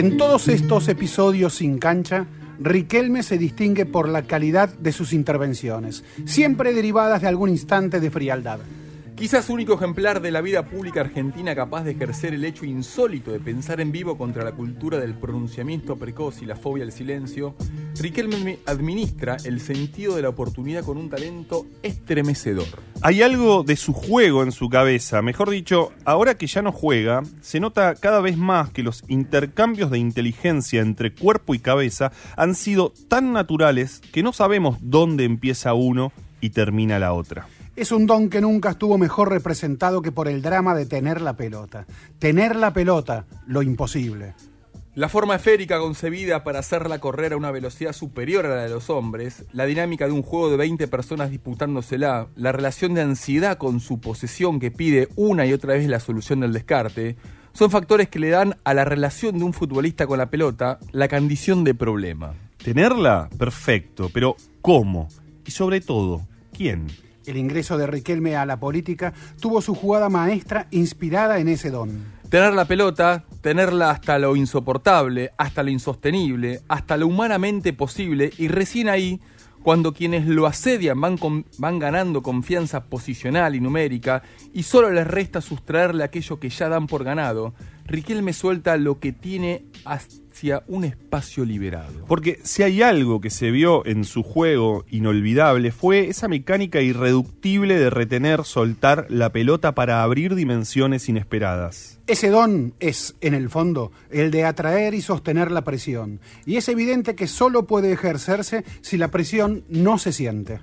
En 0.00 0.16
todos 0.16 0.48
estos 0.48 0.88
episodios 0.88 1.56
sin 1.56 1.78
cancha, 1.78 2.24
Riquelme 2.58 3.22
se 3.22 3.36
distingue 3.36 3.84
por 3.84 4.08
la 4.08 4.22
calidad 4.22 4.70
de 4.70 4.92
sus 4.92 5.12
intervenciones, 5.12 6.04
siempre 6.24 6.72
derivadas 6.72 7.20
de 7.20 7.28
algún 7.28 7.50
instante 7.50 8.00
de 8.00 8.10
frialdad. 8.10 8.60
Quizás 9.20 9.50
único 9.50 9.74
ejemplar 9.74 10.22
de 10.22 10.30
la 10.30 10.40
vida 10.40 10.64
pública 10.64 11.02
argentina 11.02 11.54
capaz 11.54 11.84
de 11.84 11.90
ejercer 11.90 12.32
el 12.32 12.42
hecho 12.42 12.64
insólito 12.64 13.30
de 13.30 13.38
pensar 13.38 13.78
en 13.82 13.92
vivo 13.92 14.16
contra 14.16 14.44
la 14.44 14.52
cultura 14.52 14.98
del 14.98 15.12
pronunciamiento 15.12 15.96
precoz 15.96 16.40
y 16.40 16.46
la 16.46 16.56
fobia 16.56 16.84
al 16.84 16.90
silencio, 16.90 17.54
Riquelme 18.00 18.60
administra 18.64 19.36
el 19.44 19.60
sentido 19.60 20.16
de 20.16 20.22
la 20.22 20.30
oportunidad 20.30 20.84
con 20.84 20.96
un 20.96 21.10
talento 21.10 21.66
estremecedor. 21.82 22.64
Hay 23.02 23.20
algo 23.20 23.62
de 23.62 23.76
su 23.76 23.92
juego 23.92 24.42
en 24.42 24.52
su 24.52 24.70
cabeza, 24.70 25.20
mejor 25.20 25.50
dicho, 25.50 25.92
ahora 26.06 26.38
que 26.38 26.46
ya 26.46 26.62
no 26.62 26.72
juega, 26.72 27.22
se 27.42 27.60
nota 27.60 27.96
cada 27.96 28.22
vez 28.22 28.38
más 28.38 28.70
que 28.70 28.82
los 28.82 29.04
intercambios 29.08 29.90
de 29.90 29.98
inteligencia 29.98 30.80
entre 30.80 31.12
cuerpo 31.12 31.54
y 31.54 31.58
cabeza 31.58 32.10
han 32.38 32.54
sido 32.54 32.94
tan 33.08 33.34
naturales 33.34 34.00
que 34.14 34.22
no 34.22 34.32
sabemos 34.32 34.78
dónde 34.80 35.24
empieza 35.24 35.74
uno 35.74 36.10
y 36.40 36.50
termina 36.50 36.98
la 36.98 37.12
otra. 37.12 37.46
Es 37.80 37.92
un 37.92 38.04
don 38.04 38.28
que 38.28 38.42
nunca 38.42 38.72
estuvo 38.72 38.98
mejor 38.98 39.30
representado 39.30 40.02
que 40.02 40.12
por 40.12 40.28
el 40.28 40.42
drama 40.42 40.74
de 40.74 40.84
tener 40.84 41.22
la 41.22 41.34
pelota. 41.38 41.86
Tener 42.18 42.54
la 42.54 42.74
pelota, 42.74 43.24
lo 43.46 43.62
imposible. 43.62 44.34
La 44.94 45.08
forma 45.08 45.36
esférica 45.36 45.78
concebida 45.78 46.44
para 46.44 46.58
hacerla 46.58 46.98
correr 46.98 47.32
a 47.32 47.38
una 47.38 47.50
velocidad 47.50 47.94
superior 47.94 48.44
a 48.44 48.50
la 48.50 48.62
de 48.64 48.68
los 48.68 48.90
hombres, 48.90 49.46
la 49.54 49.64
dinámica 49.64 50.04
de 50.04 50.12
un 50.12 50.20
juego 50.20 50.50
de 50.50 50.58
20 50.58 50.88
personas 50.88 51.30
disputándosela, 51.30 52.26
la 52.36 52.52
relación 52.52 52.92
de 52.92 53.00
ansiedad 53.00 53.56
con 53.56 53.80
su 53.80 53.98
posesión 53.98 54.60
que 54.60 54.70
pide 54.70 55.08
una 55.16 55.46
y 55.46 55.54
otra 55.54 55.72
vez 55.72 55.88
la 55.88 56.00
solución 56.00 56.40
del 56.40 56.52
descarte, 56.52 57.16
son 57.54 57.70
factores 57.70 58.10
que 58.10 58.18
le 58.18 58.28
dan 58.28 58.58
a 58.62 58.74
la 58.74 58.84
relación 58.84 59.38
de 59.38 59.44
un 59.44 59.54
futbolista 59.54 60.06
con 60.06 60.18
la 60.18 60.28
pelota 60.28 60.80
la 60.92 61.08
condición 61.08 61.64
de 61.64 61.72
problema. 61.72 62.34
Tenerla, 62.62 63.30
perfecto, 63.38 64.10
pero 64.12 64.36
¿cómo? 64.60 65.08
Y 65.46 65.50
sobre 65.50 65.80
todo, 65.80 66.20
¿quién? 66.52 66.86
El 67.26 67.36
ingreso 67.36 67.76
de 67.76 67.86
Riquelme 67.86 68.36
a 68.36 68.46
la 68.46 68.58
política 68.58 69.12
tuvo 69.40 69.60
su 69.60 69.74
jugada 69.74 70.08
maestra 70.08 70.66
inspirada 70.70 71.38
en 71.38 71.48
ese 71.48 71.70
don. 71.70 72.04
Tener 72.28 72.52
la 72.52 72.64
pelota, 72.64 73.24
tenerla 73.40 73.90
hasta 73.90 74.18
lo 74.18 74.36
insoportable, 74.36 75.32
hasta 75.36 75.62
lo 75.62 75.70
insostenible, 75.70 76.60
hasta 76.68 76.96
lo 76.96 77.08
humanamente 77.08 77.72
posible 77.72 78.30
y 78.38 78.48
recién 78.48 78.88
ahí, 78.88 79.20
cuando 79.62 79.92
quienes 79.92 80.26
lo 80.26 80.46
asedian 80.46 81.00
van, 81.00 81.18
van 81.58 81.78
ganando 81.78 82.22
confianza 82.22 82.84
posicional 82.84 83.54
y 83.54 83.60
numérica 83.60 84.22
y 84.54 84.62
solo 84.62 84.90
les 84.90 85.06
resta 85.06 85.40
sustraerle 85.40 86.04
aquello 86.04 86.38
que 86.38 86.48
ya 86.48 86.68
dan 86.68 86.86
por 86.86 87.04
ganado, 87.04 87.52
Riquelme 87.84 88.32
suelta 88.32 88.76
lo 88.76 89.00
que 89.00 89.12
tiene 89.12 89.64
hacia 90.40 90.62
un 90.68 90.84
espacio 90.84 91.44
liberado. 91.44 92.06
Porque 92.08 92.40
si 92.44 92.62
hay 92.62 92.80
algo 92.80 93.20
que 93.20 93.28
se 93.28 93.50
vio 93.50 93.84
en 93.84 94.04
su 94.04 94.22
juego 94.22 94.86
inolvidable 94.90 95.70
fue 95.70 96.08
esa 96.08 96.28
mecánica 96.28 96.80
irreductible 96.80 97.78
de 97.78 97.90
retener, 97.90 98.44
soltar 98.44 99.04
la 99.10 99.32
pelota 99.32 99.74
para 99.74 100.02
abrir 100.02 100.34
dimensiones 100.34 101.10
inesperadas. 101.10 101.98
Ese 102.06 102.30
don 102.30 102.72
es, 102.80 103.16
en 103.20 103.34
el 103.34 103.50
fondo, 103.50 103.92
el 104.10 104.30
de 104.30 104.44
atraer 104.44 104.94
y 104.94 105.02
sostener 105.02 105.50
la 105.50 105.62
presión. 105.62 106.20
Y 106.46 106.56
es 106.56 106.70
evidente 106.70 107.14
que 107.14 107.26
solo 107.26 107.66
puede 107.66 107.92
ejercerse 107.92 108.64
si 108.80 108.96
la 108.96 109.08
presión 109.08 109.64
no 109.68 109.98
se 109.98 110.10
siente. 110.14 110.60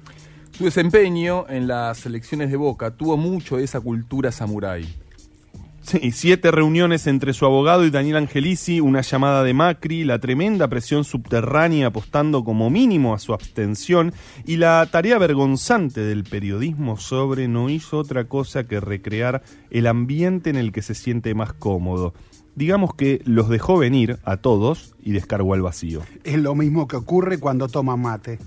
Su 0.57 0.65
desempeño 0.65 1.45
en 1.49 1.67
las 1.67 2.03
elecciones 2.07 2.49
de 2.49 2.57
Boca 2.57 2.89
tuvo 2.89 3.15
mucho 3.15 3.57
de 3.57 3.63
esa 3.63 3.79
cultura 3.79 4.31
samurái. 4.31 4.87
Sí, 5.87 6.11
siete 6.11 6.51
reuniones 6.51 7.07
entre 7.07 7.31
su 7.31 7.45
abogado 7.45 7.85
y 7.85 7.91
Daniel 7.91 8.17
Angelici, 8.17 8.81
una 8.81 8.99
llamada 8.99 9.41
de 9.41 9.53
Macri, 9.53 10.03
la 10.03 10.19
tremenda 10.19 10.67
presión 10.67 11.05
subterránea 11.05 11.87
apostando 11.87 12.43
como 12.43 12.69
mínimo 12.69 13.13
a 13.13 13.19
su 13.19 13.33
abstención 13.33 14.11
y 14.45 14.57
la 14.57 14.85
tarea 14.91 15.17
vergonzante 15.17 16.01
del 16.01 16.25
periodismo 16.25 16.97
sobre 16.97 17.47
no 17.47 17.69
hizo 17.69 17.99
otra 17.99 18.25
cosa 18.25 18.65
que 18.65 18.81
recrear 18.81 19.43
el 19.69 19.87
ambiente 19.87 20.49
en 20.49 20.57
el 20.57 20.73
que 20.73 20.81
se 20.81 20.93
siente 20.93 21.33
más 21.33 21.53
cómodo. 21.53 22.13
Digamos 22.53 22.93
que 22.93 23.21
los 23.23 23.47
dejó 23.47 23.77
venir 23.77 24.19
a 24.25 24.35
todos 24.35 24.93
y 25.01 25.13
descargó 25.13 25.53
al 25.53 25.61
vacío. 25.61 26.01
Es 26.25 26.37
lo 26.37 26.53
mismo 26.53 26.89
que 26.89 26.97
ocurre 26.97 27.39
cuando 27.39 27.69
toma 27.69 27.95
mate. 27.95 28.39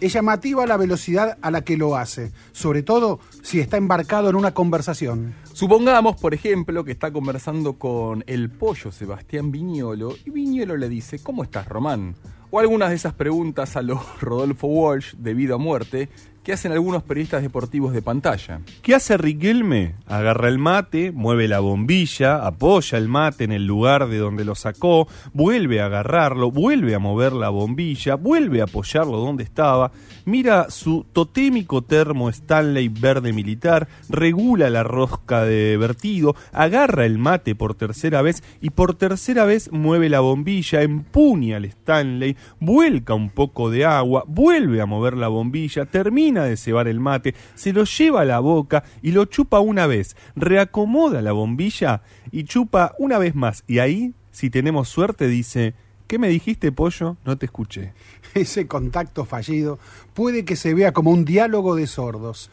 Es 0.00 0.12
llamativa 0.12 0.64
la 0.66 0.76
velocidad 0.76 1.36
a 1.42 1.50
la 1.50 1.62
que 1.62 1.76
lo 1.76 1.96
hace, 1.96 2.30
sobre 2.52 2.84
todo 2.84 3.18
si 3.42 3.58
está 3.58 3.76
embarcado 3.76 4.30
en 4.30 4.36
una 4.36 4.54
conversación. 4.54 5.34
Supongamos, 5.56 6.16
por 6.16 6.34
ejemplo, 6.34 6.84
que 6.84 6.92
está 6.92 7.10
conversando 7.10 7.78
con 7.78 8.22
el 8.26 8.50
pollo 8.50 8.92
Sebastián 8.92 9.50
Viñolo 9.50 10.14
y 10.26 10.28
Viñolo 10.28 10.76
le 10.76 10.86
dice, 10.86 11.18
¿cómo 11.18 11.42
estás, 11.42 11.66
Román? 11.66 12.14
O 12.50 12.60
algunas 12.60 12.90
de 12.90 12.96
esas 12.96 13.14
preguntas 13.14 13.74
a 13.74 13.80
los 13.80 13.98
Rodolfo 14.20 14.66
Walsh 14.66 15.14
de 15.14 15.32
vida 15.32 15.56
o 15.56 15.58
muerte 15.58 16.10
que 16.46 16.52
hacen 16.52 16.70
algunos 16.70 17.02
periodistas 17.02 17.42
deportivos 17.42 17.92
de 17.92 18.02
pantalla. 18.02 18.60
¿Qué 18.80 18.94
hace 18.94 19.16
Riquelme? 19.16 19.96
Agarra 20.06 20.46
el 20.46 20.58
mate, 20.58 21.10
mueve 21.10 21.48
la 21.48 21.58
bombilla, 21.58 22.46
apoya 22.46 22.98
el 22.98 23.08
mate 23.08 23.42
en 23.42 23.50
el 23.50 23.66
lugar 23.66 24.06
de 24.06 24.18
donde 24.18 24.44
lo 24.44 24.54
sacó, 24.54 25.08
vuelve 25.32 25.80
a 25.80 25.86
agarrarlo, 25.86 26.52
vuelve 26.52 26.94
a 26.94 27.00
mover 27.00 27.32
la 27.32 27.48
bombilla, 27.48 28.14
vuelve 28.14 28.60
a 28.60 28.64
apoyarlo 28.64 29.16
donde 29.16 29.42
estaba, 29.42 29.90
mira 30.24 30.70
su 30.70 31.04
totémico 31.12 31.82
termo 31.82 32.28
Stanley 32.28 32.90
verde 32.90 33.32
militar, 33.32 33.88
regula 34.08 34.70
la 34.70 34.84
rosca 34.84 35.42
de 35.42 35.76
vertido, 35.76 36.36
agarra 36.52 37.06
el 37.06 37.18
mate 37.18 37.56
por 37.56 37.74
tercera 37.74 38.22
vez 38.22 38.44
y 38.60 38.70
por 38.70 38.94
tercera 38.94 39.46
vez 39.46 39.72
mueve 39.72 40.08
la 40.08 40.20
bombilla, 40.20 40.82
empuña 40.82 41.56
al 41.56 41.64
Stanley, 41.64 42.36
vuelca 42.60 43.14
un 43.14 43.30
poco 43.30 43.68
de 43.68 43.84
agua, 43.84 44.22
vuelve 44.28 44.80
a 44.80 44.86
mover 44.86 45.16
la 45.16 45.26
bombilla, 45.26 45.86
termina 45.86 46.35
de 46.44 46.56
cebar 46.56 46.88
el 46.88 47.00
mate, 47.00 47.34
se 47.54 47.72
lo 47.72 47.84
lleva 47.84 48.22
a 48.22 48.24
la 48.24 48.40
boca 48.40 48.84
y 49.02 49.12
lo 49.12 49.24
chupa 49.24 49.60
una 49.60 49.86
vez, 49.86 50.16
reacomoda 50.34 51.22
la 51.22 51.32
bombilla 51.32 52.02
y 52.30 52.44
chupa 52.44 52.94
una 52.98 53.18
vez 53.18 53.34
más. 53.34 53.64
Y 53.66 53.78
ahí, 53.78 54.14
si 54.30 54.50
tenemos 54.50 54.88
suerte, 54.88 55.28
dice, 55.28 55.74
¿qué 56.06 56.18
me 56.18 56.28
dijiste, 56.28 56.72
pollo? 56.72 57.16
No 57.24 57.36
te 57.36 57.46
escuché. 57.46 57.92
Ese 58.34 58.66
contacto 58.66 59.24
fallido 59.24 59.78
puede 60.14 60.44
que 60.44 60.56
se 60.56 60.74
vea 60.74 60.92
como 60.92 61.10
un 61.10 61.24
diálogo 61.24 61.74
de 61.76 61.86
sordos, 61.86 62.50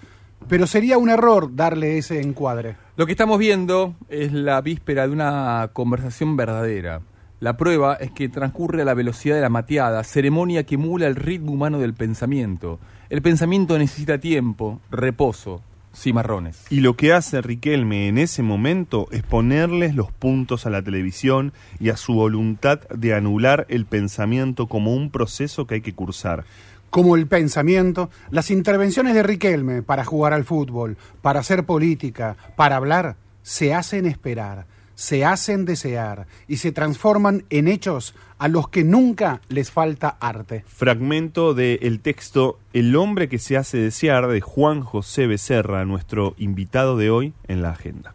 pero 0.47 0.67
sería 0.67 0.97
un 0.97 1.09
error 1.09 1.55
darle 1.55 1.97
ese 1.97 2.21
encuadre. 2.21 2.75
Lo 2.95 3.05
que 3.05 3.13
estamos 3.13 3.39
viendo 3.39 3.95
es 4.09 4.31
la 4.33 4.61
víspera 4.61 5.07
de 5.07 5.13
una 5.13 5.69
conversación 5.73 6.35
verdadera. 6.37 7.01
La 7.43 7.57
prueba 7.57 7.95
es 7.95 8.09
que 8.09 8.29
transcurre 8.29 8.83
a 8.83 8.85
la 8.85 8.93
velocidad 8.93 9.35
de 9.35 9.41
la 9.41 9.49
mateada, 9.49 10.05
ceremonia 10.05 10.63
que 10.63 10.75
emula 10.75 11.07
el 11.07 11.17
ritmo 11.17 11.51
humano 11.51 11.77
del 11.77 11.93
pensamiento. 11.93 12.79
El 13.09 13.21
pensamiento 13.21 13.77
necesita 13.77 14.17
tiempo, 14.17 14.79
reposo, 14.89 15.61
cimarrones. 15.93 16.65
Y 16.69 16.79
lo 16.79 16.95
que 16.95 17.11
hace 17.11 17.41
Riquelme 17.41 18.07
en 18.07 18.17
ese 18.17 18.43
momento 18.43 19.09
es 19.11 19.23
ponerles 19.23 19.93
los 19.93 20.09
puntos 20.09 20.65
a 20.65 20.69
la 20.69 20.83
televisión 20.83 21.51
y 21.81 21.89
a 21.89 21.97
su 21.97 22.13
voluntad 22.13 22.79
de 22.87 23.13
anular 23.13 23.65
el 23.67 23.85
pensamiento 23.87 24.67
como 24.67 24.95
un 24.95 25.09
proceso 25.09 25.67
que 25.67 25.75
hay 25.75 25.81
que 25.81 25.93
cursar. 25.93 26.45
Como 26.91 27.17
el 27.17 27.27
pensamiento, 27.27 28.09
las 28.29 28.51
intervenciones 28.51 29.15
de 29.15 29.23
Riquelme 29.23 29.83
para 29.83 30.05
jugar 30.05 30.31
al 30.31 30.45
fútbol, 30.45 30.95
para 31.21 31.41
hacer 31.41 31.65
política, 31.65 32.37
para 32.55 32.77
hablar, 32.77 33.17
se 33.41 33.73
hacen 33.73 34.05
esperar, 34.05 34.65
se 34.95 35.25
hacen 35.25 35.65
desear 35.65 36.27
y 36.47 36.57
se 36.57 36.71
transforman 36.71 37.45
en 37.49 37.67
hechos 37.67 38.15
a 38.37 38.47
los 38.47 38.67
que 38.69 38.83
nunca 38.83 39.41
les 39.49 39.71
falta 39.71 40.17
arte. 40.19 40.63
Fragmento 40.67 41.53
del 41.53 41.99
texto 41.99 42.59
El 42.73 42.95
hombre 42.95 43.29
que 43.29 43.39
se 43.39 43.57
hace 43.57 43.77
desear 43.77 44.27
de 44.27 44.41
Juan 44.41 44.81
José 44.81 45.27
Becerra, 45.27 45.85
nuestro 45.85 46.35
invitado 46.37 46.97
de 46.97 47.09
hoy 47.09 47.33
en 47.47 47.61
la 47.61 47.69
agenda. 47.71 48.13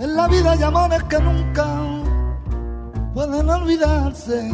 En 0.00 0.16
la 0.16 0.26
vida 0.26 0.52
hay 0.52 0.62
amores 0.62 1.02
que 1.04 1.18
nunca 1.20 2.02
pueden 3.14 3.48
olvidarse. 3.48 4.50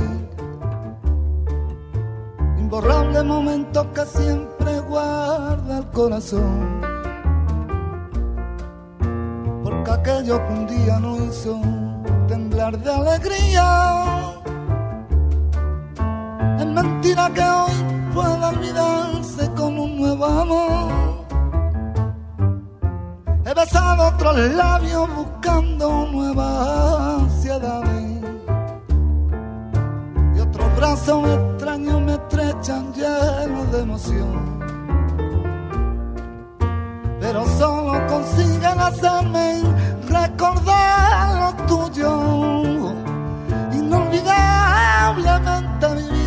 Imborrable 2.70 3.22
momento 3.24 3.90
que 3.94 4.04
siempre 4.04 4.80
guarda 4.80 5.78
el 5.78 5.86
corazón. 5.86 6.82
Porque 9.64 9.90
aquello 9.90 10.36
que 10.46 10.52
un 10.52 10.66
día 10.66 11.00
no 11.00 11.16
hizo 11.16 11.58
temblar 12.28 12.78
de 12.78 12.92
alegría. 12.92 13.64
Es 16.58 16.66
mentira 16.66 17.30
que 17.32 17.42
hoy 17.42 17.72
pueda 18.12 18.48
olvidarse 18.50 19.50
con 19.56 19.78
un 19.78 19.96
nuevo 19.96 20.26
amor. 20.26 20.92
He 23.46 23.54
besado 23.54 24.08
otros 24.08 24.36
labios 24.36 25.08
buscando 25.16 26.06
nuevas 26.12 27.22
ansiedades. 27.22 27.97
Otros 30.58 30.76
brazos 30.76 31.28
extraños 31.28 32.00
me 32.02 32.14
estrechan 32.14 32.92
llenos 32.92 33.72
de 33.72 33.80
emoción. 33.80 34.58
Pero 37.20 37.46
solo 37.58 38.06
consiguen 38.08 38.80
hacerme 38.80 39.62
recordar 40.08 41.40
lo 41.40 41.54
tuyo. 41.66 42.12
Inolvidablemente 43.72 45.86
vivirán 45.94 46.17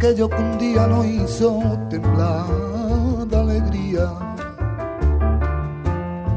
aquello 0.00 0.30
que 0.30 0.36
un 0.36 0.56
día 0.56 0.86
lo 0.86 1.04
hizo 1.04 1.60
temblar 1.90 2.46
de 3.28 3.36
alegría. 3.36 4.08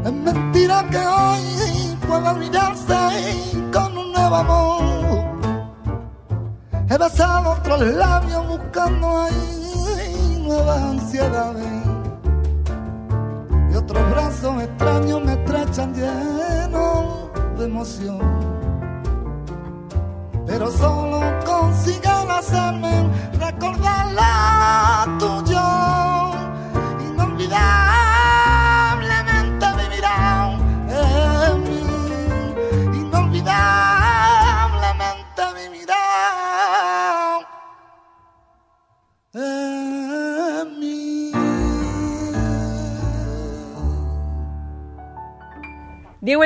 Es 0.04 0.12
mentira 0.12 0.86
que 0.92 0.98
hoy 0.98 1.98
pueda 2.06 2.34
olvidarse 2.34 3.00
con 3.72 3.98
un 3.98 4.12
nuevo 4.12 4.36
amor. 4.36 5.24
He 6.90 6.98
besado 6.98 7.52
otros 7.52 7.80
labios 7.94 8.46
buscando 8.50 9.08
ahí 9.22 10.44
nuevas 10.46 10.82
ansiedades. 10.82 11.73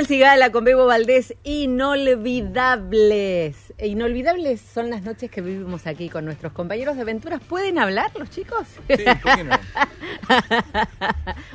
Cigala 0.07 0.51
con 0.53 0.63
Bebo 0.63 0.85
Valdés, 0.85 1.35
inolvidables. 1.43 3.57
E 3.77 3.87
inolvidables 3.87 4.61
son 4.61 4.89
las 4.89 5.01
noches 5.03 5.29
que 5.29 5.41
vivimos 5.41 5.85
aquí 5.85 6.07
con 6.07 6.23
nuestros 6.23 6.53
compañeros 6.53 6.95
de 6.95 7.01
aventuras. 7.01 7.41
¿Pueden 7.41 7.77
hablar 7.77 8.09
los 8.17 8.29
chicos? 8.29 8.65
Sí, 8.87 9.03
¿por 9.21 9.35
qué 9.35 9.43
no? 9.43 9.57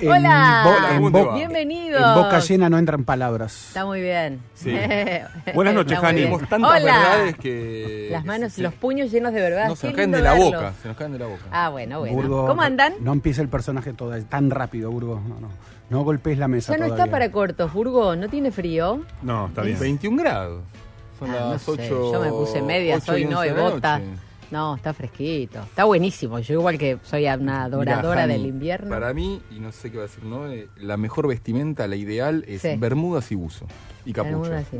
En 0.00 0.08
Hola, 0.10 0.88
en 0.90 0.96
¿cómo 0.96 1.12
te 1.12 1.18
bo- 1.18 1.26
va? 1.28 1.34
bienvenidos. 1.36 2.02
En 2.02 2.14
boca 2.22 2.40
llena 2.40 2.68
no 2.68 2.76
entran 2.78 3.04
palabras. 3.04 3.68
Está 3.68 3.86
muy 3.86 4.00
bien. 4.02 4.40
Sí. 4.54 4.76
Buenas 5.54 5.74
noches, 5.74 5.98
Jani. 5.98 6.18
Tenemos 6.20 6.48
tantas 6.48 6.70
Hola. 6.70 6.98
verdades 6.98 7.36
que... 7.38 8.08
Las 8.10 8.24
manos, 8.24 8.52
sí, 8.52 8.60
los 8.62 8.74
puños 8.74 9.10
llenos 9.10 9.32
de 9.32 9.40
verdad. 9.40 9.68
No, 9.68 9.76
se 9.76 9.86
nos 9.86 9.96
caen 9.96 10.10
de 10.12 10.20
la 10.20 10.32
verlos. 10.34 10.52
boca. 10.52 10.72
Se 10.82 10.88
nos 10.88 10.96
caen 10.96 11.12
de 11.12 11.18
la 11.20 11.26
boca. 11.26 11.44
Ah, 11.50 11.70
bueno, 11.70 12.00
bueno. 12.00 12.14
Burgo, 12.16 12.46
¿Cómo 12.46 12.60
andan? 12.62 12.94
No 13.00 13.12
empiece 13.12 13.40
el 13.40 13.48
personaje 13.48 13.92
todo 13.94 14.14
tan 14.24 14.50
rápido, 14.50 14.90
Burgo. 14.90 15.20
No, 15.26 15.40
no. 15.40 15.48
No 15.92 16.04
golpees 16.04 16.38
la 16.38 16.48
mesa 16.48 16.72
Ya 16.72 16.78
no 16.78 16.86
todavía. 16.86 17.04
está 17.04 17.10
para 17.12 17.30
cortos, 17.30 17.70
Burgo. 17.70 18.16
¿No 18.16 18.26
tiene 18.30 18.50
frío? 18.50 19.02
No, 19.20 19.48
está 19.48 19.60
bien. 19.60 19.78
21 19.78 20.16
grados. 20.22 20.62
Son 21.18 21.30
Ah, 21.30 21.36
no 21.40 21.50
las 21.52 21.60
sé, 21.62 21.70
8. 21.72 22.12
Yo 22.14 22.20
me 22.20 22.30
puse 22.30 22.62
medias 22.62 23.06
hoy, 23.10 23.26
no, 23.26 23.44
y 23.44 23.50
bota. 23.50 24.00
No, 24.50 24.74
está 24.76 24.94
fresquito. 24.94 25.60
Está 25.60 25.84
buenísimo. 25.84 26.38
Yo 26.38 26.54
igual 26.54 26.78
que 26.78 26.98
soy 27.02 27.26
una 27.26 27.64
adoradora 27.64 28.26
del 28.26 28.46
invierno. 28.46 28.88
Para 28.88 29.12
mí, 29.12 29.42
y 29.54 29.60
no 29.60 29.70
sé 29.70 29.90
qué 29.90 29.98
va 29.98 30.04
a 30.04 30.06
decir, 30.06 30.24
¿no? 30.24 30.50
Eh, 30.50 30.68
la 30.78 30.96
mejor 30.96 31.28
vestimenta, 31.28 31.86
la 31.86 31.96
ideal, 31.96 32.42
es 32.48 32.62
Sí. 32.62 32.74
bermudas 32.78 33.30
y 33.30 33.34
buzo. 33.34 33.66
Y 34.04 34.12
no- 34.12 34.24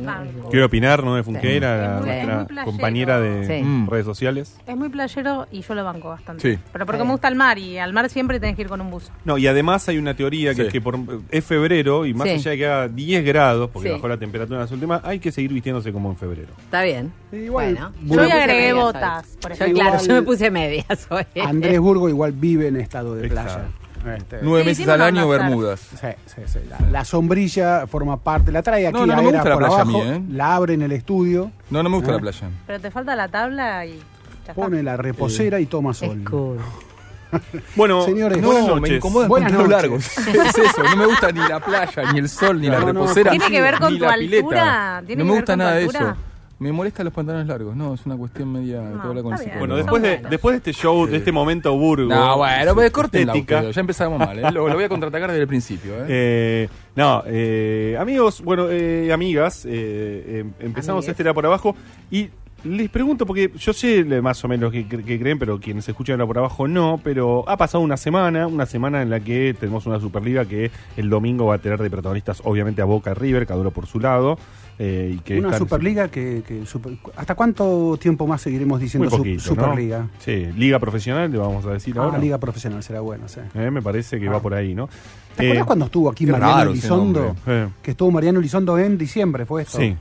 Banco. 0.05 0.49
Quiero 0.51 0.67
opinar, 0.67 1.05
¿no? 1.05 1.15
De 1.15 1.23
Funquera, 1.23 1.77
Sí. 1.77 1.81
la- 1.83 1.99
Sí. 2.01 2.05
nuestra 2.07 2.37
Muy 2.39 2.47
playero. 2.47 2.65
compañera 2.73 3.21
de 3.21 3.47
Sí. 3.47 3.65
Mm. 3.65 3.89
redes 3.89 4.05
sociales. 4.05 4.57
Es 4.67 4.77
muy 4.77 4.89
playero 4.89 5.47
y 5.51 5.61
yo 5.63 5.75
lo 5.75 5.85
banco 5.85 6.09
bastante. 6.09 6.55
Sí. 6.57 6.59
Pero 6.73 6.87
porque 6.87 7.05
me 7.05 7.11
gusta 7.11 7.29
el 7.29 7.37
mar 7.37 7.59
y 7.59 7.79
al 7.79 7.93
mar 7.93 8.09
siempre 8.11 8.41
tenés 8.41 8.57
que 8.57 8.63
ir 8.63 8.69
con 8.69 8.81
un 8.81 8.91
buzo. 8.91 9.13
No, 9.25 9.39
y 9.39 9.47
además 9.47 9.89
hay 9.89 9.99
una 9.99 10.15
teoría 10.17 10.51
que 10.51 10.63
Sí. 10.63 10.67
es 10.69 10.73
que 10.73 10.81
por, 10.81 10.99
es 11.31 11.45
febrero 11.45 12.05
y 12.07 12.15
más 12.15 12.27
Sí. 12.29 12.35
allá 12.35 12.51
de 12.51 12.57
que 12.59 12.67
haga 12.67 12.89
10 12.89 13.25
grados, 13.25 13.71
porque 13.71 13.89
Sí. 13.91 13.95
bajó 13.95 14.09
la 14.09 14.17
temperatura 14.17 14.57
en 14.59 14.63
las 14.63 14.73
últimas, 14.73 15.01
hay 15.05 15.19
que 15.21 15.31
seguir 15.33 15.53
vistiéndose 15.53 15.93
como 15.93 16.11
en 16.11 16.17
febrero. 16.17 16.49
Está 16.59 16.83
bien. 16.83 17.13
Igual, 17.33 17.73
Bueno, 17.75 17.93
Burgo- 18.03 18.15
Yo 18.17 18.23
me 18.23 18.29
ya 18.29 18.35
puse 18.35 18.43
agregué 18.43 18.61
medias 18.73 18.85
botas, 18.85 19.25
hoy. 19.31 19.37
por 19.41 19.51
Yo, 19.51 19.55
ejemplo. 19.65 19.83
claro, 19.85 20.05
yo 20.07 20.15
me 20.15 20.23
puse 20.23 20.51
medias 20.51 21.07
hoy. 21.11 21.25
Andrés 21.47 21.79
Burgo 21.81 22.09
igual 22.09 22.33
vive 22.33 22.67
en 22.69 22.77
estado 22.77 23.15
de 23.15 23.29
playa. 23.29 23.67
Este, 24.17 24.39
Nueve 24.43 24.63
Sí, 24.75 24.81
meses 24.81 24.89
al 24.89 25.03
año, 25.03 25.29
bermudas. 25.29 25.81
Sí, 25.81 26.07
sí, 26.27 26.43
sí. 26.47 26.59
La, 26.69 26.79
la 26.91 27.05
sombrilla 27.05 27.87
forma 27.87 28.17
parte, 28.17 28.51
la 28.51 28.63
trae 28.63 28.87
aquí 28.89 28.95
No, 28.99 29.07
no, 29.07 29.15
no 29.17 29.23
me 29.23 29.31
gusta 29.33 29.49
la 29.49 29.55
por 29.55 29.63
playa 29.65 29.77
a 29.79 29.81
abajo, 29.83 29.99
mí, 30.05 30.11
¿eh? 30.11 30.23
la 30.31 30.55
abre 30.57 30.75
en 30.75 30.83
el 30.83 30.93
estudio, 30.93 31.51
No, 31.71 31.83
no 31.83 31.89
me 31.89 31.97
gusta 31.97 32.11
¿Eh? 32.11 32.15
la 32.15 32.21
playa. 32.21 32.51
Pero 32.67 32.81
te 32.81 32.91
falta 32.91 33.15
la 33.15 33.29
tabla 33.29 33.87
y 33.87 33.91
ya 33.99 34.03
está. 34.41 34.55
pone 34.55 34.83
la 34.83 34.97
reposera 34.97 35.61
y 35.61 35.67
toma 35.67 35.95
sol. 35.95 36.19
Es 36.23 36.29
cool. 36.29 36.59
Bueno, 37.77 38.05
Señores, 38.05 38.39
No, 38.43 38.49
buenas 38.49 38.67
me 38.69 38.75
noches. 38.75 38.97
incomoda 38.97 39.25
el 39.25 39.29
Buenas 39.31 39.53
noches. 39.53 39.71
largo. 39.71 39.97
es 39.97 40.19
eso, 40.19 40.83
no 40.83 40.97
me 40.97 41.07
gusta 41.07 41.33
ni 41.33 41.41
la 41.41 41.61
playa, 41.61 42.13
ni 42.13 42.19
el 42.19 42.29
sol, 42.29 42.61
ni 42.61 42.67
la 42.67 42.75
No, 42.75 42.81
no, 42.81 42.87
reposera. 42.93 43.31
¿Tiene 43.31 43.51
que 43.51 43.63
ver 43.63 43.79
con 43.79 43.93
ni 43.95 43.99
tu 43.99 44.05
la 44.05 44.15
pileta. 44.15 44.37
altura? 44.47 45.03
¿Tiene 45.07 45.25
No 45.25 45.25
que 45.25 45.25
me 45.25 45.31
ver 45.33 45.41
gusta 45.41 45.53
con 45.53 45.59
tu 45.59 45.65
nada 45.65 45.75
de 45.77 45.85
altura? 45.85 46.01
eso. 46.01 46.17
Me 46.63 46.73
molestan 46.73 47.05
los 47.05 47.13
pantalones 47.13 47.47
largos. 47.49 47.75
No, 47.75 47.95
es 47.95 48.07
una 48.07 48.17
cuestión 48.17 48.53
media. 48.53 48.81
No, 48.81 49.03
que 49.03 49.09
habla 49.09 49.23
con 49.23 49.33
el 49.33 49.41
está 49.41 49.45
bien. 49.45 49.53
psicólogo. 49.55 49.59
Bueno, 49.59 49.77
después 49.77 50.03
de, 50.03 50.29
después 50.31 50.53
de 50.55 50.57
este 50.59 50.73
show, 50.73 51.07
de 51.07 51.17
este 51.17 51.33
momento 51.33 51.77
burgo. 51.77 52.09
No, 52.09 52.37
bueno, 52.39 52.75
pues 52.75 52.91
corten 52.91 53.27
la 53.27 53.71
Ya 53.71 53.81
empezamos 53.81 54.19
mal, 54.19 54.39
¿eh? 54.39 54.43
lo, 54.53 54.69
lo 54.69 54.75
voy 54.75 54.85
a 54.85 54.89
contraatacar 54.89 55.31
desde 55.31 55.43
el 55.43 55.49
principio. 55.49 55.93
¿eh? 56.03 56.07
Eh, 56.09 56.69
no, 56.95 57.23
eh, 57.27 57.97
amigos, 57.99 58.43
bueno, 58.43 58.69
eh, 58.71 59.13
amigas, 59.13 59.65
eh, 59.65 59.71
eh, 59.73 60.45
empezamos 60.61 61.05
Amigues. 61.05 61.09
este 61.11 61.23
era 61.23 61.35
por 61.35 61.45
abajo 61.47 61.75
y 62.11 62.29
les 62.65 62.89
pregunto, 62.91 63.27
porque 63.27 63.51
yo 63.59 63.73
sé 63.73 64.05
más 64.23 64.45
o 64.45 64.49
menos 64.49 64.71
que, 64.71 64.87
que 64.87 65.19
creen, 65.19 65.37
pero 65.39 65.59
quienes 65.59 65.89
escuchan 65.89 66.15
era 66.15 66.27
por 66.27 66.39
abajo 66.39 66.69
no, 66.69 67.01
pero 67.03 67.45
ha 67.49 67.57
pasado 67.57 67.83
una 67.83 67.97
semana, 67.97 68.47
una 68.47 68.67
semana 68.67 69.03
en 69.03 69.11
la 69.11 69.19
que 69.19 69.53
tenemos 69.59 69.85
una 69.87 69.99
Superliga 69.99 70.45
que 70.45 70.71
el 70.97 71.11
domingo 71.11 71.47
va 71.47 71.57
a 71.57 71.59
tener 71.59 71.83
de 71.83 71.91
protagonistas 71.91 72.41
obviamente 72.45 72.81
a 72.81 72.85
Boca 72.85 73.15
River, 73.15 73.47
cada 73.49 73.61
uno 73.61 73.73
por 73.73 73.87
su 73.87 73.99
lado. 73.99 74.39
Eh, 74.79 75.15
y 75.17 75.19
que 75.21 75.39
Una 75.39 75.57
Superliga 75.59 76.09
que... 76.09 76.43
que 76.47 76.65
super- 76.67 76.97
¿Hasta 77.17 77.35
cuánto 77.35 77.97
tiempo 78.01 78.27
más 78.27 78.41
seguiremos 78.41 78.81
diciendo 78.81 79.05
Muy 79.09 79.17
su- 79.17 79.19
poquito, 79.19 79.43
Superliga? 79.43 79.99
¿no? 80.01 80.11
Sí, 80.19 80.47
liga 80.57 80.79
profesional, 80.79 81.31
le 81.31 81.39
vamos 81.39 81.65
a 81.67 81.73
decir 81.73 81.95
Ah, 81.99 82.05
ahora. 82.05 82.19
Liga 82.19 82.39
Profesional 82.39 82.83
será 82.83 83.01
bueno, 83.01 83.29
sí. 83.29 83.41
Eh, 83.55 83.71
me 83.71 83.83
parece 83.83 84.19
que 84.19 84.29
Ah. 84.29 84.33
va 84.33 84.41
por 84.43 84.55
ahí, 84.55 84.75
¿no? 84.75 84.89
¿Te 85.37 85.45
acuerdas 85.45 85.63
Eh, 85.63 85.67
cuando 85.67 85.85
estuvo 85.87 86.11
aquí 86.11 86.27
Mariano 86.27 86.71
Elizondo? 86.71 87.37
Que 87.83 87.91
estuvo 87.93 88.11
Mariano 88.11 88.39
Elizondo 88.41 88.79
en 88.79 88.97
diciembre, 88.99 89.47
fue 89.47 89.63
esto. 89.63 89.79
Sí. 89.79 89.95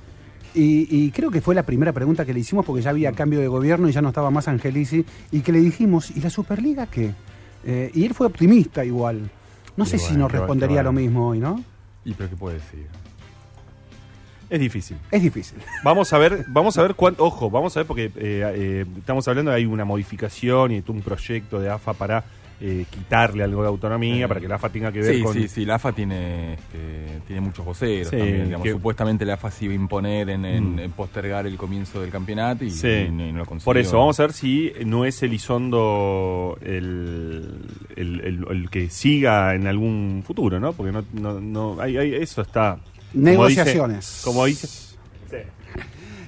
Y, 0.53 0.87
y 1.05 1.11
creo 1.11 1.29
que 1.31 1.39
fue 1.41 1.55
la 1.55 1.63
primera 1.63 1.93
pregunta 1.93 2.25
que 2.25 2.33
le 2.33 2.39
hicimos 2.41 2.65
porque 2.65 2.81
ya 2.81 2.89
había 2.89 3.11
cambio 3.13 3.39
de 3.39 3.47
gobierno 3.47 3.87
y 3.87 3.91
ya 3.93 4.01
no 4.01 4.09
estaba 4.09 4.31
más 4.31 4.47
Angelici. 4.47 5.05
Y 5.31 5.41
que 5.41 5.51
le 5.51 5.59
dijimos, 5.59 6.11
¿y 6.11 6.19
la 6.21 6.29
Superliga 6.29 6.87
qué? 6.87 7.11
Eh, 7.65 7.91
y 7.93 8.03
él 8.05 8.13
fue 8.13 8.27
optimista 8.27 8.83
igual. 8.83 9.29
No 9.77 9.85
sé 9.85 9.97
si 9.97 10.15
nos 10.17 10.31
respondería 10.31 10.81
lo 10.83 10.91
mismo 10.91 11.27
hoy, 11.29 11.39
¿no? 11.39 11.63
¿Y 12.03 12.13
pero 12.13 12.29
qué 12.29 12.35
puede 12.35 12.55
decir? 12.55 12.87
Es 14.51 14.59
difícil. 14.59 14.97
Es 15.09 15.21
difícil. 15.23 15.57
Vamos 15.83 16.11
a 16.13 16.17
ver, 16.19 16.43
vamos 16.49 16.77
a 16.77 16.81
ver 16.83 16.93
cuánto, 16.95 17.23
ojo, 17.25 17.49
vamos 17.49 17.75
a 17.75 17.79
ver 17.79 17.87
porque 17.87 18.05
eh, 18.05 18.11
eh, 18.17 18.85
estamos 18.97 19.25
hablando 19.27 19.49
de 19.51 19.57
hay 19.57 19.65
una 19.65 19.85
modificación 19.85 20.71
y 20.73 20.83
un 20.85 21.01
proyecto 21.01 21.59
de 21.59 21.69
AFA 21.69 21.93
para 21.93 22.23
eh, 22.63 22.85
quitarle 22.91 23.43
algo 23.43 23.63
de 23.63 23.69
autonomía, 23.69 24.25
Sí. 24.25 24.27
para 24.27 24.39
que 24.39 24.47
la 24.47 24.55
AFA 24.55 24.69
tenga 24.69 24.91
que 24.91 24.99
ver 24.99 25.15
Sí, 25.15 25.23
con... 25.23 25.33
sí, 25.33 25.47
sí, 25.47 25.65
la 25.65 25.75
AFA 25.75 25.93
tiene, 25.93 26.53
este, 26.53 27.21
tiene 27.25 27.41
muchos 27.41 27.65
voceros 27.65 28.09
Sí, 28.09 28.17
también. 28.17 28.43
digamos. 28.45 28.63
que- 28.65 28.71
Supuestamente 28.73 29.25
la 29.25 29.33
AFA 29.33 29.49
se 29.49 29.65
iba 29.65 29.71
a 29.71 29.75
imponer 29.75 30.29
en, 30.29 30.45
en- 30.45 30.75
Mm. 30.75 30.79
en 30.79 30.91
postergar 30.91 31.47
el 31.47 31.57
comienzo 31.57 32.01
del 32.01 32.11
campeonato 32.11 32.63
y, 32.65 32.69
Sí. 32.69 32.87
y 33.07 33.09
no, 33.11 33.25
y 33.25 33.31
no 33.31 33.39
lo 33.39 33.45
consiguió. 33.45 33.65
Por 33.65 33.77
eso, 33.79 33.97
vamos 33.97 34.19
a 34.19 34.23
ver 34.23 34.33
si 34.33 34.73
no 34.85 35.05
es 35.05 35.23
Elizondo 35.23 36.57
el, 36.61 37.55
el, 37.95 38.19
el- 38.21 38.45
el 38.49 38.69
que 38.69 38.89
siga 38.89 39.55
en 39.55 39.65
algún 39.65 40.23
futuro, 40.25 40.59
¿no? 40.59 40.73
Porque 40.73 40.91
no, 40.91 41.03
no, 41.13 41.39
no 41.39 41.81
hay, 41.81 41.97
hay- 41.97 42.13
eso 42.15 42.41
está... 42.41 42.77
como 43.13 43.47
dice- 43.47 43.61
Negociaciones. 43.63 44.21
Como 44.23 44.45
dice... 44.45 44.67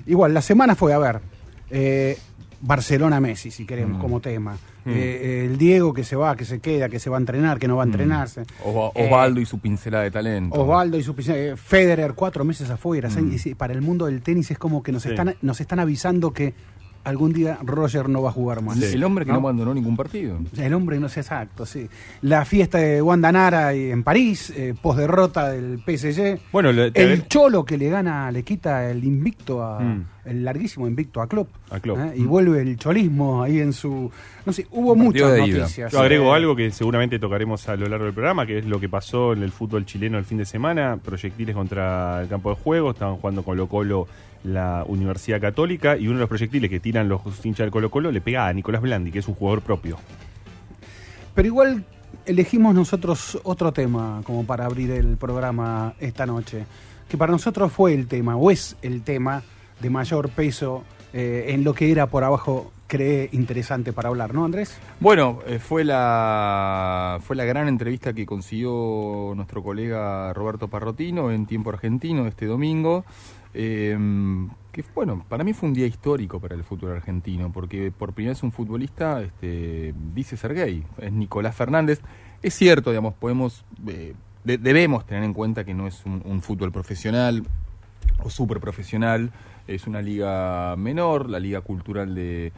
Igual, 0.06 0.34
la 0.34 0.42
semana 0.42 0.76
fue, 0.76 0.94
a 0.94 0.98
ver, 0.98 1.22
eh, 1.70 2.18
Barcelona-Messi, 2.62 3.52
si 3.52 3.66
queremos, 3.66 3.98
Mm. 3.98 4.02
como 4.02 4.20
tema. 4.20 4.58
Mm. 4.86 4.90
Eh, 4.90 5.46
el 5.46 5.58
Diego 5.58 5.94
que 5.94 6.04
se 6.04 6.18
va, 6.18 6.36
que 6.36 6.44
se 6.44 6.60
queda, 6.60 6.90
que 6.90 7.00
se 7.00 7.10
va 7.10 7.16
a 7.16 7.20
entrenar, 7.22 7.58
que 7.58 7.70
no 7.70 7.78
va 7.78 7.84
a 7.84 7.86
entrenarse. 7.86 8.42
Osva- 8.66 8.92
Eh, 8.96 9.06
Osvaldo 9.06 9.40
y 9.40 9.46
su 9.46 9.60
pincelada 9.60 10.04
de 10.04 10.12
talento. 10.12 10.60
Osvaldo 10.62 10.98
y 10.98 11.04
su 11.04 11.16
eh, 11.30 11.56
Federer 11.56 12.14
cuatro 12.16 12.44
meses 12.44 12.70
afuera. 12.70 13.10
Mm. 13.10 13.38
sí, 13.38 13.56
para 13.56 13.72
el 13.74 13.82
mundo 13.82 14.08
del 14.08 14.22
tenis 14.22 14.52
es 14.52 14.58
como 14.58 14.84
que 14.84 14.92
nos 14.92 15.04
Sí. 15.04 15.10
están 15.10 15.36
nos 15.42 15.62
están 15.62 15.80
avisando 15.80 16.32
que 16.32 16.54
algún 17.04 17.34
día 17.34 17.58
Roger 17.64 18.08
no 18.10 18.22
va 18.22 18.30
a 18.30 18.32
jugar 18.32 18.62
más. 18.62 18.78
El- 18.78 18.94
El 18.96 19.04
hombre 19.04 19.26
que 19.26 19.32
¿no? 19.32 19.40
no 19.40 19.48
abandonó 19.48 19.74
ningún 19.74 19.96
partido. 19.98 20.38
El 20.58 20.74
hombre 20.74 21.00
no 21.00 21.10
sé 21.10 21.20
exacto, 21.22 21.66
sí. 21.66 21.88
La 22.22 22.46
fiesta 22.46 22.78
de 22.78 23.02
Wanda 23.02 23.32
Nara 23.32 23.74
en 23.74 24.04
París, 24.04 24.52
eh, 24.56 24.74
post 24.82 25.00
derrota 25.00 25.50
del 25.50 25.80
PSG. 25.86 26.40
Bueno, 26.52 26.70
el 26.70 27.28
Cholo 27.28 27.66
que 27.66 27.78
le 27.78 27.90
gana, 27.90 28.32
le 28.32 28.44
quita 28.44 28.90
el 28.90 29.04
invicto 29.04 29.64
a 29.64 29.80
Mm. 29.80 30.06
el 30.26 30.44
larguísimo 30.46 30.88
invicto 30.88 31.22
a 31.22 31.28
Klopp. 31.28 31.50
A 31.72 31.80
Klopp. 31.80 32.00
¿eh? 32.00 32.14
Y 32.16 32.22
Mm. 32.22 32.28
vuelve 32.28 32.62
el 32.62 32.78
cholismo 32.78 33.44
ahí 33.44 33.60
en 33.60 33.74
su 33.74 34.10
no 34.46 34.52
sé, 34.54 34.68
hubo 34.72 34.96
muchas 34.96 35.38
noticias. 35.38 35.92
Yo 35.92 36.00
agrego 36.02 36.34
Eh, 36.34 36.36
algo 36.38 36.56
que 36.56 36.70
seguramente 36.72 37.18
tocaremos 37.20 37.68
a 37.70 37.76
lo 37.78 37.88
largo 37.88 38.06
del 38.06 38.14
programa, 38.14 38.46
que 38.46 38.58
es 38.60 38.66
lo 38.66 38.80
que 38.80 38.90
pasó 38.90 39.32
en 39.34 39.42
el 39.44 39.52
fútbol 39.52 39.86
chileno 39.86 40.18
el 40.18 40.26
fin 40.26 40.38
de 40.38 40.46
semana. 40.46 40.98
Proyectiles 41.04 41.56
contra 41.56 42.22
el 42.22 42.28
campo 42.28 42.50
de 42.50 42.56
juego, 42.58 42.92
estaban 42.92 43.16
jugando 43.18 43.44
Colo 43.44 43.68
Colo 43.68 44.08
la 44.44 44.84
Universidad 44.88 45.40
Católica 45.40 45.98
y 45.98 46.08
uno 46.08 46.18
de 46.18 46.22
los 46.22 46.30
proyectiles 46.30 46.70
que 46.70 46.80
tiran 46.80 47.08
los 47.10 47.22
hinchas 47.44 47.66
del 47.66 47.72
Colo 47.72 47.90
Colo 47.90 48.12
le 48.12 48.22
pega 48.22 48.48
a 48.48 48.54
Nicolás 48.54 48.82
Blandi, 48.82 49.12
que 49.12 49.20
es 49.20 49.28
un 49.28 49.36
jugador 49.36 49.62
propio. 49.62 49.98
Pero 51.34 51.48
igual 51.48 51.86
elegimos 52.26 52.76
nosotros 52.76 53.40
otro 53.44 53.72
tema 53.72 54.22
como 54.24 54.46
para 54.46 54.66
abrir 54.66 54.92
el 54.92 55.18
programa 55.18 55.96
esta 56.00 56.26
noche, 56.26 56.66
que 57.10 57.18
para 57.18 57.32
nosotros 57.32 57.72
fue 57.72 57.94
el 57.94 58.08
tema, 58.08 58.36
o 58.36 58.52
es 58.52 58.76
el 58.82 59.04
tema 59.04 59.44
de 59.80 59.90
mayor 59.90 60.30
peso 60.30 60.84
eh, 61.14 61.46
en 61.50 61.64
lo 61.64 61.74
que 61.74 61.92
era 61.92 62.08
por 62.08 62.24
abajo 62.24 62.72
cree 62.88 63.30
interesante 63.32 63.92
para 63.92 64.10
hablar, 64.10 64.36
¿no, 64.36 64.46
Andrés? 64.46 64.78
Bueno, 65.00 65.40
eh, 65.48 65.58
fue 65.58 65.84
la 65.84 67.20
fue 67.22 67.36
la 67.36 67.44
gran 67.44 67.68
entrevista 67.68 68.14
que 68.14 68.26
consiguió 68.26 69.34
nuestro 69.36 69.64
colega 69.64 70.32
Roberto 70.34 70.68
Parrotino 70.68 71.32
en 71.32 71.48
Tiempo 71.48 71.72
Argentino 71.72 72.28
este 72.28 72.46
domingo. 72.46 73.04
Eh, 73.54 73.98
que 74.72 74.84
bueno, 74.96 75.24
para 75.30 75.44
mí 75.44 75.54
fue 75.54 75.70
un 75.70 75.76
día 75.76 75.86
histórico 75.86 76.40
para 76.40 76.56
el 76.56 76.64
fútbol 76.64 76.92
argentino, 76.94 77.52
porque 77.52 77.92
por 77.92 78.14
primera 78.14 78.34
vez 78.34 78.42
un 78.44 78.52
futbolista 78.52 79.22
este, 79.22 79.94
dice 80.16 80.36
ser 80.38 80.54
gay, 80.56 80.84
es 80.98 81.12
Nicolás 81.12 81.56
Fernández. 81.56 82.02
Es 82.42 82.56
cierto, 82.56 82.90
digamos, 82.90 83.14
podemos, 83.14 83.64
eh, 83.88 84.14
de- 84.44 84.58
debemos 84.58 85.06
tener 85.06 85.24
en 85.24 85.34
cuenta 85.34 85.64
que 85.64 85.74
no 85.74 85.88
es 85.88 86.06
un, 86.06 86.22
un 86.26 86.42
fútbol 86.42 86.72
profesional 86.72 87.44
o 88.24 88.30
súper 88.30 88.60
profesional, 88.60 89.32
es 89.68 89.88
una 89.88 90.02
liga 90.02 90.76
menor, 90.76 91.30
la 91.30 91.40
liga 91.40 91.62
cultural 91.62 92.16
de, 92.16 92.52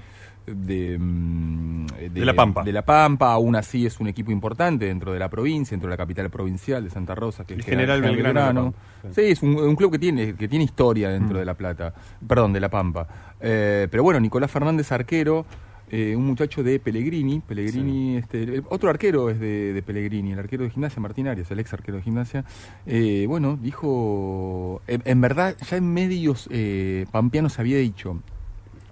de, 0.45 0.97
mm, 0.99 1.85
De 2.13 2.25
La 2.25 2.33
Pampa. 2.33 2.63
de 2.63 2.71
La 2.71 2.83
Pampa, 2.85 3.31
aún 3.33 3.55
así 3.55 3.85
es 3.85 3.99
un 3.99 4.07
equipo 4.07 4.31
importante 4.31 4.85
dentro 4.85 5.11
de 5.13 5.19
la 5.19 5.29
provincia, 5.29 5.75
dentro 5.75 5.89
de 5.89 5.93
la 5.93 5.97
capital 5.97 6.29
provincial 6.29 6.83
de 6.83 6.89
Santa 6.89 7.15
Rosa, 7.15 7.45
que 7.45 7.53
El 7.55 7.59
es 7.61 7.65
General 7.65 8.01
Belgrano 8.01 8.39
La 8.39 8.53
Pampa, 8.53 8.77
sí. 9.13 9.21
Es 9.21 9.41
un, 9.43 9.55
un 9.57 9.75
club 9.75 9.91
que 9.91 9.99
tiene, 9.99 10.35
que 10.35 10.47
tiene 10.47 10.65
historia 10.65 11.09
dentro 11.09 11.35
Mm. 11.37 11.39
de 11.39 11.45
La 11.45 11.53
Plata, 11.55 11.93
perdón, 12.27 12.53
de 12.53 12.59
La 12.59 12.69
Pampa. 12.69 13.07
Eh, 13.41 13.87
pero 13.89 14.03
bueno, 14.03 14.19
Nicolás 14.19 14.49
Fernández, 14.51 14.91
arquero, 14.91 15.45
eh, 15.91 16.15
un 16.15 16.25
muchacho 16.25 16.63
de 16.63 16.79
Pellegrini, 16.79 17.41
Pellegrini, 17.41 18.17
este, 18.17 18.41
el- 18.43 18.63
otro 18.69 18.89
arquero 18.89 19.29
es 19.29 19.39
de, 19.39 19.71
de 19.73 19.81
Pellegrini, 19.83 20.31
el 20.31 20.39
arquero 20.39 20.63
de 20.63 20.71
gimnasia, 20.71 20.99
Martín 21.01 21.27
Arias, 21.27 21.49
el 21.51 21.59
ex 21.59 21.73
arquero 21.73 21.97
de 21.97 22.03
gimnasia, 22.03 22.43
eh, 22.87 23.25
bueno, 23.27 23.57
dijo, 23.61 24.81
en, 24.87 25.01
en 25.05 25.21
verdad, 25.21 25.55
ya 25.69 25.77
en 25.77 25.93
medios 25.93 26.47
eh, 26.51 27.05
pampeanos 27.11 27.59
había 27.59 27.77
dicho 27.77 28.19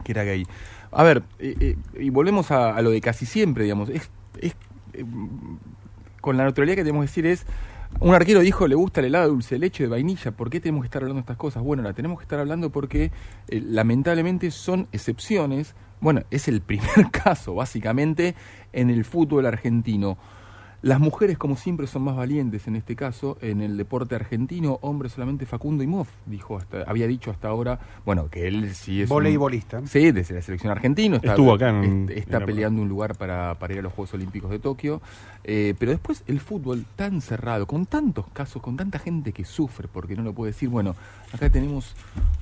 que 0.03 0.11
era 0.11 0.23
gay. 0.23 0.45
A 0.95 1.03
ver, 1.03 1.23
y 1.39 2.09
volvemos 2.09 2.51
a, 2.51 2.79
lo 2.81 2.91
de 2.91 3.01
casi 3.01 3.25
siempre, 3.25 3.63
digamos, 3.63 3.89
es, 3.89 4.09
es, 4.39 4.55
eh, 4.93 5.05
con 6.21 6.37
la 6.37 6.43
neutralidad 6.43 6.75
que 6.75 6.83
tenemos 6.83 7.03
que 7.03 7.09
decir 7.09 7.25
es, 7.25 7.45
un 7.99 8.13
arquero 8.13 8.41
dijo, 8.41 8.67
le 8.67 8.75
gusta 8.75 9.01
el 9.01 9.07
helado 9.07 9.29
dulce 9.29 9.55
de 9.55 9.59
leche 9.59 9.83
de 9.83 9.89
vainilla, 9.89 10.31
¿por 10.31 10.49
qué 10.49 10.59
tenemos 10.59 10.81
que 10.81 10.87
estar 10.87 11.01
hablando 11.01 11.17
de 11.17 11.21
estas 11.21 11.37
cosas? 11.37 11.63
Bueno, 11.63 11.83
la 11.83 11.93
tenemos 11.93 12.17
que 12.19 12.23
estar 12.23 12.39
hablando 12.39 12.71
porque 12.71 13.11
eh, 13.47 13.61
lamentablemente 13.65 14.51
son 14.51 14.87
excepciones, 14.91 15.75
bueno, 15.99 16.21
es 16.31 16.47
el 16.47 16.61
primer 16.61 17.09
caso 17.11 17.55
básicamente 17.55 18.35
en 18.71 18.89
el 18.89 19.05
fútbol 19.05 19.45
argentino. 19.45 20.17
Las 20.83 20.99
mujeres, 20.99 21.37
como 21.37 21.55
siempre, 21.55 21.87
son 21.87 22.03
más 22.03 22.15
valientes 22.17 22.67
en 22.67 22.75
este 22.75 22.95
caso. 22.95 23.37
En 23.41 23.61
el 23.61 23.77
deporte 23.77 24.15
argentino, 24.15 24.79
hombre 24.81 25.07
solamente 25.07 25.45
Facundo 25.45 25.81
Imhoff, 25.81 26.09
dijo 26.25 26.57
hasta, 26.57 26.83
había 26.83 27.07
dicho 27.07 27.31
hasta 27.31 27.47
ahora, 27.47 27.79
bueno, 28.05 28.27
que 28.29 28.47
él 28.49 28.75
sí 28.75 29.01
es. 29.01 29.09
un- 29.09 29.15
Voleibolista. 29.15 29.81
Sí, 29.87 30.11
desde 30.11 30.35
la 30.35 30.41
selección 30.41 30.71
argentina. 30.71 31.15
Está, 31.15 31.29
Estuvo 31.31 31.53
acá 31.53 31.69
en- 31.69 32.09
est- 32.09 32.17
Está 32.19 32.37
en 32.39 32.45
peleando 32.45 32.81
un 32.81 32.89
lugar 32.89 33.15
para, 33.17 33.55
para 33.59 33.73
ir 33.73 33.79
a 33.79 33.81
los 33.81 33.93
Juegos 33.93 34.13
Olímpicos 34.13 34.51
de 34.51 34.59
Tokio. 34.59 35.01
Eh, 35.45 35.73
pero 35.79 35.91
después 35.91 36.23
el 36.27 36.39
fútbol 36.41 36.85
tan 36.97 37.21
cerrado, 37.21 37.65
con 37.65 37.85
tantos 37.85 38.25
casos, 38.33 38.61
con 38.61 38.75
tanta 38.75 38.99
gente 38.99 39.31
que 39.31 39.45
sufre, 39.45 39.87
porque 39.91 40.15
no 40.17 40.23
lo 40.23 40.33
puede 40.33 40.51
decir. 40.51 40.67
Bueno, 40.67 40.95
acá 41.33 41.49
tenemos 41.49 41.95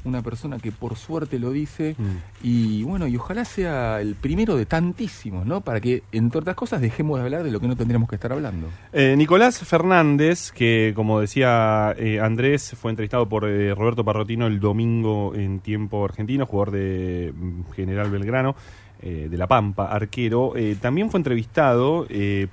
una 0.03 0.23
persona 0.23 0.57
que 0.57 0.71
por 0.71 0.95
suerte 0.97 1.37
lo 1.37 1.51
dice. 1.51 1.95
Mm. 1.97 2.17
Y 2.43 2.83
bueno, 2.83 3.05
y 3.07 3.15
ojalá 3.17 3.45
sea 3.45 4.01
el 4.01 4.15
primero 4.15 4.55
de 4.57 4.65
tantísimos, 4.65 5.45
¿no? 5.45 5.61
Para 5.61 5.79
que, 5.79 6.01
entre 6.11 6.39
otras 6.39 6.55
cosas, 6.55 6.81
dejemos 6.81 7.19
de 7.19 7.25
hablar 7.25 7.43
de 7.43 7.51
lo 7.51 7.59
que 7.59 7.67
no 7.67 7.75
tendríamos 7.75 8.09
que 8.09 8.15
estar 8.15 8.30
hablando. 8.31 8.67
Eh, 8.93 9.15
Nicolás 9.17 9.59
Fernández, 9.59 10.51
que 10.51 10.93
como 10.95 11.19
decía 11.19 11.93
eh, 11.97 12.19
Andrés, 12.19 12.75
fue 12.79 12.91
entrevistado 12.91 13.27
por 13.27 13.47
eh, 13.47 13.73
Roberto 13.75 14.03
Parrotino 14.03 14.47
el 14.47 14.59
domingo 14.59 15.33
en 15.35 15.59
tiempo 15.59 16.03
argentino, 16.03 16.45
jugador 16.45 16.71
de 16.71 17.33
mm, 17.35 17.71
General 17.73 18.09
Belgrano, 18.09 18.55
de 19.01 19.35
La 19.35 19.47
Pampa, 19.47 19.87
arquero. 19.87 20.53
También 20.79 21.09
fue 21.09 21.19
entrevistado 21.19 22.05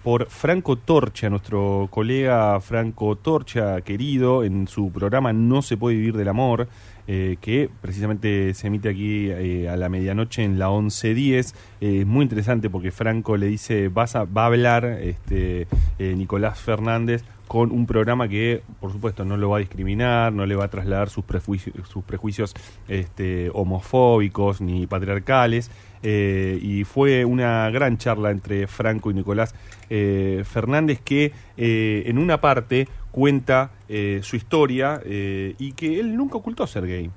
por 0.03 0.31
Franco 0.31 0.77
Torcha, 0.77 1.29
nuestro 1.29 1.89
colega 1.91 2.59
Franco 2.63 3.17
Torcha, 3.17 3.83
querido, 3.83 4.43
en 4.43 4.67
su 4.67 4.91
programa 4.91 5.31
No 5.35 5.61
se 5.61 5.77
puede 5.77 5.97
vivir 5.97 6.17
del 6.17 6.29
amor. 6.29 6.67
Eh, 7.11 7.39
que 7.41 7.71
precisamente 7.81 8.53
se 8.53 8.67
emite 8.67 8.91
aquí 8.91 9.31
eh, 9.31 9.67
a 9.67 9.79
la 9.79 9.89
medianoche 9.89 10.45
en 10.45 10.59
la 10.59 10.69
11.10. 10.69 11.55
Eh, 11.81 12.01
es 12.01 12.07
muy 12.07 12.23
interesante 12.23 12.69
porque 12.69 12.91
Franco 12.91 13.39
le 13.39 13.47
dice, 13.47 13.89
vas 13.89 14.15
a, 14.15 14.25
va 14.25 14.43
a 14.43 14.47
hablar 14.47 14.85
este, 14.85 15.67
eh, 15.99 16.15
Nicolás 16.15 16.61
Fernández 16.61 17.25
con 17.47 17.73
un 17.73 17.87
programa 17.87 18.29
que, 18.29 18.63
por 18.79 18.93
supuesto, 18.93 19.25
no 19.25 19.39
lo 19.39 19.49
va 19.49 19.57
a 19.57 19.61
discriminar, 19.61 20.35
no 20.35 20.45
le 20.45 20.55
va 20.55 20.67
a 20.67 20.69
trasladar 20.69 21.09
sus 21.09 21.25
prejuicios, 21.25 21.75
sus 21.89 22.05
prejuicios 22.05 22.53
este, 22.89 23.51
homofóbicos 23.55 24.61
ni 24.61 24.87
patriarcales. 24.87 25.71
y 26.03 26.85
fue 26.85 27.25
una 27.25 27.71
gran 27.71 27.97
charla 27.97 28.33
entre 28.33 28.67
Franco 28.67 29.11
y 29.11 29.15
Nicolás 29.15 29.55
Fernández 29.89 31.01
que 31.03 31.33
en 31.57 32.19
una 32.19 32.39
parte 32.39 32.87
cuenta 33.19 33.73
eh, 33.89 34.21
su 34.23 34.37
historia 34.37 35.01
eh, 35.05 35.57
y 35.59 35.73
que 35.73 35.99
él 35.99 36.17
nunca 36.17 36.37
ocultó 36.37 36.65
ser 36.69 36.87
gay. 36.87 37.11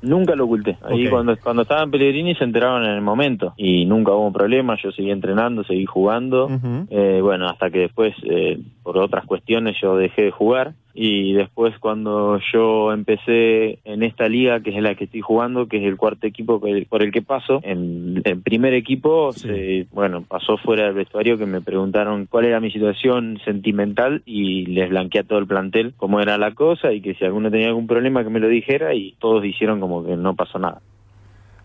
Nunca 0.00 0.36
lo 0.36 0.44
oculté. 0.44 0.78
Ahí 0.82 1.08
cuando, 1.08 1.36
cuando 1.38 1.62
estaba 1.62 1.82
en 1.82 1.90
Pellegrini 1.90 2.36
se 2.36 2.44
enteraron 2.44 2.84
en 2.84 2.90
el 2.90 3.00
momento 3.00 3.54
y 3.56 3.84
nunca 3.84 4.12
hubo 4.12 4.30
problema. 4.32 4.76
Yo 4.80 4.92
seguí 4.92 5.10
entrenando, 5.10 5.64
seguí 5.64 5.86
jugando. 5.86 6.48
Eh, 6.88 7.20
bueno, 7.20 7.48
hasta 7.48 7.70
que 7.70 7.80
después 7.80 8.14
eh, 8.22 8.60
por 8.84 8.98
otras 8.98 9.24
cuestiones 9.24 9.76
yo 9.82 9.96
dejé 9.96 10.22
de 10.22 10.30
jugar. 10.30 10.74
Y 10.92 11.32
después 11.32 11.76
cuando 11.80 12.38
yo 12.52 12.92
empecé 12.92 13.80
en 13.84 14.04
esta 14.04 14.28
liga 14.28 14.60
que 14.60 14.70
es 14.70 14.80
la 14.80 14.94
que 14.94 15.04
estoy 15.04 15.22
jugando 15.22 15.66
que 15.66 15.78
es 15.78 15.84
el 15.84 15.96
cuarto 15.96 16.28
equipo 16.28 16.60
por 16.88 17.02
el 17.02 17.10
que 17.10 17.20
paso 17.20 17.58
en 17.64 18.22
el 18.22 18.40
primer 18.40 18.74
equipo 18.74 19.32
se, 19.32 19.88
bueno 19.90 20.22
pasó 20.22 20.56
fuera 20.56 20.84
del 20.84 20.94
vestuario 20.94 21.36
que 21.36 21.46
me 21.46 21.60
preguntaron 21.60 22.26
cuál 22.26 22.44
era 22.44 22.60
mi 22.60 22.70
situación 22.70 23.40
sentimental 23.44 24.22
y 24.24 24.66
les 24.66 24.88
blanqueé 24.88 25.24
todo 25.24 25.40
el 25.40 25.48
plantel 25.48 25.94
cómo 25.96 26.20
era 26.20 26.38
la 26.38 26.54
cosa 26.54 26.92
y 26.92 27.00
que 27.00 27.14
si 27.14 27.24
alguno 27.24 27.50
tenía 27.50 27.66
algún 27.66 27.88
problema 27.88 28.22
que 28.22 28.30
me 28.30 28.38
lo 28.38 28.46
dijera 28.46 28.94
y 28.94 29.16
todos 29.18 29.44
hicieron 29.44 29.80
como 29.80 30.06
que 30.06 30.16
no 30.16 30.36
pasó 30.36 30.60
nada. 30.60 30.80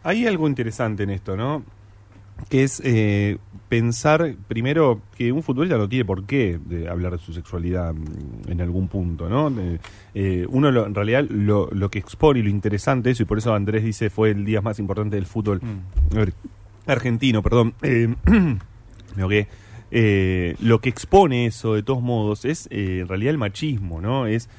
Hay 0.02 0.26
algo 0.26 0.48
interesante 0.48 1.04
en 1.04 1.12
esto, 1.12 1.38
¿no? 1.38 1.64
que 2.48 2.64
es 2.64 2.82
eh, 2.86 3.38
pensar 3.70 4.36
primero 4.48 5.00
que 5.16 5.32
un 5.32 5.44
futbolista 5.44 5.78
no 5.78 5.88
tiene 5.88 6.04
por 6.04 6.26
qué 6.26 6.60
de 6.66 6.90
hablar 6.90 7.14
de 7.14 7.20
su 7.20 7.34
sexualidad 7.34 7.94
mm, 7.94 8.52
en 8.52 8.62
algún 8.62 8.88
punto, 8.88 9.30
¿no? 9.30 9.54
Eh, 10.16 10.46
uno 10.50 10.86
en 10.86 10.96
realidad 10.96 11.26
lo, 11.30 11.70
lo, 11.72 11.90
que 11.90 12.00
expone 12.00 12.40
y 12.40 12.44
lo 12.44 12.50
interesante 12.50 13.12
eso, 13.12 13.24
y 13.24 13.26
por 13.28 13.38
eso 13.38 13.54
Andrés 13.54 13.84
dice 13.84 14.10
fue 14.10 14.32
el 14.32 14.44
día 14.44 14.62
más 14.62 14.80
importante 14.80 15.16
del 15.16 15.28
fútbol 15.28 15.62
mm. 15.62 16.90
argentino, 16.90 17.44
perdón, 17.44 17.76
eh, 17.84 18.14
me 19.16 19.48
eh, 19.92 20.56
lo 20.60 20.82
que 20.82 20.90
expone 20.90 21.46
eso 21.46 21.76
de 21.76 21.84
todos 21.84 22.02
modos 22.02 22.46
es 22.46 22.68
en 22.72 23.08
realidad 23.08 23.32
el 23.32 23.38
machismo, 23.38 24.02
¿no? 24.02 24.26
Es 24.26 24.50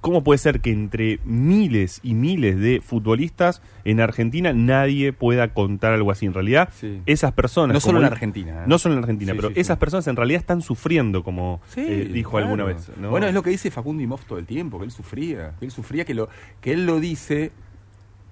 ¿Cómo 0.00 0.22
puede 0.22 0.38
ser 0.38 0.60
que 0.60 0.70
entre 0.70 1.18
miles 1.24 1.98
y 2.04 2.14
miles 2.14 2.58
de 2.58 2.80
futbolistas 2.80 3.62
en 3.84 4.00
Argentina 4.00 4.52
nadie 4.52 5.12
pueda 5.12 5.52
contar 5.52 5.92
algo 5.92 6.12
así? 6.12 6.26
En 6.26 6.34
realidad, 6.34 6.68
esas 7.04 7.32
personas... 7.32 7.74
No 7.74 7.80
solo 7.80 7.98
en 7.98 8.04
Argentina. 8.04 8.62
¿eh? 8.62 8.66
No 8.66 8.78
solo 8.78 8.94
en 8.94 9.00
Argentina, 9.00 9.32
pero 9.34 9.50
esas 9.56 9.76
personas 9.78 10.06
en 10.06 10.14
realidad 10.14 10.40
están 10.40 10.62
sufriendo, 10.62 11.24
como 11.24 11.60
eh, 11.74 12.08
dijo 12.12 12.38
alguna 12.38 12.64
vez. 12.64 12.90
Bueno, 12.96 13.26
es 13.26 13.34
lo 13.34 13.42
que 13.42 13.50
dice 13.50 13.72
Facundo 13.72 14.02
Imhoff 14.02 14.24
todo 14.24 14.38
el 14.38 14.46
tiempo, 14.46 14.78
que 14.78 14.84
él 14.84 14.92
sufría. 14.92 15.54
Que 15.58 15.64
él 15.64 15.72
sufría, 15.72 16.04
que, 16.04 16.14
lo, 16.14 16.28
que 16.60 16.72
él 16.72 16.86
lo 16.86 17.00
dice 17.00 17.50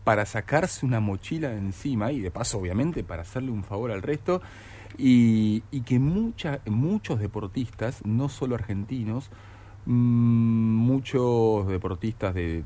para 0.04 0.24
sacarse 0.24 0.86
una 0.86 1.00
mochila 1.00 1.48
de 1.48 1.58
encima 1.58 2.12
y 2.12 2.20
de 2.20 2.30
paso, 2.30 2.58
obviamente, 2.58 3.02
para 3.02 3.22
hacerle 3.22 3.50
un 3.50 3.64
favor 3.64 3.90
al 3.90 4.02
resto. 4.02 4.40
Y, 4.98 5.64
y 5.72 5.80
que 5.80 5.98
mucha, 5.98 6.60
muchos 6.66 7.18
deportistas, 7.18 8.06
no 8.06 8.28
solo 8.28 8.54
argentinos, 8.54 9.30
muchos 9.86 11.68
deportistas 11.68 12.34
de, 12.34 12.64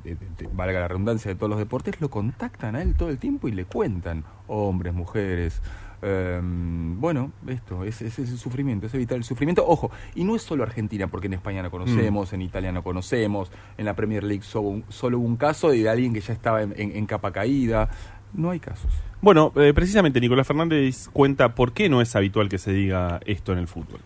valga 0.53 0.81
la 0.81 0.89
redundancia 0.89 1.31
de 1.31 1.35
todos 1.35 1.51
los 1.51 1.59
deportes 1.59 2.01
lo 2.01 2.09
contactan 2.09 2.77
a 2.77 2.83
él 2.83 2.95
todo 2.95 3.11
el 3.11 3.19
tiempo 3.19 3.47
y 3.47 3.53
le 3.53 3.67
cuentan 3.67 4.25
hombres 4.47 4.95
mujeres 4.95 5.61
em, 6.01 6.99
bueno 6.99 7.33
esto 7.47 7.85
es, 7.85 8.01
es, 8.01 8.19
el 8.19 8.39
sufrimiento 8.39 8.87
es 8.87 8.95
evitar 8.95 9.19
el 9.19 9.25
sufrimiento. 9.25 9.67
Ojo 9.67 9.91
y 10.15 10.25
no 10.25 10.35
es 10.35 10.43
solo 10.43 10.63
Argentina 10.63 11.09
porque 11.09 11.27
en 11.27 11.35
España 11.35 11.63
no 11.63 11.71
conocemos 11.71 12.33
mm. 12.33 12.35
en 12.35 12.43
Italia 12.43 12.73
no 12.73 12.83
conocemos 12.83 13.53
en 13.77 13.85
la 13.85 13.95
Premier 13.95 14.25
League 14.25 14.43
solo, 14.43 14.83
solo 14.89 15.19
hubo 15.19 15.27
un 15.27 15.37
caso 15.37 15.71
de 15.71 15.89
alguien 15.91 16.15
que 16.15 16.21
ya 16.21 16.33
estaba 16.33 16.63
en, 16.63 17.07
capa 17.07 17.33
caída. 17.33 17.91
No 18.33 18.51
hay 18.51 18.61
casos. 18.61 18.91
Bueno 19.21 19.53
eh, 19.57 19.73
precisamente 19.75 20.21
Nicolás 20.21 20.47
Fernández 20.47 21.09
cuenta 21.13 21.55
por 21.55 21.73
qué 21.73 21.91
no 21.91 22.01
es 22.01 22.17
habitual 22.17 22.49
que 22.49 22.57
se 22.57 22.73
diga 22.73 23.21
esto 23.27 23.53
en 23.53 23.59
el 23.59 23.69
fútbol 23.69 24.01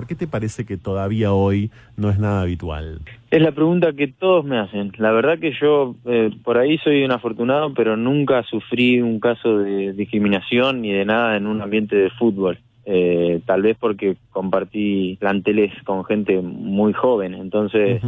¿Por 0.00 0.06
qué 0.06 0.14
te 0.14 0.26
parece 0.26 0.64
que 0.64 0.78
todavía 0.78 1.34
hoy 1.34 1.70
no 1.98 2.08
es 2.08 2.18
nada 2.18 2.40
habitual? 2.40 3.00
Es 3.30 3.42
la 3.42 3.52
pregunta 3.52 3.92
que 3.92 4.08
todos 4.08 4.46
me 4.46 4.58
hacen. 4.58 4.92
La 4.96 5.12
verdad 5.12 5.38
que 5.38 5.52
yo 5.60 5.94
eh, 6.06 6.30
por 6.42 6.56
ahí 6.56 6.78
soy 6.78 7.04
un 7.04 7.12
afortunado, 7.12 7.74
pero 7.74 7.98
nunca 7.98 8.42
sufrí 8.44 9.02
un 9.02 9.20
caso 9.20 9.58
de 9.58 9.92
discriminación 9.92 10.80
ni 10.80 10.90
de 10.90 11.04
nada 11.04 11.36
en 11.36 11.46
un 11.46 11.60
ambiente 11.60 11.96
de 11.96 12.08
fútbol. 12.12 12.58
Eh, 12.86 13.42
tal 13.44 13.60
vez 13.60 13.76
porque 13.78 14.16
compartí 14.30 15.18
planteles 15.20 15.70
con 15.84 16.02
gente 16.06 16.40
muy 16.40 16.94
joven, 16.94 17.34
entonces 17.34 18.00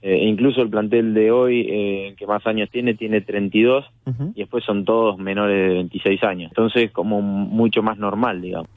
eh, 0.00 0.18
incluso 0.22 0.62
el 0.62 0.70
plantel 0.70 1.12
de 1.12 1.32
hoy, 1.32 2.14
que 2.16 2.26
más 2.28 2.46
años 2.46 2.70
tiene, 2.70 2.94
tiene 2.94 3.20
32 3.20 3.84
y 4.36 4.38
después 4.42 4.62
son 4.62 4.84
todos 4.84 5.18
menores 5.18 5.70
de 5.70 5.74
26 5.74 6.22
años, 6.22 6.52
entonces 6.52 6.92
como 6.92 7.20
mucho 7.20 7.82
más 7.82 7.98
normal, 7.98 8.40
digamos 8.40 8.70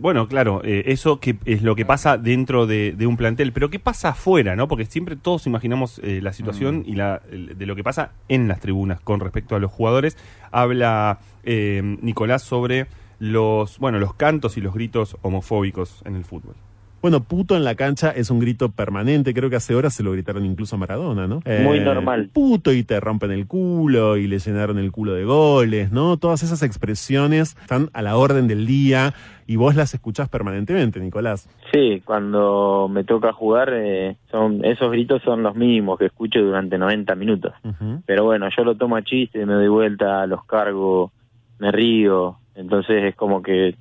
bueno, 0.00 0.28
claro, 0.28 0.62
eh, 0.64 0.84
eso 0.86 1.20
que 1.20 1.36
es 1.44 1.62
lo 1.62 1.76
que 1.76 1.84
pasa 1.84 2.16
dentro 2.16 2.66
de, 2.66 2.96
un 3.06 3.16
plantel, 3.16 3.52
pero 3.52 3.68
¿qué 3.68 3.78
pasa 3.78 4.10
afuera, 4.10 4.56
no? 4.56 4.66
Porque 4.66 4.86
siempre 4.86 5.16
todos 5.16 5.46
imaginamos 5.46 6.00
eh, 6.02 6.20
la 6.22 6.32
situación 6.32 6.80
mm. 6.80 6.84
y 6.86 6.94
la, 6.94 7.20
de 7.30 7.66
lo 7.66 7.76
que 7.76 7.84
pasa 7.84 8.12
en 8.28 8.48
las 8.48 8.60
tribunas 8.60 9.00
con 9.00 9.20
respecto 9.20 9.54
a 9.54 9.58
los 9.58 9.70
jugadores. 9.70 10.16
Habla 10.50 11.18
eh, 11.44 11.82
Nicolás 12.00 12.42
sobre 12.42 12.86
los, 13.18 13.78
bueno, 13.78 13.98
los 13.98 14.14
cantos 14.14 14.56
y 14.56 14.60
los 14.60 14.74
gritos 14.74 15.16
homofóbicos 15.22 16.02
en 16.06 16.16
el 16.16 16.24
fútbol. 16.24 16.54
Bueno, 17.02 17.24
puto 17.24 17.56
en 17.56 17.64
la 17.64 17.74
cancha 17.74 18.10
es 18.10 18.30
un 18.30 18.38
grito 18.38 18.68
permanente. 18.68 19.34
Creo 19.34 19.50
que 19.50 19.56
hace 19.56 19.74
horas 19.74 19.92
se 19.92 20.04
lo 20.04 20.12
gritaron 20.12 20.46
incluso 20.46 20.76
a 20.76 20.78
Maradona, 20.78 21.26
¿no? 21.26 21.42
Muy 21.64 21.78
eh, 21.78 21.84
normal. 21.84 22.30
Puto 22.32 22.72
y 22.72 22.84
te 22.84 23.00
rompen 23.00 23.32
el 23.32 23.48
culo 23.48 24.16
y 24.16 24.28
le 24.28 24.38
llenaron 24.38 24.78
el 24.78 24.92
culo 24.92 25.12
de 25.14 25.24
goles, 25.24 25.90
¿no? 25.90 26.16
Todas 26.16 26.44
esas 26.44 26.62
expresiones 26.62 27.56
están 27.60 27.90
a 27.92 28.02
la 28.02 28.16
orden 28.16 28.46
del 28.46 28.66
día 28.66 29.14
y 29.48 29.56
vos 29.56 29.74
las 29.74 29.94
escuchás 29.94 30.28
permanentemente, 30.28 31.00
Nicolás. 31.00 31.48
Sí, 31.72 32.00
cuando 32.04 32.88
me 32.88 33.02
toca 33.02 33.32
jugar, 33.32 33.70
eh, 33.74 34.16
son 34.30 34.64
esos 34.64 34.92
gritos 34.92 35.22
son 35.22 35.42
los 35.42 35.56
mínimos 35.56 35.98
que 35.98 36.06
escucho 36.06 36.38
durante 36.40 36.78
90 36.78 37.16
minutos. 37.16 37.52
Pero 38.06 38.24
bueno, 38.24 38.48
yo 38.56 38.62
lo 38.62 38.76
tomo 38.76 38.94
a 38.94 39.02
chiste, 39.02 39.44
me 39.44 39.54
doy 39.54 39.66
vuelta, 39.66 40.24
los 40.26 40.44
cargo, 40.44 41.10
me 41.58 41.72
río. 41.72 42.36
Entonces 42.54 43.02
es 43.02 43.16
como 43.16 43.42
que 43.42 43.74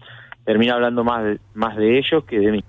termina 0.43 0.73
hablando 0.73 1.03
más 1.03 1.37
más 1.53 1.77
de 1.77 1.99
ellos 1.99 2.23
que 2.23 2.39
de 2.39 2.51
mí. 2.51 2.63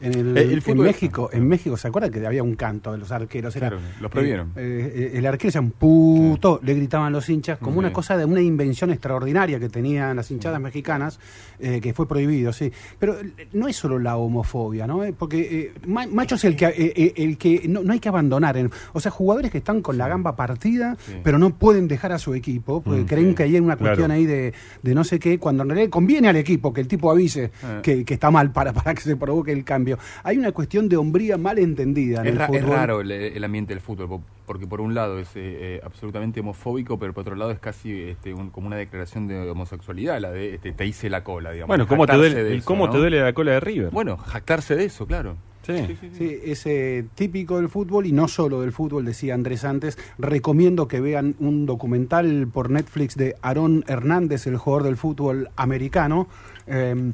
En, 0.00 0.14
el, 0.14 0.36
eh, 0.36 0.60
en 0.64 0.78
México, 0.78 1.28
en 1.32 1.48
México, 1.48 1.76
¿se 1.76 1.88
acuerda 1.88 2.10
que 2.10 2.24
había 2.24 2.42
un 2.42 2.54
canto 2.54 2.92
de 2.92 2.98
los 2.98 3.10
arqueros? 3.10 3.54
Era, 3.56 3.68
claro, 3.68 3.82
los 4.00 4.10
prohibieron. 4.10 4.52
Eh, 4.56 4.92
eh, 4.94 5.10
el 5.14 5.26
arquero 5.26 5.48
decía 5.48 5.60
un 5.60 5.72
puto, 5.72 6.60
le 6.62 6.74
gritaban 6.74 7.12
los 7.12 7.28
hinchas, 7.28 7.58
como 7.58 7.78
una 7.78 7.92
cosa 7.92 8.16
de 8.16 8.24
una 8.24 8.40
invención 8.40 8.90
extraordinaria 8.90 9.58
que 9.58 9.68
tenían 9.68 10.16
las 10.16 10.30
hinchadas 10.30 10.60
mexicanas, 10.60 11.18
que 11.58 11.92
fue 11.94 12.06
prohibido, 12.06 12.52
sí. 12.52 12.72
Pero 12.98 13.16
no 13.52 13.68
es 13.68 13.76
solo 13.76 13.98
la 13.98 14.16
homofobia, 14.16 14.86
¿no? 14.86 15.02
Porque 15.18 15.72
macho 15.86 16.36
es 16.36 16.44
el 16.44 16.56
que, 16.56 17.12
el 17.16 17.36
que 17.36 17.66
no, 17.68 17.80
hay 17.90 17.98
que 17.98 18.08
abandonar. 18.08 18.56
o 18.92 19.00
sea, 19.00 19.10
jugadores 19.10 19.50
que 19.50 19.58
están 19.58 19.82
con 19.82 19.98
la 19.98 20.08
gamba 20.08 20.36
partida, 20.36 20.96
pero 21.22 21.38
no 21.38 21.50
pueden 21.50 21.88
dejar 21.88 22.12
a 22.12 22.18
su 22.18 22.34
equipo, 22.34 22.80
porque 22.82 23.02
mm, 23.02 23.06
creen 23.06 23.34
que 23.34 23.42
hay 23.44 23.58
una 23.58 23.76
cuestión 23.76 24.10
ahí 24.10 24.26
de, 24.26 24.52
no 24.82 25.04
sé 25.04 25.18
qué, 25.18 25.38
cuando 25.38 25.64
en 25.64 25.70
realidad 25.70 25.90
conviene 25.90 26.28
al 26.28 26.36
equipo 26.36 26.72
que 26.72 26.80
el 26.80 26.88
tipo 26.88 27.10
avise 27.10 27.50
que, 27.82 28.04
que 28.04 28.14
está 28.14 28.30
mal 28.30 28.52
para, 28.52 28.72
para 28.72 28.94
que 28.94 29.00
se 29.00 29.16
provoque 29.16 29.52
el 29.52 29.64
cambio. 29.64 29.87
Hay 30.22 30.38
una 30.38 30.52
cuestión 30.52 30.88
de 30.88 30.96
hombría 30.96 31.38
mal 31.38 31.58
entendida. 31.58 32.20
En 32.22 32.28
es, 32.28 32.64
raro 32.64 33.00
el, 33.00 33.44
ambiente 33.44 33.74
del 33.74 33.80
fútbol, 33.80 34.20
porque 34.46 34.66
por 34.66 34.80
un 34.80 34.94
lado 34.94 35.18
es 35.18 35.28
eh, 35.28 35.76
eh, 35.76 35.80
absolutamente 35.84 36.40
homofóbico, 36.40 36.98
pero 36.98 37.12
por 37.12 37.22
otro 37.22 37.36
lado 37.36 37.50
es 37.50 37.58
casi 37.58 38.02
este, 38.02 38.32
como 38.52 38.66
una 38.66 38.76
declaración 38.76 39.28
de 39.28 39.50
homosexualidad, 39.50 40.20
la 40.20 40.30
de 40.30 40.54
este, 40.54 40.72
te 40.72 40.86
hice 40.86 41.10
la 41.10 41.24
cola, 41.24 41.52
digamos. 41.52 41.68
Bueno, 41.68 41.86
¿cómo, 41.86 42.06
te 42.06 42.16
duele, 42.16 42.62
¿cómo 42.62 42.90
te 42.90 42.98
duele 42.98 43.20
la 43.20 43.32
cola 43.32 43.52
de 43.52 43.60
River? 43.60 43.90
Bueno, 43.90 44.16
jactarse 44.16 44.76
de 44.76 44.84
eso, 44.84 45.06
claro. 45.06 45.36
Sí. 45.68 45.98
Sí, 46.16 46.40
es 46.44 46.64
eh, 46.64 47.04
típico 47.14 47.58
del 47.58 47.68
fútbol 47.68 48.06
y 48.06 48.12
no 48.12 48.26
solo 48.26 48.62
del 48.62 48.72
fútbol, 48.72 49.04
decía 49.04 49.34
Andrés 49.34 49.64
antes. 49.64 49.98
Recomiendo 50.16 50.88
que 50.88 51.00
vean 51.00 51.34
un 51.40 51.66
documental 51.66 52.48
por 52.50 52.70
Netflix 52.70 53.16
de 53.16 53.36
Aarón 53.42 53.84
Hernández, 53.86 54.46
el 54.46 54.56
jugador 54.56 54.84
del 54.84 54.96
fútbol 54.96 55.50
americano. 55.56 56.26
Eh, 56.66 57.12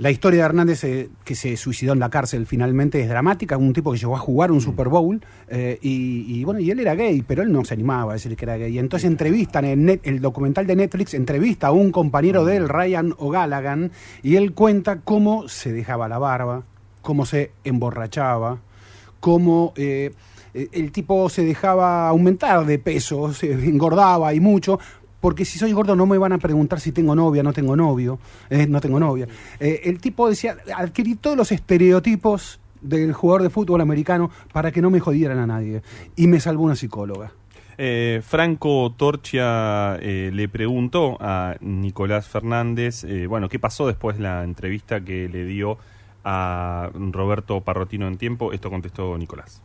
la 0.00 0.10
historia 0.10 0.40
de 0.40 0.46
Hernández, 0.46 0.82
eh, 0.84 1.10
que 1.24 1.34
se 1.34 1.58
suicidó 1.58 1.92
en 1.92 1.98
la 1.98 2.08
cárcel 2.08 2.46
finalmente, 2.46 3.02
es 3.02 3.08
dramática. 3.10 3.58
Un 3.58 3.74
tipo 3.74 3.92
que 3.92 3.98
llegó 3.98 4.16
a 4.16 4.18
jugar 4.18 4.50
un 4.50 4.56
mm. 4.56 4.62
Super 4.62 4.88
Bowl 4.88 5.22
eh, 5.48 5.78
y, 5.82 6.42
bueno, 6.42 6.58
y 6.58 6.70
él 6.70 6.80
era 6.80 6.94
gay, 6.94 7.20
pero 7.20 7.42
él 7.42 7.52
no 7.52 7.66
se 7.66 7.74
animaba 7.74 8.12
a 8.12 8.14
decir 8.14 8.34
que 8.34 8.46
era 8.46 8.56
gay. 8.56 8.78
Entonces 8.78 9.10
entrevistan 9.10 9.66
en 9.66 10.00
el 10.02 10.20
documental 10.22 10.66
de 10.66 10.74
Netflix, 10.74 11.12
entrevista 11.12 11.66
a 11.66 11.72
un 11.72 11.92
compañero 11.92 12.46
de 12.46 12.56
él, 12.56 12.70
Ryan 12.70 13.14
O'Gallaghan, 13.18 13.92
y 14.22 14.36
él 14.36 14.54
cuenta 14.54 15.00
cómo 15.00 15.48
se 15.48 15.70
dejaba 15.70 16.08
la 16.08 16.18
barba, 16.18 16.64
cómo 17.02 17.26
se 17.26 17.50
emborrachaba, 17.64 18.58
cómo 19.20 19.74
eh, 19.76 20.12
el 20.54 20.92
tipo 20.92 21.28
se 21.28 21.44
dejaba 21.44 22.08
aumentar 22.08 22.64
de 22.64 22.78
peso, 22.78 23.34
se 23.34 23.52
engordaba 23.68 24.32
y 24.32 24.40
mucho, 24.40 24.78
porque 25.20 25.44
si 25.44 25.58
soy 25.58 25.72
gordo 25.72 25.94
no 25.94 26.06
me 26.06 26.18
van 26.18 26.32
a 26.32 26.38
preguntar 26.38 26.80
si 26.80 26.92
tengo 26.92 27.14
novia, 27.14 27.42
no 27.42 27.52
tengo 27.52 27.76
novio, 27.76 28.18
eh, 28.48 28.66
no 28.66 28.80
tengo 28.80 28.98
novia. 28.98 29.28
Eh, 29.58 29.82
el 29.84 30.00
tipo 30.00 30.28
decía, 30.28 30.56
adquirí 30.74 31.14
todos 31.14 31.36
los 31.36 31.52
estereotipos 31.52 32.58
del 32.80 33.12
jugador 33.12 33.42
de 33.42 33.50
fútbol 33.50 33.80
americano 33.80 34.30
para 34.52 34.72
que 34.72 34.80
no 34.80 34.90
me 34.90 35.00
jodieran 35.00 35.38
a 35.38 35.46
nadie. 35.46 35.82
Y 36.16 36.26
me 36.26 36.40
salvó 36.40 36.64
una 36.64 36.76
psicóloga. 36.76 37.32
Eh, 37.82 38.20
Franco 38.22 38.92
Torchia 38.96 39.96
le 39.96 40.48
preguntó 40.48 41.16
a 41.20 41.56
Nicolás 41.60 42.28
Fernández, 42.28 43.06
bueno, 43.28 43.48
¿qué 43.48 43.58
pasó 43.58 43.86
después 43.86 44.18
de 44.18 44.24
la 44.24 44.44
entrevista 44.44 45.02
que 45.02 45.28
le 45.28 45.44
dio 45.44 45.78
a 46.24 46.90
Roberto 46.94 47.62
Parrotino 47.62 48.06
en 48.06 48.18
tiempo? 48.18 48.52
Esto 48.52 48.68
contestó 48.68 49.16
Nicolás 49.16 49.62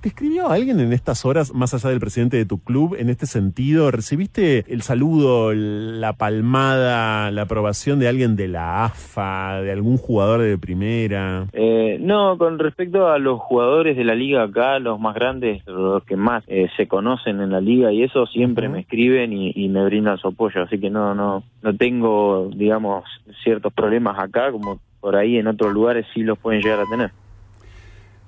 ¿Te 0.00 0.10
escribió 0.10 0.50
alguien 0.50 0.78
en 0.78 0.92
estas 0.92 1.24
horas, 1.24 1.52
más 1.52 1.74
allá 1.74 1.90
del 1.90 1.98
presidente 1.98 2.36
de 2.36 2.46
tu 2.46 2.62
club, 2.62 2.94
en 2.96 3.08
este 3.08 3.26
sentido? 3.26 3.90
¿Recibiste 3.90 4.64
el 4.72 4.82
saludo, 4.82 5.52
la 5.52 6.12
palmada, 6.12 7.32
la 7.32 7.42
aprobación 7.42 7.98
de 7.98 8.06
alguien 8.06 8.36
de 8.36 8.46
la 8.46 8.84
AFA, 8.84 9.60
de 9.60 9.72
algún 9.72 9.96
jugador 9.96 10.42
de 10.42 10.56
primera? 10.56 11.46
Eh, 11.52 11.98
no, 12.00 12.38
con 12.38 12.60
respecto 12.60 13.08
a 13.08 13.18
los 13.18 13.40
jugadores 13.40 13.96
de 13.96 14.04
la 14.04 14.14
liga 14.14 14.44
acá, 14.44 14.78
los 14.78 15.00
más 15.00 15.16
grandes, 15.16 15.66
los 15.66 16.04
que 16.04 16.14
más 16.14 16.44
eh, 16.46 16.68
se 16.76 16.86
conocen 16.86 17.40
en 17.40 17.50
la 17.50 17.60
liga 17.60 17.90
y 17.90 18.04
eso, 18.04 18.26
siempre 18.26 18.68
me 18.68 18.82
escriben 18.82 19.32
y, 19.32 19.50
y, 19.52 19.68
me 19.68 19.84
brindan 19.84 20.18
su 20.18 20.28
apoyo. 20.28 20.62
Así 20.62 20.78
que 20.78 20.90
no, 20.90 21.16
no, 21.16 21.42
no 21.60 21.76
tengo, 21.76 22.48
digamos, 22.54 23.02
ciertos 23.42 23.72
problemas 23.72 24.16
acá, 24.16 24.52
como 24.52 24.78
por 25.00 25.16
ahí 25.16 25.38
en 25.38 25.48
otros 25.48 25.72
lugares 25.72 26.06
sí 26.14 26.22
los 26.22 26.38
pueden 26.38 26.62
llegar 26.62 26.78
a 26.78 26.88
tener. 26.88 27.10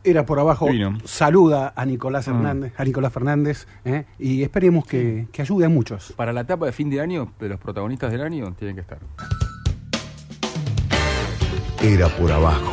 Era 0.02 0.24
por 0.24 0.40
abajo, 0.40 0.66
saluda 1.04 1.74
a 1.76 1.84
Nicolás 1.84 2.26
Ah. 2.26 2.30
Hernández, 2.30 2.72
a 2.78 2.84
Nicolás 2.84 3.12
Fernández, 3.12 3.66
¿eh? 3.84 4.04
y 4.18 4.42
esperemos 4.42 4.86
que, 4.86 5.26
que 5.30 5.42
ayude 5.42 5.66
a 5.66 5.68
muchos. 5.68 6.12
Para 6.16 6.32
la 6.32 6.40
etapa 6.42 6.64
de 6.66 6.72
fin 6.72 6.88
de 6.88 7.00
año, 7.02 7.32
de 7.38 7.50
los 7.50 7.60
protagonistas 7.60 8.10
del 8.10 8.22
año, 8.22 8.52
tienen 8.58 8.76
que 8.76 8.80
estar. 8.80 8.98
Era 11.82 12.08
por 12.08 12.32
abajo. 12.32 12.72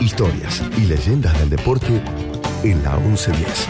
Historias 0.00 0.62
y 0.76 0.82
leyendas 0.82 1.38
del 1.38 1.48
deporte 1.50 2.02
en 2.62 2.82
la 2.82 2.96
1110. 2.96 3.68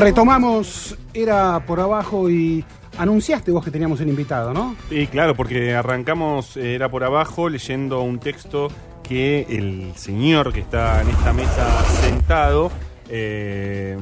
Retomamos, 0.00 0.96
era 1.12 1.60
por 1.66 1.80
abajo 1.80 2.30
y 2.30 2.64
anunciaste 2.98 3.50
vos 3.50 3.64
que 3.64 3.70
teníamos 3.70 4.00
el 4.00 4.08
invitado, 4.08 4.52
¿no? 4.54 4.76
Sí, 4.88 5.06
claro, 5.08 5.34
porque 5.34 5.74
arrancamos, 5.74 6.56
eh, 6.56 6.74
era 6.74 6.88
por 6.88 7.02
abajo, 7.04 7.48
leyendo 7.48 8.00
un 8.02 8.18
texto 8.20 8.68
que 9.02 9.46
el 9.48 9.92
señor 9.96 10.52
que 10.52 10.60
está 10.60 11.00
en 11.02 11.08
esta 11.08 11.32
mesa 11.32 11.84
sentado, 12.02 12.70
eh, 13.08 13.96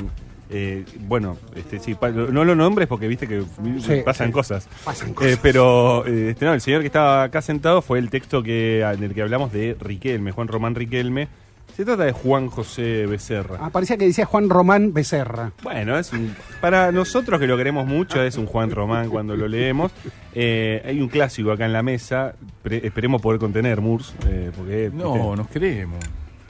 eh, 0.50 0.84
bueno, 1.00 1.38
este, 1.54 1.78
sí, 1.78 1.96
no 2.30 2.44
lo 2.44 2.54
nombres 2.54 2.88
porque 2.88 3.08
viste 3.08 3.26
que 3.26 3.42
Sí, 3.80 4.02
pasan 4.04 4.28
sí. 4.28 4.32
cosas. 4.32 4.68
Pasan 4.84 5.10
Eh, 5.10 5.14
cosas. 5.14 5.38
pero 5.42 6.06
eh, 6.06 6.30
este, 6.30 6.44
no, 6.44 6.52
el 6.54 6.60
señor 6.60 6.80
que 6.82 6.86
estaba 6.86 7.22
acá 7.24 7.40
sentado 7.40 7.80
fue 7.82 7.98
el 7.98 8.10
texto 8.10 8.42
que, 8.42 8.80
en 8.82 9.02
el 9.02 9.14
que 9.14 9.22
hablamos 9.22 9.52
de 9.52 9.76
Riquelme, 9.80 10.32
Juan 10.32 10.48
Román 10.48 10.74
Riquelme. 10.74 11.28
Se 11.76 11.84
trata 11.84 12.04
de 12.04 12.12
Juan 12.12 12.48
José 12.48 13.04
Becerra. 13.04 13.58
Ah, 13.60 13.68
parecía 13.70 13.98
que 13.98 14.06
decía 14.06 14.24
Juan 14.24 14.48
Román 14.48 14.94
Becerra. 14.94 15.52
Bueno, 15.62 15.98
es 15.98 16.10
un- 16.12 16.34
para 16.62 16.90
nosotros 16.90 17.38
que 17.38 17.46
lo 17.46 17.56
queremos 17.58 17.86
mucho, 17.86 18.22
es 18.22 18.38
un 18.38 18.46
Juan 18.46 18.70
Román 18.70 19.10
cuando 19.10 19.36
lo 19.36 19.46
leemos. 19.46 19.92
Eh, 20.34 20.82
hay 20.86 21.00
un 21.02 21.08
clásico 21.08 21.52
acá 21.52 21.66
en 21.66 21.74
la 21.74 21.82
mesa, 21.82 22.34
pre- 22.62 22.86
esperemos 22.86 23.20
poder 23.20 23.38
contener, 23.38 23.82
Murs, 23.82 24.14
eh, 24.26 24.50
porque... 24.56 24.90
No, 24.92 25.12
¿viste? 25.12 25.36
nos 25.36 25.48
queremos. 25.48 25.98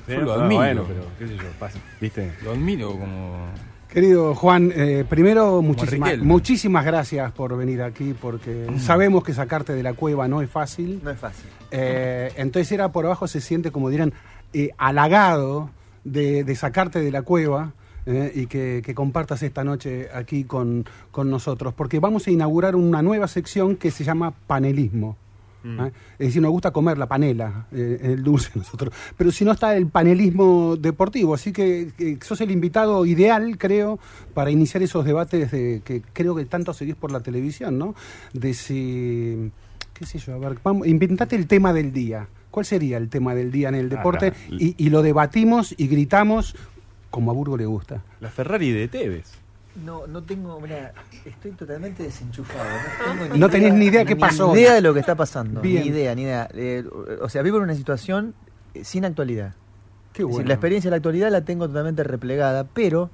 Yo 0.06 0.20
lo 0.20 0.26
no, 0.26 0.32
admiro. 0.44 0.56
bueno, 0.60 0.84
pero 0.86 1.00
qué 1.18 1.26
sé 1.26 1.36
yo, 1.36 1.50
pasa, 1.58 1.78
¿viste? 2.00 2.32
Lo 2.44 2.52
admiro 2.52 2.92
como... 2.92 3.46
Querido 3.88 4.34
Juan, 4.34 4.72
eh, 4.76 5.04
primero 5.08 5.62
muchísimas, 5.62 6.18
muchísimas 6.18 6.84
gracias 6.84 7.32
por 7.32 7.56
venir 7.56 7.82
aquí 7.82 8.14
porque 8.20 8.66
sabemos 8.78 9.24
que 9.24 9.32
sacarte 9.32 9.72
de 9.72 9.82
la 9.82 9.94
cueva 9.94 10.28
no 10.28 10.42
es 10.42 10.50
fácil. 10.50 11.00
No 11.02 11.10
es 11.10 11.18
fácil. 11.18 11.46
Eh, 11.70 12.30
entonces 12.36 12.70
era 12.72 12.92
por 12.92 13.06
abajo 13.06 13.26
se 13.26 13.40
siente, 13.40 13.70
como 13.70 13.88
dirán, 13.88 14.12
eh, 14.56 14.70
halagado 14.78 15.70
de, 16.04 16.44
de 16.44 16.56
sacarte 16.56 17.00
de 17.00 17.10
la 17.10 17.22
cueva 17.22 17.72
eh, 18.06 18.30
y 18.34 18.46
que, 18.46 18.82
que 18.84 18.94
compartas 18.94 19.42
esta 19.42 19.64
noche 19.64 20.08
aquí 20.14 20.44
con, 20.44 20.84
con 21.10 21.28
nosotros, 21.28 21.74
porque 21.74 21.98
vamos 21.98 22.26
a 22.28 22.30
inaugurar 22.30 22.76
una 22.76 23.02
nueva 23.02 23.26
sección 23.26 23.74
que 23.74 23.90
se 23.90 24.04
llama 24.04 24.32
panelismo. 24.46 25.16
¿eh? 25.64 25.90
Es 26.20 26.28
decir, 26.28 26.40
nos 26.40 26.52
gusta 26.52 26.70
comer 26.70 26.98
la 26.98 27.08
panela, 27.08 27.66
eh, 27.72 27.98
el 28.00 28.22
dulce 28.22 28.52
nosotros, 28.54 28.94
pero 29.16 29.32
si 29.32 29.44
no 29.44 29.50
está 29.50 29.76
el 29.76 29.88
panelismo 29.88 30.76
deportivo, 30.76 31.34
así 31.34 31.52
que, 31.52 31.90
que 31.98 32.16
sos 32.22 32.40
el 32.40 32.52
invitado 32.52 33.04
ideal, 33.06 33.58
creo, 33.58 33.98
para 34.32 34.52
iniciar 34.52 34.84
esos 34.84 35.04
debates 35.04 35.50
de, 35.50 35.82
que 35.84 36.02
creo 36.12 36.36
que 36.36 36.44
tanto 36.44 36.72
seguís 36.72 36.94
por 36.94 37.10
la 37.10 37.18
televisión, 37.18 37.76
¿no? 37.76 37.96
De 38.32 38.54
si, 38.54 39.50
qué 39.94 40.06
sé 40.06 40.20
yo, 40.20 40.34
a 40.34 40.38
ver, 40.38 40.58
vamos, 40.62 40.86
inventate 40.86 41.34
el 41.34 41.48
tema 41.48 41.72
del 41.72 41.92
día. 41.92 42.28
¿Cuál 42.56 42.64
sería 42.64 42.96
el 42.96 43.10
tema 43.10 43.34
del 43.34 43.52
día 43.52 43.68
en 43.68 43.74
el 43.74 43.90
deporte? 43.90 44.32
Ah, 44.34 44.38
la- 44.48 44.56
y, 44.62 44.74
y 44.78 44.88
lo 44.88 45.02
debatimos 45.02 45.74
y 45.76 45.88
gritamos 45.88 46.56
como 47.10 47.30
a 47.30 47.34
Burgo 47.34 47.58
le 47.58 47.66
gusta. 47.66 48.02
La 48.18 48.30
Ferrari 48.30 48.72
de 48.72 48.88
Tevez. 48.88 49.30
No, 49.84 50.06
no 50.06 50.22
tengo, 50.22 50.58
mira, 50.58 50.94
estoy 51.26 51.50
totalmente 51.50 52.04
desenchufado. 52.04 52.64
No, 53.14 53.22
tengo 53.24 53.36
No 53.36 53.50
tenés 53.50 53.74
ni 53.74 53.84
idea 53.84 54.06
qué 54.06 54.16
pasó. 54.16 54.54
Ni 54.54 54.60
idea 54.62 54.72
de 54.72 54.80
lo 54.80 54.94
que 54.94 55.00
está 55.00 55.14
pasando. 55.14 55.60
Bien. 55.60 55.82
Ni 55.82 55.88
idea, 55.90 56.14
ni 56.14 56.22
idea. 56.22 56.48
Eh, 56.54 56.82
o 57.20 57.28
sea, 57.28 57.42
vivo 57.42 57.58
en 57.58 57.64
una 57.64 57.74
situación 57.74 58.32
eh, 58.72 58.84
sin 58.84 59.04
actualidad. 59.04 59.52
Qué 60.14 60.22
decir, 60.22 60.32
bueno. 60.36 60.48
la 60.48 60.54
experiencia 60.54 60.88
de 60.88 60.92
la 60.92 60.96
actualidad 60.96 61.30
la 61.30 61.42
tengo 61.44 61.68
totalmente 61.68 62.04
replegada, 62.04 62.64
pero 62.64 63.10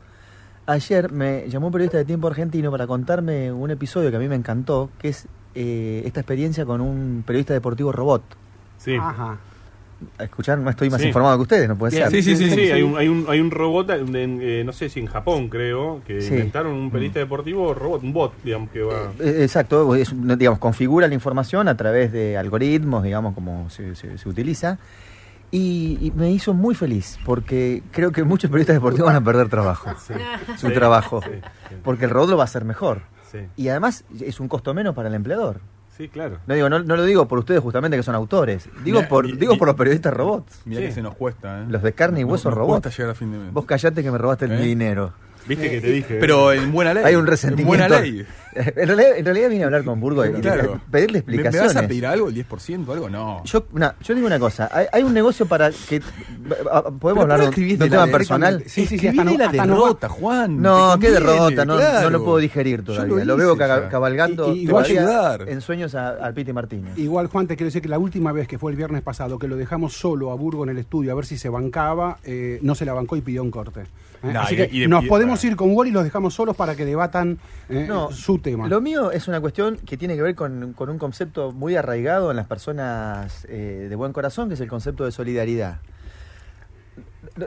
ayer 0.66 1.10
me 1.10 1.48
llamó 1.48 1.66
un 1.66 1.72
periodista 1.72 1.98
de 1.98 2.04
Tiempo 2.04 2.28
Argentino 2.28 2.70
para 2.70 2.86
contarme 2.86 3.50
un 3.50 3.72
episodio 3.72 4.08
que 4.12 4.18
a 4.18 4.20
mí 4.20 4.28
me 4.28 4.36
encantó, 4.36 4.88
que 5.00 5.08
es 5.08 5.26
eh, 5.56 6.02
esta 6.06 6.20
experiencia 6.20 6.64
con 6.64 6.80
un 6.80 7.24
periodista 7.26 7.54
deportivo 7.54 7.90
robot. 7.90 8.22
Sí. 8.82 8.94
Ajá. 8.96 9.38
A 10.18 10.24
escuchar, 10.24 10.58
no 10.58 10.68
estoy 10.68 10.90
más 10.90 11.00
Sí. 11.00 11.06
informado 11.06 11.36
que 11.36 11.42
ustedes, 11.42 11.68
no 11.68 11.76
puede 11.78 11.92
ser. 11.92 12.10
Sí, 12.10 12.22
sí, 12.24 12.36
sí, 12.36 12.50
Sí. 12.50 12.60
Hay, 12.72 12.82
un, 12.82 12.96
hay, 12.98 13.06
un, 13.06 13.24
hay 13.28 13.38
un 13.38 13.52
robot, 13.52 13.88
en- 13.90 14.16
en, 14.16 14.40
eh, 14.42 14.64
no 14.64 14.72
sé 14.72 14.88
si 14.88 14.98
en 14.98 15.06
Japón 15.06 15.48
creo, 15.48 16.00
que 16.04 16.20
Sí. 16.20 16.34
inventaron 16.34 16.72
un 16.72 16.90
periodista 16.90 17.20
deportivo 17.20 17.72
robot, 17.72 18.02
un 18.02 18.12
bot, 18.12 18.32
digamos, 18.42 18.68
que 18.70 18.82
va... 18.82 19.12
Eh, 19.20 19.38
Exacto, 19.42 19.94
es, 19.94 20.10
un- 20.10 20.36
digamos, 20.36 20.58
configura 20.58 21.06
la 21.06 21.14
información 21.14 21.68
a 21.68 21.76
través 21.76 22.10
de 22.10 22.36
algoritmos, 22.36 23.04
digamos, 23.04 23.32
como 23.34 23.70
se, 23.70 23.94
se- 23.94 24.18
se 24.18 24.28
utiliza. 24.28 24.78
Y, 25.52 25.98
y 26.00 26.10
me 26.12 26.32
hizo 26.32 26.52
muy 26.54 26.74
feliz, 26.74 27.18
porque 27.24 27.82
creo 27.92 28.10
que 28.10 28.24
muchos 28.24 28.50
periodistas 28.50 28.74
deportivos 28.74 29.06
van 29.06 29.16
a 29.22 29.24
perder 29.24 29.48
trabajo, 29.50 29.90
su 30.56 30.66
Sí, 30.68 30.72
trabajo, 30.74 31.20
sí, 31.22 31.28
sí. 31.68 31.76
porque 31.84 32.06
el 32.06 32.10
robot 32.10 32.30
lo 32.30 32.36
va 32.38 32.42
a 32.42 32.46
hacer 32.46 32.64
mejor. 32.64 33.02
Sí, 33.30 33.38
Y 33.56 33.68
además 33.68 34.04
es 34.20 34.40
un 34.40 34.48
costo 34.48 34.74
menos 34.74 34.94
para 34.96 35.08
el 35.08 35.14
empleador. 35.14 35.60
Sí, 36.02 36.08
claro. 36.08 36.38
No, 36.46 36.54
digo, 36.54 36.68
no, 36.68 36.80
no 36.82 36.96
lo 36.96 37.04
digo 37.04 37.26
por 37.28 37.38
ustedes 37.38 37.60
justamente 37.60 37.96
que 37.96 38.02
son 38.02 38.14
autores, 38.14 38.68
digo, 38.84 39.06
por, 39.08 39.26
y- 39.26 39.32
digo 39.32 39.54
y- 39.54 39.58
por 39.58 39.68
los 39.68 39.76
periodistas 39.76 40.12
robots. 40.14 40.60
Mirá 40.64 40.80
Sí. 40.80 40.86
que 40.88 40.92
se 40.92 41.02
nos 41.02 41.14
cuesta, 41.14 41.62
¿eh? 41.62 41.64
Los 41.68 41.82
de 41.82 41.92
carne 41.92 42.20
y 42.20 42.24
hueso 42.24 42.50
robots. 42.50 42.80
cuesta 42.82 42.90
llegar 42.90 43.10
a 43.10 43.14
fin 43.14 43.32
de 43.32 43.38
mes. 43.38 43.52
Vos 43.52 43.64
callate 43.64 44.02
que 44.02 44.10
me 44.10 44.18
robaste 44.18 44.46
¿Eh? 44.46 44.48
mi 44.48 44.56
dinero. 44.66 45.12
Viste 45.46 45.70
que 45.70 45.80
te 45.80 45.90
dije. 45.90 46.18
Pero 46.20 46.52
en 46.52 46.70
buena 46.70 46.94
ley. 46.94 47.02
Hay 47.04 47.14
un 47.16 47.22
En 47.22 47.26
resentimiento. 47.26 47.68
buena 47.68 47.88
ley. 48.00 48.24
En 48.82 48.86
realidad, 48.88 49.16
en 49.16 49.24
realidad 49.24 49.48
vine 49.50 49.62
a 49.62 49.66
hablar 49.66 49.84
con 49.84 49.98
Burgo 50.00 50.24
y 50.26 50.30
Claro. 50.40 50.80
pedirle 50.90 51.20
¿Me, 51.20 51.32
me 51.32 51.32
explicaciones. 51.42 51.74
vas 51.74 51.84
a 51.84 51.88
pedir 51.88 52.06
algo, 52.06 52.28
el 52.28 52.34
10%, 52.34 52.92
algo? 52.92 53.08
No. 53.10 53.42
Yo, 53.44 53.64
yo 54.02 54.14
digo 54.14 54.26
una 54.26 54.38
cosa, 54.38 54.68
hay, 54.72 54.86
hay 54.92 55.02
un 55.02 55.14
negocio 55.14 55.46
para 55.46 55.70
que... 55.70 56.00
¿Podemos 56.00 57.00
Pero 57.00 57.20
hablar 57.22 57.40
de 57.40 57.46
un, 57.72 57.78
de 57.78 57.88
tema 57.90 58.06
personal? 58.06 58.62
Sí, 58.66 58.86
sí, 58.86 58.98
sí, 58.98 59.08
hasta 59.08 59.24
no- 59.24 59.36
la 59.38 59.46
no 59.66 59.74
derrota, 59.74 60.08
Juan. 60.08 60.60
No, 60.60 60.98
qué 61.00 61.10
derrota, 61.10 61.64
no, 61.64 61.76
claro. 61.76 62.02
no 62.02 62.18
lo 62.18 62.24
puedo 62.24 62.38
digerir 62.38 62.84
todavía. 62.84 63.24
lo 63.24 63.24
Lo, 63.24 63.36
veo 63.36 63.56
cabalgando 63.56 64.54
Y- 64.54 64.58
y- 64.60 64.62
igual 64.64 64.84
ayudar. 64.84 65.48
en 65.48 65.60
sueños 65.60 65.94
a- 65.94 66.10
al 66.10 66.34
Piti 66.34 66.52
Martínez. 66.52 66.96
Igual, 66.98 67.28
Juan, 67.28 67.46
te 67.46 67.56
quiero 67.56 67.68
decir 67.68 67.82
que 67.82 67.88
la 67.88 67.98
última 67.98 68.32
vez 68.32 68.46
que 68.48 68.58
fue 68.58 68.70
el 68.70 68.76
viernes 68.76 69.02
pasado, 69.02 69.38
que 69.38 69.48
lo 69.48 69.56
dejamos 69.56 69.94
solo 69.94 70.30
a 70.30 70.34
Burgo 70.34 70.64
en 70.64 70.70
el 70.70 70.78
estudio 70.78 71.12
a 71.12 71.14
ver 71.14 71.26
si 71.26 71.38
se 71.38 71.48
bancaba, 71.48 72.18
eh, 72.24 72.58
no 72.62 72.74
se 72.74 72.84
la 72.84 72.92
bancó 72.92 73.16
y 73.16 73.20
pidió 73.22 73.42
un 73.42 73.50
corte. 73.50 73.80
¿eh? 73.80 74.30
No, 74.32 74.40
Así 74.40 74.54
y- 74.54 74.56
que 74.56 74.68
y 74.72 74.80
de- 74.80 74.88
nos 74.88 75.04
podemos 75.06 75.42
ir 75.44 75.56
con 75.56 75.74
Wally 75.74 75.90
y 75.90 75.92
los 75.94 76.04
dejamos 76.04 76.34
solos 76.34 76.54
para 76.56 76.76
que 76.76 76.84
debatan 76.84 77.38
eh, 77.68 77.86
No, 77.88 78.12
su 78.12 78.38
Lo 78.68 78.80
mío 78.80 79.10
es 79.10 79.28
una 79.28 79.40
cuestión 79.40 79.76
que 79.78 79.96
tiene 79.96 80.16
que 80.16 80.22
ver 80.22 80.34
con, 80.34 80.72
con 80.72 80.90
un 80.90 80.98
concepto 80.98 81.52
muy 81.52 81.76
arraigado 81.76 82.30
en 82.30 82.36
las 82.36 82.46
personas 82.46 83.46
eh, 83.48 83.86
de 83.88 83.96
buen 83.96 84.12
corazón, 84.12 84.48
que 84.48 84.54
es 84.54 84.60
el 84.60 84.68
concepto 84.68 85.04
de 85.04 85.12
solidaridad. 85.12 85.78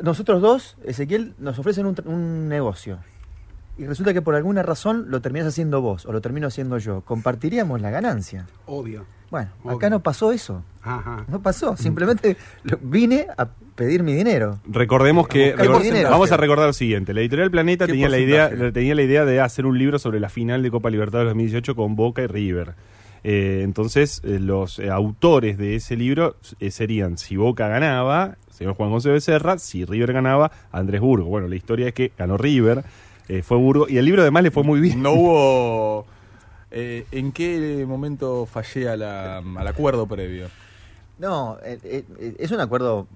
Nosotros 0.01 0.41
dos, 0.41 0.77
Ezequiel, 0.83 1.35
nos 1.37 1.59
ofrecen 1.59 1.85
un, 1.85 1.95
un 2.05 2.49
negocio. 2.49 2.99
Y 3.77 3.85
resulta 3.85 4.13
que 4.13 4.21
por 4.21 4.35
alguna 4.35 4.63
razón 4.63 5.05
lo 5.09 5.21
terminas 5.21 5.47
haciendo 5.49 5.81
vos 5.81 6.05
o 6.05 6.13
lo 6.13 6.21
termino 6.21 6.47
haciendo 6.47 6.77
yo. 6.77 7.01
Compartiríamos 7.01 7.81
la 7.81 7.89
ganancia. 7.89 8.45
Obvio. 8.65 9.05
Bueno, 9.29 9.49
Obvio. 9.63 9.77
acá 9.77 9.89
no 9.89 10.01
pasó 10.01 10.31
eso. 10.31 10.63
Ajá. 10.81 11.25
No 11.27 11.41
pasó. 11.41 11.75
Simplemente 11.75 12.37
vine 12.81 13.27
a 13.37 13.47
pedir 13.75 14.01
mi 14.03 14.13
dinero. 14.13 14.59
Recordemos 14.65 15.27
que 15.27 15.51
Buscar 15.51 15.67
recor- 15.67 15.81
dinero. 15.81 16.09
vamos 16.09 16.31
a 16.31 16.37
recordar 16.37 16.67
lo 16.67 16.73
siguiente. 16.73 17.13
La 17.13 17.19
editorial 17.19 17.51
Planeta 17.51 17.85
¿Qué 17.85 17.91
tenía 17.93 18.07
la 18.07 18.19
idea 18.19 18.49
tenía 18.71 18.95
la 18.95 19.01
idea 19.01 19.25
de 19.25 19.41
hacer 19.41 19.65
un 19.65 19.77
libro 19.77 19.99
sobre 19.99 20.19
la 20.21 20.29
final 20.29 20.63
de 20.63 20.71
Copa 20.71 20.89
Libertadores 20.89 21.31
2018 21.31 21.75
con 21.75 21.95
Boca 21.97 22.21
y 22.21 22.27
River. 22.27 22.75
Eh, 23.25 23.61
entonces, 23.63 24.21
eh, 24.23 24.39
los 24.39 24.77
eh, 24.79 24.89
autores 24.91 25.57
de 25.57 25.75
ese 25.75 25.95
libro 25.97 26.37
eh, 26.59 26.69
serían 26.71 27.17
si 27.17 27.35
Boca 27.35 27.67
ganaba, 27.67 28.37
señor 28.51 28.75
Juan 28.75 28.91
José 28.91 29.09
Becerra, 29.09 29.57
si 29.57 29.83
River 29.83 30.13
ganaba, 30.13 30.51
Andrés 30.71 31.01
Burgo. 31.01 31.25
Bueno, 31.27 31.47
la 31.47 31.55
historia 31.55 31.87
es 31.87 31.93
que 31.95 32.11
ganó 32.17 32.37
River, 32.37 32.85
eh, 33.27 33.41
fue 33.41 33.57
Burgo, 33.57 33.87
y 33.89 33.97
el 33.97 34.05
libro 34.05 34.21
además 34.21 34.43
le 34.43 34.51
fue 34.51 34.63
muy 34.63 34.79
bien. 34.79 35.01
No 35.01 35.13
hubo... 35.13 36.05
eh, 36.71 37.05
¿En 37.11 37.31
qué 37.31 37.85
momento 37.87 38.45
fallé 38.45 38.89
a 38.89 38.97
la- 38.97 39.37
al 39.37 39.67
acuerdo 39.67 40.07
previo? 40.07 40.47
No, 41.17 41.57
eh, 41.63 41.79
eh, 41.83 42.35
es 42.39 42.51
un 42.51 42.59
acuerdo 42.59 43.07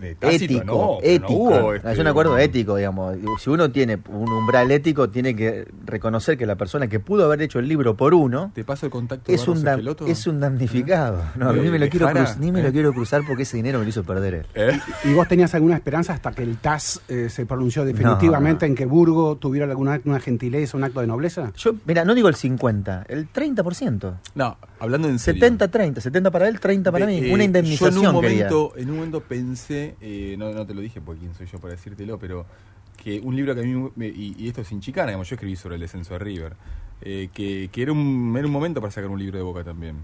De 0.00 0.14
tácito, 0.16 0.44
ético, 0.54 0.64
no, 0.64 0.98
ético. 1.06 1.32
hubo, 1.32 1.74
es 1.74 1.84
este, 1.84 2.00
un 2.00 2.06
acuerdo 2.08 2.36
ético, 2.38 2.76
digamos. 2.76 3.16
Si 3.38 3.50
uno 3.50 3.70
tiene 3.70 3.98
un 4.08 4.28
umbral 4.32 4.70
ético, 4.72 5.10
tiene 5.10 5.36
que 5.36 5.68
reconocer 5.84 6.36
que 6.36 6.44
la 6.46 6.56
persona 6.56 6.88
que 6.88 6.98
pudo 6.98 7.24
haber 7.26 7.42
hecho 7.42 7.58
el 7.60 7.68
libro 7.68 7.94
por 7.96 8.14
uno 8.14 8.50
¿Te 8.54 8.64
paso 8.64 8.86
el 8.86 8.90
contacto 8.92 9.30
es 9.30 9.46
un, 9.46 9.62
dam- 9.62 10.08
es 10.08 10.26
un 10.26 10.40
damnificado. 10.40 11.22
No, 11.36 11.52
¿Eh? 11.52 11.60
ni 11.62 11.70
me 11.70 11.78
lo 11.78 11.84
¿De 11.84 11.90
quiero 11.90 12.08
cruz- 12.08 12.36
ni 12.38 12.50
me 12.50 12.60
¿Eh? 12.60 12.62
lo 12.64 12.72
quiero 12.72 12.92
cruzar 12.92 13.22
porque 13.26 13.42
ese 13.44 13.58
dinero 13.58 13.78
me 13.78 13.84
lo 13.84 13.90
hizo 13.90 14.02
perder 14.02 14.34
él. 14.34 14.46
¿Eh? 14.54 14.80
¿Y 15.04 15.12
vos 15.12 15.28
tenías 15.28 15.54
alguna 15.54 15.76
esperanza 15.76 16.14
hasta 16.14 16.32
que 16.32 16.42
el 16.42 16.56
TAS 16.56 17.00
eh, 17.08 17.28
se 17.30 17.46
pronunció 17.46 17.84
definitivamente 17.84 18.66
en 18.66 18.74
que 18.74 18.86
Burgo 18.86 19.36
tuviera 19.36 19.66
alguna 19.66 20.00
una 20.04 20.18
gentileza, 20.20 20.76
un 20.76 20.82
acto 20.84 21.00
de 21.00 21.06
nobleza? 21.06 21.52
Yo, 21.56 21.74
mira, 21.86 22.04
no 22.04 22.14
digo 22.14 22.28
el 22.28 22.34
50, 22.34 23.04
el 23.08 23.30
30%. 23.32 24.14
No, 24.34 24.56
hablando 24.80 25.08
en 25.08 25.18
serio. 25.18 25.44
70-30, 25.46 26.00
70 26.00 26.30
para 26.30 26.48
él, 26.48 26.58
30 26.58 26.90
para 26.90 27.06
De- 27.06 27.20
mí. 27.20 27.28
eh, 27.28 27.34
Una 27.34 27.44
indemnización 27.44 28.02
Yo 28.02 28.10
en 28.10 28.16
un 28.16 28.22
quería. 28.22 28.48
momento, 28.50 28.72
en 28.76 28.88
un 28.90 28.96
momento 28.96 29.20
pensé, 29.20 29.49
eh, 30.00 30.36
no, 30.38 30.52
no 30.52 30.66
te 30.66 30.74
lo 30.74 30.80
dije 30.80 31.00
porque 31.00 31.20
quién 31.20 31.34
soy 31.34 31.46
yo 31.46 31.58
para 31.58 31.72
decírtelo, 31.74 32.18
pero 32.18 32.46
que 33.02 33.20
un 33.20 33.34
libro 33.34 33.54
que 33.54 33.60
a 33.60 33.64
mí, 33.64 33.90
me- 33.96 34.08
y, 34.08 34.34
y 34.38 34.48
esto 34.48 34.62
sin 34.64 34.80
chicana, 34.80 35.08
digamos, 35.08 35.28
yo 35.28 35.34
escribí 35.34 35.56
sobre 35.56 35.76
el 35.76 35.80
descenso 35.80 36.12
de 36.14 36.18
River, 36.18 36.52
eh, 37.02 37.30
que, 37.32 37.68
que 37.72 37.82
era, 37.82 37.92
un, 37.92 38.34
era 38.36 38.46
un 38.46 38.52
momento 38.52 38.80
para 38.80 38.90
sacar 38.90 39.08
un 39.10 39.18
libro 39.18 39.38
de 39.38 39.42
Boca 39.44 39.64
también. 39.64 39.96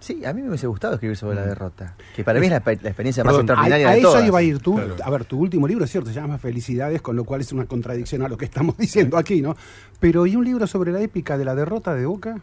Sí, 0.00 0.22
a 0.26 0.34
mí 0.34 0.42
me 0.42 0.48
hubiese 0.48 0.66
gustado 0.66 0.94
escribir 0.94 1.16
sobre 1.16 1.36
Mm. 1.36 1.38
la 1.40 1.46
derrota. 1.46 1.94
Que 2.14 2.24
para 2.24 2.38
mí 2.40 2.46
es 2.46 2.52
la, 2.52 2.60
pe- 2.60 2.78
la 2.82 2.90
experiencia 2.90 3.24
más 3.24 3.36
extraordinaria 3.36 3.86
a, 3.88 3.90
a 3.90 3.94
de 3.94 4.00
eso 4.00 4.08
todas. 4.10 4.26
iba 4.26 4.38
a 4.38 4.42
ir 4.42 4.58
tú. 4.58 4.74
Claro. 4.74 4.96
A 5.02 5.10
ver, 5.10 5.24
tu 5.24 5.38
último 5.38 5.66
libro 5.66 5.84
es 5.84 5.90
cierto, 5.90 6.10
se 6.10 6.16
llama 6.16 6.36
Felicidades, 6.36 7.00
con 7.00 7.16
lo 7.16 7.24
cual 7.24 7.40
es 7.40 7.52
una 7.52 7.64
contradicción 7.64 8.20
a 8.22 8.28
lo 8.28 8.36
que 8.36 8.44
estamos 8.44 8.76
diciendo 8.78 9.16
aquí, 9.16 9.40
¿no? 9.40 9.56
Pero 10.00 10.26
¿y 10.26 10.36
un 10.36 10.44
libro 10.44 10.66
sobre 10.66 10.92
la 10.92 11.00
épica 11.00 11.38
de 11.38 11.44
la 11.46 11.54
derrota 11.54 11.94
de 11.94 12.04
Boca? 12.04 12.38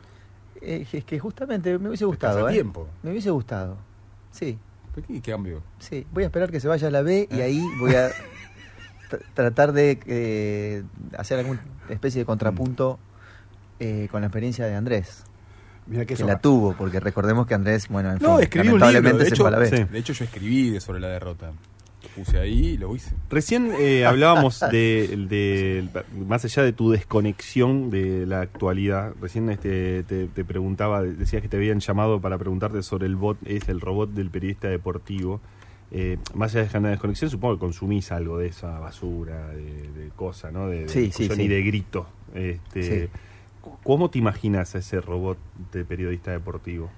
Eh, 0.59 0.87
es 0.91 1.03
que 1.05 1.19
justamente 1.19 1.77
me 1.77 1.89
hubiese 1.89 2.05
gustado. 2.05 2.47
¿eh? 2.49 2.53
tiempo. 2.53 2.87
Me 3.03 3.11
hubiese 3.11 3.29
gustado. 3.29 3.77
Sí, 4.31 4.57
¿Por 4.93 5.03
qué 5.03 5.21
cambio? 5.21 5.61
sí. 5.79 6.05
Voy 6.11 6.23
a 6.23 6.25
esperar 6.27 6.51
que 6.51 6.59
se 6.59 6.67
vaya 6.67 6.87
a 6.87 6.91
la 6.91 7.01
B 7.01 7.27
y 7.31 7.41
ahí 7.41 7.63
voy 7.79 7.95
a 7.95 8.09
tr- 9.09 9.21
tratar 9.33 9.71
de 9.71 9.99
eh, 10.05 10.83
hacer 11.17 11.39
alguna 11.39 11.61
especie 11.89 12.19
de 12.19 12.25
contrapunto 12.25 12.99
eh, 13.79 14.07
con 14.11 14.21
la 14.21 14.27
experiencia 14.27 14.65
de 14.65 14.75
Andrés. 14.75 15.23
Mira 15.87 16.05
que 16.05 16.13
Que 16.15 16.23
la 16.23 16.39
tuvo, 16.39 16.73
porque 16.77 16.99
recordemos 16.99 17.47
que 17.47 17.53
Andrés, 17.55 17.87
bueno, 17.87 18.11
en 18.11 18.19
No, 18.21 18.37
fin, 18.37 18.47
libro. 18.61 18.63
lamentablemente 18.77 19.19
De 19.23 19.25
se 19.29 19.33
hecho, 19.33 19.43
fue 19.43 19.47
a 19.49 19.51
la 19.51 19.57
B. 19.59 19.69
Sí. 19.69 19.83
de 19.85 19.99
hecho, 19.99 20.13
yo 20.13 20.25
escribí 20.25 20.79
sobre 20.79 20.99
la 20.99 21.07
derrota. 21.07 21.51
Puse 22.15 22.37
ahí 22.39 22.67
y 22.71 22.77
lo 22.77 22.93
hice. 22.95 23.15
Recién 23.29 23.71
eh, 23.79 24.05
hablábamos 24.05 24.59
de, 24.59 25.07
de- 25.29 25.87
más 26.27 26.43
allá 26.43 26.63
de 26.63 26.73
tu 26.73 26.91
desconexión 26.91 27.89
de 27.89 28.25
la 28.25 28.41
actualidad. 28.41 29.13
Recién 29.21 29.49
este, 29.49 30.03
te, 30.03 30.27
te 30.27 30.43
preguntaba, 30.43 31.01
decías 31.03 31.41
que 31.41 31.47
te 31.47 31.57
habían 31.57 31.79
llamado 31.79 32.19
para 32.19 32.37
preguntarte 32.37 32.83
sobre 32.83 33.05
el 33.07 33.15
bot, 33.15 33.37
es 33.45 33.69
el 33.69 33.79
robot 33.79 34.09
del 34.11 34.29
periodista 34.29 34.67
deportivo. 34.67 35.39
Eh, 35.93 36.17
más 36.33 36.55
allá 36.55 36.67
de 36.69 36.79
la 36.81 36.89
desconexión, 36.89 37.29
supongo 37.29 37.55
que 37.55 37.59
consumís 37.61 38.11
algo 38.11 38.37
de 38.37 38.47
esa 38.47 38.79
basura, 38.79 39.47
de, 39.49 39.63
de 39.91 40.09
cosa, 40.15 40.51
¿no? 40.51 40.67
De, 40.67 40.81
de 40.81 40.89
Sí, 40.89 41.11
sí, 41.11 41.29
sí. 41.33 41.41
y 41.41 41.47
de 41.47 41.61
grito. 41.63 42.07
Este, 42.33 43.07
Sí. 43.07 43.09
¿Cómo 43.83 44.09
te 44.09 44.17
imaginas 44.17 44.73
a 44.75 44.79
ese 44.79 44.99
robot 45.01 45.37
de 45.71 45.85
periodista 45.85 46.31
deportivo? 46.31 46.89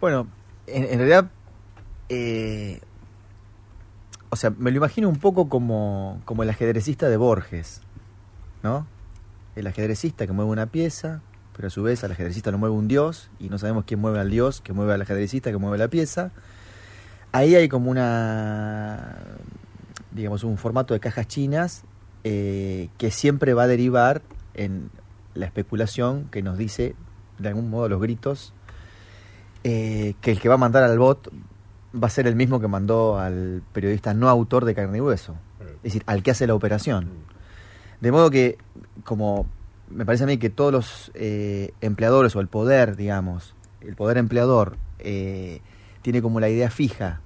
Bueno, 0.00 0.28
en, 0.66 0.84
en 0.84 0.98
realidad, 0.98 1.30
eh, 2.08 2.80
o 4.34 4.36
sea, 4.36 4.50
me 4.50 4.72
lo 4.72 4.78
imagino 4.78 5.08
un 5.08 5.20
poco 5.20 5.48
como, 5.48 6.20
como 6.24 6.42
el 6.42 6.50
ajedrecista 6.50 7.08
de 7.08 7.16
Borges, 7.16 7.82
¿no? 8.64 8.84
El 9.54 9.68
ajedrecista 9.68 10.26
que 10.26 10.32
mueve 10.32 10.50
una 10.50 10.66
pieza, 10.66 11.22
pero 11.54 11.68
a 11.68 11.70
su 11.70 11.84
vez 11.84 12.02
al 12.02 12.10
ajedrecista 12.10 12.50
lo 12.50 12.58
mueve 12.58 12.74
un 12.74 12.88
dios, 12.88 13.30
y 13.38 13.48
no 13.48 13.58
sabemos 13.58 13.84
quién 13.86 14.00
mueve 14.00 14.18
al 14.18 14.30
dios, 14.30 14.60
que 14.60 14.72
mueve 14.72 14.92
al 14.92 15.02
ajedrecista, 15.02 15.52
que 15.52 15.56
mueve 15.56 15.78
la 15.78 15.86
pieza. 15.86 16.32
Ahí 17.30 17.54
hay 17.54 17.68
como 17.68 17.92
una, 17.92 19.18
digamos, 20.10 20.42
un 20.42 20.58
formato 20.58 20.94
de 20.94 21.00
cajas 21.00 21.28
chinas 21.28 21.84
eh, 22.24 22.88
que 22.98 23.12
siempre 23.12 23.54
va 23.54 23.62
a 23.62 23.68
derivar 23.68 24.20
en 24.54 24.90
la 25.34 25.46
especulación 25.46 26.24
que 26.32 26.42
nos 26.42 26.58
dice, 26.58 26.96
de 27.38 27.48
algún 27.50 27.70
modo, 27.70 27.88
los 27.88 28.00
gritos 28.00 28.52
eh, 29.62 30.14
que 30.20 30.32
el 30.32 30.40
que 30.40 30.48
va 30.48 30.56
a 30.56 30.58
mandar 30.58 30.82
al 30.82 30.98
bot 30.98 31.30
va 31.94 32.08
a 32.08 32.10
ser 32.10 32.26
el 32.26 32.36
mismo 32.36 32.60
que 32.60 32.68
mandó 32.68 33.18
al 33.18 33.62
periodista 33.72 34.14
no 34.14 34.28
autor 34.28 34.64
de 34.64 34.74
carne 34.74 34.98
y 34.98 35.00
hueso, 35.00 35.36
es 35.76 35.82
decir, 35.82 36.02
al 36.06 36.22
que 36.22 36.30
hace 36.30 36.46
la 36.46 36.54
operación. 36.54 37.08
De 38.00 38.10
modo 38.12 38.30
que, 38.30 38.58
como 39.04 39.46
me 39.90 40.04
parece 40.04 40.24
a 40.24 40.26
mí 40.26 40.38
que 40.38 40.50
todos 40.50 40.72
los 40.72 41.12
eh, 41.14 41.72
empleadores 41.80 42.34
o 42.36 42.40
el 42.40 42.48
poder, 42.48 42.96
digamos, 42.96 43.54
el 43.80 43.94
poder 43.94 44.18
empleador 44.18 44.76
eh, 44.98 45.60
tiene 46.02 46.20
como 46.20 46.40
la 46.40 46.48
idea 46.48 46.70
fija, 46.70 47.20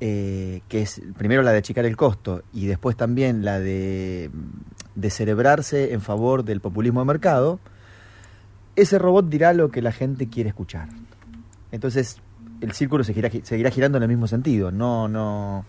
eh, 0.00 0.60
que 0.68 0.82
es 0.82 1.00
primero 1.16 1.42
la 1.42 1.52
de 1.52 1.58
achicar 1.58 1.84
el 1.84 1.96
costo 1.96 2.42
y 2.52 2.66
después 2.66 2.96
también 2.96 3.44
la 3.44 3.58
de, 3.58 4.30
de 4.94 5.10
cerebrarse 5.10 5.92
en 5.92 6.00
favor 6.00 6.44
del 6.44 6.60
populismo 6.60 7.00
de 7.00 7.06
mercado, 7.06 7.58
ese 8.76 8.98
robot 8.98 9.28
dirá 9.28 9.52
lo 9.54 9.70
que 9.70 9.82
la 9.82 9.90
gente 9.90 10.28
quiere 10.28 10.50
escuchar. 10.50 10.88
Entonces, 11.72 12.20
el 12.60 12.72
círculo 12.72 13.04
seguirá, 13.04 13.28
gi- 13.30 13.42
seguirá 13.44 13.70
girando 13.70 13.98
en 13.98 14.02
el 14.04 14.08
mismo 14.08 14.26
sentido. 14.26 14.70
No, 14.70 15.08
no, 15.08 15.64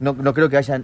no, 0.00 0.12
no 0.14 0.34
creo 0.34 0.48
que 0.48 0.56
haya, 0.56 0.80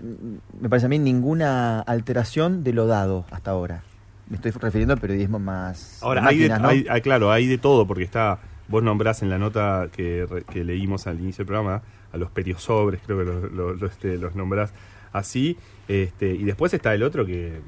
me 0.61 0.68
parece 0.68 0.87
a 0.87 0.88
mí, 0.88 0.98
ninguna 0.98 1.81
alteración 1.81 2.64
de 2.64 2.72
lo 2.72 2.87
dado 2.87 3.24
hasta 3.31 3.51
ahora. 3.51 3.83
Me 4.29 4.37
estoy 4.37 4.51
refiriendo 4.53 4.92
al 4.94 5.01
periodismo 5.01 5.38
más. 5.38 6.03
Ahora, 6.03 6.27
hay 6.27 6.38
de, 6.38 6.48
¿no? 6.48 6.68
hay- 6.68 6.87
ah, 6.90 7.01
claro, 7.01 7.33
hay 7.33 7.46
de 7.46 7.59
todo, 7.59 7.87
porque 7.87 8.05
está, 8.05 8.38
vos 8.68 8.83
nombrás 8.83 9.22
en 9.22 9.31
la 9.31 9.38
nota 9.38 9.88
que, 9.92 10.27
leímos 10.55 11.07
al 11.07 11.18
inicio 11.20 11.38
del 11.44 11.46
programa, 11.46 11.83
a 12.12 12.16
los 12.16 12.31
periosobres, 12.31 13.01
creo 13.05 13.18
que 13.18 13.24
los, 13.24 13.53
los, 13.53 13.81
los, 13.81 13.90
este, 13.92 14.16
los 14.18 14.35
nombrás 14.35 14.72
así, 15.12 15.57
este, 15.88 16.35
y 16.35 16.44
después 16.44 16.72
está 16.74 16.92
el 16.94 17.03
otro 17.03 17.24
que 17.24 17.48
eh, 17.57 17.61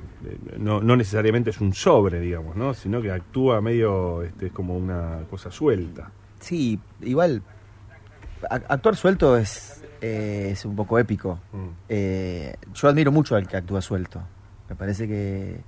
no, 0.58 0.82
no 0.82 0.96
necesariamente 0.96 1.48
es 1.50 1.60
un 1.60 1.72
sobre, 1.72 2.20
digamos, 2.20 2.54
¿no? 2.56 2.74
sino 2.74 3.00
que 3.00 3.10
actúa 3.10 3.60
medio 3.62 4.22
este, 4.22 4.46
es 4.48 4.52
como 4.52 4.76
una 4.76 5.20
cosa 5.30 5.50
suelta. 5.50 6.10
Sí, 6.40 6.78
igual. 7.00 7.42
Actuar 8.48 8.96
suelto 8.96 9.36
es, 9.36 9.82
eh, 10.00 10.48
es 10.52 10.64
un 10.64 10.74
poco 10.76 10.98
épico. 10.98 11.38
Mm. 11.52 11.68
Eh, 11.88 12.54
yo 12.74 12.88
admiro 12.88 13.12
mucho 13.12 13.36
al 13.36 13.46
que 13.46 13.56
actúa 13.56 13.82
suelto. 13.82 14.22
Me 14.68 14.76
parece 14.76 15.06
que, 15.06 15.60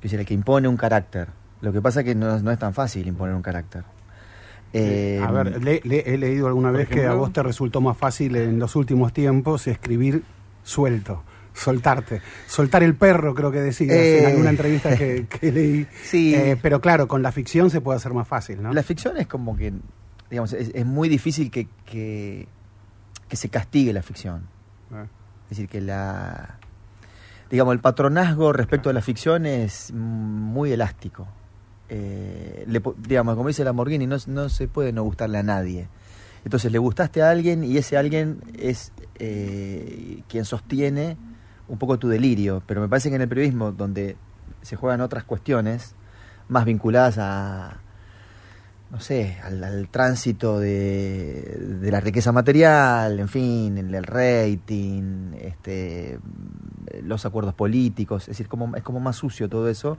que 0.00 0.06
es 0.08 0.12
el 0.12 0.26
que 0.26 0.34
impone 0.34 0.68
un 0.68 0.76
carácter. 0.76 1.28
Lo 1.60 1.72
que 1.72 1.80
pasa 1.80 2.00
es 2.00 2.06
que 2.06 2.14
no, 2.14 2.38
no 2.40 2.50
es 2.50 2.58
tan 2.58 2.74
fácil 2.74 3.06
imponer 3.06 3.34
un 3.34 3.42
carácter. 3.42 3.84
Eh, 4.72 5.22
a 5.24 5.30
ver, 5.30 5.62
le- 5.62 5.80
le- 5.84 6.14
he 6.14 6.18
leído 6.18 6.48
alguna 6.48 6.70
vez 6.72 6.88
que 6.88 7.06
a 7.06 7.14
vos 7.14 7.32
te 7.32 7.42
resultó 7.42 7.80
más 7.80 7.96
fácil 7.96 8.34
en 8.36 8.58
los 8.58 8.74
últimos 8.74 9.12
tiempos 9.12 9.66
escribir 9.68 10.24
suelto, 10.64 11.22
soltarte. 11.52 12.20
Soltar 12.48 12.82
el 12.82 12.96
perro, 12.96 13.34
creo 13.34 13.52
que 13.52 13.60
decías 13.60 13.96
Eh. 13.96 14.18
en 14.20 14.26
alguna 14.26 14.50
entrevista 14.50 14.96
que, 14.96 15.26
que 15.28 15.52
leí. 15.52 15.86
Sí. 16.02 16.34
Eh, 16.34 16.58
pero 16.60 16.80
claro, 16.80 17.06
con 17.06 17.22
la 17.22 17.30
ficción 17.30 17.70
se 17.70 17.80
puede 17.80 17.96
hacer 17.98 18.12
más 18.12 18.26
fácil, 18.26 18.60
¿no? 18.62 18.72
La 18.72 18.82
ficción 18.82 19.16
es 19.16 19.28
como 19.28 19.56
que, 19.56 19.72
digamos, 20.30 20.52
es, 20.52 20.70
es 20.74 20.86
muy 20.86 21.08
difícil 21.08 21.50
que, 21.50 21.68
que, 21.84 22.48
que 23.28 23.36
se 23.36 23.48
castigue 23.48 23.92
la 23.92 24.02
ficción. 24.02 24.48
Ah. 24.92 25.06
Es 25.44 25.50
decir, 25.50 25.68
que 25.68 25.80
la. 25.80 26.58
Digamos, 27.50 27.74
el 27.74 27.80
patronazgo 27.80 28.52
respecto 28.52 28.90
a 28.90 28.92
la 28.92 29.02
ficción 29.02 29.46
es 29.46 29.92
muy 29.92 30.72
elástico. 30.72 31.28
Eh, 31.88 32.64
le 32.66 32.82
digamos, 33.06 33.36
como 33.36 33.48
dice 33.48 33.64
Lamborghini, 33.64 34.06
no, 34.06 34.16
no 34.26 34.48
se 34.48 34.66
puede 34.66 34.92
no 34.92 35.02
gustarle 35.02 35.38
a 35.38 35.42
nadie. 35.42 35.88
Entonces 36.44 36.72
le 36.72 36.78
gustaste 36.78 37.22
a 37.22 37.30
alguien 37.30 37.62
y 37.64 37.76
ese 37.76 37.96
alguien 37.96 38.40
es 38.58 38.92
eh, 39.18 40.22
quien 40.28 40.44
sostiene 40.44 41.16
un 41.68 41.78
poco 41.78 41.98
tu 41.98 42.08
delirio. 42.08 42.62
Pero 42.66 42.80
me 42.80 42.88
parece 42.88 43.10
que 43.10 43.16
en 43.16 43.22
el 43.22 43.28
periodismo, 43.28 43.72
donde 43.72 44.16
se 44.62 44.76
juegan 44.76 45.00
otras 45.00 45.24
cuestiones 45.24 45.94
más 46.48 46.64
vinculadas 46.64 47.18
a, 47.18 47.80
no 48.94 49.00
sé, 49.00 49.38
al, 49.42 49.64
al 49.64 49.88
tránsito 49.88 50.60
de, 50.60 51.80
la 51.82 51.98
riqueza 51.98 52.30
material, 52.30 53.18
en 53.18 53.28
fin, 53.28 53.76
el, 53.76 53.92
el 53.92 54.04
rating, 54.04 55.32
este, 55.40 56.20
los 57.02 57.26
acuerdos 57.26 57.54
políticos, 57.54 58.22
es 58.22 58.28
decir, 58.28 58.46
como, 58.46 58.76
es 58.76 58.84
como 58.84 59.00
más 59.00 59.16
sucio 59.16 59.48
todo 59.48 59.68
eso. 59.68 59.98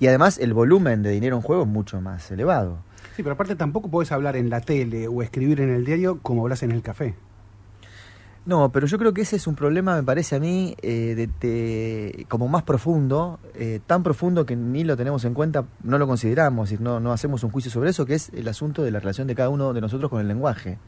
Y 0.00 0.06
además 0.06 0.36
el 0.36 0.52
volumen 0.52 1.02
de 1.02 1.12
dinero 1.12 1.36
en 1.36 1.40
juego 1.40 1.62
es 1.62 1.68
mucho 1.68 1.98
más 2.02 2.30
elevado. 2.30 2.76
Sí, 3.16 3.22
pero 3.22 3.32
aparte 3.32 3.56
tampoco 3.56 3.88
podés 3.88 4.12
hablar 4.12 4.36
en 4.36 4.50
la 4.50 4.60
tele 4.60 5.08
o 5.08 5.22
escribir 5.22 5.62
en 5.62 5.70
el 5.70 5.86
diario 5.86 6.18
como 6.20 6.42
hablas 6.42 6.62
en 6.62 6.72
el 6.72 6.82
café. 6.82 7.14
No, 8.46 8.70
pero 8.70 8.86
yo 8.86 8.96
creo 8.96 9.12
que 9.12 9.22
ese 9.22 9.34
es 9.34 9.48
un 9.48 9.56
problema, 9.56 9.96
me 9.96 10.04
parece 10.04 10.36
a 10.36 10.40
mí, 10.40 10.76
eh, 10.80 11.28
de, 11.40 12.26
como 12.28 12.46
más 12.46 12.62
profundo, 12.62 13.40
eh, 13.54 13.80
tan 13.84 14.04
profundo 14.04 14.46
que 14.46 14.54
ni 14.54 14.84
lo 14.84 14.96
tenemos 14.96 15.24
en 15.24 15.34
cuenta, 15.34 15.64
no 15.82 15.98
lo 15.98 16.06
consideramos, 16.06 16.70
y 16.70 16.78
no, 16.78 17.00
no 17.00 17.12
hacemos 17.12 17.42
un 17.42 17.50
juicio 17.50 17.72
sobre 17.72 17.90
eso, 17.90 18.06
que 18.06 18.14
es 18.14 18.30
el 18.30 18.46
asunto 18.46 18.84
de 18.84 18.92
la 18.92 19.00
relación 19.00 19.26
de 19.26 19.34
cada 19.34 19.48
uno 19.48 19.72
de 19.72 19.80
nosotros 19.80 20.08
con 20.08 20.20
el 20.20 20.28
lenguaje. 20.28 20.78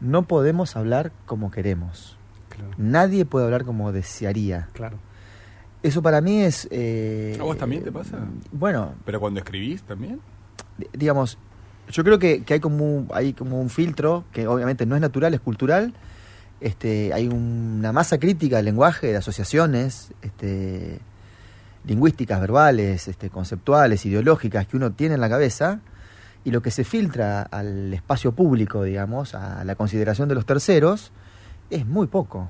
No 0.00 0.22
podemos 0.22 0.74
hablar 0.74 1.12
como 1.24 1.52
queremos. 1.52 2.16
Nadie 2.76 3.24
puede 3.24 3.44
hablar 3.44 3.64
como 3.64 3.92
desearía. 3.92 4.68
Claro. 4.72 4.98
Eso 5.84 6.02
para 6.02 6.20
mí 6.20 6.42
es... 6.42 6.66
Eh, 6.72 7.38
¿A 7.40 7.44
vos 7.44 7.56
también 7.56 7.84
te 7.84 7.92
pasa? 7.92 8.18
Bueno. 8.50 8.94
¿Pero 9.04 9.20
cuando 9.20 9.38
escribís 9.38 9.82
también? 9.82 10.20
Digamos, 10.92 11.38
yo 11.90 12.02
creo 12.02 12.18
que, 12.18 12.42
que 12.42 12.54
hay, 12.54 12.60
como 12.60 12.84
un, 12.84 13.08
hay 13.14 13.34
como 13.34 13.60
un 13.60 13.70
filtro 13.70 14.24
que 14.32 14.46
obviamente 14.46 14.84
no 14.84 14.94
es 14.94 15.00
natural, 15.00 15.32
es 15.32 15.40
cultural, 15.40 15.94
este, 16.60 17.12
hay 17.12 17.28
una 17.28 17.92
masa 17.92 18.18
crítica 18.18 18.56
del 18.56 18.66
lenguaje, 18.66 19.08
de 19.08 19.16
asociaciones 19.16 20.12
este, 20.22 21.00
lingüísticas, 21.84 22.40
verbales, 22.40 23.08
este, 23.08 23.30
conceptuales, 23.30 24.04
ideológicas 24.04 24.66
que 24.66 24.76
uno 24.76 24.92
tiene 24.92 25.14
en 25.14 25.20
la 25.20 25.28
cabeza, 25.28 25.80
y 26.44 26.50
lo 26.50 26.62
que 26.62 26.70
se 26.70 26.84
filtra 26.84 27.42
al 27.42 27.92
espacio 27.92 28.32
público, 28.32 28.82
digamos, 28.82 29.34
a 29.34 29.64
la 29.64 29.74
consideración 29.74 30.28
de 30.28 30.34
los 30.34 30.46
terceros, 30.46 31.12
es 31.68 31.86
muy 31.86 32.06
poco. 32.06 32.48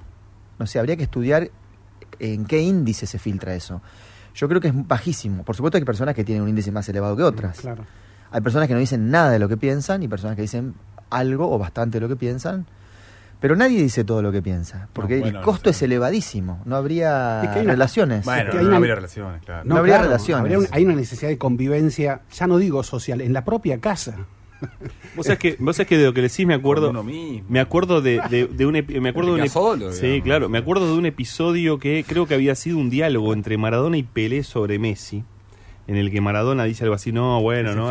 No 0.58 0.66
sé, 0.66 0.78
habría 0.78 0.96
que 0.96 1.02
estudiar 1.02 1.50
en 2.18 2.44
qué 2.44 2.60
índice 2.60 3.06
se 3.06 3.18
filtra 3.18 3.54
eso. 3.54 3.80
Yo 4.34 4.48
creo 4.48 4.60
que 4.60 4.68
es 4.68 4.74
bajísimo. 4.86 5.42
Por 5.42 5.56
supuesto 5.56 5.78
hay 5.78 5.84
personas 5.84 6.14
que 6.14 6.24
tienen 6.24 6.42
un 6.42 6.48
índice 6.48 6.70
más 6.70 6.88
elevado 6.88 7.16
que 7.16 7.22
otras. 7.22 7.60
Hay 8.30 8.40
personas 8.42 8.68
que 8.68 8.74
no 8.74 8.80
dicen 8.80 9.10
nada 9.10 9.30
de 9.30 9.40
lo 9.40 9.48
que 9.48 9.56
piensan 9.56 10.02
y 10.02 10.08
personas 10.08 10.36
que 10.36 10.42
dicen 10.42 10.74
algo 11.10 11.52
o 11.52 11.58
bastante 11.58 11.98
de 11.98 12.02
lo 12.02 12.08
que 12.08 12.16
piensan 12.16 12.66
pero 13.40 13.56
nadie 13.56 13.82
dice 13.82 14.04
todo 14.04 14.20
lo 14.20 14.30
que 14.30 14.42
piensa, 14.42 14.88
porque 14.92 15.18
el 15.18 15.40
costo 15.40 15.70
es 15.70 15.80
elevadísimo. 15.82 16.60
No 16.66 16.76
habría 16.76 17.40
relaciones. 17.64 18.24
Bueno, 18.24 18.52
no, 18.62 18.76
habría 18.76 18.94
relaciones, 18.94 19.42
claro. 19.42 19.64
No, 19.64 19.76
habría 19.76 19.98
relaciones. 19.98 20.68
hay 20.70 20.84
una 20.84 20.94
necesidad 20.94 21.30
de 21.30 21.38
convivencia, 21.38 22.20
ya 22.30 22.46
no 22.46 22.58
digo 22.58 22.82
social, 22.82 23.20
en 23.22 23.32
la 23.32 23.44
propia 23.44 23.80
casa. 23.80 24.26
Vos 25.16 25.24
sabés 25.24 25.38
que, 25.38 25.56
vos 25.58 25.74
sabés 25.74 25.88
que 25.88 25.96
de 25.96 26.04
lo 26.04 26.12
que 26.12 26.20
decís 26.20 26.46
me 26.46 26.52
acuerdo. 26.52 26.92
Me 27.48 27.60
acuerdo 27.60 28.02
de, 28.02 28.20
de, 28.30 28.66
un 28.66 28.72
me 28.72 29.08
acuerdo 29.08 29.34
de 29.34 29.42
un 29.42 29.48
solo, 29.48 29.90
Sí, 29.90 30.20
claro. 30.22 30.50
Me 30.50 30.58
acuerdo 30.58 30.86
de 30.86 30.98
un 30.98 31.06
episodio 31.06 31.78
que 31.78 32.04
creo 32.06 32.26
que 32.26 32.34
había 32.34 32.54
sido 32.54 32.76
un 32.76 32.90
diálogo 32.90 33.32
entre 33.32 33.56
Maradona 33.56 33.96
y 33.96 34.02
Pelé 34.02 34.42
sobre 34.42 34.78
Messi. 34.78 35.24
En 35.86 35.96
el 35.96 36.10
que 36.10 36.20
Maradona 36.20 36.64
dice 36.64 36.84
algo 36.84 36.94
así, 36.94 37.10
no, 37.10 37.40
bueno, 37.40 37.74
no. 37.74 37.88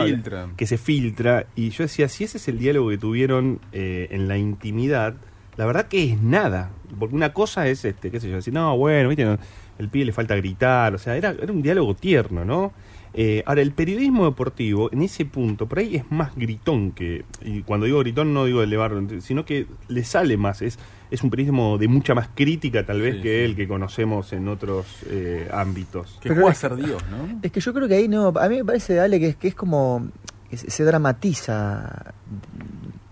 Que 0.55 0.67
se 0.67 0.77
filtra. 0.77 1.47
Y 1.55 1.71
yo 1.71 1.83
decía, 1.83 2.07
si 2.07 2.23
ese 2.23 2.37
es 2.37 2.47
el 2.47 2.59
diálogo 2.59 2.89
que 2.89 2.97
tuvieron 2.97 3.59
eh, 3.73 4.07
en 4.11 4.27
la 4.27 4.37
intimidad, 4.37 5.15
la 5.59 5.65
verdad 5.65 5.87
que 5.89 6.13
es 6.13 6.21
nada. 6.21 6.71
Porque 6.97 7.13
una 7.13 7.33
cosa 7.33 7.67
es, 7.67 7.83
este, 7.83 8.09
qué 8.09 8.21
sé 8.21 8.29
yo, 8.29 8.37
decir, 8.37 8.53
no, 8.53 8.77
bueno, 8.77 9.09
viste, 9.09 9.37
el 9.77 9.89
pibe 9.89 10.05
le 10.05 10.13
falta 10.13 10.33
gritar, 10.37 10.95
o 10.95 10.97
sea, 10.97 11.17
era, 11.17 11.31
era 11.31 11.51
un 11.51 11.61
diálogo 11.61 11.95
tierno, 11.95 12.45
¿no? 12.45 12.71
Eh, 13.13 13.43
ahora, 13.45 13.61
el 13.61 13.73
periodismo 13.73 14.23
deportivo, 14.23 14.89
en 14.93 15.01
ese 15.01 15.25
punto, 15.25 15.67
por 15.67 15.79
ahí 15.79 15.97
es 15.97 16.09
más 16.11 16.33
gritón 16.33 16.93
que, 16.93 17.25
y 17.43 17.63
cuando 17.63 17.87
digo 17.87 17.99
gritón 17.99 18.33
no 18.33 18.45
digo 18.45 18.63
elevarlo, 18.63 19.05
sino 19.19 19.43
que 19.43 19.67
le 19.89 20.05
sale 20.05 20.37
más, 20.37 20.61
es, 20.61 20.79
es 21.11 21.23
un 21.23 21.29
periodismo 21.29 21.77
de 21.77 21.89
mucha 21.89 22.15
más 22.15 22.29
crítica 22.33 22.85
tal 22.85 23.01
vez 23.01 23.21
que 23.21 23.43
el 23.43 23.57
que 23.57 23.67
conocemos 23.67 24.31
en 24.31 24.47
otros 24.47 24.85
eh, 25.07 25.49
ámbitos. 25.51 26.19
Que 26.21 26.31
puede 26.31 26.55
ser 26.55 26.77
Dios, 26.77 27.03
¿no? 27.11 27.37
Es 27.41 27.51
que 27.51 27.59
yo 27.59 27.73
creo 27.73 27.89
que 27.89 27.95
ahí 27.95 28.07
no, 28.07 28.29
a 28.29 28.47
mí 28.47 28.55
me 28.55 28.63
parece, 28.63 28.93
Dale, 28.93 29.19
que 29.19 29.27
es, 29.27 29.35
que 29.35 29.49
es 29.49 29.55
como, 29.55 30.07
se 30.53 30.83
dramatiza, 30.85 32.13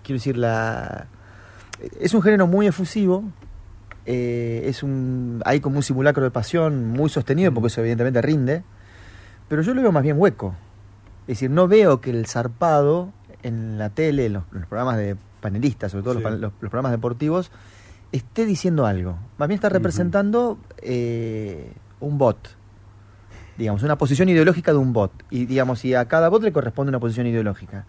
quiero 0.01 0.15
decir, 0.15 0.37
la 0.37 1.07
es 1.99 2.13
un 2.13 2.21
género 2.21 2.47
muy 2.47 2.67
efusivo, 2.67 3.23
eh, 4.05 4.63
es 4.65 4.83
un, 4.83 5.41
hay 5.45 5.59
como 5.59 5.77
un 5.77 5.83
simulacro 5.83 6.23
de 6.23 6.31
pasión 6.31 6.87
muy 6.87 7.09
sostenido, 7.09 7.53
porque 7.53 7.67
eso 7.67 7.81
evidentemente 7.81 8.21
rinde, 8.21 8.63
pero 9.47 9.61
yo 9.61 9.73
lo 9.73 9.81
veo 9.81 9.91
más 9.91 10.03
bien 10.03 10.19
hueco. 10.19 10.55
Es 11.23 11.39
decir, 11.39 11.49
no 11.49 11.67
veo 11.67 11.99
que 11.99 12.09
el 12.09 12.25
zarpado 12.25 13.11
en 13.43 13.77
la 13.77 13.89
tele, 13.89 14.27
en 14.27 14.33
los, 14.33 14.43
programas 14.69 14.97
de 14.97 15.17
panelistas, 15.41 15.91
sobre 15.91 16.03
todo 16.03 16.13
los, 16.29 16.53
programas 16.53 16.91
deportivos, 16.91 17.51
esté 18.11 18.45
diciendo 18.45 18.85
algo. 18.85 19.17
Más 19.37 19.47
bien 19.49 19.57
está 19.57 19.69
representando 19.69 20.57
eh, 20.81 21.73
un 21.99 22.17
bot, 22.17 22.55
digamos, 23.57 23.83
una 23.83 23.97
posición 23.97 24.29
ideológica 24.29 24.71
de 24.71 24.77
un 24.77 24.93
bot. 24.93 25.11
Y 25.29 25.45
digamos, 25.45 25.83
y 25.83 25.93
a 25.93 26.07
cada 26.07 26.29
bot 26.29 26.43
le 26.43 26.53
corresponde 26.53 26.89
una 26.89 26.99
posición 26.99 27.27
ideológica 27.27 27.85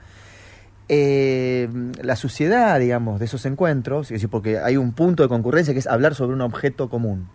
eh, 0.89 1.69
la 2.03 2.17
suciedad, 2.17 2.81
digamos, 2.81 3.19
de 3.19 3.27
esos 3.27 3.45
encuentros, 3.47 4.07
es 4.07 4.15
decir, 4.15 4.29
porque 4.29 4.59
hay 4.59 4.77
un 4.77 4.93
punto 4.93 5.23
de 5.23 5.29
concurrencia 5.29 5.75
que 5.75 5.81
es 5.81 5.87
hablar 5.87 6.15
sobre 6.15 6.35
un 6.35 6.41
objeto 6.41 6.89
común. 6.89 7.29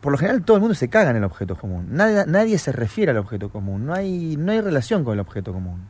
Por 0.00 0.12
lo 0.12 0.18
general 0.18 0.44
todo 0.44 0.56
el 0.56 0.60
mundo 0.60 0.74
se 0.74 0.88
caga 0.88 1.10
en 1.10 1.16
el 1.16 1.24
objeto 1.24 1.56
común. 1.56 1.88
Nadie, 1.90 2.24
nadie 2.26 2.58
se 2.58 2.70
refiere 2.70 3.10
al 3.10 3.18
objeto 3.18 3.50
común. 3.50 3.86
No 3.86 3.94
hay, 3.94 4.36
no 4.36 4.52
hay 4.52 4.60
relación 4.60 5.02
con 5.02 5.14
el 5.14 5.20
objeto 5.20 5.52
común. 5.52 5.80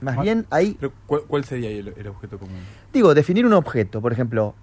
Más 0.00 0.20
bien 0.20 0.46
hay... 0.50 0.78
¿cuál, 1.06 1.44
sería 1.44 1.70
el, 1.70 1.88
objeto 2.06 2.38
común? 2.38 2.58
Digo, 2.92 3.14
definir 3.14 3.46
un 3.46 3.54
objeto, 3.54 4.00
por 4.00 4.12
ejemplo, 4.12 4.54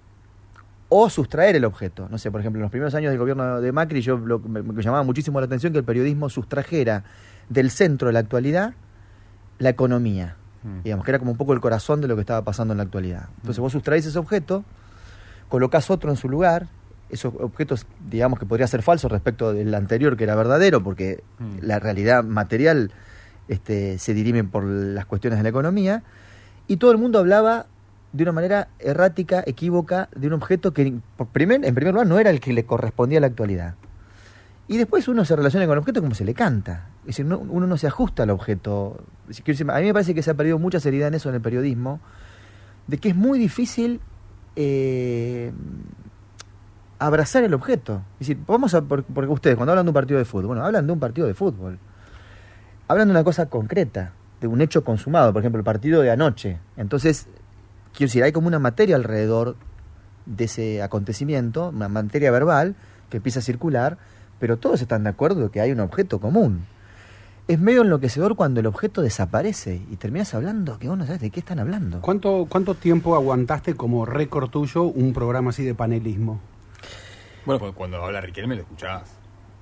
o 0.88 1.10
sustraer 1.10 1.56
el 1.56 1.66
objeto. 1.66 2.08
No 2.10 2.18
sé, 2.18 2.32
por 2.32 2.40
ejemplo, 2.40 2.60
en 2.60 2.64
los 2.64 2.72
primeros 2.72 2.94
años 2.96 3.10
del 3.10 3.20
gobierno 3.20 3.60
de 3.60 3.72
Macri 3.72 4.02
yo 4.02 4.18
me, 4.18 4.62
me, 4.62 4.84
llamaba 4.84 5.04
muchísimo 5.04 5.40
la 5.40 5.48
atención 5.48 5.74
que 5.74 5.80
el 5.80 5.86
periodismo 5.86 6.30
sustrajera 6.30 7.04
del 7.50 7.72
centro 7.72 8.08
de 8.08 8.14
la 8.14 8.20
actualidad 8.20 8.74
la 9.58 9.70
economía. 9.70 10.38
Mm. 10.64 10.84
Digamos, 10.84 11.06
que 11.06 11.12
era 11.12 11.20
como 11.20 11.32
un 11.32 11.38
poco 11.38 11.54
el 11.54 11.60
corazón 11.60 12.02
de 12.02 12.08
lo 12.08 12.16
que 12.16 12.22
estaba 12.22 12.44
pasando 12.44 12.74
en 12.74 12.78
la 12.78 12.84
actualidad. 12.84 13.30
Entonces 13.38 13.60
mm. 13.60 13.62
vos 13.62 13.72
sustraes 13.72 14.06
ese 14.06 14.20
objeto, 14.20 14.64
colocas 15.50 15.90
otro 15.90 16.10
en 16.10 16.18
su 16.18 16.30
lugar, 16.30 16.68
esos 17.10 17.34
objetos, 17.40 17.86
digamos 18.10 18.40
que 18.40 18.46
podría 18.46 18.68
ser 18.68 18.82
falso 18.82 19.10
respecto 19.10 19.54
del 19.54 19.74
anterior 19.74 20.16
que 20.16 20.24
era 20.24 20.36
verdadero, 20.36 20.84
porque 20.84 21.24
mm. 21.40 21.58
la 21.62 21.80
realidad 21.80 22.24
material 22.24 22.92
este, 23.48 23.98
se 23.98 24.14
dirime 24.14 24.44
por 24.44 24.64
las 24.64 25.06
cuestiones 25.06 25.40
de 25.40 25.44
la 25.44 25.50
economía, 25.50 26.04
y 26.68 26.78
todo 26.78 26.92
el 26.92 26.98
mundo 26.98 27.20
hablaba 27.20 27.66
de 28.14 28.24
una 28.24 28.32
manera 28.32 28.70
errática, 28.80 29.44
equívoca, 29.46 30.10
de 30.16 30.28
un 30.28 30.34
objeto 30.34 30.74
que 30.74 31.00
por 31.18 31.28
primer, 31.28 31.66
en 31.66 31.76
primer 31.76 31.94
lugar 31.94 32.08
no 32.08 32.20
era 32.20 32.30
el 32.30 32.40
que 32.40 32.54
le 32.54 32.66
correspondía 32.66 33.18
a 33.18 33.22
la 33.22 33.28
actualidad. 33.28 33.76
Y 34.68 34.78
después 34.78 35.08
uno 35.08 35.26
se 35.26 35.36
relaciona 35.36 35.66
con 35.66 35.74
el 35.74 35.80
objeto 35.80 36.02
como 36.02 36.16
se 36.16 36.24
le 36.24 36.34
canta. 36.34 36.91
Es 37.02 37.18
decir, 37.18 37.26
uno 37.26 37.68
no 37.68 37.78
se 37.78 37.88
ajusta 37.88 38.24
al 38.24 38.30
objeto. 38.30 39.04
A 39.30 39.80
mí 39.80 39.86
me 39.86 39.94
parece 39.94 40.14
que 40.14 40.22
se 40.22 40.32
ha 40.32 40.34
perdido 40.36 40.60
mucha 40.60 40.80
seriedad 40.80 41.08
en 41.08 41.16
eso 41.16 41.30
en 41.30 41.36
el 41.36 41.42
periodismo, 41.42 42.00
de 42.88 42.98
que 42.98 43.10
es 43.10 43.16
muy 43.16 43.40
difícil 43.40 44.00
eh, 44.56 45.52
abrazar 47.00 47.44
el 47.44 47.54
objeto. 47.54 48.04
Decir, 48.20 48.38
vamos 48.46 48.74
a, 48.76 48.82
porque 48.82 49.28
ustedes 49.28 49.56
cuando 49.56 49.72
hablan 49.72 49.86
de 49.86 49.90
un 49.90 49.94
partido 49.94 50.20
de 50.20 50.26
fútbol, 50.26 50.48
bueno, 50.48 50.66
hablan 50.66 50.86
de 50.86 50.94
un 50.94 51.00
partido 51.00 51.28
de 51.28 51.34
fútbol. 51.34 51.80
Hablan 52.88 53.08
de 53.08 53.12
una 53.12 53.24
cosa 53.24 53.48
concreta, 53.48 54.14
de 54.40 54.48
un 54.48 54.62
hecho 54.62 54.84
consumado, 54.84 55.34
por 55.34 55.42
ejemplo, 55.42 55.60
el 55.60 55.66
partido 55.66 56.02
de 56.02 56.12
anoche. 56.12 56.60
Entonces, 56.78 57.28
quiero 57.94 58.10
decir, 58.10 58.24
hay 58.24 58.32
como 58.32 58.48
una 58.48 58.60
materia 58.60 58.96
alrededor 58.96 59.56
de 60.26 60.44
ese 60.44 60.84
acontecimiento, 60.84 61.70
una 61.70 61.88
materia 61.88 62.32
verbal 62.32 62.76
que 63.10 63.18
empieza 63.18 63.40
a 63.40 63.44
circular 63.44 63.98
pero 64.42 64.58
todos 64.58 64.82
están 64.82 65.04
de 65.04 65.12
acuerdo 65.12 65.52
que 65.52 65.62
hay 65.62 65.72
un 65.72 65.80
objeto 65.80 66.20
común. 66.20 66.66
Es 67.52 67.60
medio 67.60 67.82
enloquecedor 67.82 68.38
cuando 68.38 68.62
el 68.62 68.66
objeto 68.66 69.02
desaparece 69.02 69.82
y 69.92 69.98
terminas 69.98 70.34
hablando 70.34 70.80
que 70.80 70.88
vos 70.88 70.98
no 70.98 71.06
sabes 71.06 71.20
de 71.20 71.32
qué 71.32 71.42
están 71.42 71.60
hablando. 71.60 72.00
¿Cuánto, 72.00 72.48
cuánto 72.48 72.76
tiempo 72.76 73.14
aguantaste 73.14 73.76
como 73.76 74.06
récord 74.06 74.50
tuyo 74.50 74.84
un 74.84 75.12
programa 75.12 75.50
así 75.50 75.66
de 75.66 75.76
panelismo? 75.76 76.40
Bueno, 77.46 77.60
pues 77.60 77.74
cuando 77.74 78.02
habla 78.02 78.22
Riquelme 78.22 78.56
lo 78.56 78.62
escuchás. 78.62 79.02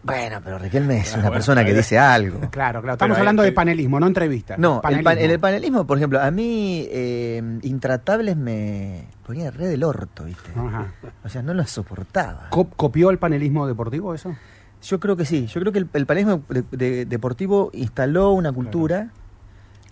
Bueno, 0.04 0.40
pero 0.44 0.60
Riquelme 0.60 1.00
es 1.00 1.16
ah, 1.16 1.20
una 1.20 1.32
persona 1.32 1.66
que 1.66 1.74
dice 1.74 1.98
algo. 1.98 2.42
Claro, 2.52 2.80
claro. 2.82 2.94
Estamos 2.94 3.18
hablando 3.18 3.42
de 3.42 3.54
panelismo, 3.54 4.00
no 4.00 4.06
entrevistas. 4.06 4.60
No, 4.60 4.84
en 4.88 5.32
el 5.32 5.40
panelismo, 5.40 5.88
por 5.88 5.98
ejemplo, 5.98 6.22
a 6.22 6.30
mí 6.30 6.88
eh, 6.92 7.42
Intratables 7.64 8.38
me 8.38 9.08
ponía 9.26 9.50
re 9.50 9.68
del 9.68 9.84
orto, 9.84 10.26
¿viste? 10.26 10.52
Ajá. 10.56 10.94
O 11.24 11.30
sea, 11.30 11.42
no 11.42 11.56
lo 11.56 11.66
soportaba. 11.66 12.50
¿Copió 12.52 13.10
el 13.10 13.18
panelismo 13.18 13.66
deportivo 13.66 14.14
eso? 14.14 14.36
Yo 14.82 15.00
creo 15.00 15.16
que 15.16 15.26
sí. 15.26 15.48
Yo 15.48 15.60
creo 15.62 15.74
que 15.74 15.80
el, 15.80 15.90
el 15.94 17.10
deportivo 17.10 17.70
instaló 17.74 18.32
una 18.32 18.52
cultura 18.52 19.12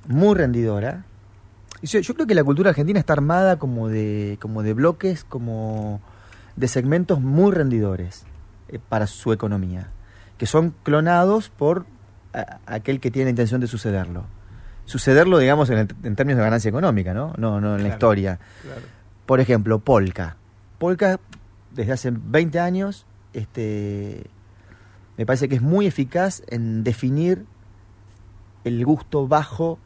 muy 0.08 0.36
rendidora. 0.36 1.06
Yo, 1.82 2.00
yo, 2.00 2.14
creo 2.14 2.26
que 2.26 2.36
la 2.36 2.44
cultura 2.44 2.70
argentina 2.70 3.00
está 3.00 3.14
armada 3.14 3.58
como 3.58 3.90
de, 3.90 4.38
como 4.42 4.64
de 4.64 4.74
bloques, 4.74 5.24
como 5.24 6.02
de 6.56 6.68
segmentos 6.68 7.22
muy 7.22 7.52
rendidores 7.52 8.26
eh, 8.70 8.80
para 8.80 9.08
su 9.08 9.32
economía, 9.32 9.92
que 10.38 10.46
son 10.46 10.74
clonados 10.84 11.50
por 11.50 11.86
aquel 12.66 13.00
que 13.00 13.12
tiene 13.12 13.26
la 13.26 13.30
intención 13.32 13.62
de 13.62 13.68
sucederlo. 13.68 14.26
Sucederlo, 14.86 15.38
digamos, 15.40 15.70
en, 15.70 15.88
términos 15.88 16.38
de 16.38 16.44
ganancia 16.44 16.70
económica, 16.70 17.14
¿no? 17.14 17.34
No, 17.38 17.60
no 17.60 17.76
en 17.76 17.84
la 17.84 17.90
historia. 17.90 18.40
Por 19.26 19.40
ejemplo, 19.40 19.80
Polka. 19.80 20.38
Polka, 20.78 21.20
desde 21.72 21.92
hace 21.92 22.12
20 22.14 22.60
años, 22.60 23.06
este, 23.34 24.28
me 25.18 25.26
parece 25.26 25.50
que 25.50 25.56
es 25.56 25.62
muy 25.62 25.88
eficaz 25.88 26.44
en 26.48 26.84
definir 26.84 27.46
el 28.64 28.84
gusto 28.86 29.28
bajo 29.28 29.80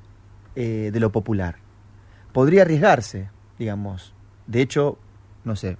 eh, 0.55 0.89
de 0.91 0.99
lo 0.99 1.11
popular. 1.11 1.55
Podría 2.33 2.63
arriesgarse, 2.63 3.29
digamos. 3.57 4.13
De 4.47 4.61
hecho, 4.61 4.97
no 5.43 5.55
sé, 5.55 5.77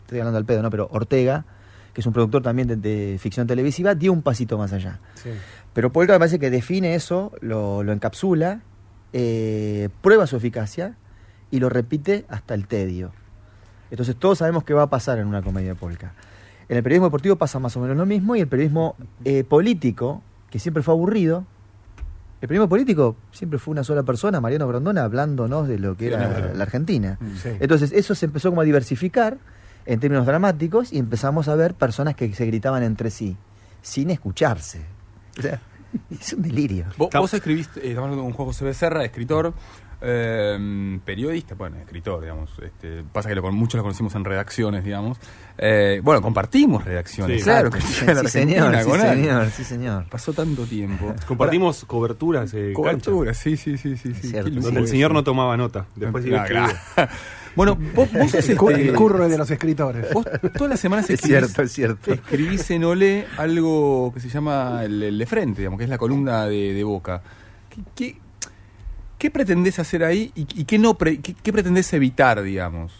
estoy 0.00 0.20
hablando 0.20 0.38
al 0.38 0.44
pedo, 0.44 0.62
¿no? 0.62 0.70
Pero 0.70 0.88
Ortega, 0.92 1.44
que 1.92 2.00
es 2.00 2.06
un 2.06 2.12
productor 2.12 2.42
también 2.42 2.68
de, 2.68 2.76
de 2.76 3.18
ficción 3.18 3.46
televisiva, 3.46 3.94
dio 3.94 4.12
un 4.12 4.22
pasito 4.22 4.58
más 4.58 4.72
allá. 4.72 5.00
Sí. 5.14 5.30
Pero 5.72 5.90
Polka 5.90 6.12
me 6.12 6.18
parece 6.18 6.38
que 6.38 6.50
define 6.50 6.94
eso, 6.94 7.32
lo, 7.40 7.82
lo 7.82 7.92
encapsula, 7.92 8.60
eh, 9.12 9.88
prueba 10.00 10.26
su 10.26 10.36
eficacia 10.36 10.96
y 11.50 11.60
lo 11.60 11.68
repite 11.68 12.24
hasta 12.28 12.54
el 12.54 12.66
tedio. 12.66 13.12
Entonces 13.90 14.16
todos 14.16 14.38
sabemos 14.38 14.64
qué 14.64 14.74
va 14.74 14.82
a 14.82 14.90
pasar 14.90 15.18
en 15.18 15.26
una 15.26 15.42
comedia 15.42 15.70
de 15.70 15.74
Polka. 15.74 16.14
En 16.72 16.78
el 16.78 16.82
periodismo 16.82 17.08
deportivo 17.08 17.36
pasa 17.36 17.58
más 17.58 17.76
o 17.76 17.80
menos 17.80 17.98
lo 17.98 18.06
mismo 18.06 18.34
y 18.34 18.40
el 18.40 18.48
periodismo 18.48 18.96
eh, 19.26 19.44
político, 19.44 20.22
que 20.48 20.58
siempre 20.58 20.82
fue 20.82 20.94
aburrido, 20.94 21.44
el 22.40 22.48
periodismo 22.48 22.70
político 22.70 23.14
siempre 23.30 23.58
fue 23.58 23.72
una 23.72 23.84
sola 23.84 24.04
persona, 24.04 24.40
Mariano 24.40 24.66
Grondona, 24.66 25.04
hablándonos 25.04 25.68
de 25.68 25.78
lo 25.78 25.98
que 25.98 26.08
Sí, 26.08 26.14
era 26.14 26.28
no, 26.28 26.54
la 26.54 26.64
Argentina. 26.64 27.18
Sí. 27.42 27.50
Entonces 27.60 27.92
eso 27.92 28.14
se 28.14 28.24
empezó 28.24 28.48
como 28.48 28.62
a 28.62 28.64
diversificar 28.64 29.36
en 29.84 30.00
términos 30.00 30.24
dramáticos 30.24 30.94
y 30.94 30.98
empezamos 30.98 31.46
a 31.48 31.56
ver 31.56 31.74
personas 31.74 32.14
que 32.14 32.32
se 32.32 32.46
gritaban 32.46 32.82
entre 32.82 33.10
sí, 33.10 33.36
sin 33.82 34.08
escucharse. 34.08 34.80
O 35.38 35.42
sea, 35.42 35.60
es 36.10 36.32
un 36.32 36.40
delirio. 36.40 36.86
Vos, 36.96 37.10
vos 37.12 37.34
escribiste, 37.34 37.80
eh, 37.80 37.90
estamos 37.90 38.08
hablando 38.08 38.24
con 38.24 38.32
Juan 38.32 38.46
José 38.46 38.64
Becerra, 38.64 39.04
escritor, 39.04 39.52
eh, 40.02 40.98
periodista, 41.04 41.54
bueno, 41.54 41.76
escritor, 41.78 42.20
digamos. 42.20 42.50
Este, 42.62 43.02
pasa 43.12 43.28
que 43.28 43.34
lo, 43.34 43.52
muchos 43.52 43.78
lo 43.78 43.82
conocimos 43.82 44.14
en 44.14 44.24
redacciones, 44.24 44.84
digamos. 44.84 45.18
Eh, 45.58 46.00
bueno, 46.02 46.20
compartimos 46.20 46.84
redacciones, 46.84 47.38
Sí, 47.38 47.44
claro. 47.44 47.70
Que 47.70 47.80
Sí, 47.80 48.04
señor, 48.28 48.74
sí, 48.82 48.90
señor, 49.00 49.50
sí, 49.50 49.64
señor. 49.64 50.06
Pasó 50.10 50.32
tanto 50.32 50.64
tiempo. 50.66 51.14
Compartimos 51.26 51.84
coberturas 51.84 52.52
eh, 52.54 52.72
Cobertura, 52.74 53.32
sí, 53.34 53.56
sí, 53.56 53.76
sí, 53.78 53.96
sí. 53.96 54.12
cierto. 54.14 54.50
Donde 54.50 54.80
el 54.80 54.88
señor 54.88 55.12
no 55.12 55.22
tomaba 55.22 55.56
nota. 55.56 55.86
Después 55.96 56.26
iba 56.26 56.44
Ah. 56.96 57.08
Bueno, 57.54 57.76
vos, 57.94 58.10
vos 58.12 58.30
sos 58.30 58.48
este- 58.48 58.52
el 58.88 58.94
curro 58.94 59.28
de 59.28 59.36
los 59.36 59.50
escritores. 59.50 60.10
Vos 60.14 60.24
todas 60.56 60.70
las 60.70 60.80
semanas 60.80 61.04
Es 61.10 61.16
escribís, 61.22 61.38
cierto, 61.52 61.62
es 61.62 61.72
cierto. 61.72 62.12
escribís 62.14 62.70
en 62.70 62.84
Olé 62.84 63.26
algo 63.36 64.10
que 64.14 64.20
se 64.20 64.30
llama 64.30 64.82
el, 64.84 65.02
el 65.02 65.18
de 65.18 65.26
frente, 65.26 65.60
digamos, 65.60 65.76
que 65.76 65.84
es 65.84 65.90
la 65.90 65.98
columna 65.98 66.46
de, 66.46 66.72
de 66.72 66.82
Boca. 66.82 67.22
¿Qué, 67.68 67.82
qué, 67.94 68.16
qué 69.22 69.30
pretendés 69.30 69.78
hacer 69.78 70.02
ahí 70.02 70.32
y, 70.34 70.40
y 70.60 70.64
qué, 70.64 70.78
no 70.78 70.94
pre- 70.94 71.20
qué, 71.20 71.32
qué 71.34 71.52
pretendés 71.52 71.92
evitar, 71.92 72.42
digamos? 72.42 72.92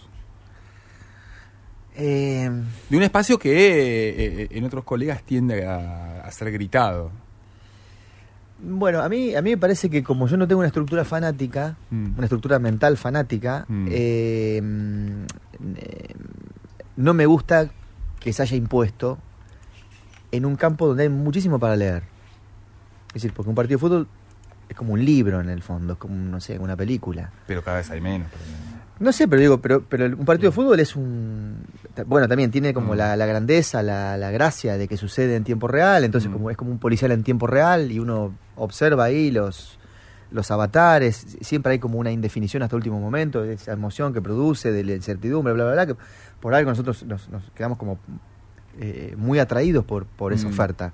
Eh, 1.96 2.48
De 2.88 2.96
un 2.96 3.02
espacio 3.02 3.38
que 3.38 3.50
eh, 3.50 4.42
eh, 4.44 4.48
en 4.52 4.64
otros 4.64 4.84
colegas 4.84 5.22
tiende 5.24 5.66
a, 5.66 6.22
a 6.22 6.30
ser 6.30 6.50
gritado. 6.52 7.10
bueno, 8.62 9.00
a 9.02 9.08
mí, 9.08 9.34
a 9.34 9.42
mí 9.42 9.50
me 9.50 9.56
parece 9.58 9.90
que 9.90 10.02
como 10.04 10.28
yo 10.28 10.36
no 10.36 10.46
tengo 10.46 10.60
una 10.60 10.68
estructura 10.68 11.04
fanática, 11.04 11.76
Mm. 11.90 12.14
una 12.16 12.24
estructura 12.24 12.58
mental 12.60 12.96
fanática, 12.96 13.64
Mm. 13.68 13.84
mm, 13.88 13.88
eh, 15.76 16.14
no 16.96 17.14
me 17.14 17.26
gusta 17.26 17.68
que 18.20 18.32
se 18.32 18.42
haya 18.42 18.56
impuesto 18.56 19.18
en 20.30 20.46
un 20.46 20.54
campo 20.56 20.86
donde 20.86 21.02
hay 21.02 21.08
muchísimo 21.08 21.58
para 21.58 21.74
leer. 21.76 22.04
Es 23.08 23.14
decir, 23.14 23.32
porque 23.34 23.50
un 23.50 23.56
partido 23.56 23.76
de 23.78 23.80
fútbol 23.80 24.08
es 24.72 24.76
como 24.78 24.92
un 24.94 25.04
libro 25.04 25.40
en 25.40 25.48
el 25.48 25.62
fondo, 25.62 25.94
es 25.94 25.98
como, 25.98 26.14
no 26.14 26.40
sé, 26.40 26.58
una 26.58 26.76
película. 26.76 27.30
Pero 27.46 27.62
cada 27.62 27.78
vez 27.78 27.90
hay 27.90 28.00
menos. 28.00 28.28
pero- 28.30 28.72
No 29.00 29.10
sé, 29.12 29.26
pero 29.26 29.40
digo, 29.40 29.60
pero, 29.60 29.82
pero 29.88 30.04
un 30.06 30.24
partido 30.24 30.50
de 30.50 30.54
fútbol 30.54 30.78
es 30.78 30.94
un... 30.94 31.56
Bueno, 32.06 32.28
también 32.28 32.50
tiene 32.52 32.72
como 32.72 32.92
Mm. 32.94 32.96
la, 32.96 33.16
la 33.16 33.26
grandeza, 33.26 33.82
la, 33.82 34.16
la 34.16 34.30
gracia 34.30 34.76
de 34.78 34.86
que 34.86 34.96
sucede 34.96 35.34
en 35.34 35.42
tiempo 35.44 35.66
real, 35.66 36.04
entonces 36.04 36.30
Mm. 36.30 36.34
como 36.34 36.50
es 36.50 36.56
como 36.56 36.70
un 36.70 36.78
policial 36.78 37.10
en 37.10 37.22
tiempo 37.24 37.46
real 37.48 37.90
y 37.90 37.98
uno 37.98 38.32
observa 38.56 39.04
ahí 39.04 39.30
los, 39.32 39.78
los 40.30 40.50
avatares, 40.52 41.36
siempre 41.40 41.72
hay 41.72 41.78
como 41.80 41.98
una 41.98 42.12
indefinición 42.12 42.62
hasta 42.62 42.76
último 42.76 43.00
momento, 43.00 43.42
de 43.42 43.54
esa 43.54 43.72
emoción 43.72 44.12
que 44.12 44.22
produce, 44.22 44.70
de 44.70 44.84
la 44.84 44.92
incertidumbre, 44.92 45.52
bla, 45.52 45.64
bla, 45.64 45.72
bla, 45.72 45.86
que 45.86 45.96
por 46.40 46.54
algo 46.54 46.70
nosotros 46.70 47.02
nos, 47.04 47.28
nos 47.28 47.42
quedamos 47.56 47.78
como 47.78 47.98
eh, 48.80 49.14
muy 49.18 49.38
atraídos 49.38 49.84
por, 49.84 50.06
por 50.06 50.32
esa 50.32 50.46
Mm. 50.46 50.50
oferta. 50.52 50.92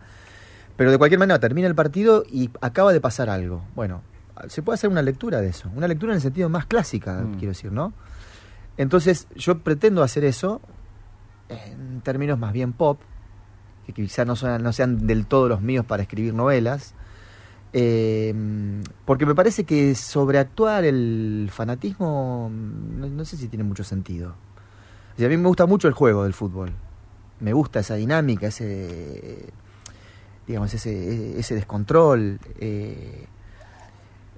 Pero 0.78 0.90
de 0.90 0.96
cualquier 0.96 1.18
manera, 1.18 1.38
termina 1.38 1.66
el 1.68 1.74
partido 1.74 2.24
y 2.30 2.48
acaba 2.62 2.92
de 2.94 3.00
pasar 3.02 3.28
algo. 3.28 3.62
Bueno, 3.74 4.00
se 4.46 4.62
puede 4.62 4.74
hacer 4.76 4.88
una 4.88 5.02
lectura 5.02 5.40
de 5.42 5.48
eso. 5.48 5.68
Una 5.76 5.88
lectura 5.88 6.12
en 6.12 6.16
el 6.16 6.22
sentido 6.22 6.48
más 6.48 6.64
clásica, 6.64 7.20
Mm. 7.20 7.32
quiero 7.34 7.48
decir, 7.48 7.72
¿no? 7.72 7.92
Entonces, 8.76 9.26
yo 9.34 9.58
pretendo 9.58 10.02
hacer 10.04 10.24
eso 10.24 10.60
en 11.48 12.00
términos 12.02 12.38
más 12.38 12.52
bien 12.52 12.72
pop, 12.72 13.00
que 13.86 13.92
quizás 13.92 14.26
no, 14.26 14.36
sean- 14.36 14.62
no 14.62 14.72
sean 14.72 15.06
del 15.06 15.26
todo 15.26 15.48
los 15.48 15.60
míos 15.60 15.84
para 15.84 16.02
escribir 16.04 16.32
novelas, 16.32 16.94
eh, 17.72 18.32
porque 19.04 19.26
me 19.26 19.34
parece 19.34 19.64
que 19.64 19.94
sobreactuar 19.94 20.84
el 20.84 21.50
fanatismo, 21.52 22.50
no, 22.52 23.08
no 23.08 23.24
sé 23.24 23.36
si 23.36 23.48
tiene 23.48 23.64
mucho 23.64 23.82
sentido. 23.84 24.34
A 25.18 25.22
mí 25.28 25.36
me 25.36 25.48
gusta 25.48 25.66
mucho 25.66 25.88
el 25.88 25.94
juego 25.94 26.22
del 26.22 26.32
fútbol. 26.34 26.70
Me 27.40 27.52
gusta 27.52 27.80
esa 27.80 27.96
dinámica, 27.96 28.46
ese 28.46 29.48
digamos 30.48 30.72
ese, 30.74 31.38
ese 31.38 31.54
descontrol, 31.54 32.40
eh, 32.58 33.26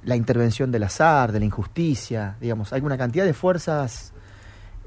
la 0.04 0.16
intervención 0.16 0.70
del 0.72 0.82
azar, 0.82 1.30
de 1.32 1.38
la 1.38 1.44
injusticia, 1.44 2.36
digamos, 2.40 2.72
hay 2.72 2.80
una 2.82 2.98
cantidad 2.98 3.24
de 3.24 3.32
fuerzas 3.34 4.12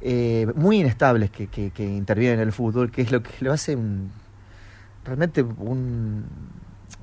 eh, 0.01 0.47
muy 0.55 0.79
inestables 0.81 1.29
que, 1.31 1.47
que, 1.47 1.71
intervienen 1.85 2.39
en 2.41 2.47
el 2.47 2.51
fútbol, 2.51 2.91
que 2.91 3.01
es 3.03 3.11
lo 3.11 3.23
que 3.23 3.29
lo 3.39 3.53
hace 3.53 3.75
un- 3.75 4.11
realmente 5.05 5.41
un- 5.43 6.25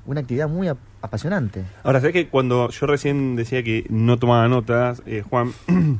una 0.05 0.19
actividad 0.21 0.47
muy 0.49 0.67
ap- 0.67 0.77
apasionante. 1.01 1.63
Ahora, 1.83 1.99
¿sabes 1.99 2.13
que 2.13 2.27
cuando 2.29 2.69
yo 2.69 2.85
recién 2.87 3.35
decía 3.35 3.63
que 3.63 3.85
no 3.89 4.17
tomaba 4.17 4.47
notas, 4.47 5.01
eh, 5.05 5.23
Juan, 5.27 5.51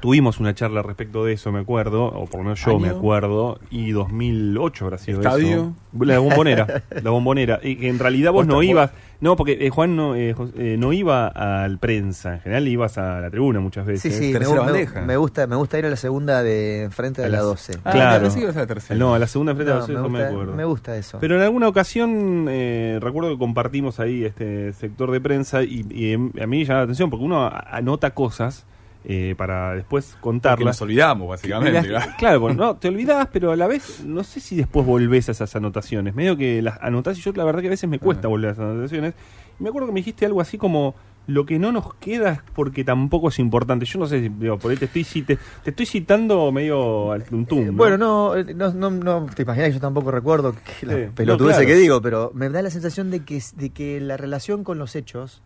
tuvimos 0.00 0.40
una 0.40 0.54
charla 0.54 0.82
respecto 0.82 1.24
de 1.24 1.32
eso, 1.34 1.52
me 1.52 1.60
acuerdo, 1.60 2.04
o 2.06 2.26
por 2.26 2.38
lo 2.40 2.44
menos 2.44 2.64
yo 2.64 2.70
¿Año? 2.72 2.80
me 2.80 2.88
acuerdo, 2.88 3.58
y 3.70 3.92
2008 3.92 4.84
habrá 4.84 4.98
sido 4.98 5.20
¿Estadio? 5.20 5.46
eso. 5.56 5.74
La 6.04 6.18
bombonera, 6.18 6.82
la 7.02 7.10
bombonera. 7.10 7.60
Y 7.62 7.76
que 7.76 7.88
en 7.88 7.98
realidad 7.98 8.32
vos 8.32 8.46
no 8.46 8.62
ibas, 8.62 8.90
no, 9.20 9.36
porque 9.36 9.58
eh, 9.60 9.70
Juan 9.70 9.94
no, 9.96 10.14
eh, 10.16 10.34
Jos- 10.34 10.50
eh, 10.58 10.76
no 10.78 10.92
iba 10.92 11.28
al 11.28 11.78
prensa, 11.78 12.34
en 12.34 12.40
general 12.40 12.66
ibas 12.68 12.98
a 12.98 13.20
la 13.20 13.30
tribuna 13.30 13.60
muchas 13.60 13.84
Sí, 13.86 13.92
veces. 13.92 14.16
sí, 14.16 14.26
me, 14.32 14.32
tercera 14.38 14.62
me- 15.06 15.16
gusta, 15.16 15.46
me 15.46 15.54
gusta 15.56 15.78
ir 15.78 15.86
a 15.86 15.90
la 15.90 15.96
segunda 15.96 16.42
de 16.42 16.88
frente 16.90 17.20
de 17.22 17.28
A 17.28 17.30
la 17.30 17.36
las- 17.38 17.46
12. 17.46 17.78
Ah, 17.84 17.92
Claro. 17.92 18.22
pensé 18.22 18.38
que 18.38 18.42
ibas 18.44 18.56
a 18.56 18.60
la 18.60 18.66
tercera. 18.66 18.98
No, 18.98 19.14
a 19.14 19.18
la 19.18 19.26
segunda 19.28 19.54
frente 19.54 19.70
a 19.72 19.74
No, 19.76 19.80
los 19.80 19.88
me, 19.88 20.00
gusta, 20.08 20.28
acuerdo. 20.28 20.54
me 20.54 20.64
gusta 20.64 20.96
eso. 20.96 21.18
Pero 21.20 21.36
en 21.36 21.42
alguna 21.42 21.68
ocasión 21.68 22.46
eh, 22.48 22.98
recuerdo 23.00 23.30
que 23.30 23.38
compartimos 23.38 24.00
ahí 24.00 24.24
este 24.24 24.72
sector 24.72 25.10
de 25.12 25.20
prensa 25.20 25.62
y, 25.62 25.86
y 25.90 26.12
em- 26.12 26.32
a 26.42 26.46
mí 26.46 26.58
me 26.58 26.64
llama 26.64 26.78
la 26.80 26.84
atención 26.84 27.08
porque 27.08 27.24
uno 27.24 27.44
a- 27.44 27.60
anota 27.70 28.10
cosas 28.12 28.66
eh, 29.04 29.34
para 29.36 29.74
después 29.74 30.06
Porque 30.06 30.20
contarlas. 30.22 30.66
nos 30.66 30.82
olvidamos, 30.82 31.28
básicamente. 31.28 31.88
Claro, 32.18 32.40
porque 32.40 32.56
no, 32.56 32.76
te 32.76 32.88
olvidás, 32.88 33.28
pero 33.32 33.52
a 33.52 33.56
la 33.56 33.66
vez 33.66 34.02
no 34.04 34.24
sé 34.24 34.40
si 34.40 34.56
después 34.56 34.86
volvés 34.86 35.28
a 35.28 35.32
esas 35.32 35.54
anotaciones. 35.56 36.14
Medio 36.14 36.36
que 36.36 36.62
las 36.62 36.78
anotás 36.80 37.18
y 37.18 37.20
yo 37.20 37.32
la 37.32 37.44
verdad 37.44 37.60
que 37.60 37.66
a 37.68 37.70
veces 37.70 37.88
me 37.88 37.98
cuesta 37.98 38.26
Ah. 38.26 38.30
volver 38.30 38.50
a 38.50 38.52
esas 38.52 38.64
anotaciones. 38.64 39.14
Y 39.58 39.62
me 39.62 39.68
acuerdo 39.68 39.86
que 39.88 39.92
me 39.94 40.00
dijiste 40.00 40.24
algo 40.26 40.40
así 40.40 40.56
como 40.58 40.94
lo 41.26 41.46
que 41.46 41.58
no 41.58 41.72
nos 41.72 41.94
queda 41.94 42.32
es 42.32 42.40
porque 42.54 42.84
tampoco 42.84 43.28
es 43.28 43.38
importante. 43.38 43.86
Yo 43.86 43.98
no 43.98 44.06
sé 44.06 44.20
si 44.20 44.28
digo, 44.28 44.58
por 44.58 44.70
ahí 44.70 44.76
te 44.76 44.84
estoy, 44.86 45.04
cite- 45.04 45.38
te 45.62 45.70
estoy 45.70 45.86
citando 45.86 46.52
medio 46.52 47.12
al 47.12 47.24
tuntum. 47.24 47.58
Eh, 47.60 47.70
Bueno, 47.70 47.96
no, 47.96 48.36
eh, 48.36 48.52
no, 48.54 48.72
no, 48.74 48.90
no 48.90 49.26
te 49.34 49.42
imaginas 49.42 49.68
que 49.68 49.74
yo 49.74 49.80
tampoco 49.80 50.10
recuerdo 50.10 50.52
que 50.54 50.86
la 50.86 50.94
Sí, 50.94 51.00
pelotudez 51.14 51.52
no, 51.56 51.62
claro. 51.62 51.66
que 51.66 51.74
digo, 51.80 52.02
pero 52.02 52.30
me 52.34 52.50
da 52.50 52.60
la 52.60 52.68
sensación 52.70 53.10
de 53.10 53.20
que, 53.24 53.42
de 53.56 53.70
que 53.70 54.00
la 54.00 54.16
relación 54.18 54.64
con 54.64 54.78
los 54.78 54.96
hechos 54.96 55.42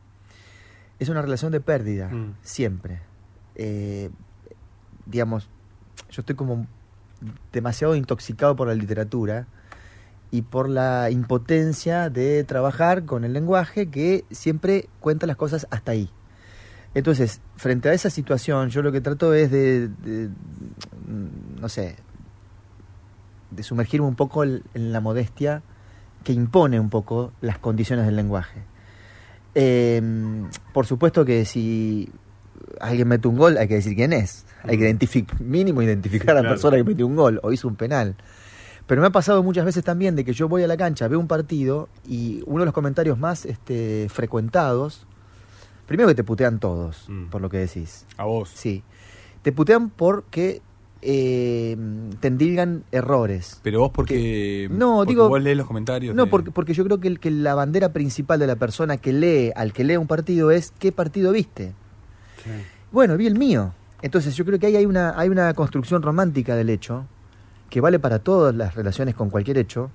es 0.98 1.08
una 1.10 1.22
relación 1.22 1.52
de 1.52 1.60
pérdida, 1.60 2.08
Mm. 2.08 2.34
siempre. 2.42 2.98
Eh, 3.58 4.10
digamos, 5.06 5.48
yo 6.10 6.22
estoy 6.22 6.36
como 6.36 6.66
demasiado 7.52 7.96
intoxicado 7.96 8.56
por 8.56 8.68
la 8.68 8.74
literatura 8.74 9.46
y 10.30 10.42
por 10.42 10.68
la 10.68 11.10
impotencia 11.10 12.10
de 12.10 12.44
trabajar 12.44 13.04
con 13.04 13.24
el 13.24 13.32
lenguaje 13.32 13.88
que 13.88 14.24
siempre 14.30 14.88
cuenta 15.00 15.26
las 15.26 15.36
cosas 15.36 15.66
hasta 15.70 15.92
ahí. 15.92 16.10
Entonces, 16.94 17.40
frente 17.56 17.88
a 17.88 17.92
esa 17.92 18.10
situación, 18.10 18.70
yo 18.70 18.82
lo 18.82 18.92
que 18.92 19.00
trato 19.00 19.34
es 19.34 19.50
de, 19.50 19.88
mm, 19.88 21.60
no 21.60 21.68
sé, 21.68 21.96
de 23.50 23.62
sumergirme 23.62 24.06
un 24.06 24.14
poco 24.14 24.44
en 24.44 24.62
la 24.74 25.00
modestia 25.00 25.62
que 26.24 26.32
impone 26.32 26.80
un 26.80 26.90
poco 26.90 27.32
las 27.40 27.58
condiciones 27.58 28.06
del 28.06 28.16
lenguaje. 28.16 28.62
Eh, 29.54 30.02
por 30.72 30.86
supuesto 30.86 31.24
que 31.24 31.44
si 31.44 32.10
alguien 32.80 33.08
mete 33.08 33.28
un 33.28 33.36
gol, 33.36 33.56
hay 33.58 33.68
que 33.68 33.74
decir 33.74 33.94
quién 33.94 34.12
es. 34.12 34.44
Hay 34.64 34.76
que 34.78 34.84
identificar, 34.84 35.40
mínimo 35.40 35.82
identificar 35.82 36.30
a 36.30 36.34
la 36.34 36.40
Claro. 36.40 36.54
persona 36.54 36.76
que 36.78 36.84
metió 36.84 37.06
un 37.06 37.16
gol 37.16 37.40
o 37.42 37.52
hizo 37.52 37.68
un 37.68 37.76
penal. 37.76 38.16
Pero 38.86 39.00
me 39.02 39.06
ha 39.06 39.10
pasado 39.10 39.42
muchas 39.42 39.64
veces 39.64 39.84
también 39.84 40.16
de 40.16 40.24
que 40.24 40.32
yo 40.32 40.48
voy 40.48 40.62
a 40.62 40.66
la 40.66 40.76
cancha, 40.76 41.08
veo 41.08 41.20
un 41.20 41.28
partido 41.28 41.88
y 42.06 42.42
uno 42.46 42.60
de 42.60 42.64
los 42.66 42.74
comentarios 42.74 43.18
más 43.18 43.44
este, 43.44 44.08
frecuentados, 44.08 45.06
primero 45.86 46.08
que 46.08 46.14
te 46.14 46.24
putean 46.24 46.58
todos, 46.58 47.04
Mm. 47.08 47.26
por 47.26 47.40
lo 47.42 47.50
que 47.50 47.58
decís. 47.58 48.06
A 48.16 48.24
vos. 48.24 48.50
Sí. 48.54 48.82
Te 49.42 49.52
putean 49.52 49.90
porque 49.90 50.62
eh, 51.00 51.76
te 52.18 52.26
endilgan 52.26 52.82
errores. 52.90 53.60
Pero 53.62 53.78
vos 53.78 53.90
porque... 53.94 54.68
No, 54.70 54.96
porque 54.96 55.10
digo- 55.12 55.28
Vos 55.28 55.40
lees 55.40 55.56
los 55.56 55.66
comentarios. 55.68 56.12
No, 56.16 56.24
de- 56.24 56.30
porque, 56.30 56.50
porque 56.50 56.74
yo 56.74 56.82
creo 56.84 56.98
que, 56.98 57.06
el- 57.06 57.20
que 57.20 57.30
la 57.30 57.54
bandera 57.54 57.92
principal 57.92 58.40
de 58.40 58.48
la 58.48 58.56
persona 58.56 58.96
que 58.96 59.12
lee, 59.12 59.52
al 59.54 59.72
que 59.72 59.84
lee 59.84 59.96
un 59.96 60.08
partido, 60.08 60.50
es 60.50 60.72
¿qué 60.78 60.90
partido 60.90 61.30
viste? 61.30 61.72
Bueno, 62.92 63.16
vi 63.16 63.26
el 63.26 63.38
mío. 63.38 63.72
Entonces 64.02 64.34
yo 64.36 64.44
creo 64.44 64.58
que 64.58 64.66
ahí 64.66 64.76
hay 64.76 64.86
una, 64.86 65.18
hay 65.18 65.28
una 65.28 65.52
construcción 65.54 66.02
romántica 66.02 66.54
del 66.56 66.70
hecho, 66.70 67.06
que 67.70 67.80
vale 67.80 67.98
para 67.98 68.18
todas 68.20 68.54
las 68.54 68.74
relaciones 68.74 69.14
con 69.14 69.28
cualquier 69.30 69.58
hecho, 69.58 69.90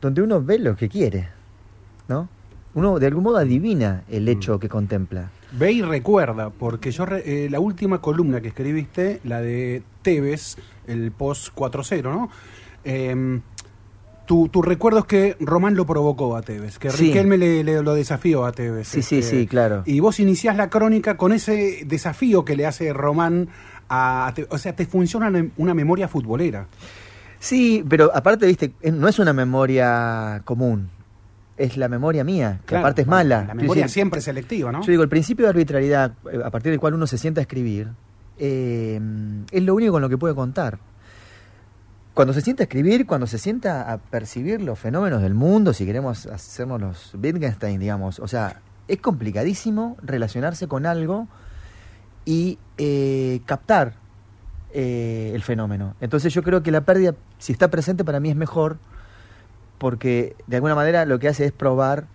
donde 0.00 0.22
uno 0.22 0.42
ve 0.42 0.58
lo 0.58 0.76
que 0.76 0.88
quiere, 0.88 1.28
¿no? 2.08 2.28
Uno 2.74 2.98
de 2.98 3.06
algún 3.06 3.24
modo 3.24 3.38
adivina 3.38 4.02
el 4.10 4.28
hecho 4.28 4.58
que 4.60 4.68
contempla. 4.68 5.30
Ve 5.52 5.72
y 5.72 5.82
recuerda, 5.82 6.50
porque 6.50 6.90
yo 6.90 7.06
re- 7.06 7.22
eh, 7.46 7.48
la 7.50 7.58
última 7.58 8.00
columna 8.02 8.42
que 8.42 8.48
escribiste, 8.48 9.20
la 9.24 9.40
de 9.40 9.82
Tevez, 10.02 10.56
el 10.86 11.10
post 11.12 11.54
4-0, 11.56 12.02
¿no? 12.02 12.28
Em, 12.84 13.40
tu, 14.26 14.48
tu 14.48 14.60
recuerdo 14.62 14.98
es 15.00 15.04
que 15.06 15.36
Román 15.40 15.74
lo 15.76 15.86
provocó 15.86 16.36
a 16.36 16.42
Tevez, 16.42 16.78
que 16.78 16.90
Sí. 16.90 17.06
Riquelme 17.06 17.38
le, 17.38 17.64
le- 17.64 17.82
lo 17.82 17.94
desafió 17.94 18.44
a 18.44 18.52
Tevez. 18.52 18.88
Sí, 18.88 19.02
sí, 19.02 19.22
sí, 19.22 19.46
claro. 19.46 19.82
Y 19.86 20.00
vos 20.00 20.20
iniciás 20.20 20.56
la 20.56 20.68
crónica 20.68 21.16
con 21.16 21.32
ese 21.32 21.84
desafío 21.86 22.44
que 22.44 22.56
le 22.56 22.66
hace 22.66 22.92
Román 22.92 23.48
a, 23.88 24.26
a 24.26 24.34
Tevez. 24.34 24.50
O 24.52 24.58
sea, 24.58 24.74
te 24.76 24.84
funciona 24.86 25.32
una, 25.56 25.74
memoria 25.74 26.08
futbolera. 26.08 26.66
Sí, 27.38 27.84
pero 27.88 28.10
aparte, 28.14 28.46
viste, 28.46 28.72
eh, 28.82 28.90
no 28.92 29.08
es 29.08 29.18
una 29.18 29.32
memoria 29.32 30.42
común, 30.44 30.88
es 31.56 31.76
la 31.76 31.88
memoria 31.88 32.24
mía, 32.24 32.58
que 32.62 32.66
Claro, 32.68 32.84
aparte 32.86 33.02
es 33.02 33.08
mala. 33.08 33.44
La 33.46 33.54
memoria 33.54 33.84
decir, 33.84 33.94
siempre 33.94 34.18
es 34.18 34.24
selectiva, 34.24 34.72
¿no? 34.72 34.80
Yo 34.82 34.90
digo, 34.90 35.02
el 35.02 35.08
principio 35.08 35.44
de 35.46 35.50
arbitrariedad, 35.50 36.12
eh, 36.32 36.40
a 36.44 36.50
partir 36.50 36.70
del 36.72 36.80
cual 36.80 36.94
uno 36.94 37.06
se 37.06 37.18
sienta 37.18 37.40
a 37.40 37.42
escribir, 37.42 37.88
eh, 38.38 39.00
es 39.50 39.62
lo 39.62 39.74
único 39.74 39.92
con 39.92 40.02
lo 40.02 40.08
que 40.08 40.18
puede 40.18 40.34
contar. 40.34 40.78
Cuando 42.16 42.32
se 42.32 42.40
sienta 42.40 42.62
a 42.62 42.64
escribir, 42.64 43.04
cuando 43.06 43.26
se 43.26 43.36
sienta 43.36 43.92
a 43.92 43.98
percibir 43.98 44.62
los 44.62 44.78
fenómenos 44.78 45.20
del 45.20 45.34
mundo, 45.34 45.74
si 45.74 45.84
queremos 45.84 46.24
hacernos 46.24 46.80
los 46.80 47.14
Wittgenstein, 47.14 47.78
digamos, 47.78 48.20
o 48.20 48.26
sea, 48.26 48.62
es 48.88 49.02
complicadísimo 49.02 49.98
relacionarse 50.00 50.66
con 50.66 50.86
algo 50.86 51.28
y 52.24 52.58
eh, 52.78 53.42
captar 53.44 53.96
eh, 54.72 55.32
el 55.34 55.42
fenómeno. 55.42 55.94
Entonces 56.00 56.32
yo 56.32 56.42
creo 56.42 56.62
que 56.62 56.70
la 56.70 56.80
pérdida, 56.86 57.14
si 57.36 57.52
está 57.52 57.68
presente, 57.68 58.02
para 58.02 58.18
mí 58.18 58.30
es 58.30 58.36
mejor, 58.36 58.78
porque 59.76 60.36
de 60.46 60.56
alguna 60.56 60.74
manera 60.74 61.04
lo 61.04 61.18
que 61.18 61.28
hace 61.28 61.44
es 61.44 61.52
probar 61.52 62.06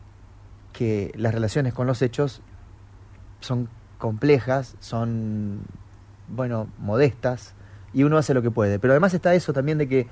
que 0.74 1.12
las 1.16 1.32
relaciones 1.32 1.76
con 1.76 1.86
los 1.86 2.02
hechos 2.02 2.42
son 3.40 3.70
complejas, 4.00 4.76
son, 4.80 5.60
bueno, 6.28 6.70
modestas, 6.80 7.54
y 7.94 8.04
uno 8.04 8.18
hace 8.18 8.34
lo 8.34 8.42
que 8.42 8.52
puede. 8.52 8.80
Pero 8.80 8.94
además 8.94 9.14
está 9.14 9.34
eso 9.36 9.54
también 9.54 9.78
de 9.78 9.88
que 9.88 10.08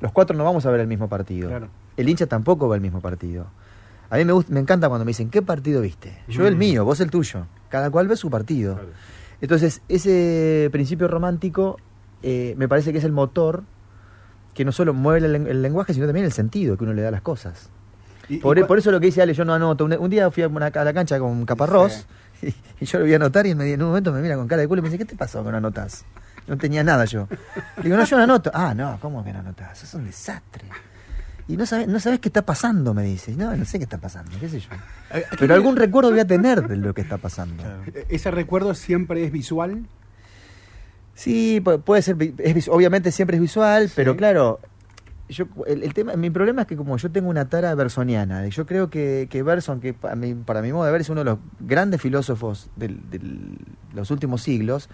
los 0.00 0.12
cuatro 0.12 0.36
no 0.36 0.44
vamos 0.44 0.64
a 0.66 0.70
ver 0.70 0.80
el 0.80 0.86
mismo 0.86 1.08
partido. 1.08 1.48
Claro. 1.48 1.68
El 1.96 2.08
hincha 2.08 2.26
tampoco 2.26 2.68
va 2.68 2.74
el 2.76 2.80
mismo 2.80 3.00
partido. 3.00 3.46
A 4.08 4.16
mí 4.16 4.24
me, 4.24 4.32
gusta, 4.32 4.52
me 4.52 4.60
encanta 4.60 4.88
cuando 4.88 5.04
me 5.04 5.10
dicen, 5.10 5.30
¿qué 5.30 5.40
partido 5.42 5.80
viste? 5.82 6.18
Yo 6.26 6.46
el 6.46 6.56
Mm. 6.56 6.58
mío, 6.58 6.84
vos 6.84 7.00
el 7.00 7.10
tuyo. 7.10 7.46
Cada 7.68 7.90
cual 7.90 8.08
ve 8.08 8.16
su 8.16 8.28
partido. 8.30 8.80
Entonces, 9.40 9.80
ese 9.88 10.68
principio 10.72 11.06
romántico 11.08 11.76
eh, 12.22 12.54
me 12.58 12.68
parece 12.68 12.92
que 12.92 12.98
es 12.98 13.04
el 13.04 13.12
motor 13.12 13.62
que 14.54 14.64
no 14.64 14.72
solo 14.72 14.92
mueve 14.92 15.24
el, 15.26 15.32
len- 15.32 15.46
el 15.46 15.62
lenguaje, 15.62 15.94
sino 15.94 16.06
también 16.06 16.26
el 16.26 16.32
sentido 16.32 16.76
que 16.76 16.84
uno 16.84 16.92
le 16.92 17.02
da 17.02 17.08
a 17.08 17.12
las 17.12 17.22
cosas. 17.22 17.70
Y- 18.28 18.34
y 18.34 18.38
Por, 18.38 18.58
eso 18.78 18.90
lo 18.90 19.00
que 19.00 19.06
dice 19.06 19.22
Ale, 19.22 19.32
yo 19.32 19.44
no 19.44 19.54
anoto. 19.54 19.84
Un, 19.84 19.92
un 19.94 20.10
día 20.10 20.30
fui 20.30 20.42
a, 20.42 20.48
una- 20.48 20.66
a 20.66 20.84
la 20.84 20.92
cancha 20.92 21.18
con 21.18 21.46
Caparrós 21.46 22.06
y, 22.42 22.48
y 22.80 22.84
yo 22.84 22.98
lo 22.98 23.04
voy 23.04 23.12
a 23.12 23.16
anotar 23.16 23.46
y 23.46 23.50
en 23.52 23.82
un 23.82 23.88
momento 23.88 24.12
me 24.12 24.20
mira 24.20 24.36
con 24.36 24.48
cara 24.48 24.60
de 24.62 24.68
culo 24.68 24.80
y 24.80 24.82
me 24.82 24.88
dice, 24.88 24.98
¿qué 24.98 25.04
te 25.04 25.16
pasó 25.16 25.42
que 25.44 25.50
no 25.50 25.56
anotas? 25.58 26.04
No 26.46 26.56
tenía 26.58 26.82
nada 26.82 27.04
yo. 27.04 27.28
Le 27.78 27.84
digo, 27.84 27.96
no, 27.96 28.04
yo 28.04 28.16
no 28.16 28.24
anoto. 28.24 28.50
Ah, 28.52 28.74
no, 28.74 28.98
¿cómo 29.00 29.22
que 29.24 29.32
no 29.32 29.38
anotas? 29.40 29.82
Es 29.82 29.94
un 29.94 30.04
desastre. 30.06 30.64
Y 31.48 31.56
no 31.56 31.66
sabes, 31.66 31.88
no 31.88 31.98
sabes 31.98 32.20
qué 32.20 32.28
está 32.28 32.42
pasando, 32.42 32.94
me 32.94 33.02
dice. 33.02 33.34
No, 33.36 33.56
no 33.56 33.64
sé 33.64 33.78
qué 33.78 33.84
está 33.84 33.98
pasando, 33.98 34.30
qué 34.38 34.48
sé 34.48 34.60
yo. 34.60 34.68
Pero 35.38 35.54
algún 35.54 35.76
recuerdo 35.76 36.10
voy 36.10 36.20
a 36.20 36.26
tener 36.26 36.66
de 36.66 36.76
lo 36.76 36.94
que 36.94 37.00
está 37.00 37.18
pasando. 37.18 37.62
Eh, 37.92 38.06
¿Ese 38.08 38.30
recuerdo 38.30 38.74
siempre 38.74 39.24
es 39.24 39.32
visual? 39.32 39.84
Sí, 41.14 41.60
pu- 41.62 41.82
puede 41.82 42.02
ser, 42.02 42.16
es 42.38 42.68
obviamente 42.68 43.12
siempre 43.12 43.36
es 43.36 43.40
visual, 43.42 43.90
pero 43.94 44.16
claro, 44.16 44.60
yo 45.28 45.46
el, 45.66 45.82
el 45.82 45.92
tema, 45.92 46.14
mi 46.14 46.30
problema 46.30 46.62
es 46.62 46.68
que 46.68 46.76
como 46.76 46.96
yo 46.96 47.10
tengo 47.10 47.28
una 47.28 47.48
tara 47.48 47.74
bersoniana, 47.74 48.46
yo 48.48 48.64
creo 48.64 48.88
que, 48.88 49.26
que 49.30 49.42
Berson, 49.42 49.80
que 49.80 49.92
para 49.92 50.14
mi, 50.16 50.34
para 50.34 50.62
mi 50.62 50.72
modo 50.72 50.86
de 50.86 50.92
ver 50.92 51.00
es 51.02 51.08
uno 51.10 51.20
de 51.20 51.24
los 51.26 51.38
grandes 51.60 52.00
filósofos 52.00 52.70
de 52.76 52.96
los 53.92 54.10
últimos 54.10 54.40
siglos, 54.42 54.88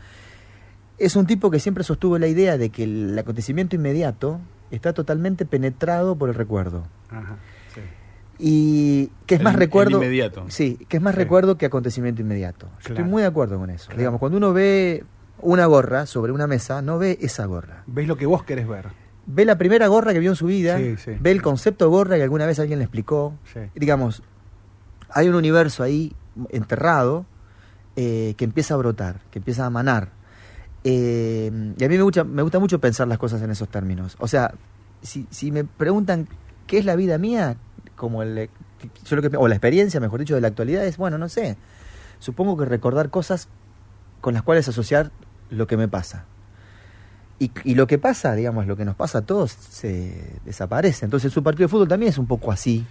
es 0.99 1.17
un 1.17 1.27
tipo 1.27 1.51
que 1.51 1.59
siempre 1.61 1.85
sostuvo 1.85 2.19
la 2.19 2.27
idea 2.27 2.57
de 2.59 2.71
que 2.71 2.85
el 2.85 3.19
acontecimiento 3.19 3.77
inmediato 3.77 4.41
está 4.71 4.93
totalmente 4.93 5.45
penetrado 5.47 6.17
por 6.17 6.29
el 6.29 6.35
recuerdo. 6.35 6.85
Ajá, 7.11 7.37
sí. 7.75 7.81
Y 8.39 9.07
que 9.27 9.37
es 9.37 9.41
El- 9.41 9.45
más 9.45 9.57
recuerdo. 9.57 9.97
inmediato. 9.99 10.45
Sí, 10.49 10.79
que 10.89 10.97
es 10.99 11.03
más 11.03 11.15
Sí. 11.15 11.19
recuerdo 11.21 11.57
que 11.59 11.67
acontecimiento 11.67 12.23
inmediato. 12.23 12.67
Yo 12.67 12.73
Claro. 12.79 12.95
estoy 12.95 13.11
muy 13.11 13.23
de 13.23 13.29
acuerdo 13.29 13.59
con 13.59 13.71
eso. 13.71 13.87
Claro. 13.87 13.99
Digamos, 13.99 14.21
cuando 14.21 14.39
uno 14.39 14.53
ve 14.53 15.05
una 15.41 15.67
gorra 15.67 16.07
sobre 16.07 16.33
una 16.33 16.47
mesa, 16.47 16.83
no 16.83 16.99
ve 16.99 17.19
esa 17.21 17.45
gorra. 17.47 17.83
¿Ves 17.87 18.09
lo 18.09 18.17
que 18.17 18.27
vos 18.27 18.43
querés 18.43 18.67
ver? 18.67 18.87
Ve 19.27 19.45
la 19.45 19.59
primera 19.59 19.87
gorra 19.89 20.13
que 20.13 20.21
vio 20.21 20.31
en 20.31 20.37
su 20.37 20.47
vida, 20.47 20.79
Sí, 20.79 20.97
sí. 20.97 21.11
ve 21.21 21.31
el 21.33 21.43
concepto 21.43 21.91
gorra 21.91 22.17
que 22.17 22.23
alguna 22.23 22.47
vez 22.47 22.59
alguien 22.59 22.79
le 22.79 22.85
explicó. 22.85 23.35
Digamos, 23.75 24.23
hay 25.11 25.29
un 25.29 25.35
universo 25.35 25.83
ahí 25.83 26.15
enterrado 26.51 27.27
eh, 27.97 28.35
que 28.37 28.45
empieza 28.45 28.75
a 28.75 28.77
brotar, 28.77 29.21
que 29.31 29.39
empieza 29.39 29.65
a 29.65 29.71
manar. 29.71 30.11
Eh, 30.89 31.51
y 31.77 31.85
a 31.85 31.89
mí 31.89 31.97
me 31.97 32.03
gusta, 32.03 32.23
me 32.23 32.43
gusta 32.43 32.61
mucho 32.61 32.79
pensar 32.81 33.09
las 33.09 33.19
cosas 33.19 33.43
en 33.43 33.51
esos 33.51 33.69
términos. 33.69 34.17
O 34.21 34.29
sea, 34.29 34.55
si, 35.03 35.27
si 35.31 35.51
me 35.51 35.65
preguntan 35.65 36.29
qué 36.69 36.79
es 36.79 36.85
la 36.85 36.95
vida 36.95 37.19
mía, 37.19 37.57
como 37.97 38.23
el, 38.23 38.49
que, 38.79 39.37
o 39.37 39.49
la 39.49 39.55
experiencia, 39.57 39.99
mejor 39.99 40.21
dicho, 40.21 40.37
de 40.37 40.41
la 40.41 40.47
actualidad, 40.49 40.85
es, 40.87 40.97
bueno, 40.97 41.19
no 41.19 41.29
sé. 41.29 41.57
Supongo 42.21 42.57
que 42.57 42.67
recordar 42.67 43.11
cosas 43.11 43.49
con 44.21 44.33
las 44.35 44.45
cuales 44.45 44.69
asociar 44.69 45.11
lo 45.51 45.67
que 45.67 45.77
me 45.77 45.89
pasa. 45.89 46.25
Y, 47.41 47.51
y 47.65 47.75
lo 47.75 47.89
que 47.89 47.99
pasa, 47.99 48.35
digamos, 48.35 48.67
lo 48.69 48.77
que 48.77 48.85
nos 48.85 48.95
pasa 48.95 49.19
a 49.19 49.23
todos, 49.23 49.51
se 49.51 50.39
desaparece. 50.45 51.05
Entonces 51.05 51.33
su 51.33 51.43
partido 51.43 51.67
de 51.67 51.71
fútbol 51.71 51.89
también 51.89 52.11
es 52.11 52.19
un 52.19 52.27
poco 52.27 52.53
así. 52.53 52.87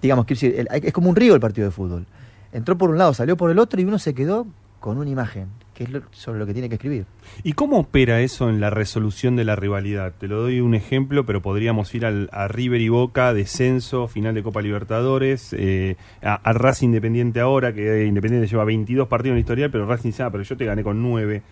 Digamos, 0.00 0.26
el- 0.42 0.68
es 0.70 0.92
como 0.92 1.10
un 1.10 1.16
río 1.16 1.34
el 1.34 1.40
partido 1.40 1.66
de 1.66 1.72
fútbol. 1.72 2.06
Entró 2.52 2.78
por 2.78 2.90
un 2.90 2.98
lado, 2.98 3.14
salió 3.14 3.36
por 3.36 3.50
el 3.50 3.58
otro 3.58 3.80
y 3.80 3.84
uno 3.84 3.98
se 3.98 4.14
quedó 4.14 4.46
con 4.80 4.98
una 4.98 5.10
imagen, 5.10 5.48
que 5.84 5.90
es 5.98 6.02
lo- 6.02 6.02
sobre 6.12 6.38
lo 6.38 6.46
que 6.46 6.52
tiene 6.52 6.68
que 6.68 6.76
escribir. 6.76 7.04
¿Y 7.42 7.52
cómo 7.52 7.78
opera 7.78 8.20
eso 8.20 8.48
en 8.48 8.60
la 8.60 8.70
resolución 8.70 9.36
de 9.36 9.44
la 9.44 9.56
rivalidad? 9.56 10.12
Te 10.18 10.28
lo 10.28 10.40
doy 10.42 10.60
un 10.60 10.74
ejemplo, 10.74 11.26
pero 11.26 11.42
podríamos 11.42 11.94
ir 11.94 12.06
al, 12.06 12.28
a 12.32 12.48
River 12.48 12.80
y 12.80 12.88
Boca, 12.88 13.34
descenso, 13.34 14.08
final 14.08 14.34
de 14.34 14.42
Copa 14.42 14.62
Libertadores, 14.62 15.52
eh, 15.58 15.96
a, 16.22 16.34
a 16.34 16.52
Racing 16.52 16.88
Independiente 16.88 17.40
ahora, 17.40 17.72
que 17.72 18.04
Independiente 18.06 18.46
lleva 18.48 18.64
22 18.64 19.08
partidos 19.08 19.32
en 19.32 19.36
el 19.36 19.40
historial, 19.40 19.70
pero 19.70 19.86
Racing 19.86 20.10
dice, 20.10 20.22
ah, 20.22 20.30
pero 20.30 20.42
yo 20.44 20.56
te 20.56 20.64
gané 20.64 20.82
con 20.82 21.02
9. 21.02 21.42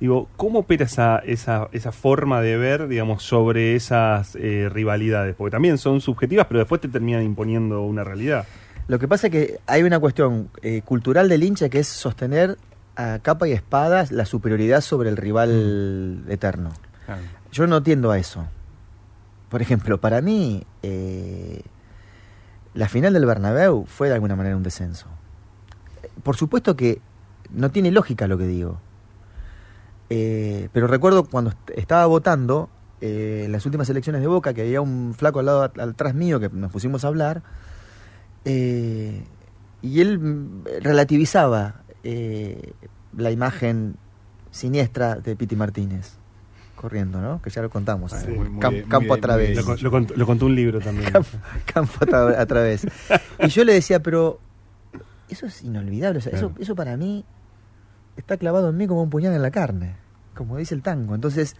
Digo, 0.00 0.28
¿cómo 0.36 0.60
opera 0.60 0.84
esa, 0.84 1.18
esa, 1.18 1.68
esa 1.72 1.90
forma 1.90 2.40
de 2.40 2.56
ver, 2.56 2.86
digamos, 2.86 3.24
sobre 3.24 3.74
esas 3.74 4.36
eh, 4.36 4.68
rivalidades? 4.72 5.34
Porque 5.34 5.50
también 5.50 5.76
son 5.76 6.00
subjetivas, 6.00 6.46
pero 6.46 6.60
después 6.60 6.80
te 6.80 6.86
terminan 6.88 7.24
imponiendo 7.24 7.82
una 7.82 8.04
realidad. 8.04 8.46
Lo 8.86 8.98
que 9.00 9.08
pasa 9.08 9.26
es 9.26 9.32
que 9.32 9.58
hay 9.66 9.82
una 9.82 9.98
cuestión 9.98 10.50
eh, 10.62 10.82
cultural 10.84 11.28
del 11.28 11.42
hincha 11.42 11.68
que 11.68 11.80
es 11.80 11.88
sostener 11.88 12.56
a 12.98 13.18
capa 13.20 13.46
y 13.48 13.52
espada 13.52 14.04
la 14.10 14.24
superioridad 14.26 14.80
sobre 14.82 15.08
el 15.08 15.16
rival 15.16 16.24
eterno. 16.28 16.70
Yo 17.52 17.66
no 17.66 17.82
tiendo 17.82 18.10
a 18.10 18.18
eso. 18.18 18.44
Por 19.48 19.62
ejemplo, 19.62 19.98
para 20.00 20.20
mí, 20.20 20.64
eh, 20.82 21.62
la 22.74 22.88
final 22.88 23.14
del 23.14 23.24
Bernabéu 23.24 23.86
fue 23.86 24.08
de 24.08 24.14
alguna 24.14 24.36
manera 24.36 24.56
un 24.56 24.62
descenso. 24.62 25.06
Por 26.22 26.36
supuesto 26.36 26.76
que 26.76 27.00
no 27.50 27.70
tiene 27.70 27.90
lógica 27.90 28.26
lo 28.26 28.36
que 28.36 28.46
digo. 28.46 28.80
Eh, 30.10 30.68
pero 30.72 30.86
recuerdo 30.86 31.24
cuando 31.24 31.50
est- 31.50 31.70
estaba 31.76 32.04
votando 32.06 32.68
eh, 33.00 33.42
en 33.44 33.52
las 33.52 33.64
últimas 33.64 33.88
elecciones 33.90 34.20
de 34.22 34.26
Boca, 34.26 34.52
que 34.54 34.62
había 34.62 34.80
un 34.80 35.14
flaco 35.16 35.38
al 35.38 35.46
lado 35.46 35.62
at- 35.62 35.78
atrás 35.78 36.14
mío 36.14 36.40
que 36.40 36.48
nos 36.48 36.72
pusimos 36.72 37.04
a 37.04 37.08
hablar, 37.08 37.42
eh, 38.44 39.22
y 39.82 40.00
él 40.00 40.18
mm, 40.18 40.64
relativizaba 40.82 41.82
eh, 42.10 42.72
la 43.16 43.30
imagen 43.30 43.96
siniestra 44.50 45.16
de 45.16 45.36
Piti 45.36 45.56
Martínez 45.56 46.14
corriendo, 46.74 47.20
¿no? 47.20 47.42
Que 47.42 47.50
ya 47.50 47.60
lo 47.60 47.68
contamos. 47.70 48.12
Sí, 48.12 48.28
muy- 48.30 48.48
muy 48.48 48.60
Cam- 48.62 48.70
bien, 48.72 48.88
campo 48.88 49.12
a 49.14 49.18
través. 49.18 49.56
Lo, 49.56 49.64
con- 49.64 49.82
lo 49.82 49.90
cont- 49.90 50.14
lo 50.14 50.26
contó 50.26 50.46
un 50.46 50.54
libro 50.54 50.80
también. 50.80 51.10
Campo, 51.10 51.28
campo 51.66 51.92
a, 52.00 52.06
tra- 52.06 52.38
a 52.38 52.46
través. 52.46 52.86
Y 53.40 53.48
yo 53.48 53.64
le 53.64 53.72
decía, 53.74 54.00
pero 54.00 54.38
eso 55.28 55.46
es 55.46 55.62
inolvidable. 55.64 56.18
o 56.18 56.22
sea, 56.22 56.30
Claro. 56.32 56.52
eso, 56.54 56.62
eso 56.62 56.74
para 56.76 56.96
mí 56.96 57.24
está 58.16 58.36
clavado 58.36 58.70
en 58.70 58.76
mí 58.76 58.86
como 58.86 59.02
un 59.02 59.10
puñal 59.10 59.34
en 59.34 59.42
la 59.42 59.50
carne, 59.50 59.96
como 60.34 60.56
dice 60.56 60.74
el 60.74 60.82
tango. 60.82 61.14
Entonces, 61.14 61.56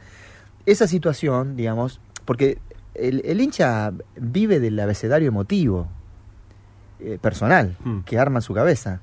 esa 0.66 0.86
situación, 0.86 1.56
digamos, 1.56 2.00
porque 2.24 2.58
el, 2.94 3.20
el 3.24 3.40
hincha 3.40 3.92
vive 4.16 4.60
del 4.60 4.78
abecedario 4.80 5.28
emotivo, 5.28 5.88
eh, 7.00 7.18
personal, 7.20 7.76
Hmm. 7.84 8.00
que 8.00 8.18
arma 8.18 8.38
en 8.38 8.42
su 8.42 8.54
cabeza. 8.54 9.00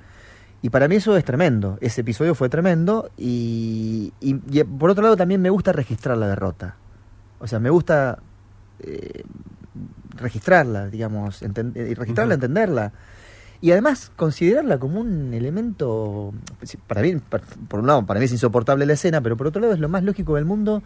Y 0.65 0.71
para 0.71 0.87
mí 0.87 0.95
eso 0.95 1.15
es 1.15 1.23
tremendo. 1.23 1.77
Ese 1.79 2.01
episodio 2.01 2.33
fue 2.33 2.49
tremendo 2.49 3.11
y, 3.17 4.11
y- 4.19 4.41
y 4.49 4.63
por 4.63 4.89
otro 4.89 5.03
lado 5.03 5.15
también 5.15 5.39
me 5.39 5.51
gusta 5.51 5.71
registrar 5.71 6.17
la 6.17 6.27
derrota. 6.27 6.75
O 7.37 7.45
sea, 7.45 7.59
me 7.59 7.69
gusta 7.69 8.17
eh, 8.79 9.21
registrarla, 10.17 10.87
digamos, 10.87 11.43
enten- 11.43 11.71
eh, 11.75 11.89
y 11.91 11.93
registrarla, 11.93 12.33
Ujú. 12.33 12.45
entenderla. 12.45 12.91
y 13.61 13.71
además 13.73 14.11
considerarla 14.15 14.79
como 14.79 15.01
un 15.01 15.35
elemento, 15.35 16.33
para 16.87 17.01
mí, 17.03 17.15
por 17.67 17.81
un 17.81 17.85
lado, 17.85 18.03
para 18.07 18.19
mí 18.19 18.25
es 18.25 18.31
insoportable 18.31 18.87
la 18.87 18.93
escena, 18.93 19.21
pero 19.21 19.37
por 19.37 19.45
otro 19.45 19.61
lado 19.61 19.73
es 19.73 19.79
lo 19.79 19.87
más 19.87 20.03
lógico 20.03 20.33
del 20.33 20.45
mundo 20.45 20.81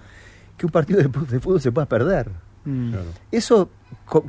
que 0.57 0.65
un 0.65 0.73
partido 0.73 0.99
de, 1.01 1.07
fútbol 1.39 1.61
se 1.61 1.71
pueda 1.71 1.87
perder. 1.87 2.29
Mm. 2.65 2.93
Eso 3.31 3.69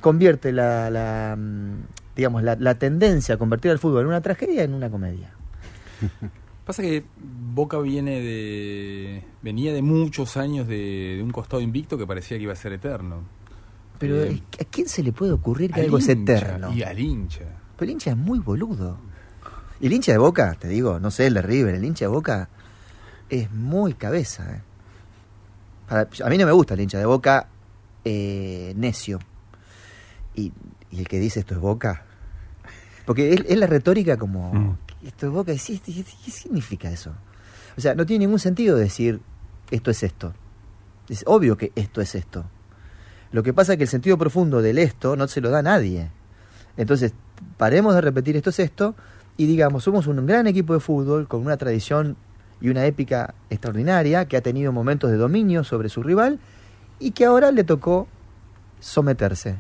convierte 0.01 0.53
la, 0.53 0.91
la 0.91 1.35
mm, 1.37 1.75
digamos, 2.15 2.45
la, 2.45 2.55
la, 2.55 2.77
tendencia 2.77 3.35
a 3.35 3.39
convertir 3.39 3.73
al 3.73 3.81
fútbol 3.81 4.03
en 4.03 4.07
una 4.09 4.21
tragedia 4.21 4.63
en 4.63 4.75
una 4.75 4.89
comedia. 4.91 5.33
Pasa 6.67 6.83
que 6.83 7.05
Boca 7.17 7.79
viene 7.79 8.21
de 8.21 9.25
venía 9.43 9.73
de 9.73 9.83
muchos 9.83 10.37
años 10.37 10.69
de, 10.69 11.21
un 11.23 11.31
costado 11.31 11.61
invicto 11.61 11.99
que 11.99 12.07
parecía 12.07 12.37
que 12.37 12.45
iba 12.45 12.53
a 12.53 12.57
ser 12.57 12.73
eterno. 12.73 13.23
Pero 13.99 14.23
eh, 14.23 14.43
¿a 14.61 14.65
quién 14.65 14.89
se 14.89 15.03
le 15.03 15.13
puede 15.13 15.33
ocurrir 15.33 15.73
que 15.73 15.81
algo 15.81 15.99
es 15.99 16.09
eterno? 16.09 16.73
Y 16.73 16.83
al 16.83 16.99
hincha. 16.99 17.45
Pero 17.77 17.89
el 17.89 17.91
hincha 17.91 18.11
es 18.11 18.17
muy 18.17 18.39
boludo. 18.39 18.99
Y 19.81 19.87
el 19.87 19.93
hincha 19.93 20.13
de 20.13 20.19
Boca, 20.19 20.55
te 20.59 20.69
digo, 20.69 21.01
no 21.01 21.11
sé, 21.11 21.27
el 21.27 21.35
de 21.35 21.43
River, 21.43 21.75
el 21.75 21.85
hincha 21.85 22.05
de 22.05 22.11
Boca 22.11 22.49
es 23.29 23.51
muy 23.51 23.95
cabeza. 23.95 24.55
Eh. 24.55 24.63
a 26.25 26.29
mí 26.29 26.39
no 26.39 26.47
me 26.47 26.53
gusta 26.53 26.75
el 26.75 26.81
hincha 26.81 26.99
de 26.99 27.07
Boca 27.07 27.49
eh, 28.05 28.75
necio. 28.77 29.19
Y, 30.35 30.53
el 30.93 31.09
que 31.09 31.19
dice 31.19 31.41
esto 31.41 31.55
es 31.55 31.61
Boca. 31.61 32.05
Porque 33.07 33.33
es, 33.33 33.59
la 33.59 33.67
retórica 33.67 34.17
como, 34.17 34.53
mm. 34.53 34.79
Esto 35.05 35.27
es 35.27 35.33
Boca, 35.33 35.53
¿qué 35.53 35.59
significa 35.59 36.91
eso? 36.91 37.13
O 37.77 37.81
sea, 37.81 37.95
no 37.95 38.05
tiene 38.07 38.27
ningún 38.27 38.39
sentido 38.39 38.77
decir 38.77 39.21
esto 39.71 39.91
es 39.91 40.03
esto. 40.03 40.35
Es 41.09 41.25
obvio 41.27 41.57
que 41.57 41.73
esto 41.75 42.01
es 42.01 42.15
esto. 42.15 42.45
Lo 43.33 43.43
que 43.43 43.53
pasa 43.53 43.73
es 43.73 43.79
que 43.79 43.85
el 43.85 43.89
sentido 43.89 44.19
profundo 44.19 44.61
del 44.61 44.79
esto 44.79 45.17
no 45.17 45.29
se 45.29 45.41
lo 45.41 45.51
da 45.51 45.63
nadie. 45.63 46.11
Entonces, 46.77 47.15
paremos 47.57 47.95
de 47.95 48.01
repetir 48.01 48.37
esto 48.37 48.51
es 48.51 48.59
esto 48.59 48.95
y 49.37 49.47
digamos, 49.47 49.85
somos 49.85 50.07
un 50.07 50.27
gran 50.27 50.47
equipo 50.47 50.75
de 50.75 50.81
fútbol 50.81 51.29
con 51.29 51.41
una 51.41 51.57
tradición 51.57 52.17
y 52.61 52.69
una 52.69 52.85
épica 52.87 53.35
extraordinaria 53.49 54.27
que 54.27 54.37
ha 54.37 54.43
tenido 54.43 54.73
momentos 54.73 55.11
de 55.11 55.17
dominio 55.17 55.65
sobre 55.65 55.89
su 55.89 56.03
rival 56.03 56.39
y 56.99 57.13
que 57.13 57.25
ahora 57.25 57.51
le 57.51 57.65
tocó 57.65 58.09
someterse. 58.81 59.57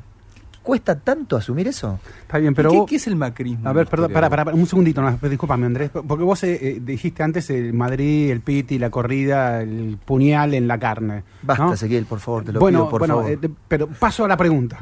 ¿Cuesta 0.62 0.98
tanto 0.98 1.38
asumir 1.38 1.68
eso? 1.68 1.98
Está 2.20 2.36
bien, 2.36 2.54
pero 2.54 2.84
¿Qué, 2.84 2.96
es 2.96 3.06
el 3.06 3.16
macrismo? 3.16 3.66
A 3.66 3.72
ver, 3.72 3.86
perdón, 3.86 4.12
para, 4.12 4.28
para, 4.28 4.52
un 4.52 4.66
segundito, 4.66 5.00
no, 5.00 5.18
discúlpame 5.28 5.64
Andrés, 5.64 5.90
porque 5.90 6.22
vos 6.22 6.44
eh, 6.44 6.58
eh, 6.60 6.80
dijiste 6.82 7.22
antes 7.22 7.48
el 7.48 7.72
Madrid, 7.72 8.30
el 8.30 8.42
piti, 8.42 8.78
la 8.78 8.90
corrida, 8.90 9.62
el 9.62 9.98
puñal 10.04 10.52
en 10.52 10.68
la 10.68 10.78
carne. 10.78 11.24
Basta, 11.42 11.64
¿no? 11.64 11.72
Ezequiel, 11.72 12.04
por 12.04 12.20
favor, 12.20 12.44
te 12.44 12.52
lo 12.52 12.60
pido, 12.60 12.90
por 12.90 13.00
bueno, 13.00 13.16
favor. 13.16 13.30
Eh, 13.32 13.50
pero 13.68 13.86
paso 13.86 14.26
a 14.26 14.28
la 14.28 14.36
pregunta. 14.36 14.78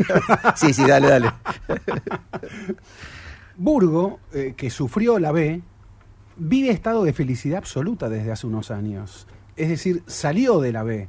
sí, 0.56 0.74
sí, 0.74 0.84
dale, 0.84 1.08
dale. 1.08 1.32
Burgo, 3.56 4.18
que 4.56 4.68
sufrió 4.68 5.20
la 5.20 5.30
B, 5.30 5.60
vive 6.38 6.70
estado 6.70 7.04
de 7.04 7.12
felicidad 7.12 7.58
absoluta 7.58 8.08
desde 8.08 8.32
hace 8.32 8.48
unos 8.48 8.72
años. 8.72 9.28
Es 9.56 9.68
decir, 9.68 10.02
salió 10.06 10.60
de 10.60 10.72
la 10.72 10.82
B 10.82 11.08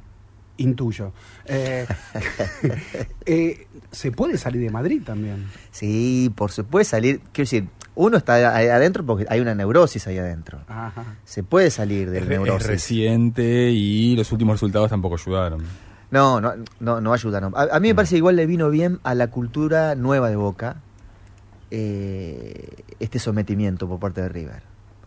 intuyo. 0.56 1.12
Eh, 1.44 1.86
eh, 3.26 3.66
¿Se 3.90 4.10
puede 4.12 4.38
salir 4.38 4.62
de 4.62 4.70
Madrid 4.70 5.02
también? 5.04 5.48
Sí, 5.70 6.32
por 6.34 6.50
se 6.50 6.64
puede 6.64 6.84
salir. 6.84 7.20
Quiero 7.32 7.46
decir, 7.46 7.68
uno 7.94 8.16
está 8.16 8.56
ahí 8.56 8.68
adentro 8.68 9.04
porque 9.04 9.26
hay 9.28 9.40
una 9.40 9.54
neurosis 9.54 10.06
ahí 10.06 10.18
adentro. 10.18 10.60
Se 11.24 11.42
puede 11.42 11.70
salir 11.70 12.10
del 12.10 12.28
neurosis. 12.28 12.62
Es 12.62 12.66
reciente 12.66 13.70
y 13.70 14.16
los 14.16 14.32
últimos 14.32 14.54
resultados 14.54 14.90
tampoco 14.90 15.16
ayudaron. 15.16 15.62
No, 16.10 16.40
no, 16.40 16.54
no, 16.80 17.00
no 17.00 17.12
ayudaron. 17.12 17.54
A, 17.56 17.78
mí 17.80 17.88
me 17.88 17.94
parece 17.94 18.14
que 18.14 18.18
igual 18.18 18.36
le 18.36 18.46
vino 18.46 18.70
bien 18.70 19.00
a 19.02 19.14
la 19.14 19.28
cultura 19.28 19.94
nueva 19.94 20.28
de 20.28 20.36
Boca 20.36 20.76
eh, 21.70 22.84
este 23.00 23.18
sometimiento 23.18 23.88
por 23.88 23.98
parte 23.98 24.20
de 24.20 24.28
River. 24.28 24.62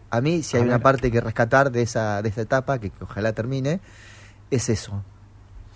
A 0.09 0.21
mí, 0.21 0.43
si 0.43 0.57
hay 0.57 0.63
una 0.63 0.79
parte 0.79 1.11
que 1.11 1.21
rescatar 1.21 1.71
de 1.71 1.81
esa 1.81 2.21
de 2.21 2.29
esta 2.29 2.41
etapa, 2.41 2.79
que 2.79 2.91
ojalá 3.01 3.33
termine, 3.33 3.81
es 4.49 4.69
eso 4.69 5.03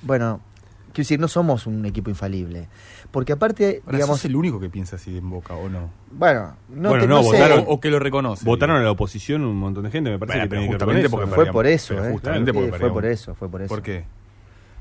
bueno, 0.01 0.41
quiero 0.87 1.05
decir, 1.05 1.19
no 1.19 1.27
somos 1.27 1.67
un 1.67 1.85
equipo 1.85 2.09
infalible. 2.09 2.67
Porque 3.11 3.33
aparte, 3.33 3.81
digamos... 3.91 4.19
es 4.19 4.25
el 4.25 4.35
único 4.35 4.59
que 4.59 4.69
piensa 4.69 4.97
así 4.97 5.17
en 5.17 5.29
Boca, 5.29 5.55
¿o 5.55 5.69
no? 5.69 5.89
Bueno, 6.11 6.55
no, 6.69 6.89
bueno, 6.89 7.07
no, 7.07 7.23
votaron, 7.23 7.63
o 7.67 7.79
que 7.79 7.89
lo 7.89 7.99
reconoce. 7.99 8.45
Votaron 8.45 8.77
a 8.77 8.81
la 8.81 8.91
oposición 8.91 9.43
un 9.43 9.57
montón 9.57 9.83
de 9.83 9.91
gente, 9.91 10.09
me 10.09 10.19
parece 10.19 10.47
que, 10.47 10.67
justamente 10.67 11.09
porque 11.09 11.27
fue 11.27 11.45
por 11.47 11.65
eso, 11.65 11.93
eh, 11.93 12.11
justamente 12.11 12.53
porque 12.53 12.71
fue 12.73 12.91
por 12.91 13.05
eso, 13.05 13.35
fue 13.35 13.49
por 13.49 13.61
eso. 13.61 13.69
¿Por 13.69 13.81
qué? 13.81 14.05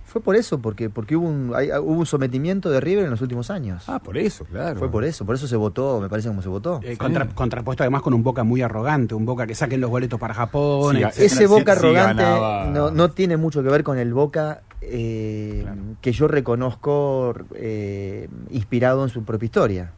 Fue 0.05 0.23
por 0.23 0.37
eso, 0.37 0.59
porque 0.59 0.89
porque 0.89 1.17
hubo 1.17 1.29
un 1.29 1.53
hay, 1.55 1.69
hubo 1.71 1.99
un 1.99 2.07
sometimiento 2.07 2.71
de 2.71 2.81
River 2.81 3.05
en 3.05 3.11
los 3.11 3.21
últimos 3.21 3.51
años. 3.51 3.85
Ah, 3.89 3.99
por 3.99 4.17
eso, 4.17 4.47
claro. 4.47 4.79
Fue 4.79 4.91
por 4.91 5.05
eso, 5.05 5.27
por 5.27 5.35
eso 5.35 5.47
se 5.47 5.57
votó, 5.57 6.01
me 6.01 6.09
parece 6.09 6.29
como 6.29 6.41
se 6.41 6.49
votó. 6.49 6.81
Eh, 6.83 6.97
contrapuesto 6.97 7.83
además 7.83 8.01
con 8.01 8.15
un 8.15 8.23
Boca 8.23 8.43
muy 8.43 8.63
arrogante, 8.63 9.15
un 9.15 9.27
Boca 9.27 9.47
que 9.47 9.55
saquen 9.55 9.83
los 9.83 9.91
boletos 9.91 10.19
para 10.19 10.33
Japón. 10.33 10.97
ese 10.97 11.47
Boca 11.47 11.73
arrogante 11.73 12.23
no, 12.23 12.91
no 12.91 13.11
tiene 13.11 13.37
mucho 13.37 13.63
que 13.63 13.69
ver 13.69 13.85
con 13.85 13.99
el 13.99 14.15
Boca 14.15 14.63
eh, 14.81 15.67
que 16.01 16.13
yo 16.13 16.29
reconozco 16.29 17.35
eh, 17.55 18.29
inspirado 18.51 19.05
en 19.05 19.11
su 19.11 19.25
propia 19.25 19.47
historia. 19.47 19.93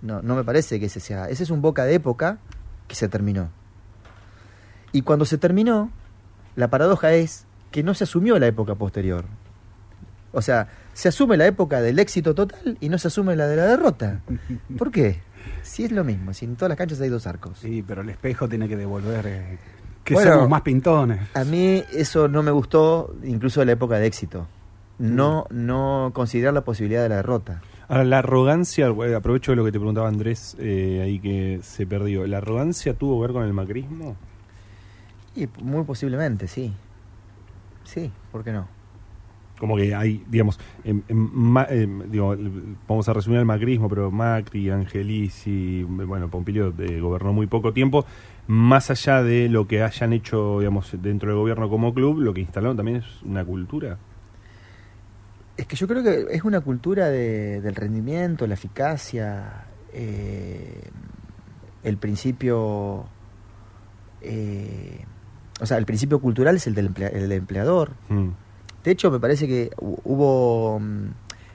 No, 0.00 0.22
no 0.22 0.34
me 0.34 0.44
parece 0.44 0.80
que 0.80 0.86
ese 0.86 1.00
sea. 1.00 1.28
Ese 1.28 1.44
es 1.44 1.50
un 1.50 1.62
Boca 1.62 1.84
de 1.84 1.94
época 1.94 2.38
que 2.88 2.94
se 2.94 3.08
terminó. 3.08 3.50
Y 4.92 5.02
cuando 5.02 5.24
se 5.24 5.38
terminó, 5.38 5.90
la 6.56 6.68
paradoja 6.68 7.12
es 7.12 7.46
que 7.70 7.82
no 7.82 7.94
se 7.94 8.04
asumió 8.04 8.38
la 8.38 8.46
época 8.46 8.74
posterior. 8.74 9.24
O 10.32 10.42
sea, 10.42 10.68
se 10.92 11.08
asume 11.08 11.36
la 11.36 11.46
época 11.46 11.80
del 11.80 11.98
éxito 11.98 12.34
total 12.34 12.76
y 12.80 12.88
no 12.88 12.98
se 12.98 13.08
asume 13.08 13.36
la 13.36 13.46
de 13.46 13.56
la 13.56 13.66
derrota. 13.66 14.20
¿Por 14.76 14.90
qué? 14.90 15.20
Si 15.62 15.84
es 15.84 15.92
lo 15.92 16.04
mismo, 16.04 16.32
si 16.34 16.44
en 16.44 16.56
todas 16.56 16.70
las 16.70 16.78
canchas 16.78 17.00
hay 17.00 17.08
dos 17.08 17.26
arcos. 17.26 17.58
Sí, 17.58 17.84
pero 17.86 18.02
el 18.02 18.08
espejo 18.10 18.48
tiene 18.48 18.68
que 18.68 18.76
devolver 18.76 19.58
eh, 20.02 20.16
que 20.16 20.16
somos 20.16 20.48
más 20.48 20.62
pintones. 20.62 21.20
A 21.34 21.44
mí 21.44 21.82
eso 21.92 22.28
no 22.28 22.42
me 22.42 22.50
gustó, 22.50 23.14
incluso 23.24 23.60
de 23.60 23.66
la 23.66 23.72
época 23.72 23.98
de 23.98 24.06
éxito. 24.06 24.46
No, 24.98 25.46
mm. 25.50 25.66
no 25.66 26.10
considerar 26.14 26.54
la 26.54 26.62
posibilidad 26.62 27.02
de 27.02 27.08
la 27.08 27.16
derrota. 27.16 27.62
Ahora, 27.88 28.04
la 28.04 28.18
arrogancia, 28.18 28.88
aprovecho 28.88 29.52
de 29.52 29.56
lo 29.56 29.64
que 29.64 29.72
te 29.72 29.78
preguntaba 29.78 30.08
Andrés, 30.08 30.56
eh, 30.58 31.00
ahí 31.02 31.18
que 31.18 31.60
se 31.62 31.86
perdió. 31.86 32.26
¿La 32.26 32.38
arrogancia 32.38 32.94
tuvo 32.94 33.20
que 33.20 33.26
ver 33.26 33.32
con 33.32 33.44
el 33.44 33.52
macrismo? 33.52 34.16
Y 35.34 35.48
muy 35.62 35.84
posiblemente, 35.84 36.48
sí. 36.48 36.72
Sí, 37.84 38.10
¿por 38.30 38.44
qué 38.44 38.52
no? 38.52 38.68
Como 39.62 39.76
que 39.76 39.94
hay, 39.94 40.24
digamos, 40.28 40.58
vamos 42.88 43.08
a 43.08 43.12
resumir 43.12 43.38
el 43.38 43.44
macrismo, 43.44 43.88
pero 43.88 44.10
Macri, 44.10 44.70
Angelici, 44.70 45.84
bueno, 45.84 46.28
Pompilio 46.28 46.74
eh, 46.80 46.98
gobernó 46.98 47.32
muy 47.32 47.46
poco 47.46 47.72
tiempo. 47.72 48.04
Más 48.48 48.90
allá 48.90 49.22
de 49.22 49.48
lo 49.48 49.68
que 49.68 49.84
hayan 49.84 50.12
hecho, 50.12 50.58
digamos, 50.58 50.90
dentro 51.00 51.28
del 51.28 51.38
gobierno 51.38 51.70
como 51.70 51.94
club, 51.94 52.18
lo 52.18 52.34
que 52.34 52.40
instalaron 52.40 52.76
también 52.76 52.96
es 52.96 53.22
una 53.22 53.44
cultura. 53.44 53.98
Es 55.56 55.66
que 55.66 55.76
yo 55.76 55.86
creo 55.86 56.02
que 56.02 56.26
es 56.34 56.42
una 56.42 56.60
cultura 56.60 57.08
del 57.08 57.76
rendimiento, 57.76 58.48
la 58.48 58.54
eficacia, 58.54 59.66
eh, 59.92 60.90
el 61.84 61.98
principio 61.98 63.06
eh, 64.22 65.04
o 65.62 65.66
sea, 65.66 65.78
el 65.78 65.86
principio 65.86 66.20
cultural 66.20 66.56
es 66.56 66.66
el 66.66 66.74
del, 66.74 67.32
empleador. 67.32 67.92
Mm. 68.08 68.30
De 68.84 68.90
hecho, 68.90 69.10
me 69.10 69.20
parece 69.20 69.46
que 69.46 69.70
hubo, 69.78 70.80
mm, 70.80 71.06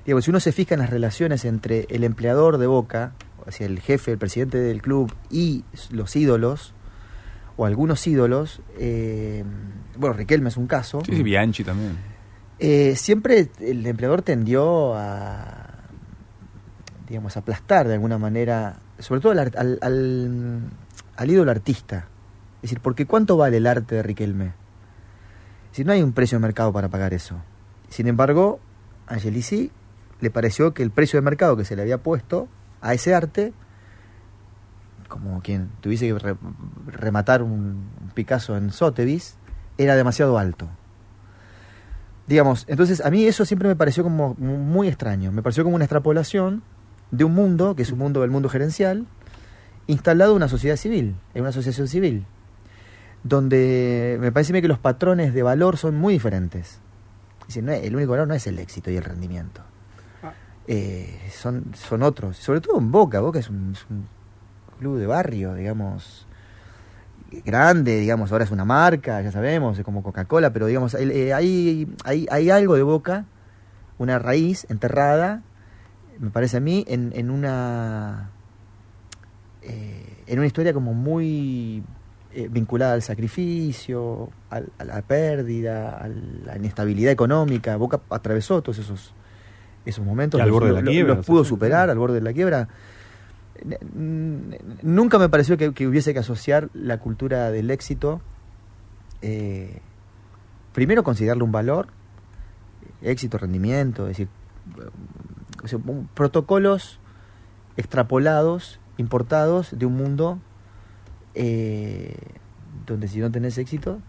digo, 0.06 0.22
si 0.22 0.30
uno 0.30 0.40
se 0.40 0.52
fija 0.52 0.76
en 0.76 0.82
las 0.82 0.90
relaciones 0.90 1.46
entre 1.46 1.86
el 1.90 2.04
empleador 2.04 2.58
de 2.58 2.68
Boca, 2.68 3.14
o 3.40 3.64
el 3.64 3.80
jefe, 3.80 4.12
el 4.12 4.18
presidente 4.18 4.58
del 4.58 4.82
club 4.82 5.14
y 5.30 5.64
los 5.92 6.16
ídolos, 6.16 6.74
o 7.58 7.66
algunos 7.66 8.06
ídolos, 8.06 8.62
eh, 8.78 9.44
bueno, 9.98 10.16
Riquelme 10.16 10.50
es 10.50 10.58
un 10.58 10.68
caso. 10.68 11.02
Sí, 11.06 11.24
Bianchi 11.24 11.64
también. 11.64 11.98
Eh, 12.60 12.96
siempre 12.96 13.50
el 13.60 13.86
empleador 13.86 14.22
tendió 14.22 14.96
a, 14.96 15.68
digamos, 17.08 17.36
aplastar 17.38 17.88
de 17.88 17.96
alguna 17.96 18.18
manera, 18.18 18.78
sobre 19.00 19.22
todo 19.22 19.32
al, 19.34 20.72
al 21.16 21.32
ídolo 21.32 21.52
artista. 21.52 22.08
Es 22.58 22.62
decir, 22.64 22.80
porque 22.80 23.06
¿cuánto 23.06 23.38
vale 23.38 23.58
el 23.58 23.68
arte 23.68 23.96
de 23.96 24.04
Riquelme? 24.04 24.54
Si 25.78 25.84
no 25.84 25.92
hay 25.92 26.02
un 26.02 26.12
precio 26.12 26.40
de 26.40 26.42
mercado 26.42 26.74
para 26.74 26.90
pagar 26.90 27.14
eso. 27.14 27.36
Sin 27.88 28.08
embargo, 28.08 28.60
Angelici 29.06 29.70
le 30.22 30.32
pareció 30.32 30.74
que 30.74 30.82
el 30.82 30.90
precio 30.90 31.18
de 31.18 31.22
mercado 31.22 31.56
que 31.56 31.66
se 31.66 31.76
le 31.76 31.84
había 31.84 32.00
puesto 32.00 32.48
a 32.82 32.96
ese 32.96 33.14
arte, 33.14 33.54
como 35.08 35.40
quien 35.44 35.70
tuviese 35.80 36.08
que 36.08 36.36
rematar 36.88 37.44
un, 37.44 37.92
Picasso 38.16 38.58
en 38.58 38.72
Sotheby's, 38.72 39.36
era 39.78 39.96
demasiado 39.96 40.40
alto. 40.40 40.68
Digamos, 42.26 42.66
entonces 42.68 43.06
a 43.06 43.12
mí 43.12 43.28
eso 43.28 43.46
siempre 43.46 43.68
me 43.68 43.76
pareció 43.76 44.02
como 44.02 44.34
muy 44.34 44.88
extraño. 44.88 45.32
Me 45.32 45.44
pareció 45.44 45.64
como 45.64 45.76
una 45.76 45.86
extrapolación 45.86 46.64
de 47.12 47.24
un 47.24 47.36
mundo, 47.36 47.76
que 47.76 47.84
es 47.84 47.92
un 47.92 48.00
mundo 48.00 48.22
del 48.22 48.32
mundo 48.32 48.50
gerencial, 48.50 49.06
instalado 49.86 50.32
en 50.32 50.38
una 50.38 50.50
sociedad 50.50 50.76
civil, 50.76 51.18
en 51.36 51.42
una 51.42 51.50
asociación 51.50 51.88
civil 51.88 52.26
donde 53.24 54.18
me 54.20 54.32
parece 54.32 54.62
que 54.62 54.68
los 54.68 54.80
patrones 54.80 55.34
de 55.34 55.44
valor 55.44 55.78
son 55.78 55.96
muy 55.96 56.14
diferentes. 56.14 56.80
el 57.56 57.96
único 57.96 58.12
valor 58.12 58.28
no 58.28 58.34
es 58.34 58.48
el 58.48 58.60
éxito 58.60 58.92
y 58.92 58.98
el 58.98 59.04
rendimiento. 59.04 59.62
Ah. 60.24 60.34
Eh, 60.68 61.30
son, 61.32 61.74
son 61.76 62.04
otros. 62.04 62.38
Sobre 62.38 62.62
todo 62.62 62.78
en 62.78 62.92
Boca. 62.92 63.20
Boca 63.20 63.40
es 63.40 63.50
un, 63.50 63.76
club 64.80 65.00
de 65.00 65.08
barrio, 65.08 65.56
digamos, 65.56 66.28
grande, 67.44 68.00
digamos, 68.00 68.32
ahora 68.32 68.44
es 68.44 68.52
una 68.52 68.64
marca, 68.64 69.20
ya 69.22 69.32
sabemos, 69.32 69.80
es 69.80 69.84
como 69.84 70.04
Coca-Cola, 70.04 70.54
pero 70.54 70.68
digamos, 70.68 70.94
eh, 70.94 71.34
hay, 71.34 71.92
hay, 72.04 72.28
hay, 72.30 72.50
algo 72.52 72.76
de 72.76 72.84
Boca, 72.84 73.26
una 73.98 74.20
raíz 74.20 74.68
enterrada, 74.70 75.42
me 76.20 76.30
parece 76.30 76.58
a 76.58 76.60
mí, 76.60 76.86
en, 76.88 77.12
en 77.16 77.32
una 77.32 78.30
eh, 79.70 80.24
en 80.28 80.40
una 80.40 80.48
historia 80.48 80.74
como 80.74 80.94
muy 80.94 81.84
eh, 82.38 82.50
vinculada 82.52 82.94
al 82.94 83.02
sacrificio, 83.02 84.30
a 84.52 84.84
la 84.84 85.02
pérdida, 85.02 85.98
a 85.98 86.08
la 86.08 86.56
inestabilidad 86.56 87.12
económica. 87.12 87.76
Boca 87.78 88.00
atravesó 88.12 88.62
todos 88.62 88.78
esos, 88.78 89.16
esos 89.88 90.06
momentos, 90.06 90.40
al 90.40 90.52
borde 90.52 90.68
de 90.68 90.74
la 90.74 90.84
quiebra, 90.84 91.16
los 91.16 91.26
pudo 91.26 91.44
superar 91.44 91.90
al 91.90 91.98
borde 91.98 92.14
de 92.14 92.22
la 92.22 92.34
quiebra. 92.34 92.68
Nunca 93.92 95.18
me 95.18 95.30
pareció 95.30 95.58
que, 95.58 95.88
hubiese 95.88 96.14
que 96.14 96.20
asociar 96.20 96.70
la 96.76 97.00
cultura 97.00 97.50
del 97.50 97.72
éxito, 97.72 98.22
eh, 99.24 99.80
primero 100.74 101.02
considerarle 101.02 101.42
un 101.42 101.52
valor, 101.52 101.88
éxito, 103.02 103.40
rendimiento, 103.40 104.04
es 104.04 104.10
decir, 104.10 104.28
protocolos 106.14 107.00
extrapolados, 107.78 108.80
importados 108.98 109.76
de 109.76 109.88
un 109.88 109.96
mundo 109.96 110.38
eh, 111.40 112.16
donde 112.88 113.08
si 113.08 113.20
no 113.20 113.32
tenés 113.32 113.58
éxito, 113.60 114.00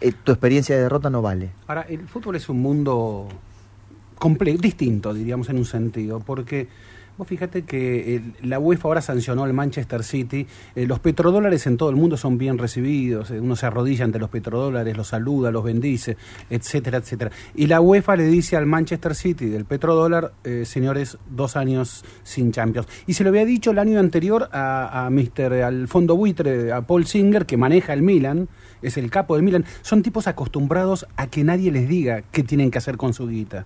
eh, 0.00 0.12
tu 0.12 0.32
experiencia 0.32 0.76
de 0.76 0.82
derrota 0.82 1.08
no 1.08 1.22
vale. 1.22 1.50
Ahora, 1.66 1.82
el 1.88 2.06
fútbol 2.06 2.36
es 2.36 2.48
un 2.50 2.60
mundo 2.60 3.28
distinto, 4.60 5.14
diríamos 5.14 5.48
en 5.48 5.56
un 5.56 5.64
sentido, 5.64 6.20
porque 6.20 6.68
Vos 7.18 7.26
fíjate 7.26 7.62
que 7.62 8.20
la 8.42 8.58
UEFA 8.58 8.88
ahora 8.88 9.00
sancionó 9.00 9.44
al 9.44 9.54
Manchester 9.54 10.04
City. 10.04 10.46
Eh, 10.74 10.86
los 10.86 11.00
petrodólares 11.00 11.66
en 11.66 11.78
todo 11.78 11.88
el 11.88 11.96
mundo 11.96 12.18
son 12.18 12.36
bien 12.36 12.58
recibidos. 12.58 13.30
Eh, 13.30 13.40
uno 13.40 13.56
se 13.56 13.64
arrodilla 13.64 14.04
ante 14.04 14.18
los 14.18 14.28
petrodólares, 14.28 14.94
los 14.94 15.08
saluda, 15.08 15.50
los 15.50 15.64
bendice, 15.64 16.18
etcétera, 16.50 16.98
etcétera. 16.98 17.30
Y 17.54 17.68
la 17.68 17.80
UEFA 17.80 18.16
le 18.16 18.24
dice 18.24 18.56
al 18.56 18.66
Manchester 18.66 19.14
City 19.14 19.46
del 19.46 19.64
petrodólar, 19.64 20.34
eh, 20.44 20.66
señores, 20.66 21.16
dos 21.30 21.56
años 21.56 22.04
sin 22.22 22.52
Champions. 22.52 22.86
Y 23.06 23.14
se 23.14 23.24
lo 23.24 23.30
había 23.30 23.46
dicho 23.46 23.70
el 23.70 23.78
año 23.78 23.98
anterior 23.98 24.50
a, 24.52 25.06
a 25.06 25.08
Mr. 25.08 25.62
al 25.62 25.88
fondo 25.88 26.16
buitre, 26.16 26.70
a 26.70 26.82
Paul 26.82 27.06
Singer, 27.06 27.46
que 27.46 27.56
maneja 27.56 27.94
el 27.94 28.02
Milan, 28.02 28.50
es 28.82 28.98
el 28.98 29.10
capo 29.10 29.36
del 29.36 29.42
Milan. 29.42 29.64
Son 29.80 30.02
tipos 30.02 30.26
acostumbrados 30.26 31.06
a 31.16 31.28
que 31.28 31.44
nadie 31.44 31.72
les 31.72 31.88
diga 31.88 32.24
qué 32.30 32.42
tienen 32.42 32.70
que 32.70 32.76
hacer 32.76 32.98
con 32.98 33.14
su 33.14 33.26
guita. 33.26 33.64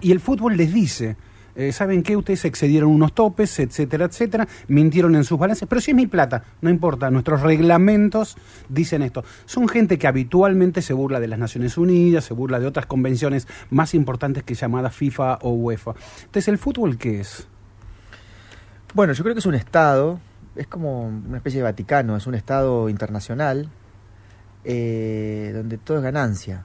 y 0.00 0.10
el 0.10 0.18
fútbol 0.18 0.56
les 0.56 0.74
dice 0.74 1.16
eh, 1.54 1.72
¿saben 1.72 2.02
qué? 2.02 2.16
Ustedes 2.16 2.44
excedieron 2.44 2.90
unos 2.90 3.14
topes, 3.14 3.58
etcétera, 3.58 4.06
etcétera, 4.06 4.46
mintieron 4.68 5.16
en 5.16 5.24
sus 5.24 5.38
balances, 5.38 5.68
pero 5.68 5.80
si 5.80 5.90
es 5.90 5.96
mi 5.96 6.06
plata, 6.06 6.44
no 6.60 6.70
importa, 6.70 7.10
nuestros 7.10 7.42
reglamentos 7.42 8.36
dicen 8.68 9.02
esto. 9.02 9.24
Son 9.46 9.68
gente 9.68 9.98
que 9.98 10.06
habitualmente 10.06 10.82
se 10.82 10.92
burla 10.92 11.20
de 11.20 11.28
las 11.28 11.38
Naciones 11.38 11.76
Unidas, 11.78 12.24
se 12.24 12.34
burla 12.34 12.60
de 12.60 12.66
otras 12.66 12.86
convenciones 12.86 13.48
más 13.70 13.94
importantes 13.94 14.42
que 14.42 14.54
llamadas 14.54 14.94
FIFA 14.94 15.38
o 15.42 15.50
UEFA. 15.50 15.94
Entonces, 16.20 16.48
¿el 16.48 16.58
fútbol 16.58 16.98
qué 16.98 17.20
es? 17.20 17.46
Bueno, 18.94 19.12
yo 19.12 19.22
creo 19.22 19.34
que 19.34 19.40
es 19.40 19.46
un 19.46 19.54
Estado, 19.54 20.20
es 20.56 20.66
como 20.66 21.06
una 21.06 21.36
especie 21.36 21.58
de 21.58 21.64
Vaticano, 21.64 22.16
es 22.16 22.26
un 22.26 22.34
Estado 22.34 22.88
internacional 22.88 23.68
eh, 24.64 25.52
donde 25.54 25.78
todo 25.78 25.98
es 25.98 26.02
ganancia. 26.02 26.64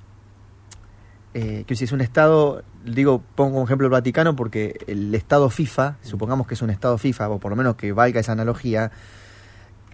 Eh, 1.34 1.66
que 1.68 1.76
si 1.76 1.84
es 1.84 1.92
un 1.92 2.02
Estado 2.02 2.64
digo, 2.86 3.24
pongo 3.36 3.54
como 3.54 3.66
ejemplo 3.66 3.88
el 3.88 3.92
Vaticano 3.92 4.36
porque 4.36 4.78
el 4.88 5.14
Estado 5.16 5.50
FIFA, 5.50 5.98
supongamos 6.02 6.48
que 6.48 6.54
es 6.54 6.62
un 6.62 6.70
Estado 6.70 6.98
FIFA, 6.98 7.30
o 7.30 7.40
por 7.40 7.52
lo 7.52 7.56
menos 7.56 7.76
que 7.76 7.92
valga 7.92 8.20
esa 8.20 8.34
analogía, 8.34 8.92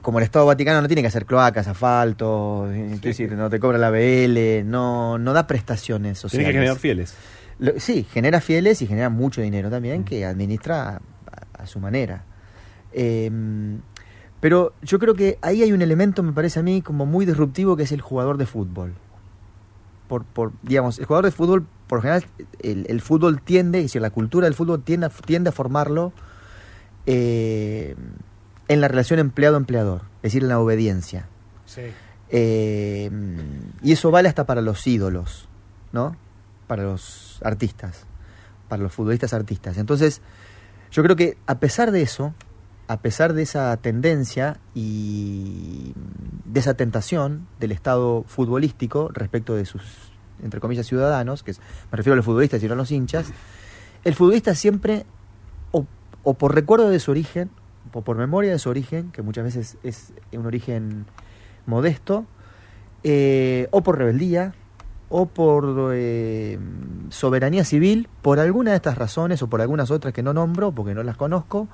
como 0.01 0.19
el 0.19 0.23
Estado 0.23 0.45
Vaticano 0.45 0.81
no 0.81 0.87
tiene 0.87 1.01
que 1.01 1.07
hacer 1.07 1.25
cloacas, 1.25 1.67
asfalto, 1.67 2.67
decir, 3.01 3.31
no 3.33 3.49
te 3.49 3.59
cobra 3.59 3.77
la 3.77 3.91
BL, 3.91 4.65
no, 4.65 5.17
no 5.17 5.33
da 5.33 5.47
prestaciones 5.47 6.17
sociales. 6.17 6.47
Tiene 6.47 6.53
que 6.53 6.59
generar 6.59 6.79
fieles. 6.79 7.15
sí, 7.77 8.05
genera 8.11 8.41
fieles 8.41 8.81
y 8.81 8.87
genera 8.87 9.09
mucho 9.09 9.41
dinero 9.41 9.69
también 9.69 10.03
que 10.03 10.25
administra 10.25 11.01
a, 11.53 11.65
su 11.65 11.79
manera. 11.79 12.23
Em, 12.91 13.79
pero 14.39 14.73
yo 14.81 14.97
creo 14.97 15.13
que 15.13 15.37
ahí 15.41 15.61
hay 15.61 15.71
un 15.71 15.83
elemento, 15.83 16.23
me 16.23 16.33
parece 16.33 16.59
a 16.59 16.63
mí, 16.63 16.81
como 16.81 17.05
muy 17.05 17.25
disruptivo, 17.25 17.77
que 17.77 17.83
es 17.83 17.91
el 17.91 18.01
jugador 18.01 18.37
de 18.37 18.47
fútbol. 18.47 18.95
Por, 20.07 20.25
por 20.25 20.51
digamos, 20.63 20.97
el 20.97 21.05
jugador 21.05 21.25
de 21.25 21.31
fútbol 21.31 21.67
por 21.91 21.97
lo 21.97 22.03
general 22.03 22.23
el, 22.61 23.01
fútbol 23.01 23.41
tiende, 23.41 23.79
es 23.79 23.83
decir, 23.87 24.01
la 24.01 24.11
cultura 24.11 24.45
del 24.45 24.53
fútbol 24.53 24.81
tiende, 24.81 25.09
tiende 25.25 25.49
a 25.49 25.51
formarlo 25.51 26.13
eh, 27.05 27.97
en 28.69 28.79
la 28.79 28.87
relación 28.87 29.19
empleado-empleador, 29.19 30.03
es 30.19 30.31
decir, 30.31 30.43
en 30.43 30.47
la 30.47 30.61
obediencia. 30.61 31.27
Eh, 32.29 33.11
y 33.83 33.91
eso 33.91 34.09
vale 34.09 34.29
hasta 34.29 34.45
para 34.45 34.61
los 34.61 34.87
ídolos, 34.87 35.49
¿no? 35.91 36.15
Para 36.67 36.83
los 36.83 37.41
artistas, 37.43 38.05
para 38.69 38.81
los 38.81 38.93
futbolistas 38.93 39.33
artistas. 39.33 39.77
Entonces, 39.77 40.21
yo 40.93 41.03
creo 41.03 41.17
que 41.17 41.37
a 41.45 41.59
pesar 41.59 41.91
de 41.91 42.03
eso, 42.03 42.33
a 42.87 43.01
pesar 43.01 43.33
de 43.33 43.41
esa 43.41 43.75
tendencia 43.75 44.61
y 44.73 45.93
de 46.45 46.57
esa 46.61 46.75
tentación 46.75 47.49
del 47.59 47.73
Estado 47.73 48.23
futbolístico 48.29 49.09
respecto 49.13 49.55
de 49.55 49.65
sus 49.65 50.10
entre 50.43 50.59
comillas, 50.59 50.87
ciudadanos, 50.87 51.43
que 51.43 51.53
me 51.53 51.97
refiero 51.97 52.13
a 52.13 52.17
los 52.17 52.25
futbolistas 52.25 52.61
y 52.63 52.67
no 52.67 52.73
a 52.73 52.77
los 52.77 52.91
hinchas, 52.91 53.31
el 54.03 54.15
futbolista 54.15 54.55
siempre, 54.55 55.05
o, 55.71 56.35
por 56.35 56.53
recuerdo 56.53 56.89
de 56.89 56.99
su 56.99 57.11
origen, 57.11 57.49
o 57.93 58.01
por 58.01 58.15
memoria 58.15 58.51
de 58.51 58.59
su 58.59 58.69
origen, 58.69 59.11
que 59.11 59.21
muchas 59.21 59.43
veces 59.43 59.77
es 59.83 60.13
un 60.31 60.45
origen 60.45 61.05
modesto, 61.65 62.25
eh, 63.03 63.67
o 63.71 63.81
por 63.81 63.97
rebeldía, 63.97 64.53
o 65.09 65.25
por 65.25 65.91
eh, 65.93 66.57
soberanía 67.09 67.65
civil, 67.65 68.07
por 68.21 68.39
alguna 68.39 68.71
de 68.71 68.77
estas 68.77 68.97
razones 68.97 69.41
o 69.41 69.49
por 69.49 69.61
algunas 69.61 69.91
otras 69.91 70.13
que 70.13 70.23
no 70.23 70.33
nombro 70.33 70.71
porque 70.71 70.95
no 70.95 71.03
las 71.03 71.17
conozco, 71.17 71.67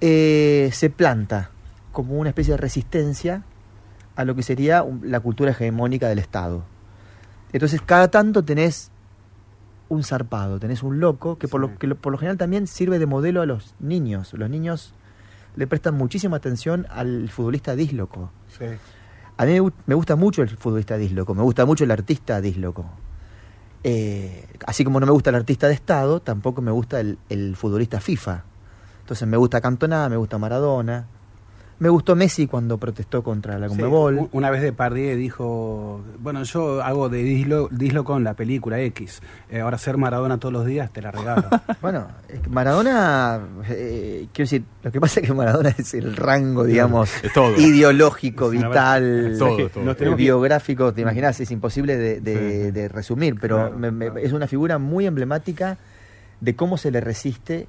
eh, 0.00 0.70
se 0.72 0.88
planta 0.88 1.50
como 1.90 2.14
una 2.14 2.28
especie 2.28 2.52
de 2.52 2.58
resistencia 2.58 3.42
a 4.14 4.24
lo 4.24 4.36
que 4.36 4.42
sería 4.42 4.84
la 5.02 5.18
cultura 5.20 5.50
hegemónica 5.50 6.08
del 6.08 6.20
Estado. 6.20 6.64
Entonces 7.56 7.80
cada 7.80 8.10
tanto 8.10 8.44
tenés 8.44 8.90
un 9.88 10.04
zarpado, 10.04 10.60
tenés 10.60 10.82
un 10.82 11.00
loco 11.00 11.38
que 11.38 11.48
por 11.48 11.58
lo 11.58 11.78
que 11.78 11.88
por 11.94 12.12
lo 12.12 12.18
general 12.18 12.36
también 12.36 12.66
sirve 12.66 12.98
de 12.98 13.06
modelo 13.06 13.40
a 13.40 13.46
los 13.46 13.74
niños. 13.80 14.34
Los 14.34 14.50
niños 14.50 14.92
le 15.54 15.66
prestan 15.66 15.94
muchísima 15.94 16.36
atención 16.36 16.86
al 16.90 17.30
futbolista 17.30 17.74
dísloco. 17.74 18.30
A 19.38 19.46
mí 19.46 19.58
me 19.86 19.94
gusta 19.94 20.16
mucho 20.16 20.42
el 20.42 20.50
futbolista 20.50 20.98
dísloco, 20.98 21.34
me 21.34 21.42
gusta 21.42 21.64
mucho 21.64 21.84
el 21.84 21.92
artista 21.92 22.42
dísloco. 22.42 22.84
Eh, 23.84 24.46
así 24.66 24.84
como 24.84 25.00
no 25.00 25.06
me 25.06 25.12
gusta 25.12 25.30
el 25.30 25.36
artista 25.36 25.66
de 25.66 25.72
Estado, 25.72 26.20
tampoco 26.20 26.60
me 26.60 26.72
gusta 26.72 27.00
el, 27.00 27.16
el 27.30 27.56
futbolista 27.56 28.00
FIFA. 28.00 28.44
Entonces 29.00 29.26
me 29.26 29.38
gusta 29.38 29.62
Cantona, 29.62 30.10
me 30.10 30.18
gusta 30.18 30.36
Maradona, 30.36 31.06
me 31.78 31.90
gustó 31.90 32.16
Messi 32.16 32.46
cuando 32.46 32.78
protestó 32.78 33.22
contra 33.22 33.58
la 33.58 33.68
Conmebol. 33.68 34.30
una 34.32 34.50
vez 34.50 34.62
de 34.62 34.72
Pardier 34.72 35.16
dijo, 35.16 36.02
bueno, 36.20 36.42
yo 36.44 36.82
hago 36.82 37.08
de 37.08 37.22
Dislo, 37.22 38.04
con 38.04 38.24
la 38.24 38.34
película 38.34 38.80
X. 38.80 39.20
Eh, 39.50 39.60
ahora 39.60 39.76
ser 39.76 39.98
Maradona 39.98 40.38
todos 40.38 40.52
los 40.52 40.64
días 40.64 40.90
te 40.92 41.02
la 41.02 41.10
regalo. 41.10 41.48
bueno, 41.82 42.08
Maradona, 42.48 43.40
eh, 43.68 44.26
quiero 44.32 44.46
decir, 44.46 44.64
lo 44.82 44.90
que 44.90 45.00
pasa 45.00 45.20
es 45.20 45.26
que 45.26 45.34
Maradona 45.34 45.70
es 45.76 45.92
el 45.94 46.16
rango, 46.16 46.64
digamos, 46.64 47.10
ideológico, 47.58 48.48
vital, 48.48 49.36
biográfico, 50.16 50.94
te 50.94 51.02
imaginas, 51.02 51.38
es 51.40 51.50
imposible 51.50 51.96
de, 51.96 52.88
resumir, 52.88 53.36
pero 53.40 53.72
es 54.16 54.32
una 54.32 54.46
figura 54.46 54.78
muy 54.78 55.06
emblemática 55.06 55.76
de 56.40 56.56
cómo 56.56 56.78
se 56.78 56.90
le 56.90 57.00
resiste 57.00 57.66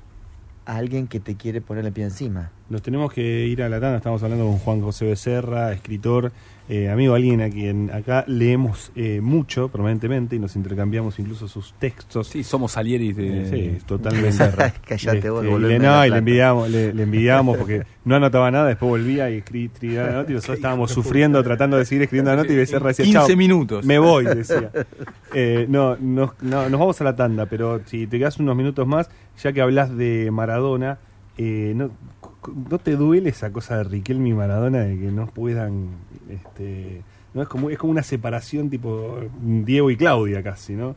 a 0.65 0.77
alguien 0.77 1.07
que 1.07 1.19
te 1.19 1.35
quiere 1.35 1.61
poner 1.61 1.85
el 1.85 1.91
pie 1.91 2.05
encima. 2.05 2.51
Nos 2.69 2.81
tenemos 2.81 3.13
que 3.13 3.45
ir 3.45 3.63
a 3.63 3.69
la 3.69 3.79
tanda, 3.79 3.97
estamos 3.97 4.21
hablando 4.23 4.45
con 4.45 4.57
Juan 4.57 4.81
José 4.81 5.05
Becerra, 5.05 5.71
escritor, 5.71 6.33
eh, 6.67 6.89
amigo, 6.89 7.15
alguien 7.15 7.39
a 7.39 7.49
quien 7.49 7.89
acá 7.91 8.25
leemos 8.27 8.91
eh, 8.93 9.21
mucho 9.21 9.69
permanentemente 9.69 10.35
y 10.35 10.39
nos 10.39 10.57
intercambiamos 10.57 11.17
incluso 11.17 11.47
sus 11.47 11.71
textos. 11.79 12.27
Sí, 12.27 12.43
somos 12.43 12.73
Salieris 12.73 13.15
de... 13.15 13.49
sí, 13.49 13.85
totalmente. 13.85 14.37
Callate 14.85 15.29
vos, 15.29 15.45
este, 15.45 15.59
le, 15.59 15.79
No, 15.79 16.05
y 16.05 16.09
le 16.09 16.17
envidiamos, 16.17 16.69
le, 16.69 16.89
envidiamos 16.89 17.57
porque 17.59 17.85
no 18.03 18.17
anotaba 18.17 18.51
nada, 18.51 18.67
después 18.67 18.89
volvía 18.89 19.29
y 19.31 19.37
escribía 19.37 20.03
la 20.03 20.11
nota 20.11 20.31
y 20.31 20.35
nosotros 20.35 20.57
estábamos 20.57 20.91
sufriendo, 20.91 21.41
tratando 21.41 21.77
de 21.77 21.85
seguir 21.85 22.01
escribiendo 22.03 22.31
la 22.31 22.37
nota 22.41 22.51
y 22.51 22.57
Becerra 22.57 22.89
decía, 22.89 23.05
15 23.05 23.37
minutos. 23.37 23.85
Me 23.85 23.97
voy, 23.97 24.25
decía. 24.25 24.71
Eh, 25.33 25.67
no, 25.69 25.95
no, 25.95 26.33
no, 26.41 26.69
nos 26.69 26.79
vamos 26.79 26.99
a 26.99 27.03
la 27.05 27.15
tanda, 27.15 27.45
pero 27.45 27.79
si 27.85 28.07
te 28.07 28.17
quedas 28.17 28.39
unos 28.39 28.57
minutos 28.57 28.85
más, 28.85 29.09
ya 29.41 29.53
que 29.53 29.61
hablas 29.61 29.95
de 29.95 30.31
Maradona, 30.31 30.99
eh, 31.37 31.73
no, 31.75 31.91
¿no 32.69 32.79
te 32.79 32.95
duele 32.95 33.29
esa 33.29 33.51
cosa 33.51 33.77
de 33.77 33.83
Riquelme 33.83 34.29
y 34.29 34.33
Maradona 34.33 34.79
de 34.79 34.97
que 34.97 35.11
no 35.11 35.27
puedan, 35.27 35.89
este, 36.29 37.01
no 37.33 37.41
es 37.41 37.47
como 37.47 37.69
es 37.69 37.77
como 37.77 37.91
una 37.91 38.03
separación 38.03 38.69
tipo 38.69 39.19
Diego 39.41 39.91
y 39.91 39.97
Claudia 39.97 40.43
casi, 40.43 40.73
¿no? 40.73 40.95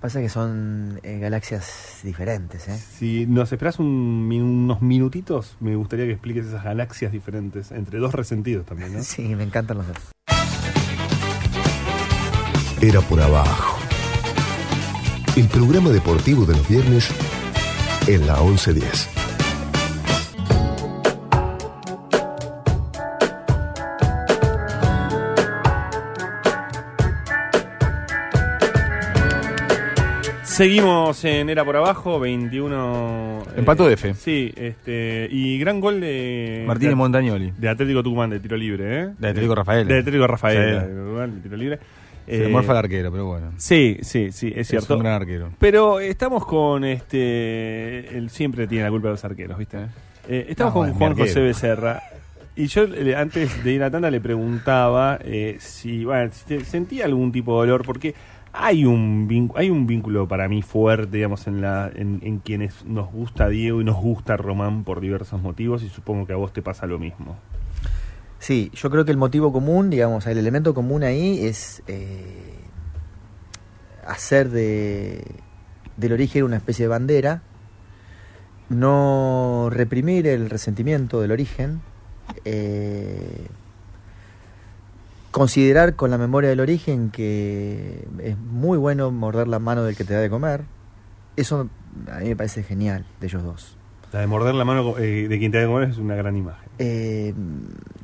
Pasa 0.00 0.20
que 0.20 0.28
son 0.28 0.98
eh, 1.04 1.20
galaxias 1.20 2.00
diferentes, 2.02 2.66
¿eh? 2.66 2.76
Si 2.76 3.24
nos 3.26 3.52
esperas 3.52 3.78
un, 3.78 4.28
unos 4.32 4.82
minutitos, 4.82 5.56
me 5.60 5.76
gustaría 5.76 6.06
que 6.06 6.12
expliques 6.12 6.46
esas 6.46 6.64
galaxias 6.64 7.12
diferentes, 7.12 7.70
entre 7.70 8.00
dos 8.00 8.12
resentidos 8.12 8.66
también, 8.66 8.94
¿no? 8.94 9.02
Sí, 9.02 9.34
me 9.36 9.44
encantan 9.44 9.78
los 9.78 9.86
dos. 9.86 9.96
Era 12.80 13.00
por 13.02 13.20
abajo. 13.20 13.78
El 15.36 15.46
programa 15.46 15.90
deportivo 15.90 16.44
de 16.44 16.56
los 16.56 16.68
viernes 16.68 17.08
en 18.08 18.26
la 18.26 18.40
1110. 18.40 19.21
Seguimos 30.62 31.24
en 31.24 31.50
Era 31.50 31.64
por 31.64 31.74
Abajo, 31.76 32.20
21... 32.20 33.42
eh, 33.48 33.52
Empató 33.56 33.90
F. 33.90 34.14
Sí, 34.14 34.52
este, 34.54 35.26
y 35.28 35.58
gran 35.58 35.80
gol 35.80 36.00
de... 36.00 36.62
Martínez 36.68 36.92
de- 36.92 36.94
Montagnoli. 36.94 37.52
De 37.58 37.68
Atlético 37.68 38.00
Tucumán, 38.04 38.30
de 38.30 38.38
tiro 38.38 38.56
libre, 38.56 39.00
¿eh? 39.00 39.08
De 39.18 39.28
Atlético 39.30 39.56
Rafaela. 39.56 39.92
De 39.92 39.98
Atlético 39.98 40.24
Rafaela, 40.28 40.82
Sí. 40.82 40.86
de 40.86 40.94
Tucumán, 41.02 41.34
de 41.34 41.40
tiro 41.40 41.56
libre. 41.56 41.78
Se 42.28 42.44
Eh, 42.44 42.48
morfa 42.48 42.70
el 42.70 42.78
arquero, 42.78 43.10
pero 43.10 43.26
bueno. 43.26 43.50
Sí, 43.56 43.98
sí, 44.02 44.30
sí, 44.30 44.52
es 44.54 44.58
Es 44.58 44.68
cierto. 44.68 44.94
un 44.98 45.00
gran 45.02 45.14
arquero. 45.14 45.50
Pero 45.58 45.98
estamos 45.98 46.46
con 46.46 46.84
este. 46.84 48.16
Él 48.16 48.30
siempre 48.30 48.68
tiene 48.68 48.84
la 48.84 48.90
culpa 48.90 49.08
de 49.08 49.14
los 49.14 49.24
arqueros, 49.24 49.58
¿viste? 49.58 49.78
Eh, 50.28 50.46
estamos 50.48 50.74
No, 50.74 50.80
con 50.80 50.90
es 50.90 50.96
Juan. 50.96 51.16
José 51.16 51.40
Becerra. 51.40 52.00
Y 52.54 52.66
yo 52.68 52.84
eh, 52.84 53.16
antes 53.16 53.64
de 53.64 53.72
ir 53.72 53.82
a 53.82 53.90
tanda 53.90 54.12
le 54.12 54.20
preguntaba 54.20 55.18
eh, 55.24 55.56
si, 55.58 56.04
bueno, 56.04 56.30
si 56.32 56.44
te- 56.44 56.64
sentía 56.64 57.06
algún 57.06 57.32
tipo 57.32 57.60
de 57.60 57.66
dolor, 57.68 57.84
porque 57.84 58.14
hay 58.52 58.84
un 58.84 59.52
hay 59.56 59.70
un 59.70 59.86
vínculo 59.86 60.28
para 60.28 60.48
mí 60.48 60.62
fuerte, 60.62 61.16
digamos, 61.16 61.46
en, 61.46 61.60
la, 61.60 61.90
en 61.94 62.38
quienes 62.44 62.84
nos 62.84 63.10
gusta 63.10 63.48
Diego 63.48 63.80
y 63.80 63.84
nos 63.84 63.96
gusta 63.96 64.36
Román 64.36 64.84
por 64.84 65.00
diversos 65.00 65.40
motivos, 65.40 65.82
y 65.82 65.88
supongo 65.88 66.26
que 66.26 66.32
a 66.32 66.36
vos 66.36 66.52
te 66.52 66.62
pasa 66.62 66.86
lo 66.86 66.98
mismo. 66.98 67.36
Sí, 68.42 68.72
yo 68.74 68.90
creo 68.90 69.04
que 69.04 69.12
el 69.12 69.16
motivo 69.16 69.52
común, 69.52 69.88
digamos, 69.88 70.26
el 70.26 70.36
elemento 70.36 70.74
común 70.74 71.04
ahí 71.04 71.46
es 71.46 71.80
eh, 71.86 72.58
hacer 74.04 74.50
de, 74.50 75.24
del 75.96 76.12
origen 76.12 76.42
una 76.42 76.56
especie 76.56 76.86
de 76.86 76.88
bandera, 76.88 77.42
no 78.68 79.68
reprimir 79.70 80.26
el 80.26 80.50
resentimiento 80.50 81.20
del 81.20 81.30
origen, 81.30 81.82
eh, 82.44 83.46
considerar 85.32 85.96
con 85.96 86.10
la 86.10 86.18
memoria 86.18 86.48
del 86.50 86.60
origen 86.60 87.10
que 87.10 88.06
es 88.20 88.38
muy 88.38 88.78
bueno 88.78 89.10
morder 89.10 89.48
la 89.48 89.58
mano 89.58 89.82
del 89.82 89.96
que 89.96 90.04
te 90.04 90.14
da 90.14 90.20
de 90.20 90.30
comer. 90.30 90.62
Eso 91.36 91.68
a 92.12 92.18
mí 92.20 92.28
me 92.28 92.36
parece 92.36 92.62
genial 92.62 93.04
de 93.20 93.26
ellos 93.26 93.42
dos. 93.42 93.76
La 94.12 94.20
de 94.20 94.26
morder 94.26 94.54
la 94.54 94.64
mano 94.66 94.96
eh, 94.98 95.26
de 95.28 95.38
quien 95.38 95.50
te 95.50 95.56
da 95.58 95.62
de 95.62 95.68
comer 95.72 95.88
es 95.88 95.96
una 95.98 96.14
gran 96.14 96.36
imagen. 96.36 96.68
Eh, 96.78 97.32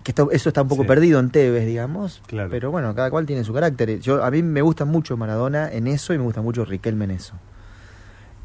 que 0.03 0.11
esto- 0.13 0.31
eso 0.31 0.49
está 0.49 0.63
un 0.63 0.69
poco 0.69 0.83
Sí. 0.83 0.89
perdido 0.89 1.21
en 1.21 1.29
Tevez, 1.31 1.67
digamos. 1.67 2.23
Claro. 2.27 2.49
Pero 2.51 2.71
bueno, 2.71 2.95
cada 2.95 3.11
cual 3.11 3.27
tiene 3.27 3.45
su 3.45 3.53
carácter. 3.53 4.01
Yo, 4.01 4.25
a 4.25 4.31
mí 4.31 4.43
me 4.43 4.63
gusta 4.63 4.87
mucho 4.87 5.17
Maradona 5.19 5.71
en 5.71 5.87
eso 5.87 6.15
y 6.15 6.19
me 6.19 6.25
gusta 6.25 6.41
mucho 6.41 6.65
Riquelme 6.65 7.05
en 7.05 7.11
eso. 7.11 7.35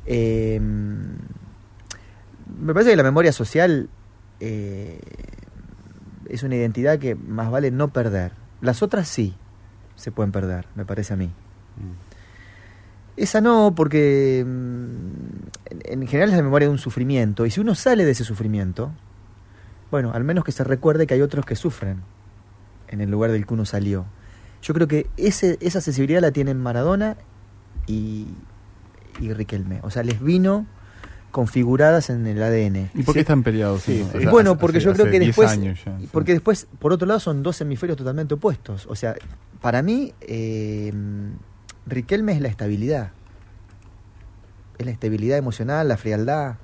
Eh, 0.05 0.59
me 2.59 2.73
parece 2.73 2.91
que 2.91 2.97
la 2.97 3.03
memoria 3.03 3.31
social 3.31 3.89
eh, 4.41 4.99
es 6.27 6.43
una 6.43 6.55
identidad 6.57 6.99
que 6.99 7.15
más 7.15 7.49
vale 7.49 7.71
no 7.71 7.87
perder. 7.93 8.33
Las 8.63 8.81
otras 8.81 9.09
sí 9.09 9.35
se 9.95 10.11
pueden 10.11 10.31
perder, 10.31 10.67
me 10.75 10.85
parece 10.85 11.13
a 11.13 11.17
mí. 11.17 11.29
Esa 13.17 13.41
no, 13.41 13.73
porque 13.75 14.43
mm, 14.47 15.89
en, 15.89 16.01
en 16.01 16.07
general 16.07 16.29
es 16.29 16.37
la 16.37 16.43
memoria 16.43 16.69
de 16.69 16.71
un 16.71 16.79
sufrimiento. 16.79 17.45
Y 17.45 17.51
si 17.51 17.59
uno 17.59 17.75
sale 17.75 18.05
de 18.05 18.11
ese 18.11 18.23
sufrimiento, 18.23 18.93
bueno, 19.91 20.13
al 20.13 20.23
menos 20.23 20.45
que 20.45 20.53
se 20.53 20.63
recuerde 20.63 21.05
que 21.05 21.13
hay 21.13 21.21
otros 21.21 21.45
que 21.45 21.57
sufren 21.57 22.03
en 22.87 23.01
el 23.01 23.11
lugar 23.11 23.31
del 23.31 23.45
que 23.45 23.53
uno 23.53 23.65
salió. 23.65 24.05
Yo 24.61 24.73
creo 24.73 24.87
que 24.87 25.07
ese, 25.17 25.57
esa 25.59 25.81
sensibilidad 25.81 26.21
la 26.21 26.31
tienen 26.31 26.57
Maradona 26.57 27.17
y, 27.85 28.27
y 29.19 29.33
Riquelme. 29.33 29.81
O 29.83 29.89
sea, 29.89 30.03
les 30.03 30.21
vino 30.21 30.65
configuradas 31.33 32.11
en 32.11 32.27
el 32.27 32.41
ADN. 32.43 32.91
¿Y 32.93 33.01
por 33.01 33.15
qué 33.15 33.21
están 33.21 33.41
peleados? 33.41 33.81
Sí, 33.81 34.03
no? 34.05 34.11
sí. 34.11 34.17
O 34.17 34.21
sea, 34.21 34.29
bueno, 34.31 34.51
hace- 34.51 34.59
porque 34.59 34.79
yo 34.79 34.93
creo 34.93 35.05
que 35.07 35.19
10 35.19 35.25
después, 35.29 35.49
años 35.49 35.83
ya, 35.83 35.97
sí. 35.99 36.07
porque 36.11 36.33
después, 36.33 36.67
por 36.77 36.93
otro 36.93 37.07
lado, 37.07 37.19
son 37.19 37.41
dos 37.41 37.59
hemisferios 37.59 37.97
totalmente 37.97 38.35
opuestos. 38.35 38.85
O 38.87 38.95
sea, 38.95 39.15
para 39.59 39.81
mí, 39.81 40.13
eh, 40.21 40.93
Riquelme 41.87 42.33
es 42.33 42.39
la 42.41 42.49
estabilidad, 42.49 43.11
es 44.77 44.85
la 44.85 44.91
estabilidad 44.91 45.37
emocional, 45.39 45.87
la 45.87 45.97
frialdad, 45.97 46.55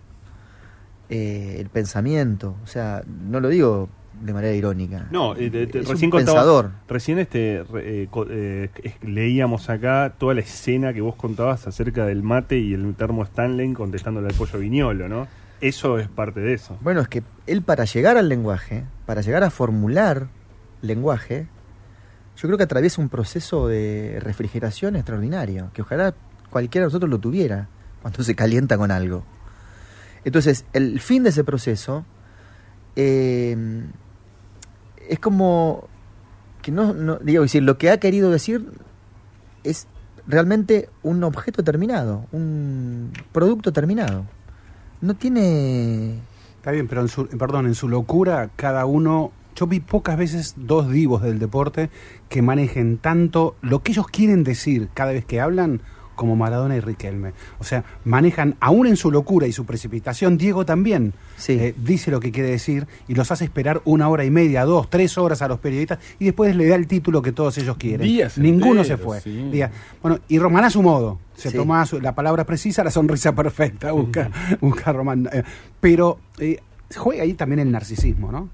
eh, 1.10 1.58
el 1.60 1.70
pensamiento. 1.70 2.56
O 2.64 2.68
sea, 2.68 3.04
no 3.08 3.40
lo 3.40 3.50
digo 3.50 3.90
de 4.22 4.34
manera 4.34 4.54
irónica. 4.54 5.08
No, 5.12 5.36
eh, 5.36 5.50
te- 5.50 5.68
te- 5.68 5.80
Es 5.80 5.88
recién 5.88 6.08
un 6.08 6.12
contaba- 6.12 6.40
pensador. 6.40 6.72
Recién 6.88 7.20
este 7.20 7.64
eh, 7.76 8.08
eh, 8.30 8.70
leíamos 9.02 9.70
acá 9.70 10.14
toda 10.18 10.34
la 10.34 10.42
escena 10.42 10.94
que 10.94 11.02
vos 11.02 11.16
contabas 11.16 11.68
acerca 11.68 12.06
del 12.06 12.24
mate 12.24 12.58
y 12.60 12.74
el 12.74 12.94
termo 12.96 13.24
Stanley 13.24 13.74
contestándole 13.74 14.28
al 14.28 14.34
pollo 14.36 14.60
viñolo, 14.60 15.08
¿no? 15.10 15.28
Eso 15.62 16.00
es 16.00 16.08
parte 16.08 16.40
de 16.40 16.54
eso. 16.54 16.78
Bueno, 16.82 17.02
es 17.02 17.08
que 17.08 17.22
él 17.48 17.62
para 17.62 17.86
llegar 17.86 18.16
al 18.18 18.30
lenguaje, 18.30 18.86
para 19.06 19.22
llegar 19.22 19.44
a 19.44 19.50
formular 19.50 20.28
lenguaje, 20.82 21.48
yo 22.38 22.48
creo 22.48 22.58
que 22.58 22.64
atraviesa 22.64 23.02
un 23.02 23.10
proceso 23.10 23.68
de 23.68 24.20
refrigeración 24.22 24.96
extraordinario, 24.96 25.70
que 25.74 25.82
ojalá 25.82 26.14
cualquiera 26.50 26.84
de 26.86 26.88
nosotros 26.88 27.10
lo 27.10 27.20
tuviera 27.20 27.68
cuando 28.02 28.24
se 28.24 28.34
calienta 28.36 28.78
con 28.78 28.92
algo. 28.92 29.26
Entonces, 30.24 30.66
el 30.72 31.00
fin 31.02 31.24
de 31.24 31.30
ese 31.32 31.44
proceso 31.44 32.06
eh, 32.96 33.56
es 35.10 35.20
como 35.20 35.88
que 36.62 36.72
no, 36.72 36.94
digo 37.18 37.44
decir, 37.44 37.64
lo 37.64 37.78
que 37.78 37.90
ha 37.90 38.00
querido 38.00 38.32
decir 38.32 38.66
es 39.64 39.88
realmente 40.28 40.90
un 41.04 41.24
objeto 41.24 41.64
terminado, 41.64 42.26
un 42.32 43.12
producto 43.32 43.74
terminado. 43.74 44.26
No 45.02 45.16
tiene 45.16 46.20
Está 46.60 46.72
bien, 46.72 46.90
pero 46.90 47.00
en 47.00 47.08
su, 47.08 47.26
perdón, 47.26 47.68
en 47.68 47.76
su 47.76 47.88
locura, 47.88 48.50
cada 48.58 48.86
uno. 48.86 49.32
Yo 49.56 49.66
vi 49.66 49.80
pocas 49.80 50.18
veces 50.18 50.56
dos 50.58 50.92
divos 50.92 51.22
del 51.22 51.40
deporte 51.40 51.90
que 52.28 52.42
manejen 52.42 52.98
tanto 52.98 53.56
lo 53.62 53.82
que 53.82 53.94
ellos 53.94 54.08
quieren 54.08 54.44
decir 54.44 54.90
cada 54.94 55.14
vez 55.14 55.24
que 55.24 55.40
hablan 55.40 55.82
como 56.20 56.36
Maradona 56.36 56.76
y 56.76 56.82
Riquelme. 56.82 57.32
O 57.60 57.64
sea, 57.64 57.86
manejan, 58.04 58.56
aún 58.60 58.88
en 58.88 58.98
su 58.98 59.10
locura 59.10 59.48
y 59.48 59.54
su 59.54 59.66
precipitación, 59.66 60.38
Diego 60.38 60.66
también 60.66 61.14
eh, 61.48 61.74
dice 61.78 62.12
lo 62.12 62.20
que 62.20 62.34
quiere 62.34 62.50
decir 62.50 62.88
y 63.08 63.16
los 63.16 63.32
hace 63.32 63.46
esperar 63.46 63.82
una 63.86 64.10
hora 64.10 64.26
y 64.26 64.30
media, 64.30 64.66
dos, 64.66 64.90
tres 64.90 65.18
horas 65.18 65.42
a 65.42 65.48
los 65.48 65.60
periodistas 65.60 66.00
y 66.20 66.26
después 66.26 66.54
le 66.58 66.68
da 66.68 66.76
el 66.76 66.88
título 66.88 67.22
que 67.22 67.32
todos 67.32 67.58
ellos 67.58 67.78
quieren. 67.78 68.06
Días 68.06 68.38
Ninguno 68.38 68.84
se 68.84 68.98
fue. 68.98 69.22
sí. 69.22 69.50
Días. 69.50 69.72
Bueno, 70.02 70.20
y 70.28 70.38
Román 70.40 70.66
a 70.66 70.70
su 70.70 70.82
modo. 70.84 71.20
Se 71.36 71.52
Sí. 71.52 71.56
toma 71.58 71.86
su- 71.86 72.02
la 72.02 72.14
palabra 72.14 72.44
precisa, 72.44 72.84
la 72.84 72.92
sonrisa 72.92 73.34
perfecta, 73.34 73.92
busca, 73.94 74.30
busca 74.60 74.92
Román. 74.92 75.30
Eh, 75.32 75.44
pero 75.80 76.20
eh, 76.38 76.58
juega 76.98 77.24
ahí 77.24 77.34
también 77.34 77.60
el 77.60 77.72
narcisismo, 77.72 78.30
¿no? 78.30 78.50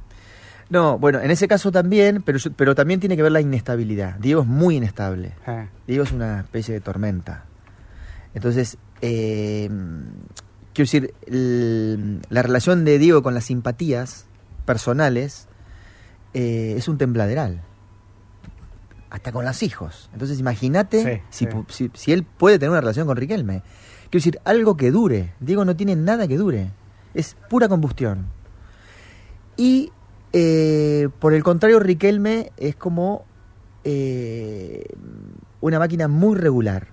No, 0.67 0.97
bueno, 0.97 1.19
en 1.21 1.29
ese 1.29 1.47
caso 1.47 1.71
también, 1.71 2.23
pero, 2.23 2.39
pero 2.55 2.73
también 2.73 2.99
tiene 2.99 3.15
que 3.15 3.21
ver 3.21 3.31
la 3.31 3.39
inestabilidad. 3.39 4.15
Diego 4.19 4.41
es 4.41 4.47
muy 4.47 4.77
inestable. 4.77 5.33
Eh. 5.45 5.67
Diego 5.85 6.03
es 6.03 6.11
una 6.11 6.39
especie 6.39 6.73
de 6.73 6.81
tormenta. 6.81 7.43
Entonces, 8.35 8.77
eh, 9.01 9.69
quiero 10.73 10.85
decir, 10.85 11.13
el- 11.25 12.21
la 12.29 12.41
relación 12.43 12.85
de 12.85 12.99
Diego 12.99 13.23
con 13.23 13.33
las 13.33 13.45
simpatías 13.45 14.25
personales 14.65 15.47
eh, 16.33 16.75
es 16.77 16.87
un 16.89 16.97
tembladeral. 16.97 17.61
Hasta 19.09 19.31
con 19.31 19.45
los 19.45 19.63
hijos. 19.63 20.09
Entonces, 20.11 20.39
imagínate 20.39 21.01
Sí, 21.01 21.21
si, 21.29 21.45
sí. 21.45 21.51
si- 21.69 21.91
si 21.93 22.11
él 22.11 22.23
puede 22.23 22.59
tener 22.59 22.71
una 22.71 22.81
relación 22.81 23.07
con 23.07 23.15
Riquelme. 23.15 23.61
Quiero 24.09 24.19
decir, 24.23 24.39
algo 24.43 24.75
que 24.75 24.91
dure. 24.91 25.33
Diego 25.39 25.63
no 25.63 25.75
tiene 25.77 25.95
nada 25.95 26.27
que 26.27 26.37
dure. 26.37 26.71
Es 27.13 27.37
pura 27.49 27.69
combustión. 27.69 28.25
Y 29.55 29.91
eh, 30.33 31.07
por 31.19 31.33
el 31.33 31.43
contrario, 31.43 31.79
Riquelme 31.79 32.51
es 32.57 32.75
como 32.75 33.23
eh, 33.85 34.83
una 35.61 35.79
máquina 35.79 36.09
muy 36.09 36.35
regular. 36.37 36.87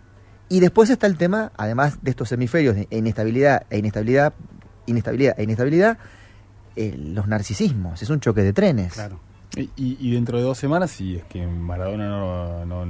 Y 0.52 0.60
después 0.60 0.90
está 0.90 1.06
el 1.06 1.16
tema, 1.16 1.50
además 1.56 1.98
de 2.02 2.10
estos 2.10 2.30
hemisferios 2.30 2.76
de 2.76 2.86
inestabilidad 2.90 3.64
e 3.70 3.78
inestabilidad, 3.78 4.34
inestabilidad 4.84 5.34
e 5.38 5.44
inestabilidad, 5.44 5.96
eh, 6.76 6.94
los 6.94 7.26
narcisismos. 7.26 8.02
Es 8.02 8.10
un 8.10 8.20
choque 8.20 8.42
de 8.42 8.52
trenes. 8.52 8.92
Claro. 8.92 9.18
Y, 9.56 10.10
dentro 10.10 10.36
de 10.36 10.44
dos 10.44 10.58
semanas, 10.58 10.90
si 10.90 11.16
es 11.16 11.24
que 11.24 11.46
Maradona 11.46 12.06
no, 12.06 12.66
no, 12.66 12.84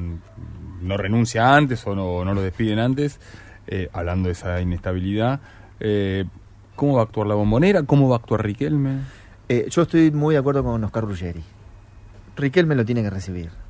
no 0.83 0.97
renuncia 0.97 1.55
antes 1.55 1.87
o 1.87 1.95
no, 1.95 2.25
no 2.25 2.35
lo 2.35 2.43
despiden 2.43 2.81
antes, 2.81 3.21
eh, 3.69 3.89
hablando 3.93 4.27
de 4.27 4.33
esa 4.33 4.61
inestabilidad, 4.61 5.39
eh, 5.79 6.25
¿cómo 6.75 6.95
va 6.95 7.03
a 7.03 7.05
actuar 7.05 7.29
la 7.29 7.37
bombonera? 7.37 7.85
¿Cómo 7.85 8.09
va 8.09 8.17
a 8.17 8.19
actuar 8.19 8.45
Riquelme? 8.45 9.03
Eh, 9.49 9.69
yo 9.71 9.83
estoy 9.83 10.11
muy 10.11 10.35
de 10.35 10.41
acuerdo 10.41 10.65
con 10.65 10.83
Oscar 10.83 11.05
Ruggeri. 11.05 11.45
Riquelme 12.35 12.75
lo 12.75 12.85
tiene 12.85 13.03
que 13.03 13.11
recibir. 13.11 13.62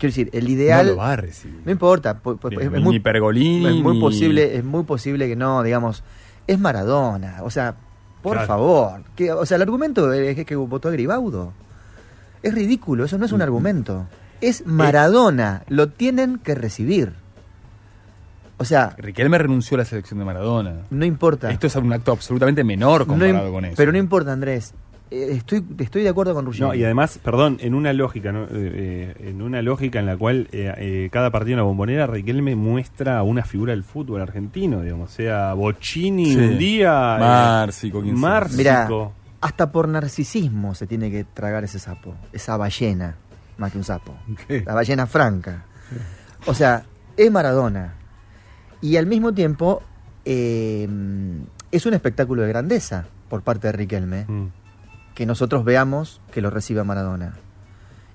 Quiero 0.00 0.10
decir, 0.10 0.30
el 0.32 0.48
ideal. 0.48 0.86
No 0.86 0.92
lo 0.92 0.98
va 0.98 1.12
a 1.12 1.16
recibir. 1.16 1.60
No 1.64 1.70
importa. 1.70 2.18
po- 2.18 2.36
po- 2.36 2.50
Ni- 2.50 2.56
es, 2.56 2.72
ni 2.72 2.80
muy, 2.80 2.98
Pergolini, 3.00 3.66
es 3.78 3.82
muy 3.84 3.94
ni- 3.94 4.00
posible, 4.00 4.56
es 4.56 4.64
muy 4.64 4.82
posible 4.84 5.28
que 5.28 5.36
no, 5.36 5.62
digamos. 5.62 6.02
Es 6.46 6.58
Maradona. 6.58 7.38
O 7.42 7.50
sea, 7.50 7.74
por 8.22 8.32
Claro. 8.32 8.46
favor. 8.48 9.02
Que, 9.14 9.30
o 9.30 9.44
sea, 9.46 9.56
el 9.56 9.62
argumento 9.62 10.12
es 10.12 10.34
que, 10.34 10.44
que 10.44 10.56
votó 10.56 10.88
a 10.88 10.90
Gribaudo. 10.92 11.52
Es 12.42 12.54
ridículo, 12.54 13.04
eso 13.04 13.18
no 13.18 13.26
es 13.26 13.32
un 13.32 13.42
argumento. 13.42 14.06
Eh, 14.40 14.48
Es 14.48 14.66
Maradona. 14.66 15.62
Lo 15.68 15.90
tienen 15.90 16.38
que 16.38 16.54
recibir. 16.54 17.12
O 18.56 18.64
sea, 18.64 18.94
Riquelme 18.98 19.36
renunció 19.38 19.74
a 19.76 19.78
la 19.78 19.84
selección 19.84 20.18
de 20.18 20.24
Maradona. 20.24 20.82
no 20.90 21.04
importa. 21.04 21.50
Esto 21.50 21.66
es 21.66 21.76
un 21.76 21.92
acto 21.92 22.12
absolutamente 22.12 22.64
menor 22.64 23.02
No 23.02 23.06
comparado 23.08 23.52
con 23.52 23.64
eso. 23.66 23.74
Pero 23.76 23.92
no 23.92 23.98
importa, 23.98 24.32
Andrés. 24.32 24.72
Eh, 25.10 25.28
estoy, 25.32 25.64
estoy 25.78 26.02
de 26.04 26.08
acuerdo 26.08 26.34
con 26.34 26.46
Ruggeri. 26.46 26.64
No, 26.68 26.74
y 26.74 26.84
además, 26.84 27.18
perdón, 27.22 27.56
en 27.60 27.74
una 27.74 27.92
lógica, 27.92 28.30
¿no? 28.32 28.44
Eh, 28.44 28.48
eh, 28.52 29.14
en 29.30 29.42
una 29.42 29.60
lógica 29.62 29.98
en 29.98 30.06
la 30.06 30.16
cual 30.16 30.48
eh, 30.52 30.72
eh, 30.78 31.08
cada 31.12 31.30
partido 31.30 31.54
en 31.54 31.58
la 31.58 31.62
bombonera, 31.64 32.06
Riquelme 32.06 32.54
muestra 32.54 33.22
una 33.24 33.44
figura 33.44 33.72
del 33.72 33.82
fútbol 33.82 34.20
argentino, 34.22 34.82
digamos, 34.82 35.10
sea 35.10 35.54
Bocini 35.54 36.26
Sí. 36.32 36.36
un 36.36 36.58
día, 36.58 37.16
Márcico. 37.18 38.00
Márcico. 38.02 38.56
Mira, 38.58 38.88
hasta 39.40 39.72
por 39.72 39.88
narcisismo 39.88 40.74
se 40.74 40.86
tiene 40.86 41.10
que 41.10 41.24
tragar 41.24 41.64
ese 41.64 41.78
sapo, 41.78 42.14
esa 42.32 42.56
ballena, 42.56 43.16
más 43.58 43.72
que 43.72 43.78
un 43.78 43.84
sapo. 43.84 44.14
¿Qué? 44.46 44.62
La 44.64 44.74
ballena 44.74 45.06
franca. 45.06 45.64
O 46.46 46.54
sea, 46.54 46.84
es 47.16 47.30
Maradona. 47.32 47.94
Y 48.80 48.96
al 48.96 49.06
mismo 49.06 49.32
tiempo 49.34 49.82
eh, 50.24 50.88
es 51.72 51.86
un 51.86 51.94
espectáculo 51.94 52.42
de 52.42 52.48
grandeza 52.48 53.06
por 53.28 53.42
parte 53.42 53.66
de 53.68 53.72
Riquelme 53.72 54.24
Mm. 54.28 54.46
Que 55.20 55.26
nosotros 55.26 55.66
veamos 55.66 56.18
que 56.32 56.40
lo 56.40 56.48
recibe 56.48 56.82
Maradona. 56.82 57.34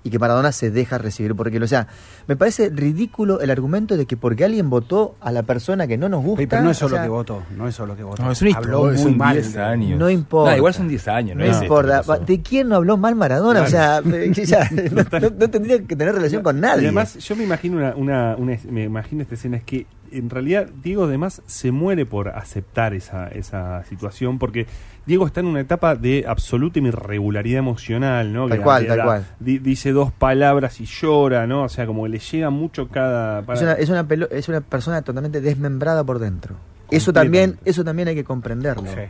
Y 0.04 0.10
que 0.10 0.18
Maradona 0.18 0.52
se 0.52 0.72
deja 0.72 0.98
recibir 0.98 1.36
por 1.36 1.46
Riquelme. 1.46 1.66
O 1.66 1.68
sea, 1.68 1.86
me 2.26 2.36
parece 2.36 2.70
ridículo 2.70 3.42
el 3.42 3.52
argumento 3.52 3.96
de 3.96 4.08
que 4.08 4.18
porque 4.18 4.44
alguien 4.44 4.72
votó 4.72 5.16
a 5.22 5.32
la 5.32 5.44
persona 5.44 5.86
que 5.86 6.00
no 6.00 6.10
nos 6.10 6.24
gusta. 6.24 6.42
Sí, 6.42 6.48
pero 6.48 6.64
no 6.64 6.72
es 6.72 6.78
o 6.78 6.80
solo 6.80 6.96
sea, 6.96 7.04
que 7.04 7.10
votó, 7.10 7.44
no 7.56 7.68
es 7.68 7.76
solo 7.76 7.96
que 7.96 8.02
votó. 8.02 8.24
No, 8.24 8.32
es 8.32 8.42
una 8.42 8.58
Habló 8.58 8.86
muy 8.86 8.98
son 8.98 9.18
mal 9.18 9.36
10 9.36 9.54
de- 9.54 9.62
años. 9.62 10.00
No 10.00 10.10
importa. 10.10 10.50
No, 10.52 10.58
igual 10.58 10.74
son 10.74 10.88
10 10.88 11.08
años, 11.10 11.38
no, 11.38 11.44
No 11.44 11.46
es 11.46 11.52
esto 11.62 11.64
importa. 11.66 12.02
¿De 12.26 12.42
quién 12.42 12.70
no 12.70 12.76
habló 12.78 12.98
mal 12.98 13.14
Maradona? 13.14 13.62
O 13.62 13.68
sea, 13.68 14.02
ya, 14.02 14.68
no, 14.72 15.20
no- 15.20 15.30
no 15.30 15.50
tendría 15.52 15.78
que 15.84 15.96
tener 15.96 16.16
relación 16.16 16.42
con 16.42 16.58
Y 16.58 16.62
nadie. 16.62 16.86
además, 16.86 17.18
yo 17.20 17.36
me 17.36 17.44
imagino 17.44 17.78
una, 17.78 17.96
una, 17.96 18.36
una- 18.36 18.58
me 18.72 18.84
imagino 18.84 19.22
esta 19.22 19.36
escena, 19.36 19.58
es 19.58 19.64
que 19.64 19.86
en 20.12 20.30
realidad 20.32 20.68
Diego 20.84 21.04
además 21.06 21.42
se 21.46 21.72
muere 21.72 22.06
por 22.06 22.30
aceptar 22.30 22.94
esa, 22.94 23.28
esa 23.28 23.84
situación, 23.86 24.38
porque 24.40 24.66
Diego 25.06 25.28
está 25.28 25.40
en 25.42 25.46
una 25.48 25.60
etapa 25.60 25.96
de 25.96 26.26
absoluta 26.28 26.80
irregularidad 26.80 27.60
emocional, 27.60 28.34
¿no? 28.34 28.48
Tal 28.48 28.58
Que- 28.58 28.64
cual, 28.64 28.88
tal 28.88 28.98
da- 28.98 29.04
cual. 29.04 29.26
di- 29.40 29.60
dice 29.60 29.92
dos 29.92 30.12
palabras 30.12 30.82
y 30.82 30.86
llora, 30.86 31.46
¿no? 31.46 31.64
O 31.64 31.70
sea, 31.70 31.86
como 31.86 32.04
que 32.04 32.10
le 32.10 32.20
llega 32.20 32.50
mucho 32.50 32.88
cada... 32.88 33.40
es, 33.54 33.62
una, 33.62 33.74
es, 33.74 33.90
una 33.90 34.08
pelo- 34.08 34.28
es 34.32 34.50
una 34.50 34.62
persona 34.62 35.02
totalmente 35.04 35.42
desmembrada 35.42 36.04
por 36.04 36.18
dentro. 36.20 36.56
Eso 36.92 37.14
también, 37.14 37.58
eso 37.66 37.84
también 37.84 38.08
hay 38.08 38.16
que 38.16 38.24
comprenderlo. 38.24 38.88
Sí. 38.88 39.02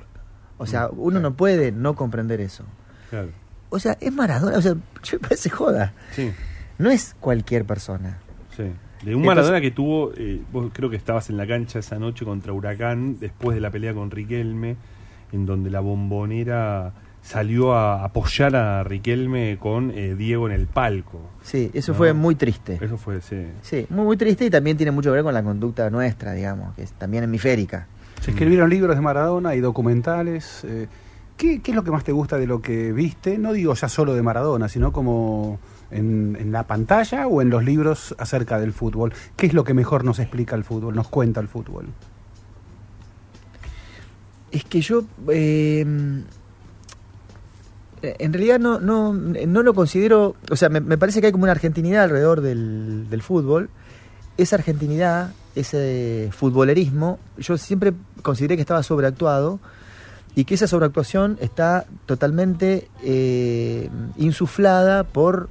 O 0.58 0.66
sea, 0.66 0.89
uno 0.91 1.20
no 1.20 1.34
puede 1.34 1.72
no 1.72 1.96
comprender 1.96 2.39
eso. 2.41 2.64
Claro, 3.10 3.30
O 3.70 3.80
sea, 3.80 3.98
es 4.00 4.12
Maradona. 4.14 4.58
O 4.58 4.62
sea, 4.62 4.74
yo 5.04 5.18
me 5.18 5.20
parece 5.20 5.50
joda. 5.50 5.93
sí, 6.12 6.32
No 6.78 6.89
es 6.89 7.16
cualquier 7.20 7.66
persona. 7.66 8.18
sí. 8.56 8.64
De 9.04 9.14
un 9.14 9.22
Entonces- 9.22 9.28
Maradona 9.28 9.62
que 9.62 9.70
tuvo, 9.72 10.14
eh, 10.18 10.41
vos 10.52 10.72
creo 10.74 10.89
que 10.89 10.96
estabas 10.96 11.30
en 11.30 11.38
la 11.38 11.46
cancha 11.46 11.78
esa 11.80 12.00
noche 12.00 12.26
contra 12.26 12.54
Huracán, 12.54 13.20
después 13.20 13.54
de 13.54 13.62
la 13.62 13.70
pelea 13.70 13.93
con 13.93 14.10
Riquelme, 14.10 14.78
en 15.32 15.46
donde 15.46 15.70
la 15.70 15.80
bombonera 15.80 16.94
salió 17.22 17.74
a 17.74 18.04
apoyar 18.04 18.56
a 18.56 18.84
Riquelme 18.84 19.58
con 19.60 19.92
eh, 19.92 20.14
Diego 20.16 20.48
en 20.48 20.54
el 20.54 20.68
palco. 20.68 21.20
Sí, 21.42 21.72
eso 21.74 21.92
No. 21.94 21.98
fue 21.98 22.14
muy 22.14 22.36
triste. 22.36 22.78
Eso 22.80 22.98
fue, 22.98 23.20
sí. 23.22 23.48
Sí, 23.64 23.88
muy, 23.90 24.06
muy 24.06 24.18
triste 24.18 24.46
y 24.46 24.50
también 24.52 24.78
tiene 24.78 24.92
mucho 24.92 25.10
que 25.10 25.16
ver 25.16 25.24
con 25.24 25.34
la 25.34 25.42
conducta 25.44 25.90
nuestra, 25.90 26.34
digamos, 26.34 26.76
que 26.76 26.84
es 26.84 26.92
también 26.94 27.24
hemisférica. 27.24 27.88
Se 28.22 28.32
escribieron 28.32 28.70
libros 28.70 28.96
de 28.96 29.02
Maradona 29.02 29.56
y 29.56 29.60
documentales. 29.60 30.64
eh, 30.66 30.88
¿qué, 31.36 31.62
qué 31.62 31.72
es 31.72 31.76
lo 31.76 31.84
que 31.84 31.92
más 31.92 32.04
te 32.04 32.12
gusta 32.12 32.38
de 32.38 32.46
lo 32.48 32.62
que 32.62 32.92
viste? 32.94 33.38
No 33.40 33.54
digo 33.54 33.74
ya 33.74 33.90
solo 33.90 34.14
de 34.14 34.22
Maradona, 34.22 34.70
sino 34.70 34.92
como 34.92 35.60
en, 35.92 36.38
en 36.40 36.52
la 36.52 36.64
pantalla 36.64 37.28
o 37.28 37.42
en 37.42 37.50
los 37.50 37.64
libros 37.64 38.16
acerca 38.20 38.60
del 38.60 38.72
fútbol. 38.72 39.14
¿Qué 39.36 39.48
es 39.48 39.54
lo 39.54 39.64
que 39.64 39.74
mejor 39.74 40.04
nos 40.06 40.20
explica 40.20 40.56
el 40.56 40.64
fútbol, 40.64 40.96
nos 40.96 41.08
cuenta 41.10 41.40
el 41.42 41.48
fútbol? 41.48 41.88
Es 44.56 44.64
que 44.64 44.80
yo 44.80 45.03
eh, 45.28 45.82
en 45.82 46.26
realidad 48.34 48.60
no, 48.60 48.80
no, 48.80 49.14
no 49.14 49.64
lo 49.64 49.74
considero, 49.74 50.36
o 50.49 50.56
sea, 50.56 50.70
me, 50.70 50.80
me 50.80 50.97
parece 50.97 51.20
que 51.20 51.28
hay 51.28 51.32
como 51.32 51.43
una 51.43 51.51
argentinidad 51.51 52.03
alrededor 52.03 52.41
del, 52.41 53.08
del 53.10 53.22
fútbol. 53.22 53.70
Esa 54.38 54.58
argentinidad, 54.58 55.34
ese 55.56 56.30
futbolerismo, 56.32 57.20
yo 57.38 57.58
siempre 57.58 57.93
consideré 58.22 58.56
que 58.56 58.62
estaba 58.62 58.84
sobreactuado 58.84 59.60
y 60.36 60.45
que 60.45 60.56
esa 60.56 60.68
sobreactuación 60.68 61.38
está 61.41 61.86
totalmente 62.06 62.89
eh, 63.03 63.89
insuflada 64.18 65.03
por 65.03 65.49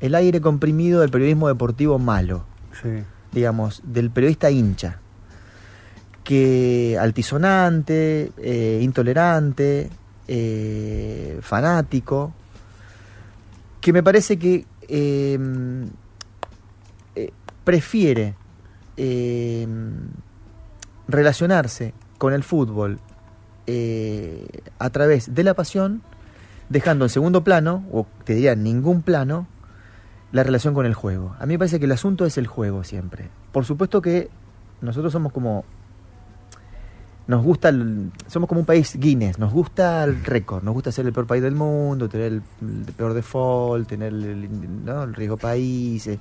el 0.00 0.14
aire 0.14 0.40
comprimido 0.40 1.00
del 1.00 1.10
periodismo 1.10 1.48
deportivo 1.48 1.98
malo 1.98 2.44
Sí. 2.82 2.88
digamos, 3.32 3.80
del 3.84 4.10
periodista 4.10 4.50
hincha, 4.50 5.00
que 6.26 6.98
altisonante, 7.00 8.32
eh, 8.38 8.80
intolerante, 8.82 9.88
eh, 10.26 11.38
fanático, 11.40 12.32
que 13.80 13.92
me 13.92 14.02
parece 14.02 14.36
que 14.36 14.66
eh, 14.88 15.38
eh, 17.14 17.30
prefiere 17.62 18.34
eh, 18.96 19.68
relacionarse 21.06 21.94
con 22.18 22.32
el 22.32 22.42
fútbol 22.42 22.98
a 24.80 24.90
través 24.90 25.32
de 25.32 25.44
la 25.44 25.54
pasión, 25.54 26.02
dejando 26.68 27.04
en 27.04 27.08
segundo 27.08 27.44
plano, 27.44 27.84
o 27.92 28.04
te 28.24 28.34
diría 28.34 28.52
en 28.52 28.64
ningún 28.64 29.02
plano, 29.02 29.46
la 30.32 30.42
relación 30.42 30.74
con 30.74 30.86
el 30.86 30.94
juego. 30.94 31.36
A 31.38 31.46
mí 31.46 31.54
me 31.54 31.58
parece 31.60 31.78
que 31.78 31.84
el 31.84 31.92
asunto 31.92 32.26
es 32.26 32.36
el 32.36 32.48
juego 32.48 32.82
siempre. 32.82 33.28
Por 33.52 33.64
supuesto 33.64 34.02
que 34.02 34.28
nosotros 34.80 35.12
somos 35.12 35.32
como 35.32 35.64
nos 37.26 37.42
gusta 37.44 37.68
el- 37.70 38.10
somos 38.28 38.48
como 38.48 38.60
un 38.60 38.66
país 38.66 38.96
Guinness, 38.96 39.38
nos 39.38 39.52
gusta 39.52 40.04
el 40.04 40.24
récord, 40.24 40.62
nos 40.62 40.74
gusta 40.74 40.92
ser 40.92 41.06
el 41.06 41.12
peor 41.12 41.26
país 41.26 41.42
del 41.42 41.54
mundo, 41.54 42.08
tener 42.08 42.26
el, 42.26 42.42
el 42.62 42.92
peor 42.96 43.14
default, 43.14 43.88
tener 43.88 44.12
el, 44.12 44.84
¿no? 44.84 45.02
el 45.02 45.14
riesgo 45.14 45.36
país, 45.36 46.06
eh, 46.06 46.18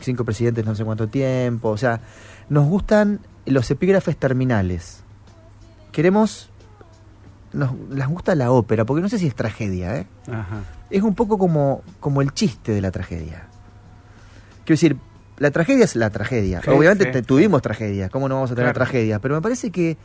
cinco 0.00 0.24
presidentes 0.24 0.64
no 0.64 0.74
sé 0.74 0.84
cuánto 0.84 1.06
tiempo, 1.08 1.68
o 1.68 1.76
sea, 1.76 2.00
nos 2.48 2.66
gustan 2.66 3.20
los 3.46 3.70
epígrafes 3.70 4.16
terminales. 4.16 5.02
Queremos 5.92 6.48
nos, 7.52 7.72
nos 7.90 8.08
gusta 8.08 8.34
la 8.34 8.50
ópera, 8.50 8.84
porque 8.84 9.02
no 9.02 9.08
sé 9.08 9.18
si 9.18 9.26
es 9.26 9.34
tragedia, 9.34 9.96
¿eh? 9.98 10.06
Ajá. 10.26 10.62
es 10.90 11.02
un 11.02 11.14
poco 11.14 11.36
como, 11.38 11.82
como 12.00 12.22
el 12.22 12.32
chiste 12.32 12.72
de 12.72 12.80
la 12.80 12.90
tragedia. 12.90 13.46
Quiero 14.64 14.74
decir, 14.74 14.96
la 15.38 15.50
tragedia 15.50 15.84
es 15.84 15.94
la 15.96 16.10
tragedia. 16.10 16.62
Sí, 16.62 16.70
Obviamente 16.70 17.04
sí, 17.04 17.10
te- 17.12 17.22
tuvimos 17.22 17.60
tragedias, 17.62 18.10
¿cómo 18.10 18.28
no 18.28 18.36
vamos 18.36 18.50
a 18.52 18.54
tener 18.54 18.72
Claro. 18.72 18.84
tragedias? 18.86 19.20
Pero 19.20 19.34
me 19.34 19.42
parece 19.42 19.70
que, 19.70 19.96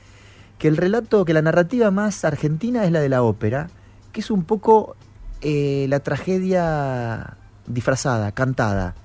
que 0.58 0.68
el 0.68 0.78
relato, 0.78 1.24
que 1.26 1.34
la 1.34 1.42
narrativa 1.42 1.92
más 1.92 2.26
argentina 2.26 2.84
es 2.86 2.92
la 2.92 3.00
de 3.00 3.10
la 3.10 3.22
ópera, 3.24 3.68
que 4.12 4.22
es 4.22 4.32
un 4.32 4.44
poco 4.44 4.96
eh, 5.42 5.86
la 5.90 6.00
tragedia 6.00 7.38
disfrazada, 7.68 8.32
cantada, 8.32 8.96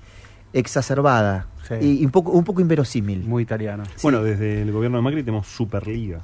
exacerbada 0.53 1.47
Sí. 1.67 1.75
y, 2.01 2.05
un, 2.05 2.11
poco, 2.11 2.31
un 2.31 2.43
poco 2.43 2.59
inverosímil. 2.59 3.23
Muy 3.23 3.43
italiano. 3.43 3.83
Bueno, 4.01 4.21
desde 4.21 4.61
el 4.63 4.71
gobierno 4.73 4.97
de 4.97 5.03
Macri 5.03 5.23
tenemos 5.23 5.47
Superliga. 5.47 6.21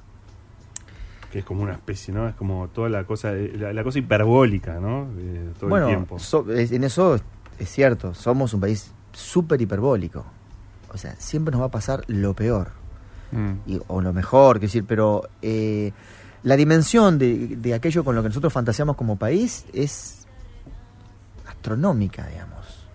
Que 1.32 1.40
es 1.40 1.46
como 1.46 1.62
una 1.62 1.74
especie, 1.74 2.14
¿no? 2.14 2.28
Es 2.28 2.36
como 2.36 2.68
toda 2.70 2.90
la 2.90 3.06
cosa, 3.06 3.32
eh, 3.34 3.54
la, 3.58 3.72
la 3.72 3.84
cosa 3.84 4.00
hiperbólica, 4.00 4.80
¿no? 4.82 5.08
De 5.14 5.52
todo 5.58 5.70
bueno, 5.70 5.88
el 5.88 5.96
tiempo. 5.96 6.20
so- 6.20 6.46
en 6.50 6.84
eso 6.84 7.16
es, 7.16 7.24
es 7.58 7.70
cierto, 7.70 8.14
somos 8.16 8.54
un 8.54 8.60
país 8.60 8.92
súper 9.14 9.62
hiperbólico. 9.62 10.26
O 10.92 10.98
sea, 10.98 11.16
siempre 11.20 11.52
nos 11.54 11.62
va 11.62 11.68
a 11.68 11.72
pasar 11.72 12.04
lo 12.08 12.34
peor. 12.34 12.72
Mm. 13.32 13.52
y- 13.68 13.80
o 13.88 14.02
lo 14.02 14.12
mejor, 14.14 14.58
quiero 14.58 14.68
decir, 14.68 14.86
pero 14.88 15.30
eh, 15.42 15.92
la 16.44 16.56
dimensión 16.56 17.18
de, 17.20 17.56
de 17.58 17.74
aquello 17.74 18.04
con 18.04 18.16
lo 18.16 18.22
que 18.24 18.30
nosotros 18.30 18.52
fantaseamos 18.54 18.96
como 18.96 19.18
país 19.18 19.66
es 19.74 20.26
astronómica, 21.48 22.26
digamos. 22.28 22.88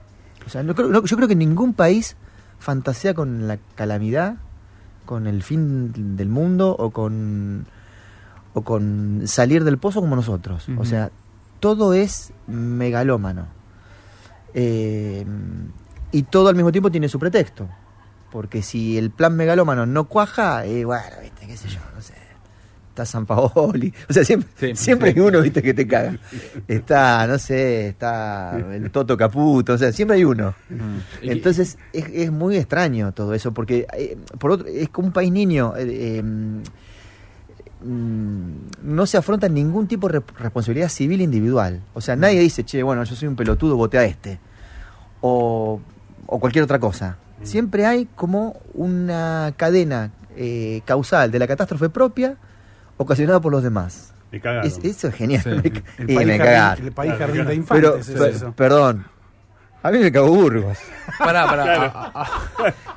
O 0.46 0.50
sea, 0.50 0.62
no 0.62 0.74
creo- 0.74 0.88
no- 0.88 1.04
yo 1.04 1.16
creo 1.16 1.28
que 1.28 1.34
ningún 1.36 1.74
país 1.74 2.16
fantasea 2.58 3.14
con 3.14 3.46
la 3.48 3.58
calamidad, 3.74 4.36
con 5.04 5.26
el 5.26 5.42
fin 5.42 6.16
del 6.16 6.28
mundo 6.28 6.74
o 6.78 6.90
con, 6.90 7.66
o 8.54 8.62
con 8.62 9.22
salir 9.26 9.64
del 9.64 9.78
pozo 9.78 10.00
como 10.00 10.16
nosotros. 10.16 10.66
O 10.78 10.84
sea, 10.84 11.10
todo 11.60 11.92
es 11.94 12.32
megalómano. 12.46 13.46
Eh, 14.54 15.26
y 16.12 16.22
todo 16.22 16.48
al 16.48 16.54
mismo 16.54 16.70
tiempo 16.72 16.90
tiene 16.90 17.08
su 17.08 17.18
pretexto. 17.18 17.68
Porque 18.34 18.62
si 18.62 18.98
el 18.98 19.12
plan 19.12 19.36
megalómano 19.36 19.86
no 19.86 20.08
cuaja, 20.08 20.66
eh, 20.66 20.84
bueno, 20.84 21.04
viste, 21.22 21.46
qué 21.46 21.56
sé 21.56 21.68
yo, 21.68 21.78
no 21.94 22.02
sé. 22.02 22.14
está 22.88 23.06
San 23.06 23.26
Paoli. 23.26 23.94
O 24.10 24.12
sea, 24.12 24.24
siempre, 24.24 24.74
siempre 24.74 25.10
hay 25.10 25.20
uno, 25.20 25.40
viste, 25.40 25.62
que 25.62 25.72
te 25.72 25.86
caga. 25.86 26.18
Está, 26.66 27.28
no 27.28 27.38
sé, 27.38 27.86
está 27.90 28.58
el 28.72 28.90
Toto 28.90 29.16
Caputo, 29.16 29.74
o 29.74 29.78
sea, 29.78 29.92
siempre 29.92 30.16
hay 30.16 30.24
uno. 30.24 30.52
Mm. 30.68 31.28
Entonces, 31.30 31.78
es, 31.92 32.32
muy 32.32 32.56
extraño 32.56 33.12
todo 33.12 33.34
eso, 33.34 33.54
porque 33.54 33.86
eh, 33.96 34.16
por 34.40 34.50
otro, 34.50 34.66
es 34.66 34.88
como 34.88 35.06
un 35.06 35.12
país 35.12 35.30
niño. 35.30 35.72
Eh, 35.76 36.18
em, 36.18 36.60
mm, 37.84 38.52
no 38.82 39.06
se 39.06 39.16
afronta 39.16 39.48
ningún 39.48 39.86
tipo 39.86 40.08
de 40.08 40.20
responsabilidad 40.40 40.88
civil 40.88 41.20
individual. 41.20 41.82
O 41.92 42.00
sea, 42.00 42.16
nadie 42.16 42.40
dice, 42.40 42.64
che, 42.64 42.82
bueno, 42.82 43.04
yo 43.04 43.14
soy 43.14 43.28
un 43.28 43.36
pelotudo, 43.36 43.76
voté 43.76 43.98
a 43.98 44.04
este. 44.04 44.40
O, 45.20 45.80
o 46.26 46.40
cualquier 46.40 46.64
otra 46.64 46.80
cosa. 46.80 47.18
Siempre 47.44 47.86
hay 47.86 48.06
como 48.16 48.60
una 48.72 49.52
cadena 49.56 50.10
eh, 50.36 50.80
causal 50.84 51.30
de 51.30 51.38
la 51.38 51.46
catástrofe 51.46 51.88
propia 51.90 52.36
ocasionada 52.96 53.40
por 53.40 53.52
los 53.52 53.62
demás. 53.62 54.12
eso 54.32 55.08
es 55.08 55.14
genial. 55.14 55.42
El, 55.98 56.92
país 56.92 57.12
jardín, 57.16 57.46
de 57.46 57.54
infantes 57.54 58.12
Pero, 58.12 58.52
Perdón. 58.52 59.06
A 59.82 59.90
mí 59.90 59.98
me 59.98 60.10
cago 60.10 60.28
Burgos. 60.28 60.78
Pará, 61.18 61.46
pará. 61.46 62.24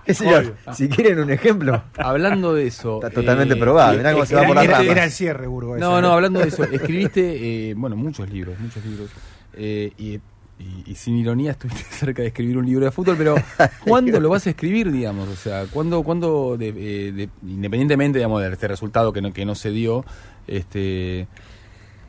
Si 0.74 0.88
quieren 0.88 1.20
un 1.20 1.30
ejemplo. 1.30 1.84
Hablando 1.98 2.54
de 2.54 2.68
eso. 2.68 2.96
Está 3.04 3.10
totalmente 3.10 3.56
eh, 3.56 3.58
probado. 3.58 3.98
Mirá 3.98 4.14
cómo 4.14 4.26
se 4.26 4.36
va 4.36 4.48
por 4.48 4.56
la 4.56 4.64
era, 4.64 4.82
era 4.82 5.04
el 5.04 5.12
cierre, 5.12 5.48
Burgos. 5.48 5.80
No, 5.80 6.02
no, 6.02 6.14
hablando 6.14 6.40
de 6.40 6.48
eso. 6.48 6.64
Escribiste, 6.64 7.72
eh, 7.72 7.74
bueno, 7.76 7.98
muchos 7.98 8.30
libros, 8.30 8.58
muchos 8.58 8.86
libros. 8.86 9.10
y 9.58 10.22
y, 10.60 10.96
sin 10.96 11.16
ironía 11.18 11.52
estuviste 11.52 11.84
cerca 11.92 12.22
de 12.22 12.30
escribir 12.30 12.58
un 12.58 12.66
libro 12.66 12.86
de 12.86 12.92
fútbol, 12.92 13.16
pero 13.18 13.36
¿cuándo 13.86 14.20
lo 14.20 14.30
vas 14.30 14.48
a 14.48 14.52
escribir, 14.52 14.92
digamos? 14.92 15.28
O 15.30 15.36
sea, 15.36 15.66
¿cuándo, 15.66 16.04
cuándo 16.04 16.58
eh, 16.60 17.30
independientemente, 17.44 18.20
digamos, 18.20 18.42
de 18.42 18.52
este 18.52 18.68
resultado 18.68 19.14
que 19.14 19.22
no, 19.22 19.34
que 19.34 19.46
no 19.46 19.56
se 19.56 19.72
dio, 19.72 20.06
este... 20.48 21.28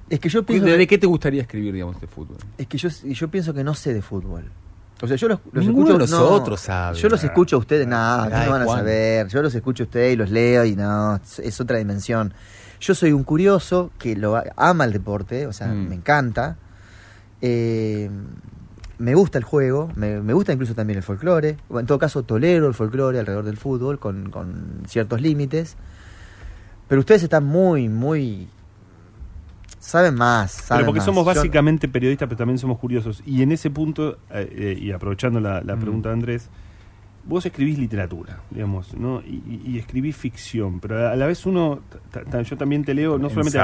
Es 0.08 0.20
que 0.20 0.30
yo 0.30 0.42
pienso... 0.42 0.64
¿De, 0.64 0.86
qué 0.86 0.96
te 0.96 1.06
gustaría 1.06 1.42
escribir, 1.42 1.74
digamos, 1.74 2.00
de 2.00 2.06
fútbol? 2.06 2.38
Es 2.56 2.66
que 2.66 2.78
yo, 2.78 2.88
yo 2.88 3.28
pienso 3.28 3.52
que 3.52 3.62
no 3.62 3.74
sé 3.74 3.92
de 3.92 4.00
fútbol. 4.00 4.50
O 5.02 5.06
sea, 5.06 5.16
yo 5.16 5.28
los, 5.28 5.38
escucho... 5.54 5.92
De 5.92 5.98
nosotros 5.98 6.66
Yo 6.94 7.08
los 7.10 7.22
escucho 7.22 7.56
a 7.56 7.58
ustedes, 7.58 7.86
nada, 7.86 8.46
no 8.46 8.50
van 8.50 8.62
a 8.62 8.66
saber. 8.66 9.28
Yo 9.28 9.42
los 9.42 9.54
escucho 9.54 9.82
a 9.82 9.86
ustedes 9.86 10.14
y 10.14 10.16
los 10.16 10.30
leo 10.30 10.64
y 10.64 10.74
no, 10.74 11.20
es 11.42 11.60
otra 11.60 11.76
dimensión. 11.76 12.32
Yo 12.80 12.94
soy 12.94 13.12
un 13.12 13.24
curioso 13.24 13.90
que 13.98 14.16
lo 14.16 14.40
ama 14.56 14.84
el 14.84 14.92
deporte, 14.92 15.46
o 15.46 15.52
sea, 15.52 15.66
mm. 15.66 15.88
me 15.88 15.94
encanta 15.96 16.56
eh, 17.40 18.10
me 18.98 19.14
gusta 19.14 19.38
el 19.38 19.44
juego, 19.44 19.90
me, 19.94 20.20
gusta 20.32 20.52
incluso 20.52 20.74
también 20.74 20.96
el 20.96 21.02
folclore. 21.02 21.56
En 21.70 21.86
todo 21.86 21.98
caso, 21.98 22.24
tolero 22.24 22.66
el 22.66 22.74
folclore 22.74 23.20
alrededor 23.20 23.44
del 23.44 23.56
fútbol 23.56 23.98
con, 23.98 24.82
ciertos 24.86 25.20
límites. 25.20 25.76
Pero 26.88 27.00
ustedes 27.00 27.22
están 27.22 27.44
muy, 27.44 27.88
muy. 27.88 28.48
Saben 29.78 30.16
más. 30.16 30.50
Saben 30.50 30.86
porque 30.86 31.00
somos 31.00 31.24
básicamente 31.24 31.86
periodistas, 31.88 32.28
pero 32.28 32.38
también 32.38 32.58
somos 32.58 32.78
curiosos. 32.78 33.22
Y 33.24 33.42
en 33.42 33.52
ese 33.52 33.70
punto, 33.70 34.18
eh, 34.30 34.48
eh, 34.50 34.78
y 34.80 34.90
aprovechando 34.90 35.38
la, 35.38 35.60
mm. 35.60 35.80
pregunta 35.80 36.08
de 36.08 36.12
Andrés, 36.14 36.48
vos 37.28 37.44
escribís 37.44 37.78
literatura, 37.78 38.38
digamos, 38.50 38.94
¿no? 38.94 39.20
Y, 39.20 39.78
escribís 39.78 40.16
ficción, 40.16 40.80
pero 40.80 41.08
a 41.08 41.14
la 41.14 41.26
vez 41.26 41.44
uno, 41.46 41.80
yo 42.42 42.56
también 42.56 42.84
te 42.84 42.94
leo, 42.94 43.18
no 43.18 43.28
solamente... 43.28 43.58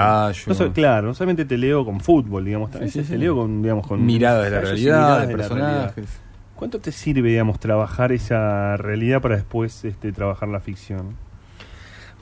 claro, 0.73 1.09
no 1.09 1.15
solamente 1.15 1.45
te 1.45 1.57
leo 1.57 1.85
con 1.85 1.99
fútbol, 2.01 2.45
digamos, 2.45 2.71
también 2.71 2.93
te 2.93 3.19
leo 3.19 3.35
con, 3.35 3.63
digamos, 3.63 3.87
con... 3.87 4.05
Miradas 4.05 4.45
de 4.45 4.51
la 4.51 4.61
realidad, 4.61 5.27
de 5.27 5.37
personajes. 5.37 6.21
¿Cuánto 6.55 6.79
te 6.79 6.93
sirve, 6.93 7.31
digamos, 7.31 7.59
trabajar 7.59 8.13
esa 8.13 8.77
realidad 8.77 9.21
para 9.21 9.37
después 9.37 9.85
este, 9.85 10.13
trabajar 10.13 10.49
la 10.49 10.61
ficción? 10.61 11.17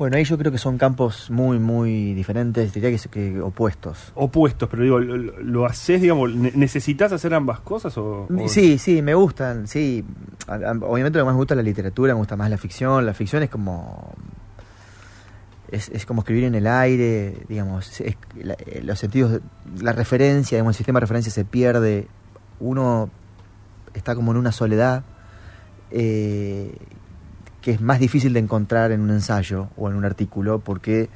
Bueno, 0.03 0.16
ahí 0.16 0.24
yo 0.24 0.36
creo 0.36 0.50
que 0.50 0.59
son 0.59 0.78
campos 0.78 1.30
muy, 1.30 1.61
muy 1.61 2.12
diferentes, 2.12 2.74
diría 2.74 2.90
que, 2.90 3.09
que 3.09 3.40
opuestos. 3.40 4.11
Opuestos, 4.16 4.68
pero 4.68 4.82
digo, 4.82 4.98
¿lo, 4.98 5.64
haces, 5.64 6.03
digamos, 6.03 6.34
necesitas 6.34 7.12
hacer 7.12 7.32
ambas 7.34 7.61
cosas? 7.61 7.96
O, 7.98 8.26
Sí, 8.48 8.78
sí, 8.78 9.00
me 9.00 9.14
gustan, 9.14 9.68
sí. 9.68 10.05
Obviamente 10.48 11.18
lo 11.18 11.24
que 11.24 11.26
más 11.26 11.34
me 11.34 11.38
gusta 11.38 11.55
es 11.55 11.59
la 11.59 11.62
literatura, 11.62 12.14
me 12.14 12.18
gusta 12.18 12.34
más 12.34 12.50
la 12.50 12.59
ficción. 12.59 13.07
La 13.07 13.14
ficción 13.14 13.44
es 13.44 13.50
como... 13.50 14.12
Es, 15.70 15.88
es 15.90 16.05
como 16.05 16.22
escribir 16.22 16.42
en 16.42 16.57
el 16.57 16.66
aire, 16.66 17.36
digamos, 17.48 18.03
los 18.82 18.98
sentidos, 18.98 19.40
la 19.80 19.92
referencia, 19.92 20.57
digamos, 20.57 20.74
el 20.74 20.78
sistema 20.78 20.96
de 20.96 21.03
referencia 21.03 21.30
se 21.30 21.44
pierde, 21.44 22.09
uno 22.59 23.09
está 23.94 24.16
como 24.16 24.32
en 24.32 24.38
una 24.38 24.50
soledad. 24.50 25.05
Eh, 25.92 26.74
que 27.62 27.70
es 27.70 27.80
más 27.80 28.00
difícil 28.00 28.32
de 28.32 28.40
encontrar 28.40 28.92
en 28.92 29.00
un 29.00 29.10
ensayo 29.10 29.68
o 29.76 29.88
en 29.88 29.96
un 29.96 30.04
artículo 30.04 30.58
porque 30.58 31.08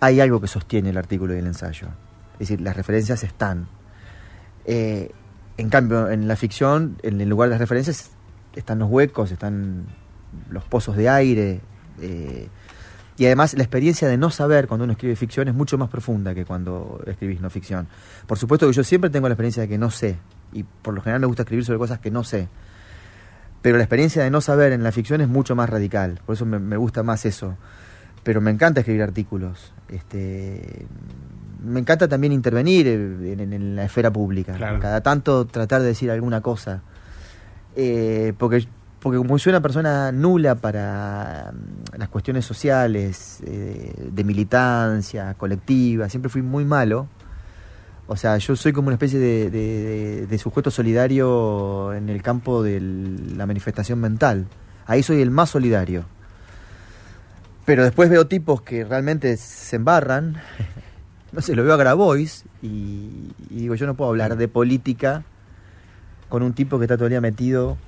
hay 0.00 0.20
algo 0.20 0.40
que 0.40 0.46
sostiene 0.46 0.90
el 0.90 0.96
artículo 0.96 1.34
y 1.34 1.38
el 1.38 1.46
ensayo. 1.46 1.88
Es 2.34 2.48
decir, 2.48 2.60
las 2.60 2.76
referencias 2.76 3.22
están. 3.22 3.66
Eh, 4.64 5.10
en 5.58 5.68
cambio, 5.68 6.10
en 6.10 6.26
la 6.28 6.36
ficción, 6.36 6.96
en 7.02 7.28
lugar 7.28 7.48
de 7.48 7.54
las 7.54 7.60
referencias, 7.60 8.10
están 8.54 8.78
los 8.78 8.90
huecos, 8.90 9.30
están 9.30 9.86
los 10.50 10.64
pozos 10.64 10.96
de 10.96 11.08
aire. 11.08 11.60
Eh, 12.00 12.48
y 13.16 13.26
además 13.26 13.54
la 13.54 13.62
experiencia 13.62 14.08
de 14.08 14.16
no 14.16 14.30
saber 14.30 14.66
cuando 14.66 14.84
uno 14.84 14.94
escribe 14.94 15.14
ficción 15.16 15.48
es 15.48 15.54
mucho 15.54 15.78
más 15.78 15.90
profunda 15.90 16.34
que 16.34 16.44
cuando 16.44 17.02
escribís 17.06 17.40
no 17.40 17.50
ficción. 17.50 17.86
Por 18.26 18.38
supuesto 18.38 18.66
que 18.66 18.72
yo 18.72 18.84
siempre 18.84 19.10
tengo 19.10 19.28
la 19.28 19.34
experiencia 19.34 19.62
de 19.62 19.68
que 19.68 19.78
no 19.78 19.90
sé, 19.90 20.16
y 20.52 20.62
por 20.62 20.94
lo 20.94 21.02
general 21.02 21.20
me 21.20 21.26
gusta 21.26 21.42
escribir 21.42 21.64
sobre 21.64 21.78
cosas 21.78 21.98
que 21.98 22.10
no 22.10 22.24
sé. 22.24 22.48
Pero 23.62 23.76
la 23.76 23.84
experiencia 23.84 24.24
de 24.24 24.30
no 24.30 24.40
saber 24.40 24.72
en 24.72 24.82
la 24.82 24.90
ficción 24.90 25.20
es 25.20 25.28
mucho 25.28 25.54
más 25.54 25.70
radical, 25.70 26.20
por 26.26 26.34
eso 26.34 26.44
me, 26.44 26.76
gusta 26.76 27.04
más 27.04 27.24
eso. 27.24 27.56
Pero 28.24 28.40
me 28.40 28.50
encanta 28.50 28.80
escribir 28.80 29.02
artículos. 29.02 29.72
Este, 29.88 30.86
me 31.64 31.80
encanta 31.80 32.08
también 32.08 32.32
intervenir 32.32 32.86
en, 32.88 33.76
la 33.76 33.84
esfera 33.84 34.12
pública. 34.12 34.56
Cada 34.80 35.00
tanto 35.00 35.46
tratar 35.46 35.80
de 35.80 35.88
decir 35.88 36.10
alguna 36.10 36.40
cosa. 36.40 36.82
Eh, 37.74 38.32
porque, 38.36 38.66
porque 39.00 39.16
como 39.18 39.38
soy 39.38 39.50
una 39.50 39.62
persona 39.62 40.12
nula 40.12 40.56
para 40.56 41.52
mm, 41.52 41.98
las 41.98 42.08
cuestiones 42.08 42.44
sociales, 42.44 43.40
eh, 43.46 44.10
de 44.12 44.24
militancia, 44.24 45.34
colectiva, 45.34 46.08
siempre 46.08 46.28
fui 46.28 46.42
muy 46.42 46.64
malo 46.64 47.08
o 48.06 48.16
sea, 48.16 48.36
yo 48.38 48.56
soy 48.56 48.72
como 48.72 48.88
una 48.88 48.96
especie 48.96 49.18
de, 49.18 50.38
sujeto 50.38 50.70
solidario 50.70 51.94
en 51.94 52.08
el 52.08 52.22
campo 52.22 52.62
de 52.62 52.80
la 52.80 53.46
manifestación 53.46 54.00
mental. 54.00 54.46
Ahí 54.86 55.02
soy 55.02 55.22
el 55.22 55.30
más 55.30 55.50
solidario. 55.50 56.04
Pero 57.64 57.84
después 57.84 58.10
veo 58.10 58.26
tipos 58.26 58.62
que 58.62 58.84
realmente 58.84 59.36
se 59.36 59.76
embarran. 59.76 60.36
No 61.32 61.40
sé, 61.40 61.56
lo 61.56 61.64
veo 61.64 61.72
a 61.72 61.78
Grabois 61.78 62.44
y, 62.60 63.32
digo, 63.48 63.74
yo 63.74 63.86
no 63.86 63.94
puedo 63.94 64.10
hablar 64.10 64.36
de 64.36 64.48
política 64.48 65.22
con 66.28 66.42
un 66.42 66.52
tipo 66.52 66.78
que 66.78 66.84
está 66.84 66.98
todo 66.98 67.06
el 67.06 67.12
día 67.12 67.22
metido 67.22 67.78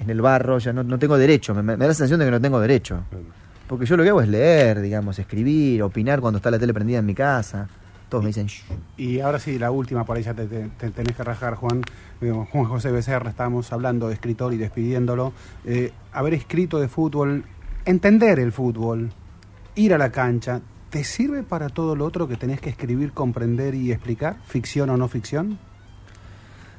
en 0.00 0.08
el 0.08 0.22
barro. 0.22 0.56
Ya 0.60 0.72
no, 0.72 0.98
tengo 0.98 1.18
derecho. 1.18 1.52
Me, 1.52 1.76
da 1.76 1.86
la 1.86 1.92
sensación 1.92 2.20
de 2.20 2.24
que 2.24 2.30
no 2.30 2.40
tengo 2.40 2.58
derecho. 2.58 3.02
Porque 3.66 3.84
yo 3.84 3.98
lo 3.98 4.02
que 4.02 4.08
hago 4.08 4.22
es 4.22 4.28
leer, 4.28 4.80
digamos, 4.80 5.18
escribir, 5.18 5.82
opinar 5.82 6.22
cuando 6.22 6.38
está 6.38 6.50
la 6.50 6.58
tele 6.58 6.72
prendida 6.72 7.00
en 7.00 7.04
mi 7.04 7.14
casa. 7.14 7.68
Todos 8.10 8.24
me 8.24 8.30
dicen 8.30 8.48
Y 8.96 9.20
ahora 9.20 9.38
sí, 9.38 9.56
la 9.56 9.70
última, 9.70 10.04
por 10.04 10.16
ahí 10.16 10.24
ya 10.24 10.34
te, 10.34 10.46
tenés 10.46 11.16
que 11.16 11.22
rajar, 11.22 11.54
Juan. 11.54 11.82
Juan 12.20 12.64
José 12.64 12.90
Becerra, 12.90 13.30
estábamos 13.30 13.72
hablando 13.72 14.08
de 14.08 14.14
escritor 14.14 14.52
y 14.52 14.56
despidiéndolo. 14.56 15.32
Eh, 15.64 15.92
haber 16.12 16.34
escrito 16.34 16.80
de 16.80 16.88
fútbol, 16.88 17.44
entender 17.84 18.40
el 18.40 18.50
fútbol, 18.50 19.12
ir 19.76 19.94
a 19.94 19.98
la 19.98 20.10
cancha, 20.10 20.60
¿te 20.90 21.04
sirve 21.04 21.44
para 21.44 21.68
todo 21.68 21.94
lo 21.94 22.04
otro 22.04 22.26
que 22.26 22.36
tenés 22.36 22.60
que 22.60 22.70
escribir, 22.70 23.12
comprender 23.12 23.76
y 23.76 23.92
explicar? 23.92 24.38
¿Ficción 24.44 24.90
o 24.90 24.96
no 24.96 25.06
ficción? 25.06 25.60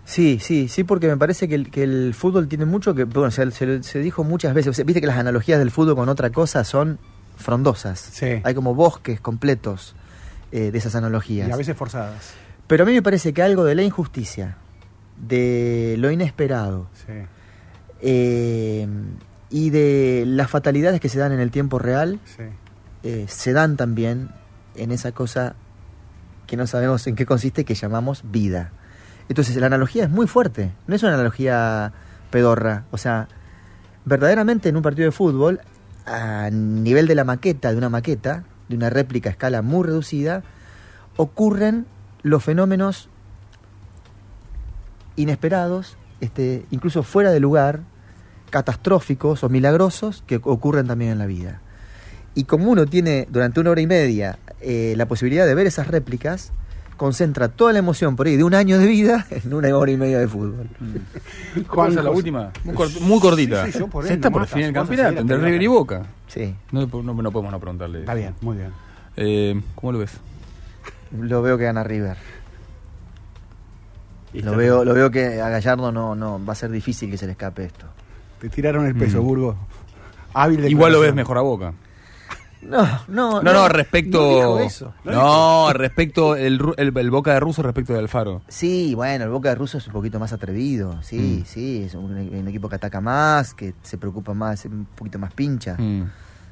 Sí, 0.04 0.38
sí, 0.42 0.68
sí, 0.68 0.84
porque 0.84 1.08
me 1.08 1.16
parece 1.16 1.48
que 1.48 1.84
el, 1.84 2.14
fútbol 2.14 2.50
tiene 2.50 2.66
mucho 2.66 2.94
que. 2.94 3.06
Bueno, 3.06 3.32
se, 3.32 3.50
se, 3.52 4.00
dijo 4.00 4.26
muchas 4.26 4.54
veces. 4.54 4.86
Viste 4.86 5.00
que 5.00 5.08
las 5.08 5.18
analogías 5.18 5.60
del 5.60 5.72
fútbol 5.72 5.96
con 5.96 6.10
otra 6.10 6.30
cosa 6.30 6.66
son 6.66 7.00
frondosas. 7.38 8.00
Sí. 8.00 8.42
Hay 8.43 8.54
como 8.54 8.76
bosques 8.76 9.22
completos 9.22 9.96
eh, 10.52 10.72
de 10.72 10.78
esas 10.78 10.96
analogías. 10.96 11.48
Y 11.48 11.52
a 11.52 11.56
veces 11.56 11.76
forzadas. 11.76 12.34
Pero 12.68 12.84
a 12.84 12.86
mí 12.88 12.94
me 12.94 13.02
parece 13.02 13.34
que 13.34 13.42
algo 13.42 13.64
de 13.64 13.76
la 13.76 13.84
injusticia, 13.84 14.58
de 15.18 15.96
lo 15.98 16.12
inesperado, 16.12 16.88
eh, 18.02 18.88
y 19.50 19.70
de 19.70 20.24
las 20.26 20.50
fatalidades 20.50 21.00
que 21.02 21.10
se 21.10 21.20
dan 21.20 21.32
en 21.32 21.40
el 21.40 21.52
tiempo 21.52 21.80
real, 21.80 22.20
eh, 23.04 23.26
se 23.28 23.54
dan 23.54 23.78
también 23.78 24.30
en 24.76 24.92
esa 24.92 25.12
cosa 25.12 25.56
que 26.48 26.58
no 26.58 26.68
sabemos 26.68 27.06
en 27.08 27.16
qué 27.16 27.26
consiste, 27.26 27.66
que 27.66 27.76
llamamos 27.76 28.24
vida. 28.32 28.72
Entonces 29.30 29.56
la 29.58 29.68
analogía 29.68 30.04
es 30.04 30.10
muy 30.10 30.28
fuerte, 30.28 30.72
no 30.88 30.96
es 30.96 31.04
una 31.04 31.14
analogía 31.14 31.94
pedorra. 32.30 32.86
O 32.92 32.98
sea, 32.98 33.28
verdaderamente 34.06 34.70
en 34.70 34.76
un 34.76 34.82
partido 34.82 35.06
de 35.06 35.12
fútbol, 35.12 35.62
a 36.06 36.50
nivel 36.52 37.08
de 37.08 37.16
la 37.16 37.24
maqueta, 37.24 37.72
de 37.72 37.78
una 37.78 37.90
maqueta, 37.90 38.44
de 38.72 38.78
una 38.78 38.89
réplica 38.89 39.30
a 39.30 39.32
escala 39.32 39.62
muy 39.62 39.86
reducida, 39.86 40.43
ocurren 41.18 41.86
los 42.24 42.43
fenómenos 42.43 43.10
inesperados, 45.16 45.98
este, 46.20 46.66
incluso 46.72 47.04
fuera 47.04 47.32
de 47.32 47.39
lugar, 47.39 47.82
catastróficos 48.50 49.43
o 49.43 49.50
milagrosos 49.50 50.24
que 50.28 50.39
ocurren 50.43 50.88
también 50.88 51.12
en 51.12 51.20
la 51.20 51.26
vida. 51.26 51.62
Y 52.34 52.46
como 52.46 52.72
uno 52.72 52.86
tiene 52.86 53.28
durante 53.30 53.60
una 53.60 53.72
hora 53.72 53.82
y 53.82 53.88
media 53.88 54.39
eh, 54.62 54.93
la 54.98 55.08
posibilidad 55.08 55.46
de 55.46 55.56
ver 55.56 55.68
esas 55.68 55.88
réplicas, 55.88 56.52
concentra 57.06 57.48
toda 57.48 57.74
la 57.74 57.80
emoción 57.80 58.16
por 58.16 58.28
ahí 58.28 58.38
de 58.38 58.44
un 58.44 58.54
año 58.54 58.78
de 58.78 58.86
vida 58.86 59.26
en 59.32 59.52
una 59.52 59.76
hora 59.76 59.92
y 59.92 59.98
media 59.98 60.20
de 60.20 60.28
fútbol. 60.28 60.68
¿Cuál 61.68 61.90
es 61.98 62.04
la 62.04 62.12
última? 62.12 62.52
Muy, 62.64 62.76
cort- 62.76 63.00
muy 63.02 63.20
cortita. 63.20 63.66
Sí, 63.66 63.72
sí, 63.72 63.80
yo 63.80 63.88
por 63.88 64.06
Se 64.06 64.14
está 64.14 64.30
por 64.30 64.44
el 64.44 64.48
vos 64.48 64.54
así 64.64 64.72
campeonato 64.72 65.20
entre. 65.22 65.38
River 65.38 65.62
y 65.64 65.68
Boca. 65.68 66.06
Sí, 66.28 66.54
No, 66.72 66.82
no, 66.86 67.14
no 67.16 67.32
podemos 67.32 67.52
no 67.52 67.60
preguntarle. 67.60 68.02
Está 68.02 68.14
bien, 68.14 68.36
muy 68.42 68.58
bien. 68.58 68.70
Eh, 69.18 69.60
¿Cómo 69.74 69.94
lo 69.94 69.98
ves? 69.98 70.12
lo 71.20 71.42
veo 71.42 71.58
que 71.58 71.64
gana 71.64 71.84
River. 71.84 72.18
Lo 74.34 74.56
veo, 74.56 74.86
lo 74.86 74.94
veo 74.94 75.10
que 75.10 75.42
a 75.42 75.50
Gallardo 75.50 75.92
no, 75.92 76.14
no 76.16 76.40
va 76.46 76.54
a 76.54 76.56
ser 76.56 76.70
difícil 76.70 77.10
que 77.10 77.18
se 77.18 77.26
le 77.26 77.32
escape 77.32 77.66
esto. 77.66 77.88
Te 78.40 78.48
tiraron 78.50 78.86
el 78.86 78.96
peso, 78.96 79.22
Mm. 79.22 79.26
Burgo. 79.26 79.56
Hábil 80.36 80.66
Igual 80.70 80.94
lo 80.94 81.00
ves 81.02 81.16
mejor 81.16 81.38
a 81.40 81.42
Boca. 81.42 81.74
No, 82.62 82.83
no, 83.08 83.42
No, 83.42 83.54
no, 83.54 83.67
respecto. 83.70 84.20
no 84.20 84.59
eso. 84.59 84.93
No, 85.04 85.74
respecto 85.74 86.36
el, 86.36 86.59
Ru- 86.59 86.75
el, 86.78 86.96
el 86.96 87.12
Boca 87.12 87.33
de 87.33 87.39
Russo 87.39 87.63
respecto 87.63 87.93
de 87.93 88.00
Alfaro. 88.00 88.42
Sí, 88.47 88.93
bueno, 88.96 89.24
el 89.25 89.32
Boca 89.32 89.50
de 89.50 89.55
Russo 89.55 89.78
es 89.79 89.88
un 89.88 89.93
poquito 89.93 90.20
más 90.20 90.32
atrevido, 90.33 91.01
sí, 91.01 91.42
Mm. 91.42 91.46
sí, 91.46 91.83
es 91.86 91.96
un, 91.96 92.12
un 92.16 92.47
equipo 92.47 92.70
que 92.70 92.75
ataca 92.75 93.01
más, 93.01 93.54
que 93.54 93.74
se 93.82 93.97
preocupa 93.97 94.33
más, 94.33 94.63
un 94.66 94.86
poquito 94.96 95.17
más 95.20 95.33
pincha. 95.33 95.75
Mm. 95.78 96.12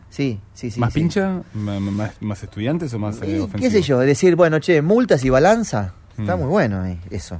Sí, 0.09 0.39
sí, 0.55 0.71
sí. 0.71 0.79
¿Más 0.79 0.91
sí. 0.93 0.99
pincha? 1.01 1.41
¿Más, 1.53 2.11
más, 2.21 2.41
estudiantes 2.43 2.91
o 2.95 2.99
más 2.99 3.21
eh, 3.21 3.35
Y, 3.37 3.39
ofensivo? 3.39 3.59
¿Qué 3.59 3.69
sé 3.69 3.81
yo? 3.83 3.99
Decir, 3.99 4.35
bueno, 4.35 4.57
che, 4.59 4.81
multas 4.81 5.23
y 5.23 5.29
balanza, 5.29 5.93
está 6.17 6.35
Mm. 6.35 6.39
muy 6.39 6.47
bueno 6.49 6.81
ahí, 6.81 6.99
eso. 7.11 7.39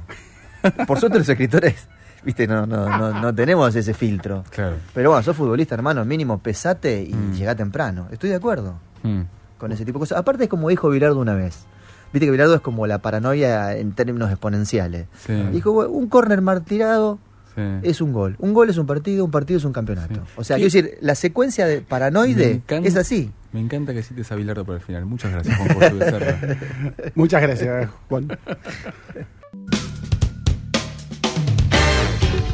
Por 0.86 1.00
suerte 1.00 1.18
los 1.18 1.28
escritores, 1.28 1.88
viste, 2.24 2.46
no, 2.46 2.66
no, 2.66 2.88
no, 2.98 3.20
no 3.20 3.34
tenemos 3.34 3.74
ese 3.76 3.94
filtro. 3.94 4.44
Claro. 4.50 4.76
Pero 4.94 5.10
bueno, 5.10 5.22
sos 5.22 5.36
futbolista, 5.36 5.74
hermano, 5.74 6.04
mínimo 6.04 6.38
pesate 6.38 7.02
y 7.02 7.14
Mm. 7.14 7.32
llegá 7.34 7.54
temprano. 7.54 8.08
Estoy 8.10 8.30
de 8.30 8.36
acuerdo 8.36 8.74
Mm. 9.02 9.22
con 9.58 9.72
ese 9.72 9.84
tipo 9.84 9.98
de 9.98 10.02
cosas. 10.02 10.18
Aparte 10.18 10.44
es 10.44 10.50
como 10.50 10.68
dijo 10.68 10.88
Bilardo 10.90 11.18
una 11.20 11.34
vez. 11.34 11.64
Viste 12.12 12.26
que 12.26 12.30
Bilardo 12.32 12.54
es 12.56 12.60
como 12.60 12.86
la 12.86 12.98
paranoia 12.98 13.76
en 13.76 13.92
términos 13.92 14.30
exponenciales. 14.30 15.06
Sí. 15.26 15.34
Dijo, 15.52 15.72
bueno, 15.72 15.90
un 15.90 16.08
córner 16.08 16.40
mal 16.42 16.62
tirado 16.64 17.18
Sí. 17.54 17.62
es 17.82 18.00
un 18.00 18.12
gol. 18.12 18.36
Un 18.38 18.52
gol 18.54 18.68
es 18.70 18.78
un 18.78 18.86
partido, 18.86 19.24
un 19.24 19.30
partido 19.30 19.58
es 19.58 19.64
un 19.64 19.72
campeonato. 19.72 20.14
Sí. 20.14 20.20
O 20.36 20.44
sea, 20.44 20.56
¿Qué- 20.56 20.68
quiero 20.68 20.86
decir, 20.88 20.98
la 21.02 21.14
secuencia 21.14 21.66
de 21.66 21.80
paranoide 21.82 22.52
encanta- 22.52 22.88
es 22.88 22.96
así. 22.96 23.32
Me 23.52 23.60
encanta 23.60 23.92
que 23.92 24.02
cites 24.04 24.30
a 24.30 24.36
Bilardo 24.36 24.64
por 24.64 24.76
el 24.76 24.80
final. 24.80 25.04
Muchas 25.06 25.32
gracias, 25.32 25.56
Juan 25.56 25.68
José 25.74 25.92
Becerra. 25.94 26.38
Muchas 27.16 27.42
gracias, 27.42 27.88
Juan. 28.08 28.28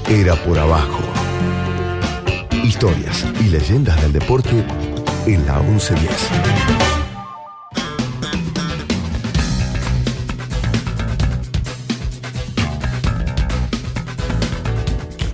Era 0.08 0.34
por 0.44 0.58
abajo. 0.58 1.00
Historias 2.64 3.24
y 3.40 3.44
leyendas 3.48 4.00
del 4.02 4.12
deporte 4.12 4.64
en 5.26 5.46
la 5.46 5.58
1110. 5.60 6.30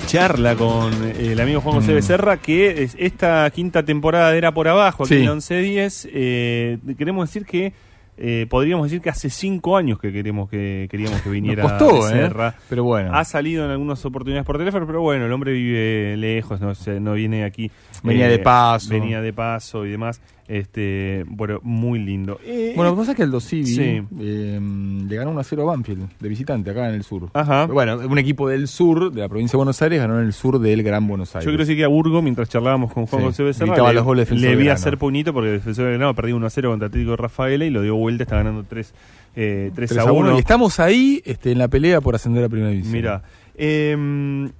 charla 0.06 0.54
con 0.56 0.92
el 1.18 1.40
amigo 1.40 1.60
Juan 1.62 1.76
José 1.76 1.92
Mm. 1.92 1.94
Becerra 1.94 2.36
que 2.36 2.82
es- 2.82 2.96
esta 2.98 3.50
quinta 3.50 3.82
temporada 3.82 4.30
de 4.30 4.38
Era 4.38 4.52
por 4.52 4.68
Abajo, 4.68 5.04
aquí 5.04 5.14
Sí. 5.14 5.20
en 5.22 5.30
1110. 5.30 6.06
Eh, 6.12 6.78
queremos 6.98 7.28
decir 7.28 7.46
que 7.46 7.72
eh, 8.18 8.46
podríamos 8.48 8.86
decir 8.86 9.00
que 9.00 9.10
hace 9.10 9.30
cinco 9.30 9.76
años 9.76 9.98
que 9.98 10.12
queremos 10.12 10.48
que 10.50 10.86
queríamos 10.90 11.20
que 11.22 11.30
viniera 11.30 11.62
Nos 11.62 11.72
costó, 11.72 12.14
¿eh? 12.14 12.30
Pero 12.68 12.84
bueno. 12.84 13.14
Ha 13.14 13.24
salido 13.24 13.64
en 13.64 13.70
algunas 13.70 14.04
oportunidades 14.04 14.46
por 14.46 14.58
teléfono, 14.58 14.86
pero 14.86 15.00
bueno, 15.00 15.26
el 15.26 15.32
hombre 15.32 15.52
vive 15.52 16.16
lejos, 16.16 16.60
no, 16.60 16.72
no 17.00 17.12
viene 17.14 17.44
aquí. 17.44 17.66
eh, 17.66 17.70
Venía 18.02 18.28
de 18.28 18.38
paso. 18.38 18.90
Venía 18.90 19.20
de 19.20 19.32
paso 19.32 19.86
y 19.86 19.90
demás. 19.90 20.20
Este, 20.52 21.24
bueno, 21.28 21.60
muy 21.62 21.98
lindo. 21.98 22.38
Eh, 22.44 22.74
Bueno, 22.76 22.90
lo 22.90 22.96
que 22.96 23.00
pasa 23.00 23.12
es 23.12 23.16
que 23.16 23.22
el 23.22 23.30
Dosivi 23.30 23.64
Sí. 23.64 24.02
eh, 24.20 24.60
le 25.08 25.16
ganó 25.16 25.30
1 25.30 25.40
a 25.40 25.44
0 25.44 25.62
a 25.62 25.64
Banfield, 25.74 26.10
de 26.20 26.28
visitante, 26.28 26.70
acá 26.70 26.90
en 26.90 26.94
el 26.96 27.04
sur. 27.04 27.30
Ajá. 27.32 27.64
Bueno, 27.64 27.96
un 28.06 28.18
equipo 28.18 28.50
del 28.50 28.68
sur, 28.68 29.10
de 29.10 29.22
la 29.22 29.30
provincia 29.30 29.52
de 29.52 29.56
Buenos 29.58 29.80
Aires, 29.80 29.98
ganó 29.98 30.20
en 30.20 30.26
el 30.26 30.34
sur 30.34 30.58
del 30.58 30.82
Gran 30.82 31.08
Buenos 31.08 31.32
Yo 31.32 31.38
Aires. 31.38 31.48
quiero 31.48 31.62
decir 31.62 31.76
que 31.78 31.84
a 31.84 31.88
Burgo, 31.88 32.20
mientras 32.20 32.50
charlábamos 32.50 32.92
con 32.92 33.06
Juan 33.06 33.22
Sí, 33.22 33.26
José 33.28 33.42
Becerra, 33.44 33.88
le, 33.88 33.94
los 33.94 34.04
goles 34.04 34.30
le 34.30 34.54
vi 34.56 34.68
hacer 34.68 34.98
puñito 34.98 35.32
porque 35.32 35.48
el 35.52 35.56
defensor 35.56 35.86
de 35.86 35.90
Belgrano 35.92 36.14
perdió 36.14 36.36
1 36.36 36.46
a 36.46 36.50
0 36.50 36.68
contra 36.70 36.88
Atlético 36.88 37.16
Rafaela 37.16 37.64
y 37.64 37.70
lo 37.70 37.80
dio 37.80 37.94
vuelta, 37.96 38.24
está 38.24 38.36
ganando 38.36 38.64
3, 38.64 38.92
eh, 39.36 39.70
3 39.74 39.88
3 39.88 40.06
a 40.06 40.12
1. 40.12 40.36
Y 40.36 40.38
estamos 40.38 40.78
ahí 40.80 41.22
este, 41.24 41.52
en 41.52 41.58
la 41.58 41.68
pelea 41.68 42.02
por 42.02 42.14
ascender 42.14 42.44
a 42.44 42.50
Primera 42.50 42.70
División. 42.70 42.92
Mira, 42.92 43.22
eh, 43.54 44.50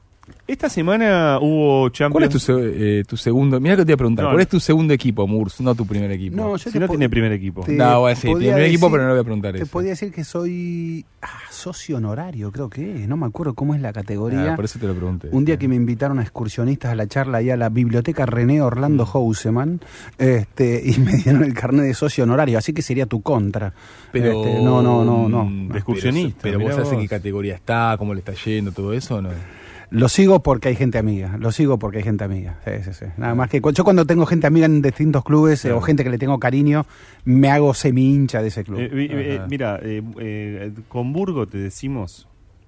esta 0.47 0.69
semana 0.69 1.39
hubo 1.41 1.89
Champions. 1.89 2.13
¿Cuál 2.13 2.25
es 2.25 2.31
tu, 2.31 2.39
se- 2.39 3.01
eh, 3.01 3.05
tu 3.05 3.17
segundo? 3.17 3.59
Mira 3.61 3.77
que 3.77 3.85
te 3.85 3.91
iba 3.93 3.95
a 3.95 3.99
preguntar. 3.99 4.25
No, 4.27 4.31
¿Cuál 4.33 4.43
es 4.43 4.49
tu 4.49 4.61
segundo 4.61 4.93
equipo, 4.95 5.27
Murs? 5.27 5.61
No 5.61 5.75
tu 5.75 5.87
primer 5.87 6.11
equipo. 6.13 6.37
No, 6.37 6.51
yo 6.57 6.59
Si 6.59 6.71
te 6.71 6.79
no 6.81 6.89
tiene 6.89 7.09
primer 7.09 7.33
equipo. 7.33 7.63
te 7.63 7.73
No, 7.73 8.01
bueno, 8.01 8.21
sí, 8.21 8.29
podía 8.29 8.53
primer 8.53 8.69
equipo, 8.69 8.91
pero 8.91 9.03
no 9.05 9.09
le 9.09 9.15
voy 9.15 9.21
a 9.21 9.25
preguntar 9.25 9.53
Te 9.53 9.59
eso. 9.63 9.67
podía 9.71 9.91
decir 9.91 10.13
que 10.13 10.25
soy 10.25 11.05
ah, 11.23 11.29
socio 11.51 11.97
honorario, 11.97 12.53
creo 12.53 12.69
que 12.71 13.03
es. 13.03 13.09
No 13.09 13.17
me 13.17 13.27
acuerdo 13.27 13.55
cómo 13.55 13.75
es 13.75 13.81
la 13.81 13.93
categoría. 13.93 14.53
Ah, 14.53 14.57
por 14.57 14.65
eso 14.65 14.79
te 14.79 14.87
lo 14.87 14.95
pregunté. 14.95 15.29
Un 15.33 15.45
día 15.45 15.57
que 15.59 15.69
me 15.69 15.75
invitaron 15.77 16.19
a 16.19 16.23
excursionistas 16.23 16.93
a 16.93 16.95
la 16.95 17.07
charla 17.07 17.39
ahí 17.39 17.51
a 17.51 17.57
la 17.57 17.69
biblioteca 17.69 18.27
René 18.27 18.61
Orlando 18.63 19.07
Houseman, 19.07 19.81
este, 20.19 20.83
y 20.85 20.99
me 20.99 21.13
dieron 21.17 21.43
el 21.45 21.55
carnet 21.55 21.85
de 21.87 21.95
socio 21.95 22.25
honorario, 22.25 22.59
así 22.59 22.73
que 22.73 22.83
sería 22.83 23.07
tu 23.07 23.23
contra. 23.23 23.73
Pero, 24.13 24.45
Este, 24.45 24.61
no, 24.61 24.83
no, 24.83 25.05
no, 25.05 25.29
no. 25.29 25.45
mm, 25.47 25.69
De 25.69 25.79
excursionista, 25.79 26.41
Pero, 26.43 26.59
pero 26.59 26.69
vos 26.71 26.77
sabés 26.77 26.93
en 26.93 27.01
qué 27.01 27.09
categoría 27.09 27.55
está, 27.55 27.97
cómo 27.99 28.13
le 28.15 28.21
está 28.21 28.33
yendo, 28.35 28.71
todo 28.73 28.93
eso, 28.93 29.17
¿o 29.17 29.23
¿no? 29.23 29.31
Lo 29.93 30.09
sigo 30.09 30.43
porque 30.43 30.69
hay 30.69 30.77
gente 30.77 30.99
amiga, 30.99 31.37
lo 31.39 31.53
sigo 31.53 31.79
porque 31.79 31.99
hay 31.99 32.05
gente 32.05 32.25
amiga. 32.25 32.59
Sí, 32.65 32.73
sí, 32.85 32.93
sí. 32.95 33.05
Nada 33.19 33.35
más 33.35 33.51
que 33.51 33.61
yo 33.75 33.85
cuando 33.85 34.07
tengo 34.07 34.25
gente 34.25 34.47
amiga 34.47 34.67
en 34.67 34.81
distintos 34.81 35.23
clubes 35.23 35.65
eh, 35.67 35.73
o 35.73 35.81
gente 35.81 36.03
que 36.03 36.11
le 36.11 36.19
tengo 36.19 36.41
cariño, 36.41 36.87
me 37.25 37.51
hago 37.51 37.75
semi 37.75 38.15
hincha 38.15 38.41
de 38.41 38.49
ese 38.49 38.65
club. 38.65 38.81
Eh, 38.81 38.91
eh, 38.93 39.41
mira, 39.49 39.79
eh, 39.83 40.03
eh, 40.19 40.73
con 40.89 41.13
Burgo 41.13 41.47
te 41.47 41.59
decimos, 41.59 42.27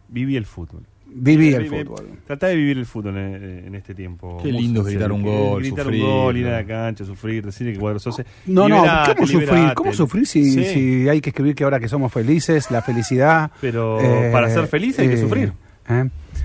viví 0.08 0.36
el 0.36 0.44
fútbol. 0.44 0.82
Viví 1.16 1.54
el 1.54 1.66
fútbol. 1.66 2.18
Tratá 2.26 2.48
de 2.48 2.56
vivir 2.56 2.76
el 2.76 2.86
fútbol 2.86 3.16
en, 3.16 3.66
en 3.66 3.74
este 3.76 3.94
tiempo. 3.94 4.38
Qué 4.42 4.50
lindo 4.50 4.80
es 4.80 4.88
gritar 4.88 5.12
un 5.12 5.22
gol, 5.22 5.62
Gritar 5.62 5.84
sufrir, 5.84 6.02
un 6.02 6.10
gol, 6.10 6.36
ir 6.36 6.46
a 6.46 6.50
¿no? 6.50 6.56
la 6.56 6.64
cancha, 6.66 7.04
sufrir, 7.04 7.44
decirle 7.44 7.72
que 7.72 7.78
cuadro 7.78 8.00
sos. 8.00 8.20
No, 8.46 8.68
no, 8.68 8.82
liberate, 8.82 9.14
¿cómo 9.14 9.26
sufrir? 9.26 9.74
¿Cómo 9.74 9.92
sufrir 9.92 10.26
si, 10.26 10.50
Sí, 10.50 10.64
si 10.64 11.08
hay 11.08 11.20
que 11.20 11.30
escribir 11.30 11.54
que 11.54 11.64
ahora 11.64 11.78
que 11.78 11.88
somos 11.88 12.12
felices, 12.12 12.70
la 12.70 12.82
felicidad? 12.82 13.50
Pero 13.60 14.00
eh, 14.00 14.30
para 14.32 14.50
ser 14.50 14.66
feliz 14.66 14.98
hay 14.98 15.08
que 15.08 15.14
eh, 15.14 15.18
sufrir. 15.18 15.52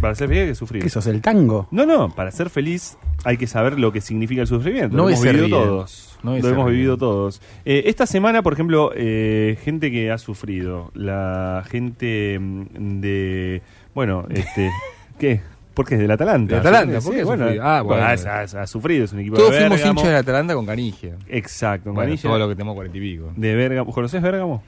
Para 0.01 0.15
ser 0.15 0.27
feliz 0.27 0.41
hay 0.43 0.47
que 0.49 0.55
sufrir. 0.55 0.83
¿Qué 0.83 0.89
sos, 0.89 1.05
el 1.07 1.21
tango? 1.21 1.67
No, 1.71 1.85
no, 1.85 2.09
para 2.15 2.31
ser 2.31 2.49
feliz 2.49 2.97
hay 3.25 3.37
que 3.37 3.47
saber 3.47 3.77
lo 3.79 3.91
que 3.91 4.01
significa 4.01 4.41
el 4.41 4.47
sufrimiento. 4.47 4.95
No 4.95 5.03
lo 5.03 5.09
hemos 5.09 5.23
vivido 5.23 5.49
todos. 5.49 6.17
No 6.23 6.37
lo 6.37 6.47
hemos 6.49 6.69
vivido 6.71 6.97
todos. 6.97 7.41
Eh, 7.65 7.83
esta 7.87 8.05
semana, 8.05 8.41
por 8.41 8.53
ejemplo, 8.53 8.91
eh, 8.95 9.57
gente 9.63 9.91
que 9.91 10.11
ha 10.11 10.17
sufrido, 10.17 10.91
la 10.93 11.63
gente 11.69 12.37
mm, 12.39 12.99
de, 13.01 13.61
bueno, 13.93 14.25
este, 14.29 14.69
¿qué? 15.19 15.41
Porque 15.73 15.95
es 15.95 16.01
del 16.01 16.11
Atalanta. 16.11 16.55
Del 16.55 16.59
Atalanta, 16.67 16.99
Sí, 16.99 17.07
¿por 17.07 17.15
qué 17.15 17.21
ha 17.21 17.25
bueno? 17.25 17.45
Ah, 17.61 17.81
bueno. 17.81 18.03
ha, 18.03 18.09
ha- 18.11 18.41
ha 18.63 18.67
sufrido, 18.67 19.05
es 19.05 19.13
un 19.13 19.19
equipo 19.19 19.37
Todos 19.37 19.51
de 19.51 19.57
fuimos 19.59 19.77
Bérgamo. 19.77 19.99
hinchas 20.01 20.11
de 20.13 20.17
Atalanta 20.19 20.53
con 20.55 20.65
Canigia. 20.65 21.15
Exacto, 21.29 21.93
Bueno, 21.93 22.07
Canilla, 22.09 22.21
todo 22.23 22.39
lo 22.39 22.49
que 22.49 22.55
tenemos 22.55 22.75
cuarenta 22.75 22.97
y 22.97 23.01
pico. 23.01 23.31
de 23.35 23.55
Bérgamo. 23.55 23.93
¿Conoces 23.93 24.21
Bérgamo? 24.21 24.61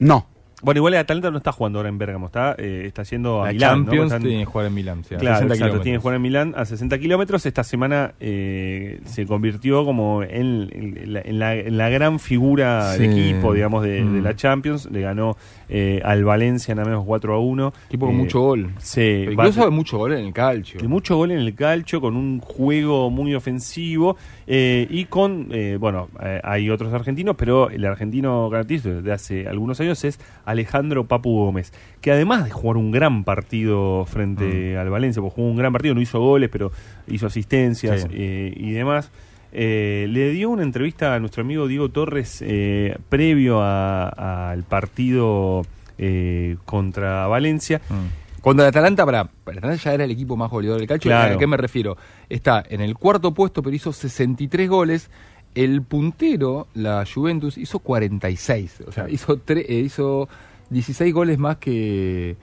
No. 0.00 0.26
Bueno, 0.62 0.78
igual 0.78 0.94
el 0.94 1.00
Atalanta 1.00 1.30
no 1.30 1.36
está 1.36 1.52
jugando 1.52 1.78
ahora 1.78 1.90
en 1.90 1.98
Bérgamo, 1.98 2.26
está, 2.26 2.54
eh, 2.56 2.84
está 2.86 3.02
yendo 3.02 3.42
a 3.42 3.48
La 3.48 3.52
Milán. 3.52 3.70
¿no? 3.70 3.84
Champions 3.84 4.06
Están- 4.06 4.22
tiene 4.22 4.38
que 4.38 4.44
jugar 4.46 4.66
en 4.66 4.74
Milán. 4.74 5.04
sí, 5.04 5.14
a 5.14 5.18
Claro, 5.18 5.36
60 5.36 5.54
exacto, 5.54 5.80
tiene 5.82 5.98
que 5.98 6.00
jugar 6.02 6.16
en 6.16 6.22
Milán 6.22 6.54
a 6.56 6.64
60 6.64 6.98
kilómetros. 6.98 7.44
Esta 7.44 7.62
semana 7.62 8.14
eh, 8.20 9.00
se 9.04 9.26
convirtió 9.26 9.84
como 9.84 10.22
en, 10.22 10.70
en 10.72 11.12
la, 11.12 11.20
en 11.20 11.38
la- 11.38 11.54
en 11.56 11.76
la 11.76 11.88
gran 11.90 12.18
figura 12.18 12.94
Sí. 12.94 13.06
de 13.06 13.12
equipo, 13.32 13.52
digamos, 13.52 13.82
de, 13.84 14.00
Mm. 14.02 14.14
de 14.14 14.20
la 14.22 14.34
Champions. 14.34 14.88
Le 14.90 15.02
ganó 15.02 15.36
eh, 15.68 16.00
al 16.04 16.24
Valencia 16.24 16.74
nada 16.76 16.88
menos 16.88 17.04
4 17.04 17.34
a 17.34 17.38
1. 17.40 17.72
Equipo 17.88 18.06
con 18.06 18.14
Eh, 18.14 18.18
mucho 18.18 18.40
gol. 18.40 18.70
Sí, 18.78 19.26
incluso 19.32 19.68
mucho 19.70 19.98
gol 19.98 20.12
en 20.12 20.26
el 20.26 20.32
calcio. 20.32 20.80
de 20.80 20.86
mucho 20.88 21.16
gol 21.16 21.32
en 21.32 21.38
el 21.40 21.54
calcho, 21.54 22.00
con 22.00 22.16
un 22.16 22.38
juego 22.40 23.10
muy 23.10 23.34
ofensivo 23.34 24.16
eh, 24.46 24.86
y 24.90 25.06
con, 25.06 25.48
eh, 25.50 25.76
bueno, 25.80 26.08
eh, 26.22 26.40
hay 26.44 26.70
otros 26.70 26.92
argentinos, 26.92 27.34
pero 27.36 27.68
el 27.70 27.84
argentino 27.84 28.48
característico 28.50 29.02
de 29.02 29.12
hace 29.12 29.48
algunos 29.48 29.80
años 29.80 30.04
es 30.04 30.20
Alejandro 30.44 31.04
Papu 31.06 31.30
Gómez, 31.44 31.72
que 32.00 32.12
además 32.12 32.44
de 32.44 32.50
jugar 32.50 32.76
un 32.76 32.90
gran 32.92 33.24
partido 33.24 34.04
frente 34.06 34.76
al 34.78 34.88
Valencia, 34.90 35.20
porque 35.20 35.34
jugó 35.36 35.48
un 35.48 35.56
gran 35.56 35.72
partido, 35.72 35.94
no 35.94 36.00
hizo 36.00 36.20
goles, 36.20 36.48
pero 36.50 36.70
hizo 37.08 37.26
asistencias 37.26 38.02
Sí. 38.02 38.08
eh, 38.12 38.52
y 38.56 38.70
demás. 38.72 39.10
eh, 39.58 40.06
le 40.10 40.30
dio 40.32 40.50
una 40.50 40.64
entrevista 40.64 41.14
a 41.14 41.18
nuestro 41.20 41.40
amigo 41.42 41.66
Diego 41.66 41.88
Torres 41.88 42.42
eh, 42.46 42.96
previo 43.08 43.62
a- 43.62 44.50
al 44.50 44.64
partido 44.64 45.62
eh, 45.98 46.56
contra 46.66 47.26
Valencia. 47.26 47.80
Mm. 47.88 48.25
Cuando 48.46 48.62
el 48.62 48.68
Atalanta, 48.68 49.04
para, 49.04 49.22
el 49.22 49.58
Atalanta 49.58 49.82
ya 49.82 49.94
era 49.94 50.04
el 50.04 50.10
equipo 50.12 50.36
más 50.36 50.48
goleador 50.52 50.78
del 50.78 50.86
calcio. 50.86 51.08
Claro. 51.08 51.34
¿A 51.34 51.38
qué 51.38 51.48
me 51.48 51.56
refiero? 51.56 51.96
Está 52.28 52.62
en 52.68 52.80
el 52.80 52.94
cuarto 52.94 53.34
puesto, 53.34 53.60
pero 53.60 53.74
hizo 53.74 53.92
63 53.92 54.68
goles. 54.68 55.10
El 55.56 55.82
puntero, 55.82 56.68
la 56.74 57.04
Juventus, 57.12 57.58
hizo 57.58 57.80
46. 57.80 58.84
O 58.86 58.92
sea, 58.92 59.10
hizo, 59.10 59.36
tre- 59.44 59.64
eh, 59.68 59.80
hizo 59.80 60.28
16 60.70 61.12
goles 61.12 61.38
más 61.40 61.56
que, 61.56 62.36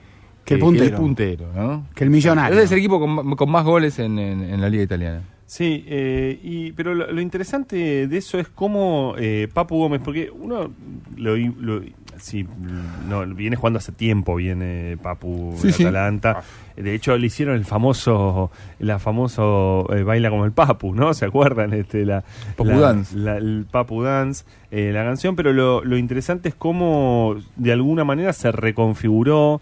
Que 0.44 0.54
el 0.54 0.60
puntero. 0.60 0.98
puntero, 0.98 1.46
¿no? 1.54 1.86
Que 1.94 2.04
el 2.04 2.10
millonario. 2.10 2.60
Es 2.60 2.70
el 2.70 2.80
equipo 2.80 3.00
con, 3.00 3.50
más 3.50 3.64
goles 3.64 3.98
en, 3.98 4.18
en- 4.18 4.42
en 4.42 4.60
la 4.60 4.68
liga 4.68 4.82
italiana. 4.82 5.22
Sí, 5.46 5.86
eh, 5.88 6.38
y, 6.42 6.72
pero 6.72 6.92
lo, 6.94 7.18
interesante 7.18 8.06
de 8.08 8.16
eso 8.18 8.38
es 8.38 8.48
cómo 8.48 9.14
eh, 9.16 9.48
Papu 9.54 9.78
Gómez, 9.78 10.02
porque 10.04 10.30
uno 10.30 10.70
lo, 11.16 11.36
lo 11.36 11.82
sí, 12.18 12.46
no, 13.08 13.26
viene 13.26 13.56
jugando 13.56 13.78
hace 13.78 13.92
tiempo, 13.92 14.36
viene 14.36 14.96
Papu 15.02 15.56
de 15.62 15.70
Atalanta. 15.70 16.42
De 16.76 16.94
hecho, 16.94 17.16
le 17.16 17.26
hicieron 17.26 17.54
el 17.54 17.64
famoso, 17.64 18.50
la 18.80 18.98
famoso 18.98 19.86
eh, 19.94 20.02
baila 20.02 20.30
como 20.30 20.44
el 20.44 20.52
Papu, 20.52 20.94
¿no? 20.94 21.14
¿Se 21.14 21.24
acuerdan? 21.24 21.72
Este, 21.72 22.04
la, 22.04 22.24
Papu 22.56 22.78
Dance. 22.78 23.16
el 23.16 23.66
Papu 23.70 24.02
Dance, 24.02 24.44
la 24.70 25.04
canción, 25.04 25.36
pero 25.36 25.52
lo, 25.52 25.84
lo 25.84 25.96
interesante 25.96 26.48
es 26.48 26.54
cómo 26.54 27.36
de 27.56 27.72
alguna 27.72 28.04
manera 28.04 28.32
se 28.32 28.50
reconfiguró, 28.52 29.60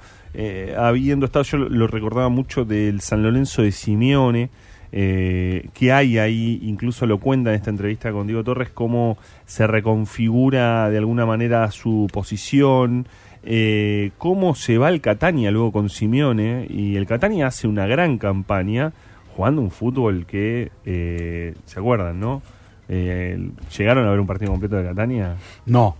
habiendo 0.78 1.26
estado, 1.26 1.44
yo 1.44 1.58
lo 1.58 1.86
recordaba 1.86 2.28
mucho 2.28 2.64
del 2.64 3.00
San 3.00 3.22
Lorenzo 3.22 3.62
de 3.62 3.72
Simeone, 3.72 4.50
eh, 4.94 5.70
que 5.72 5.90
hay 5.90 6.18
ahí, 6.18 6.60
incluso 6.62 7.06
lo 7.06 7.18
cuenta 7.18 7.50
en 7.50 7.56
esta 7.56 7.70
entrevista 7.70 8.12
con 8.12 8.26
Diego 8.26 8.44
Torres, 8.44 8.68
cómo 8.68 9.16
se 9.46 9.66
reconfigura 9.66 10.90
de 10.90 10.98
alguna 10.98 11.24
manera 11.24 11.70
su 11.70 12.08
posición, 12.12 13.06
eh, 13.42 14.10
cómo 14.18 14.54
se 14.54 14.76
va 14.76 14.90
el 14.90 15.00
Catania 15.00 15.50
luego 15.50 15.72
con 15.72 15.88
Simeone, 15.88 16.66
y 16.68 16.96
el 16.96 17.06
Catania 17.06 17.46
hace 17.46 17.66
una 17.68 17.86
gran 17.86 18.18
campaña 18.18 18.92
jugando 19.34 19.62
un 19.62 19.70
fútbol 19.70 20.26
que, 20.26 20.70
eh, 20.84 21.54
¿se 21.64 21.80
acuerdan, 21.80 22.20
no? 22.20 22.42
¿Llegaron 22.88 24.06
a 24.06 24.10
ver 24.10 24.20
un 24.20 24.26
partido 24.26 24.50
completo 24.50 24.76
de 24.76 24.84
Catania? 24.84 25.36
No. 25.64 25.96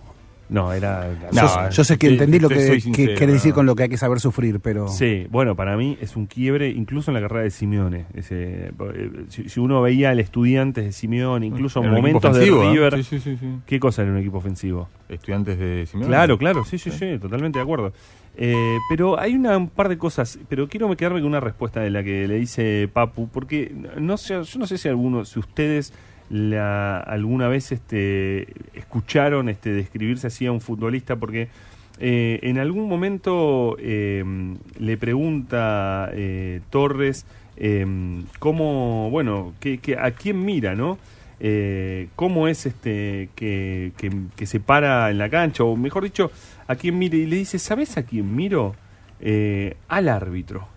No, 0.53 0.71
era. 0.71 1.09
yo, 1.71 1.83
sé 1.83 1.97
que 1.97 2.07
entendí 2.07 2.39
lo 2.39 2.47
que, 2.47 2.79
quiere 2.93 3.33
decir 3.33 3.55
con 3.55 3.65
lo 3.65 3.75
que 3.75 3.83
hay 3.83 3.89
que 3.89 3.97
saber 3.97 4.19
sufrir, 4.19 4.59
pero. 4.59 4.87
Sí, 4.87 5.25
bueno, 5.31 5.55
para 5.55 5.75
mí 5.75 5.97
es 5.99 6.15
un 6.15 6.27
quiebre, 6.27 6.69
incluso 6.69 7.09
en 7.09 7.15
la 7.15 7.21
carrera 7.21 7.43
de 7.43 7.49
Simeone. 7.49 8.05
Ese, 8.13 8.67
eh, 8.67 9.11
si, 9.29 9.59
uno 9.59 9.81
veía 9.81 10.11
al 10.11 10.19
estudiante 10.19 10.81
de 10.81 10.91
Simeone, 10.91 11.47
incluso 11.47 11.81
momentos 11.81 12.37
de 12.37 12.45
¿eh? 12.45 12.71
River. 12.71 13.03
¿Qué 13.65 13.79
cosa 13.79 14.03
era 14.03 14.11
un 14.11 14.19
equipo 14.19 14.37
ofensivo? 14.37 14.89
Estudiantes 15.09 15.57
de 15.57 15.87
Simeone. 15.87 16.09
Claro, 16.11 16.37
claro, 16.37 16.63
sí, 16.63 16.77
sí, 16.77 16.91
sí, 16.91 17.17
totalmente 17.19 17.57
de 17.57 17.63
acuerdo. 17.63 17.91
Eh, 18.37 18.77
pero 18.89 19.19
hay 19.19 19.33
una, 19.33 19.57
un 19.57 19.69
par 19.69 19.89
de 19.89 19.97
cosas, 19.97 20.37
pero 20.49 20.67
quiero 20.67 20.95
quedarme 20.95 21.19
con 21.19 21.29
una 21.29 21.39
respuesta 21.39 21.79
de 21.79 21.89
la 21.89 22.03
que 22.03 22.27
le 22.27 22.35
dice 22.35 22.87
Papu, 22.93 23.27
porque 23.27 23.73
no 23.97 24.17
sé, 24.17 24.43
yo 24.43 24.59
no 24.59 24.67
sé 24.67 24.77
si 24.77 24.87
alguno, 24.87 25.25
si 25.25 25.39
ustedes 25.39 25.93
la, 26.29 26.99
alguna 26.99 27.47
vez 27.47 27.71
este, 27.71 28.47
escucharon 28.73 29.49
este, 29.49 29.71
describirse 29.71 30.27
así 30.27 30.45
a 30.45 30.51
un 30.51 30.61
futbolista 30.61 31.15
porque 31.15 31.49
eh, 31.99 32.39
en 32.41 32.57
algún 32.57 32.89
momento 32.89 33.77
eh, 33.79 34.23
le 34.79 34.97
pregunta 34.97 36.09
eh, 36.13 36.61
Torres 36.69 37.25
cómo, 38.39 39.09
bueno, 39.11 39.53
que, 39.59 39.79
a 39.99 40.11
quién 40.11 40.43
mira, 40.43 40.75
¿no? 40.75 40.97
cómo 42.15 42.47
es 42.47 42.65
este 42.65 43.29
que, 43.35 43.91
que, 44.35 44.45
se 44.45 44.59
para 44.59 45.11
en 45.11 45.17
la 45.17 45.29
cancha, 45.29 45.63
o 45.63 45.75
mejor 45.75 46.03
dicho, 46.03 46.31
a 46.67 46.75
quién 46.75 46.97
mira, 46.97 47.15
y 47.15 47.25
le 47.25 47.35
dice, 47.35 47.59
¿sabes 47.59 47.95
a 47.97 48.03
quién 48.03 48.35
miro? 48.35 48.75
al 49.87 50.09
árbitro. 50.09 50.72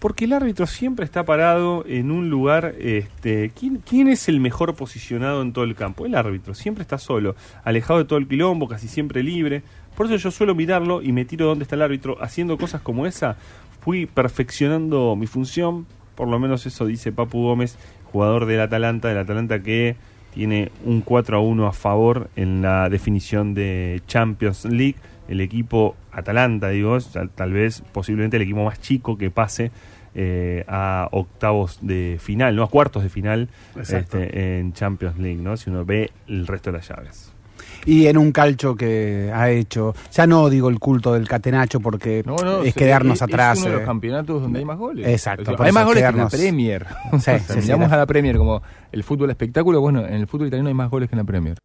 Porque 0.00 0.24
el 0.24 0.32
árbitro 0.32 0.66
siempre 0.66 1.04
está 1.04 1.24
parado 1.24 1.84
en 1.86 2.10
un 2.10 2.30
lugar. 2.30 2.74
Este, 2.78 3.50
¿quién, 3.50 3.82
¿Quién 3.86 4.08
es 4.08 4.28
el 4.28 4.40
mejor 4.40 4.74
posicionado 4.74 5.42
en 5.42 5.52
todo 5.52 5.64
el 5.64 5.74
campo? 5.74 6.06
El 6.06 6.14
árbitro. 6.14 6.54
Siempre 6.54 6.82
está 6.82 6.96
solo, 6.96 7.36
alejado 7.64 7.98
de 7.98 8.06
todo 8.06 8.18
el 8.18 8.26
quilombo, 8.26 8.66
casi 8.66 8.88
siempre 8.88 9.22
libre. 9.22 9.62
Por 9.94 10.06
eso 10.06 10.16
yo 10.16 10.30
suelo 10.30 10.54
mirarlo 10.54 11.02
y 11.02 11.12
me 11.12 11.26
tiro 11.26 11.46
donde 11.46 11.64
está 11.64 11.76
el 11.76 11.82
árbitro. 11.82 12.16
Haciendo 12.22 12.56
cosas 12.56 12.80
como 12.80 13.06
esa, 13.06 13.36
fui 13.82 14.06
perfeccionando 14.06 15.14
mi 15.16 15.26
función. 15.26 15.86
Por 16.14 16.28
lo 16.28 16.38
menos 16.38 16.64
eso 16.64 16.86
dice 16.86 17.12
Papu 17.12 17.42
Gómez, 17.42 17.76
jugador 18.10 18.46
del 18.46 18.60
Atalanta, 18.60 19.08
del 19.08 19.18
Atalanta 19.18 19.62
que 19.62 19.96
tiene 20.32 20.70
un 20.84 21.02
4 21.02 21.36
a 21.36 21.40
1 21.40 21.66
a 21.66 21.72
favor 21.72 22.30
en 22.36 22.62
la 22.62 22.88
definición 22.88 23.52
de 23.52 24.00
Champions 24.06 24.64
League. 24.64 24.96
El 25.30 25.40
equipo 25.40 25.96
Atalanta, 26.12 26.68
digo, 26.68 26.98
tal 27.34 27.52
vez 27.52 27.82
posiblemente 27.92 28.36
el 28.36 28.42
equipo 28.42 28.64
más 28.64 28.80
chico 28.80 29.16
que 29.16 29.30
pase 29.30 29.70
eh, 30.14 30.64
a 30.66 31.08
octavos 31.12 31.78
de 31.82 32.18
final, 32.20 32.56
no 32.56 32.64
a 32.64 32.68
cuartos 32.68 33.04
de 33.04 33.08
final 33.08 33.48
este, 33.80 34.58
en 34.58 34.72
Champions 34.72 35.18
League, 35.18 35.40
¿no? 35.40 35.56
Si 35.56 35.70
uno 35.70 35.84
ve 35.84 36.10
el 36.26 36.48
resto 36.48 36.72
de 36.72 36.78
las 36.78 36.88
llaves. 36.88 37.32
Y 37.86 38.06
en 38.06 38.18
un 38.18 38.32
calcho 38.32 38.74
que 38.74 39.30
ha 39.32 39.50
hecho, 39.50 39.94
ya 40.12 40.26
no 40.26 40.50
digo 40.50 40.68
el 40.68 40.78
culto 40.78 41.14
del 41.14 41.28
catenacho 41.28 41.80
porque 41.80 42.24
es 42.64 42.74
quedarnos 42.74 43.22
atrás. 43.22 43.58
Es 43.58 43.62
uno 43.62 43.70
de 43.70 43.76
los 43.76 43.82
eh. 43.82 43.86
campeonatos 43.86 44.42
donde 44.42 44.58
hay 44.58 44.64
más 44.64 44.78
goles. 44.78 45.06
Exacto. 45.06 45.54
hay 45.58 45.72
más 45.72 45.84
goles 45.84 46.02
que 46.02 46.08
en 46.08 46.16
la 46.16 46.28
Premier. 46.28 46.86
si 47.20 47.60
miramos 47.62 47.92
a 47.92 47.96
la 47.96 48.06
Premier 48.06 48.36
como 48.36 48.62
el 48.92 49.04
fútbol 49.04 49.30
espectáculo, 49.30 49.80
bueno, 49.80 50.04
en 50.04 50.14
el 50.14 50.26
fútbol 50.26 50.48
italiano 50.48 50.68
hay 50.68 50.74
más 50.74 50.90
goles 50.90 51.08
que 51.08 51.14
en 51.14 51.18
la 51.18 51.24
Premier. 51.24 51.56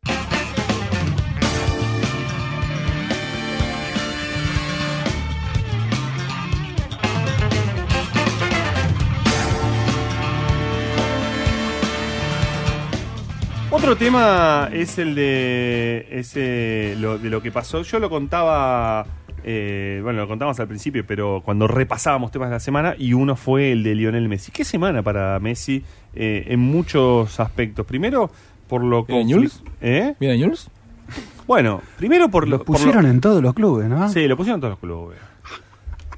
Otro 13.86 13.98
tema 13.98 14.68
es 14.74 14.98
el 14.98 15.14
de 15.14 16.07
ese 16.10 16.95
lo, 16.99 17.20
de 17.20 17.30
lo 17.30 17.40
que 17.40 17.52
pasó. 17.52 17.84
Yo 17.84 17.99
lo 17.99 18.10
contaba, 18.10 19.06
eh, 19.44 19.99
bueno, 20.02 20.22
lo 20.22 20.28
contamos 20.28 20.60
al 20.60 20.68
principio, 20.68 21.06
pero 21.06 21.44
cuando 21.45 21.68
repasábamos 21.68 22.32
temas 22.32 22.49
de 22.49 22.56
la 22.56 22.60
semana 22.60 22.95
y 22.98 23.14
uno 23.14 23.36
fue 23.36 23.72
el 23.72 23.84
de 23.84 23.94
Lionel 23.94 24.28
Messi. 24.28 24.52
¿Qué 24.52 24.66
semana 24.66 25.03
para 25.03 25.40
Messi 25.40 25.84
eh, 26.16 26.45
en 26.48 26.62
muchos 26.62 27.40
aspectos? 27.40 27.86
Primero 27.86 28.32
por 28.68 28.84
lo 28.84 29.06
que 29.06 29.14
¿Eh? 29.82 30.16
¿Viene 30.20 30.52
Bueno, 31.45 31.84
primero 31.95 32.28
por 32.30 32.48
lo 32.48 32.64
pusieron 32.64 33.06
en 33.06 33.22
todos 33.22 33.44
los 33.44 33.53
clubes, 33.53 33.88
¿no? 33.88 34.10
Sí, 34.10 34.28
lo 34.28 34.36
pusieron 34.36 34.57
en 34.57 34.62
todos 34.62 34.72
los 34.72 34.80
clubes. 34.80 35.20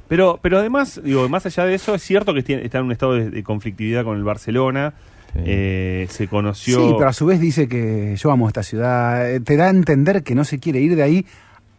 Pero, 0.07 0.39
pero 0.41 0.59
además, 0.59 1.01
digo, 1.03 1.27
más 1.27 1.45
allá 1.45 1.65
de 1.65 1.75
eso, 1.75 1.93
es 1.95 2.01
cierto 2.01 2.33
que 2.33 2.39
está 2.39 2.77
en 2.77 2.85
un 2.85 2.93
estado 2.93 3.15
de 3.15 3.43
conflictividad 3.43 4.05
con 4.05 4.15
el 4.15 4.23
Barcelona. 4.23 4.93
Eh, 5.35 6.07
se 6.09 6.27
conoció. 6.27 6.79
Sí, 6.79 6.93
pero 6.97 7.09
a 7.09 7.13
su 7.13 7.25
vez 7.25 7.39
dice 7.39 7.67
que 7.67 8.15
yo 8.15 8.31
amo 8.31 8.47
esta 8.47 8.63
ciudad. 8.63 9.29
Eh, 9.29 9.39
te 9.39 9.55
da 9.55 9.65
a 9.65 9.69
entender 9.69 10.23
que 10.23 10.35
no 10.35 10.43
se 10.43 10.59
quiere 10.59 10.79
ir 10.79 10.95
de 10.95 11.03
ahí 11.03 11.25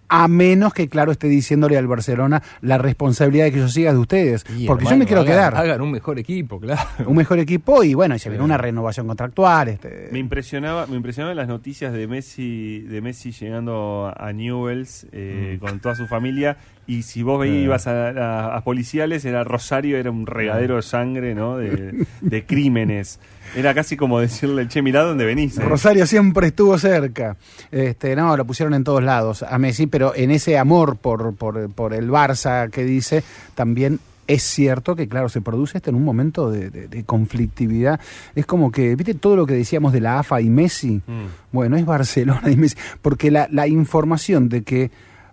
a 0.09 0.27
menos 0.29 0.73
que, 0.73 0.89
claro, 0.89 1.12
esté 1.12 1.29
diciéndole 1.29 1.77
al 1.77 1.87
Barcelona 1.87 2.43
la 2.62 2.79
responsabilidad 2.79 3.45
de 3.45 3.53
que 3.53 3.59
yo 3.59 3.69
siga 3.69 3.93
de 3.93 3.99
ustedes. 3.99 4.45
porque 4.66 4.87
yo 4.87 4.97
me 4.97 5.07
quiero 5.07 5.25
quedar. 5.25 5.55
Hagan 5.55 5.81
un 5.81 5.91
mejor 5.91 6.19
equipo, 6.19 6.59
claro. 6.59 6.89
Un 7.07 7.16
mejor 7.16 7.39
equipo 7.39 7.85
y 7.85 7.95
bueno, 7.95 8.15
y 8.15 8.19
se 8.19 8.29
viene 8.29 8.45
una 8.45 8.57
renovación 8.57 9.07
contractual. 9.07 9.69
Este. 9.69 10.09
Me 10.11 10.19
impresionaba, 10.19 10.87
me 10.87 10.97
impresionaban 10.97 11.37
las 11.37 11.49
noticias 11.49 11.93
de 11.93 12.07
Messi, 12.07 12.81
de 12.81 13.01
Messi 13.01 13.33
llegando 13.33 14.12
a 14.16 14.33
Newells 14.33 15.07
eh, 15.12 15.57
mm. 15.57 15.65
con 15.65 15.81
toda 15.81 15.95
su 15.95 16.07
familia. 16.07 16.57
Y 16.89 17.02
si 17.02 17.23
vos 17.23 17.39
veías, 17.39 17.65
ibas 17.65 17.86
a, 17.86 18.59
policiales, 18.65 19.23
era 19.27 19.44
Rosario, 19.44 19.98
era 19.98 20.10
un 20.10 20.27
regadero 20.27 20.77
de 20.77 20.82
sangre, 20.82 21.35
¿no? 21.35 21.59
De, 21.59 22.06
de 22.23 22.47
crímenes. 22.47 23.20
Era 23.55 23.74
casi 23.74 23.94
como 23.94 24.20
decirle, 24.20 24.66
che, 24.69 24.81
mirá 24.81 25.02
dónde 25.02 25.27
venís. 25.27 25.59
Eh". 25.59 25.62
Rosario 25.62 26.06
siempre 26.06 26.47
estuvo 26.47 26.78
cerca. 26.78 27.36
Este, 27.70 28.16
no, 28.16 28.35
lo 28.39 28.47
pusieron 28.47 28.73
en 28.73 28.85
todos 28.85 29.02
lados 29.02 29.43
a 29.43 29.59
Messi, 29.59 29.86
pero 29.86 30.15
en 30.15 30.31
ese 30.31 30.56
amor 30.56 30.97
por, 30.97 31.35
por, 31.35 31.70
por 31.73 31.93
el 31.93 32.09
Barça 32.09 32.70
que 32.70 32.85
dice, 32.85 33.23
también 33.55 34.01
es 34.27 34.43
cierto 34.43 34.97
que, 34.97 35.09
claro, 35.09 35.28
se 35.28 35.43
produce 35.43 35.77
esto 35.77 35.90
en 35.90 35.97
un 35.97 36.05
momento 36.05 36.51
de, 36.51 37.05
conflictividad. 37.05 38.01
Es 38.35 38.47
como 38.47 38.73
que, 38.73 38.97
¿viste 38.97 39.12
todo 39.12 39.36
lo 39.36 39.47
que 39.47 39.52
decíamos 39.52 39.93
de 39.93 40.01
la 40.01 40.20
AFA 40.20 40.40
y 40.40 40.48
Messi? 40.48 41.02
Mm. 41.06 41.27
Bueno, 41.52 41.77
es 41.77 41.85
Barcelona 41.85 42.51
y 42.51 42.56
Messi. 42.56 42.77
Porque 43.02 43.31
la, 43.31 43.47
la 43.51 43.66
información 43.66 44.48
de 44.48 44.62
que 44.62 44.90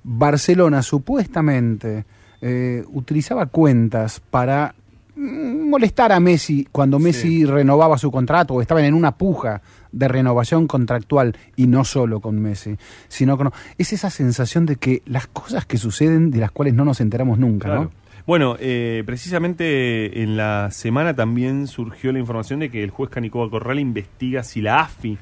Barcelona 0.08 0.82
supuestamente 0.82 2.06
eh, 2.42 2.84
utilizaba 2.94 3.48
cuentas 3.48 4.22
para 4.30 4.76
Mm, 5.18 5.70
molestar 5.70 6.12
a 6.12 6.20
Messi 6.20 6.68
cuando 6.70 7.00
Messi 7.00 7.46
renovaba 7.46 7.98
su 7.98 8.12
contrato 8.12 8.54
o 8.54 8.62
estaban 8.62 8.84
en 8.84 8.94
una 8.94 9.14
puja 9.14 9.62
de 9.94 10.10
renovación 10.10 10.68
contractual 10.68 11.38
y 11.56 11.68
no 11.68 11.86
solo 11.86 12.20
con 12.20 12.42
Messi, 12.42 12.76
sino 13.08 13.38
con 13.38 13.52
es 13.78 13.94
esa 13.94 14.10
sensación 14.10 14.66
de 14.66 14.76
que 14.76 15.02
las 15.06 15.28
cosas 15.28 15.66
que 15.66 15.78
suceden 15.78 16.32
de 16.32 16.40
las 16.40 16.52
cuales 16.52 16.74
no 16.74 16.84
nos 16.84 17.00
enteramos 17.00 17.40
nunca, 17.40 17.74
¿no? 17.74 17.92
Bueno, 18.28 18.58
eh, 18.60 19.04
precisamente 19.06 20.22
en 20.22 20.36
la 20.36 20.70
semana 20.72 21.16
también 21.16 21.68
surgió 21.68 22.12
la 22.12 22.20
información 22.20 22.60
de 22.60 22.70
que 22.70 22.84
el 22.84 22.90
juez 22.90 23.10
Canicoba 23.10 23.50
Corral 23.50 23.80
investiga 23.80 24.44
si 24.44 24.62
la 24.62 24.82
AFI 24.82 25.18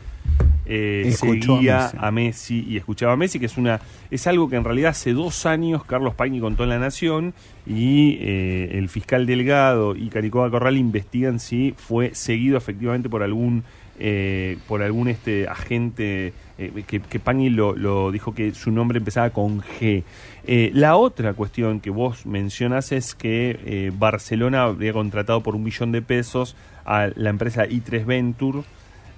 eh, 0.66 1.14
seguía 1.18 1.92
a 1.98 2.12
Messi. 2.12 2.66
y 2.68 2.78
escuchaba 2.78 3.14
a 3.14 3.16
Messi, 3.16 3.40
que 3.40 3.48
es 3.48 3.58
una 3.58 3.82
es 4.12 4.28
algo 4.28 4.50
que 4.50 4.56
en 4.56 4.64
realidad 4.64 4.92
hace 4.92 5.14
dos 5.14 5.46
años 5.46 5.84
Carlos 5.84 6.16
Paini 6.16 6.40
contó 6.40 6.64
en 6.64 6.70
La 6.70 6.80
Nación 6.80 7.34
y 7.66 8.18
eh, 8.22 8.78
el 8.78 8.90
fiscal 8.90 9.26
Delgado 9.26 9.96
y 9.96 10.10
Caricoba 10.10 10.50
Corral 10.50 10.78
investigan 10.78 11.40
si 11.40 11.74
fue 11.78 12.14
seguido 12.16 12.58
efectivamente 12.58 13.10
por 13.10 13.24
algún 13.24 13.64
eh, 14.00 14.58
por 14.68 14.82
algún 14.82 15.08
este 15.08 15.48
agente 15.48 16.34
eh, 16.58 16.84
que, 16.88 17.00
que 17.00 17.20
Pani 17.20 17.52
lo, 17.52 17.76
lo, 17.76 18.12
dijo 18.12 18.34
que 18.34 18.52
su 18.56 18.72
nombre 18.72 18.98
empezaba 18.98 19.30
con 19.30 19.62
G. 19.62 20.04
Eh, 20.48 20.72
la 20.74 20.96
otra 20.96 21.36
cuestión 21.36 21.80
que 21.80 21.92
vos 21.92 22.26
mencionas 22.26 22.92
es 22.92 23.14
que 23.14 23.94
Barcelona 23.96 24.64
habría 24.64 24.94
contratado 24.94 25.42
por 25.42 25.56
un 25.56 25.64
millón 25.64 25.92
de 25.92 26.02
pesos 26.02 26.56
a 26.86 27.10
la 27.16 27.30
empresa 27.30 27.68
i3 27.68 28.06
Venture. 28.06 28.64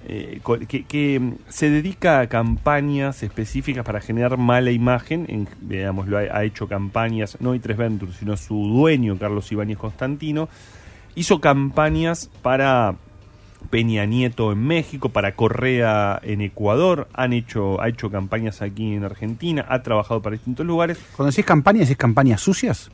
Que, 0.06 0.84
que, 0.84 1.32
se 1.48 1.70
dedica 1.70 2.20
a 2.20 2.28
campañas 2.28 3.22
específicas 3.22 3.84
para 3.84 4.00
generar 4.00 4.36
mala 4.36 4.70
imagen, 4.70 5.26
en, 5.28 5.48
digamos, 5.60 6.06
lo 6.06 6.18
ha, 6.18 6.44
hecho 6.44 6.68
campañas, 6.68 7.36
no 7.40 7.54
i3 7.54 7.76
Venture, 7.76 8.12
sino 8.12 8.36
su 8.36 8.54
dueño, 8.54 9.18
Carlos 9.18 9.50
Ibáñez 9.50 9.78
Constantino, 9.78 10.48
hizo 11.14 11.40
campañas 11.40 12.30
para 12.42 12.94
Peña 13.70 14.04
Nieto 14.06 14.52
en 14.52 14.64
México, 14.64 15.08
para 15.08 15.34
Correa 15.34 16.20
en 16.22 16.40
Ecuador, 16.40 17.08
han 17.12 17.32
hecho, 17.32 17.80
ha 17.80 17.88
hecho 17.88 18.10
campañas 18.10 18.62
aquí 18.62 18.94
en 18.94 19.04
Argentina, 19.04 19.66
ha 19.68 19.82
trabajado 19.82 20.22
para 20.22 20.34
distintos 20.34 20.64
lugares. 20.64 20.98
Cuando 21.16 21.30
decís 21.30 21.44
campañas, 21.44 21.88
¿decís 21.88 21.96
campañas 21.96 22.40
sucias? 22.40 22.90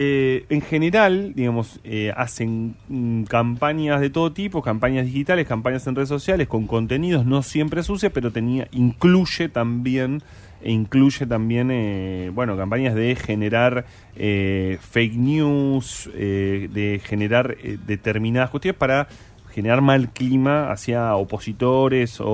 Eh, 0.00 0.46
en 0.48 0.60
general, 0.60 1.32
digamos, 1.34 1.80
eh, 1.82 2.12
hacen 2.16 2.76
mm, 2.88 3.24
campañas 3.24 4.00
de 4.00 4.10
todo 4.10 4.32
tipo, 4.32 4.62
campañas 4.62 5.06
digitales, 5.06 5.48
campañas 5.48 5.88
en 5.88 5.96
redes 5.96 6.08
sociales, 6.08 6.46
con 6.46 6.68
contenidos 6.68 7.26
no 7.26 7.42
siempre 7.42 7.82
sucios, 7.82 8.12
pero 8.12 8.30
tenía, 8.30 8.68
incluye 8.70 9.48
también 9.48 10.22
e 10.62 10.72
incluye 10.72 11.26
también 11.26 11.70
eh, 11.70 12.30
bueno 12.34 12.56
campañas 12.56 12.94
de 12.94 13.14
generar 13.16 13.84
eh, 14.16 14.78
fake 14.80 15.14
news 15.14 16.10
eh, 16.14 16.68
de 16.72 17.00
generar 17.04 17.56
eh, 17.62 17.78
determinadas 17.86 18.50
cuestiones 18.50 18.78
para 18.78 19.08
generar 19.52 19.80
mal 19.80 20.10
clima 20.10 20.70
hacia 20.70 21.14
opositores 21.16 22.20
o, 22.20 22.26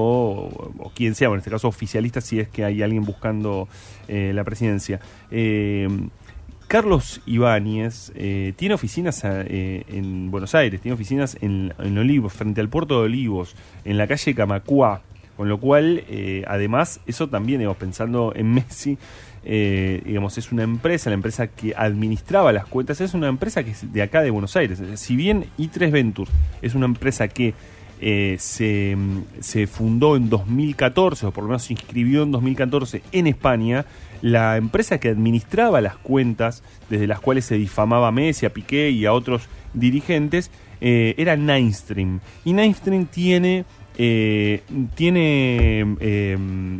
o, 0.78 0.93
quien 0.95 1.15
sea, 1.15 1.28
en 1.28 1.39
este 1.39 1.51
caso 1.51 1.69
oficialistas 1.69 2.24
si 2.24 2.41
es 2.41 2.49
que 2.49 2.65
hay 2.65 2.82
alguien 2.82 3.05
buscando 3.05 3.69
la 4.09 4.45
presidencia. 4.45 5.01
Carlos 6.69 7.20
Ibáñez 7.27 8.12
tiene 8.57 8.74
oficinas 8.74 9.23
en 9.24 10.31
Buenos 10.31 10.55
Aires, 10.55 10.81
tiene 10.81 10.95
oficinas 10.95 11.36
en, 11.41 11.73
en 11.78 11.99
Olivos, 11.99 12.32
frente 12.32 12.61
al 12.61 12.69
puerto 12.69 12.99
de 12.99 13.07
Olivos, 13.07 13.55
en 13.85 13.97
la 13.99 14.07
calle 14.07 14.35
Camacuá, 14.35 15.03
con 15.36 15.49
lo 15.49 15.59
cual, 15.59 16.05
eh, 16.09 16.45
además, 16.47 17.01
eso 17.07 17.28
también, 17.28 17.59
digamos, 17.59 17.77
pensando 17.77 18.32
en 18.36 18.53
Messi, 18.55 18.99
eh, 19.45 20.01
digamos, 20.05 20.39
es 20.39 20.53
una 20.53 20.62
empresa, 20.62 21.11
la 21.11 21.15
empresa 21.15 21.49
que 21.49 21.74
administraba 21.77 22.53
las 22.53 22.66
cuentas, 22.66 23.01
es 23.01 23.15
una 23.15 23.28
empresa 23.28 23.65
que 23.65 23.73
es 23.73 23.93
de 23.93 24.03
acá 24.03 24.23
de 24.23 24.31
Buenos 24.31 24.57
Aires. 24.57 24.81
Si 24.95 25.16
bien 25.16 25.47
i3 25.59 25.91
Ventures 25.91 26.32
es 26.62 26.74
una 26.74 26.86
empresa 26.86 27.28
que 27.28 27.55
eh, 28.01 28.36
se, 28.39 28.97
se, 29.41 29.66
fundó 29.66 30.16
en 30.16 30.31
2014, 30.31 31.27
o 31.27 31.31
por 31.31 31.45
lo 31.45 31.49
menos 31.49 31.65
se 31.65 31.73
inscribió 31.74 32.23
en 32.23 32.32
2014 32.32 33.03
en 33.12 33.27
España, 33.27 33.85
la 34.24 34.56
empresa 34.56 34.98
que 34.98 35.10
administraba 35.10 35.82
las 35.82 35.96
cuentas 35.96 36.62
desde 36.88 37.06
las 37.06 37.20
cuales 37.20 37.44
se 37.44 37.56
difamaba 37.56 38.10
Messi, 38.10 38.46
a 38.46 38.55
Piqué 38.55 38.88
y 38.90 39.05
a 39.05 39.12
otros 39.12 39.48
dirigentes, 39.74 40.51
era 40.80 41.36
Ninestream. 41.36 42.20
Y 42.44 42.52
Ninestream 42.52 43.06
tiene 43.06 43.64
eh, 43.96 44.62
tiene 44.94 45.96
eh, 46.01 46.36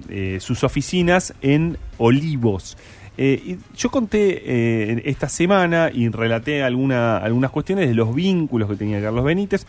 eh, 0.09 0.39
sus 0.41 0.65
oficinas 0.65 1.35
en 1.43 1.79
Olivos. 1.99 2.77
Eh, 3.17 3.59
yo 3.77 3.91
conté 3.91 4.43
eh, 4.45 5.03
esta 5.05 5.29
semana 5.29 5.91
y 5.93 6.09
relaté 6.09 6.65
alguna, 6.65 7.19
algunas 7.19 7.53
cuestiones 7.53 7.89
de 7.89 7.95
los 7.95 8.15
vínculos 8.15 8.69
que 8.69 8.77
tenía 8.77 9.01
Carlos 9.01 9.25
Benítez. 9.25 9.67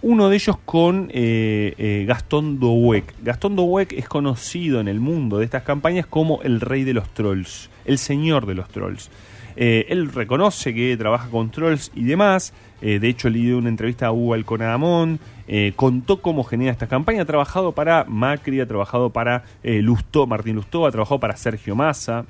Uno 0.00 0.28
de 0.28 0.36
ellos 0.36 0.56
con 0.64 1.10
eh, 1.12 2.04
Gastón 2.06 2.60
Douek. 2.60 3.14
Gastón 3.22 3.56
Douek 3.56 3.92
es 3.92 4.08
conocido 4.08 4.80
en 4.80 4.88
el 4.88 5.00
mundo 5.00 5.38
de 5.38 5.44
estas 5.44 5.64
campañas 5.64 6.06
como 6.06 6.40
el 6.42 6.60
rey 6.60 6.84
de 6.84 6.94
los 6.94 7.08
trolls, 7.10 7.70
el 7.84 7.98
señor 7.98 8.46
de 8.46 8.54
los 8.54 8.68
trolls. 8.68 9.10
él 9.56 10.12
reconoce 10.12 10.72
que 10.72 10.96
trabaja 10.96 11.28
con 11.28 11.50
trolls 11.50 11.90
y 11.94 12.04
demás. 12.04 12.52
de 12.80 13.08
hecho, 13.08 13.28
le 13.28 13.40
dio 13.40 13.58
una 13.58 13.70
entrevista 13.70 14.06
a 14.06 14.12
Hugo 14.12 14.34
Alconadamón 14.34 15.18
eh, 15.50 15.72
contó 15.74 16.20
cómo 16.20 16.44
genera 16.44 16.70
esta 16.70 16.86
campaña. 16.88 17.22
Ha 17.22 17.24
trabajado 17.24 17.72
para 17.72 18.04
Macri, 18.04 18.60
ha 18.60 18.68
trabajado 18.68 19.08
para 19.10 19.44
eh, 19.62 19.80
Lustó, 19.80 20.26
Martín 20.26 20.56
Lustó, 20.56 20.86
ha 20.86 20.90
trabajado 20.90 21.18
para 21.18 21.36
Sergio 21.36 21.74
Massa. 21.74 22.26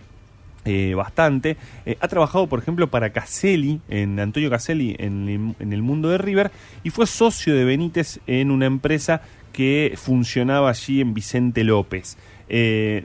Eh, 0.71 0.93
bastante. 0.95 1.57
Eh, 1.87 1.97
ha 1.99 2.09
trabajado, 2.09 2.47
por 2.47 2.59
ejemplo, 2.59 2.89
para 2.89 3.09
Caselli, 3.09 3.81
en 3.89 4.21
Antonio 4.21 4.51
Caselli, 4.51 4.95
en, 4.99 5.57
el 5.59 5.83
mundo 5.83 6.11
de 6.11 6.19
River, 6.19 6.51
y 6.85 6.91
fue 6.91 7.07
socio 7.07 7.55
de 7.55 7.65
Benítez 7.65 8.21
en 8.27 8.51
una 8.51 8.67
empresa 8.67 9.23
que 9.55 9.95
funcionaba 9.97 10.69
allí 10.69 11.01
en 11.01 11.15
Vicente 11.15 11.65
López. 11.65 12.19
Eh, 12.51 13.03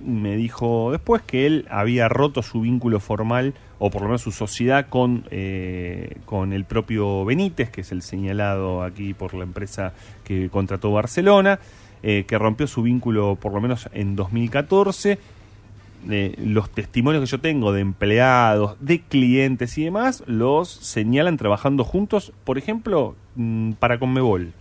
me 0.00 0.36
dijo 0.36 0.92
después 0.92 1.20
que 1.20 1.44
él 1.44 1.66
había 1.68 2.08
roto 2.08 2.42
su 2.42 2.62
vínculo 2.62 3.00
formal 3.00 3.52
o 3.78 3.90
por 3.90 4.00
lo 4.00 4.08
menos 4.08 4.22
su 4.22 4.32
sociedad 4.32 4.88
con, 4.88 5.26
eh, 5.30 6.16
con 6.24 6.54
el 6.54 6.64
propio 6.64 7.26
Benítez, 7.26 7.68
que 7.68 7.82
es 7.82 7.92
el 7.92 8.00
señalado 8.00 8.82
aquí 8.82 9.12
por 9.12 9.34
la 9.34 9.44
empresa 9.44 9.92
que 10.24 10.48
contrató 10.48 10.90
Barcelona, 10.90 11.60
que 12.02 12.38
rompió 12.38 12.66
su 12.66 12.82
vínculo 12.82 13.36
por 13.40 13.54
lo 13.54 13.62
menos 13.62 13.88
en 13.94 14.14
2014. 14.14 15.18
Los 16.06 16.70
testimonios 16.70 17.22
que 17.22 17.30
yo 17.30 17.40
tengo 17.40 17.72
de 17.72 17.80
empleados, 17.80 18.76
de 18.80 19.00
clientes 19.00 19.78
y 19.78 19.84
demás, 19.84 20.22
los 20.26 20.68
señalan 20.68 21.36
trabajando 21.36 21.84
juntos, 21.84 22.32
por 22.44 22.58
ejemplo, 22.58 23.14
mmm, 23.36 23.72
para 23.72 23.98
Conmebol, 23.98 24.52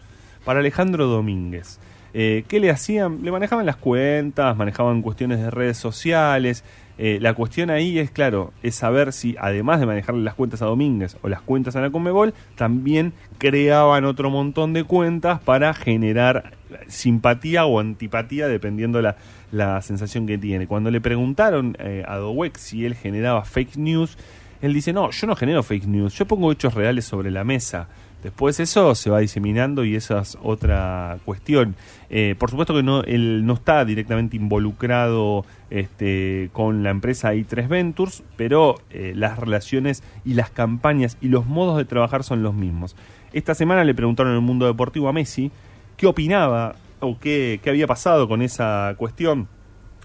para 0.45 0.59
Alejandro 0.59 1.07
Domínguez. 1.07 1.79
Eh, 2.13 2.45
¿Qué 2.47 2.59
le 2.59 2.69
hacían? 2.69 3.23
Le 3.23 3.31
manejaban 3.31 3.65
las 3.65 3.75
cuentas, 3.75 4.55
manejaban 4.55 5.01
cuestiones 5.01 5.39
de 5.39 5.49
redes 5.49 5.77
sociales. 5.77 6.63
Eh, 6.99 7.17
la 7.19 7.33
cuestión 7.33 7.71
ahí 7.71 7.97
es, 7.97 8.11
claro, 8.11 8.53
es 8.61 8.75
saber 8.75 9.13
si 9.13 9.35
además 9.39 9.79
de 9.79 9.87
manejarle 9.87 10.21
las 10.21 10.35
cuentas 10.35 10.61
a 10.61 10.65
Domínguez 10.65 11.17
o 11.23 11.27
las 11.27 11.41
cuentas 11.41 11.75
a 11.75 11.81
la 11.81 11.89
Conmebol, 11.89 12.35
también 12.55 13.13
creaban 13.39 14.05
otro 14.05 14.29
montón 14.29 14.73
de 14.73 14.83
cuentas 14.83 15.41
para 15.41 15.73
generar 15.73 16.53
simpatía 16.87 17.65
o 17.65 17.79
antipatía 17.79 18.47
dependiendo 18.47 19.01
la, 19.01 19.15
la 19.53 19.81
sensación 19.81 20.25
que 20.25 20.37
tiene. 20.37 20.67
Cuando 20.67 20.89
le 20.89 20.99
preguntaron 20.99 21.77
eh, 21.79 22.03
a 22.07 22.17
Dowek 22.17 22.57
si 22.57 22.85
él 22.85 22.95
generaba 22.95 23.45
fake 23.45 23.77
news, 23.77 24.17
él 24.61 24.73
dice, 24.73 24.93
no, 24.93 25.11
yo 25.11 25.27
no 25.27 25.35
genero 25.35 25.61
fake 25.61 25.85
news, 25.85 26.13
yo 26.15 26.25
pongo 26.25 26.51
hechos 26.51 26.73
reales 26.73 27.05
sobre 27.05 27.29
la 27.29 27.43
mesa. 27.43 27.87
Después 28.23 28.59
eso 28.61 28.95
se 28.95 29.09
va 29.09 29.19
diseminando 29.19 29.83
y 29.83 29.95
esa 29.95 30.21
es 30.21 30.37
otra 30.41 31.19
cuestión. 31.25 31.75
Eh, 32.09 32.35
por 32.39 32.49
supuesto 32.49 32.73
que 32.73 32.81
no, 32.81 33.03
él 33.03 33.45
no 33.45 33.53
está 33.53 33.83
directamente 33.85 34.37
involucrado 34.37 35.45
este, 35.69 36.49
con 36.53 36.81
la 36.81 36.89
empresa 36.89 37.33
i3 37.35 37.67
Ventures, 37.67 38.23
pero 38.37 38.75
eh, 38.89 39.11
las 39.15 39.37
relaciones 39.37 40.03
y 40.25 40.33
las 40.33 40.49
campañas 40.49 41.17
y 41.21 41.27
los 41.27 41.45
modos 41.45 41.77
de 41.77 41.85
trabajar 41.85 42.23
son 42.23 42.41
los 42.41 42.55
mismos. 42.55 42.95
Esta 43.33 43.53
semana 43.53 43.83
le 43.83 43.93
preguntaron 43.93 44.31
en 44.31 44.37
el 44.37 44.43
mundo 44.43 44.65
deportivo 44.65 45.09
a 45.09 45.13
Messi 45.13 45.51
qué 45.97 46.07
opinaba 46.07 46.75
o 47.03 47.19
qué, 47.19 47.59
qué 47.63 47.69
había 47.69 47.87
pasado 47.87 48.27
con 48.27 48.41
esa 48.41 48.95
cuestión 48.97 49.47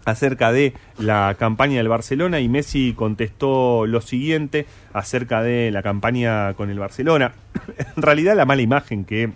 acerca 0.04 0.52
de 0.52 0.74
la 0.98 1.36
campaña 1.38 1.76
del 1.78 1.88
Barcelona 1.88 2.40
y 2.40 2.48
Messi 2.48 2.94
contestó 2.94 3.86
lo 3.86 4.00
siguiente 4.00 4.66
acerca 4.92 5.42
de 5.42 5.70
la 5.70 5.82
campaña 5.82 6.54
con 6.54 6.70
el 6.70 6.78
Barcelona. 6.78 7.32
en 7.96 8.02
realidad 8.02 8.36
la 8.36 8.44
mala 8.44 8.62
imagen 8.62 9.04
que 9.04 9.32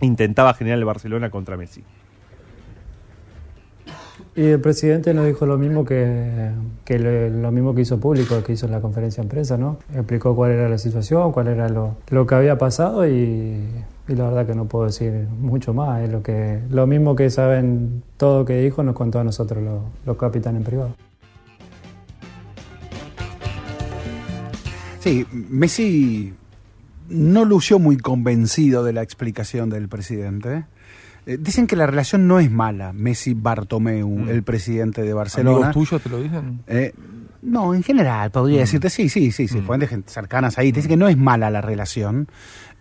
intentaba 0.00 0.54
generar 0.54 0.78
el 0.78 0.84
Barcelona 0.84 1.30
contra 1.30 1.56
Messi. 1.56 1.82
Y 4.34 4.44
el 4.48 4.60
presidente 4.60 5.14
nos 5.14 5.24
dijo 5.26 5.46
lo 5.46 5.56
mismo 5.56 5.86
que, 5.86 6.50
que 6.84 6.98
lo, 6.98 7.50
mismo 7.52 7.74
que 7.74 7.80
hizo 7.80 7.98
público, 7.98 8.42
que 8.42 8.52
hizo 8.52 8.66
en 8.66 8.72
la 8.72 8.82
conferencia 8.82 9.22
de 9.22 9.30
prensa, 9.30 9.56
¿no? 9.56 9.78
Explicó 9.94 10.36
cuál 10.36 10.52
era 10.52 10.68
la 10.68 10.76
situación, 10.76 11.32
cuál 11.32 11.48
era 11.48 11.70
lo, 11.70 11.96
lo 12.10 12.26
que 12.26 12.34
había 12.34 12.58
pasado 12.58 13.08
y, 13.08 13.62
y, 14.08 14.14
la 14.14 14.24
verdad 14.28 14.46
que 14.46 14.54
no 14.54 14.66
puedo 14.66 14.86
decir 14.86 15.26
mucho 15.38 15.74
más. 15.74 16.02
Es 16.02 16.10
lo, 16.10 16.22
que, 16.22 16.60
lo 16.70 16.86
mismo 16.86 17.16
que 17.16 17.28
saben 17.30 18.02
todo 18.16 18.44
que 18.44 18.60
dijo, 18.62 18.82
nos 18.82 18.94
contó 18.94 19.18
a 19.20 19.24
nosotros 19.24 19.62
los, 19.62 19.82
los 20.04 20.16
capitanes 20.16 20.60
en 20.60 20.64
privado. 20.64 20.94
Sí, 25.00 25.24
Messi 25.32 26.34
no 27.08 27.44
lució 27.44 27.78
muy 27.78 27.96
convencido 27.96 28.82
de 28.82 28.92
la 28.92 29.02
explicación 29.02 29.70
del 29.70 29.88
presidente. 29.88 30.64
Eh, 31.26 31.38
dicen 31.40 31.66
que 31.66 31.76
la 31.76 31.86
relación 31.86 32.26
no 32.26 32.40
es 32.40 32.50
mala, 32.50 32.92
Messi-Bartomeu, 32.92 34.08
Mm. 34.08 34.28
el 34.28 34.42
presidente 34.42 35.02
de 35.02 35.12
Barcelona. 35.12 35.68
¿Amigos 35.68 35.72
tuyos 35.88 36.02
te 36.02 36.08
lo 36.08 36.20
dicen? 36.22 36.60
Eh, 36.66 36.92
no, 37.42 37.74
en 37.74 37.84
general, 37.84 38.32
podría 38.32 38.60
decirte, 38.60 38.90
sí, 38.90 39.08
sí, 39.08 39.30
sí, 39.30 39.46
sí, 39.46 39.60
fuentes 39.60 39.88
gen- 39.90 40.02
cercanas 40.06 40.58
ahí. 40.58 40.72
Te 40.72 40.78
dice 40.78 40.88
que 40.88 40.96
no 40.96 41.06
es 41.06 41.16
mala 41.16 41.48
la 41.50 41.60
relación, 41.60 42.26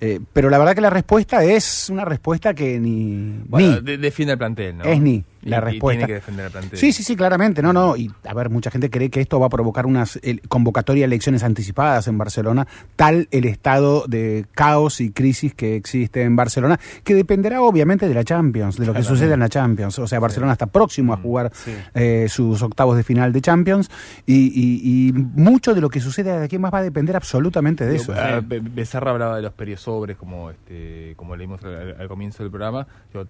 eh, 0.01 0.19
pero 0.33 0.49
la 0.49 0.57
verdad 0.57 0.75
que 0.75 0.81
la 0.81 0.89
respuesta 0.89 1.43
es 1.43 1.89
una 1.89 2.05
respuesta 2.05 2.53
que 2.53 2.79
ni... 2.79 3.41
Bueno, 3.47 3.75
ni. 3.75 3.81
de- 3.81 3.97
defiende 3.97 4.33
el 4.33 4.37
plantel, 4.37 4.77
¿no? 4.77 4.83
Es 4.83 4.99
ni 5.01 5.23
la 5.49 5.57
y 5.57 5.59
respuesta. 5.61 5.97
tiene 5.99 6.07
que 6.07 6.13
defender 6.15 6.51
plantel. 6.51 6.77
Sí, 6.79 6.91
sí, 6.91 7.03
sí, 7.03 7.15
claramente. 7.15 7.61
No, 7.61 7.71
no. 7.73 7.95
Y 7.95 8.11
a 8.27 8.33
ver, 8.33 8.49
mucha 8.49 8.71
gente 8.71 8.89
cree 8.89 9.09
que 9.09 9.21
esto 9.21 9.39
va 9.39 9.47
a 9.47 9.49
provocar 9.49 9.85
unas 9.85 10.17
el- 10.23 10.41
convocatoria 10.47 11.01
de 11.01 11.05
elecciones 11.05 11.43
anticipadas 11.43 12.07
en 12.07 12.17
Barcelona, 12.17 12.67
tal 12.95 13.27
el 13.31 13.45
estado 13.45 14.05
de 14.07 14.45
caos 14.53 15.01
y 15.01 15.11
crisis 15.11 15.53
que 15.53 15.75
existe 15.75 16.23
en 16.23 16.35
Barcelona, 16.35 16.79
que 17.03 17.13
dependerá 17.15 17.61
obviamente 17.61 18.07
de 18.07 18.13
la 18.13 18.23
Champions, 18.23 18.77
de 18.77 18.85
lo 18.85 18.93
que 18.93 19.03
suceda 19.03 19.35
en 19.35 19.39
la 19.39 19.49
Champions. 19.49 19.97
O 19.99 20.07
sea, 20.07 20.19
Barcelona 20.19 20.53
está 20.53 20.65
próximo 20.67 21.13
a 21.13 21.17
jugar 21.17 21.51
eh, 21.93 22.27
sus 22.29 22.61
octavos 22.61 22.97
de 22.97 23.03
final 23.03 23.31
de 23.31 23.41
Champions 23.41 23.89
y, 24.25 24.47
y- 24.47 25.09
y 25.09 25.13
mucho 25.13 25.73
de 25.73 25.81
lo 25.81 25.89
que 25.89 25.99
suceda 25.99 26.39
de 26.39 26.45
aquí 26.45 26.57
más 26.57 26.73
va 26.73 26.79
a 26.79 26.83
depender 26.83 27.15
absolutamente 27.15 27.85
de 27.85 27.95
eso. 27.97 28.13
ah, 28.15 28.41
Be- 28.43 28.59
Becerra 28.59 29.11
hablaba 29.11 29.35
de 29.35 29.41
los 29.43 29.53
periosobres, 29.53 30.17
como 30.17 30.49
este, 30.51 31.13
como 31.15 31.35
leímos 31.35 31.63
al, 31.63 31.95
al 31.99 32.07
comienzo 32.07 32.43
del 32.43 32.51
programa. 32.51 32.87
Digo, 33.13 33.27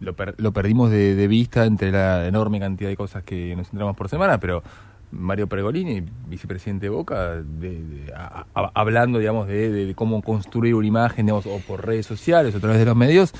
lo, 0.00 0.14
per- 0.14 0.34
lo 0.38 0.52
perdimos 0.52 0.90
de, 0.90 1.14
vista 1.28 1.64
entre 1.64 1.90
la 1.90 2.26
enorme 2.26 2.60
cantidad 2.60 2.88
de 2.90 2.96
cosas 2.96 3.22
que 3.24 3.54
nos 3.56 3.68
entramos 3.72 3.96
por 3.96 4.08
semana, 4.08 4.38
pero 4.38 4.62
Mario 5.10 5.46
Pergolini, 5.48 6.02
vicepresidente 6.28 6.86
de 6.86 6.90
Boca, 6.90 7.36
de- 7.36 7.42
de- 7.82 8.12
a- 8.14 8.46
hablando, 8.74 9.18
digamos, 9.18 9.48
de, 9.48 9.70
de 9.70 9.94
cómo 9.94 10.20
construir 10.22 10.74
una 10.74 10.86
imagen, 10.86 11.26
digamos, 11.26 11.46
o 11.46 11.58
por 11.66 11.86
redes 11.86 12.06
sociales 12.06 12.54
o 12.54 12.58
a 12.58 12.60
través 12.60 12.78
de 12.78 12.84
los 12.84 12.96
medios, 12.96 13.32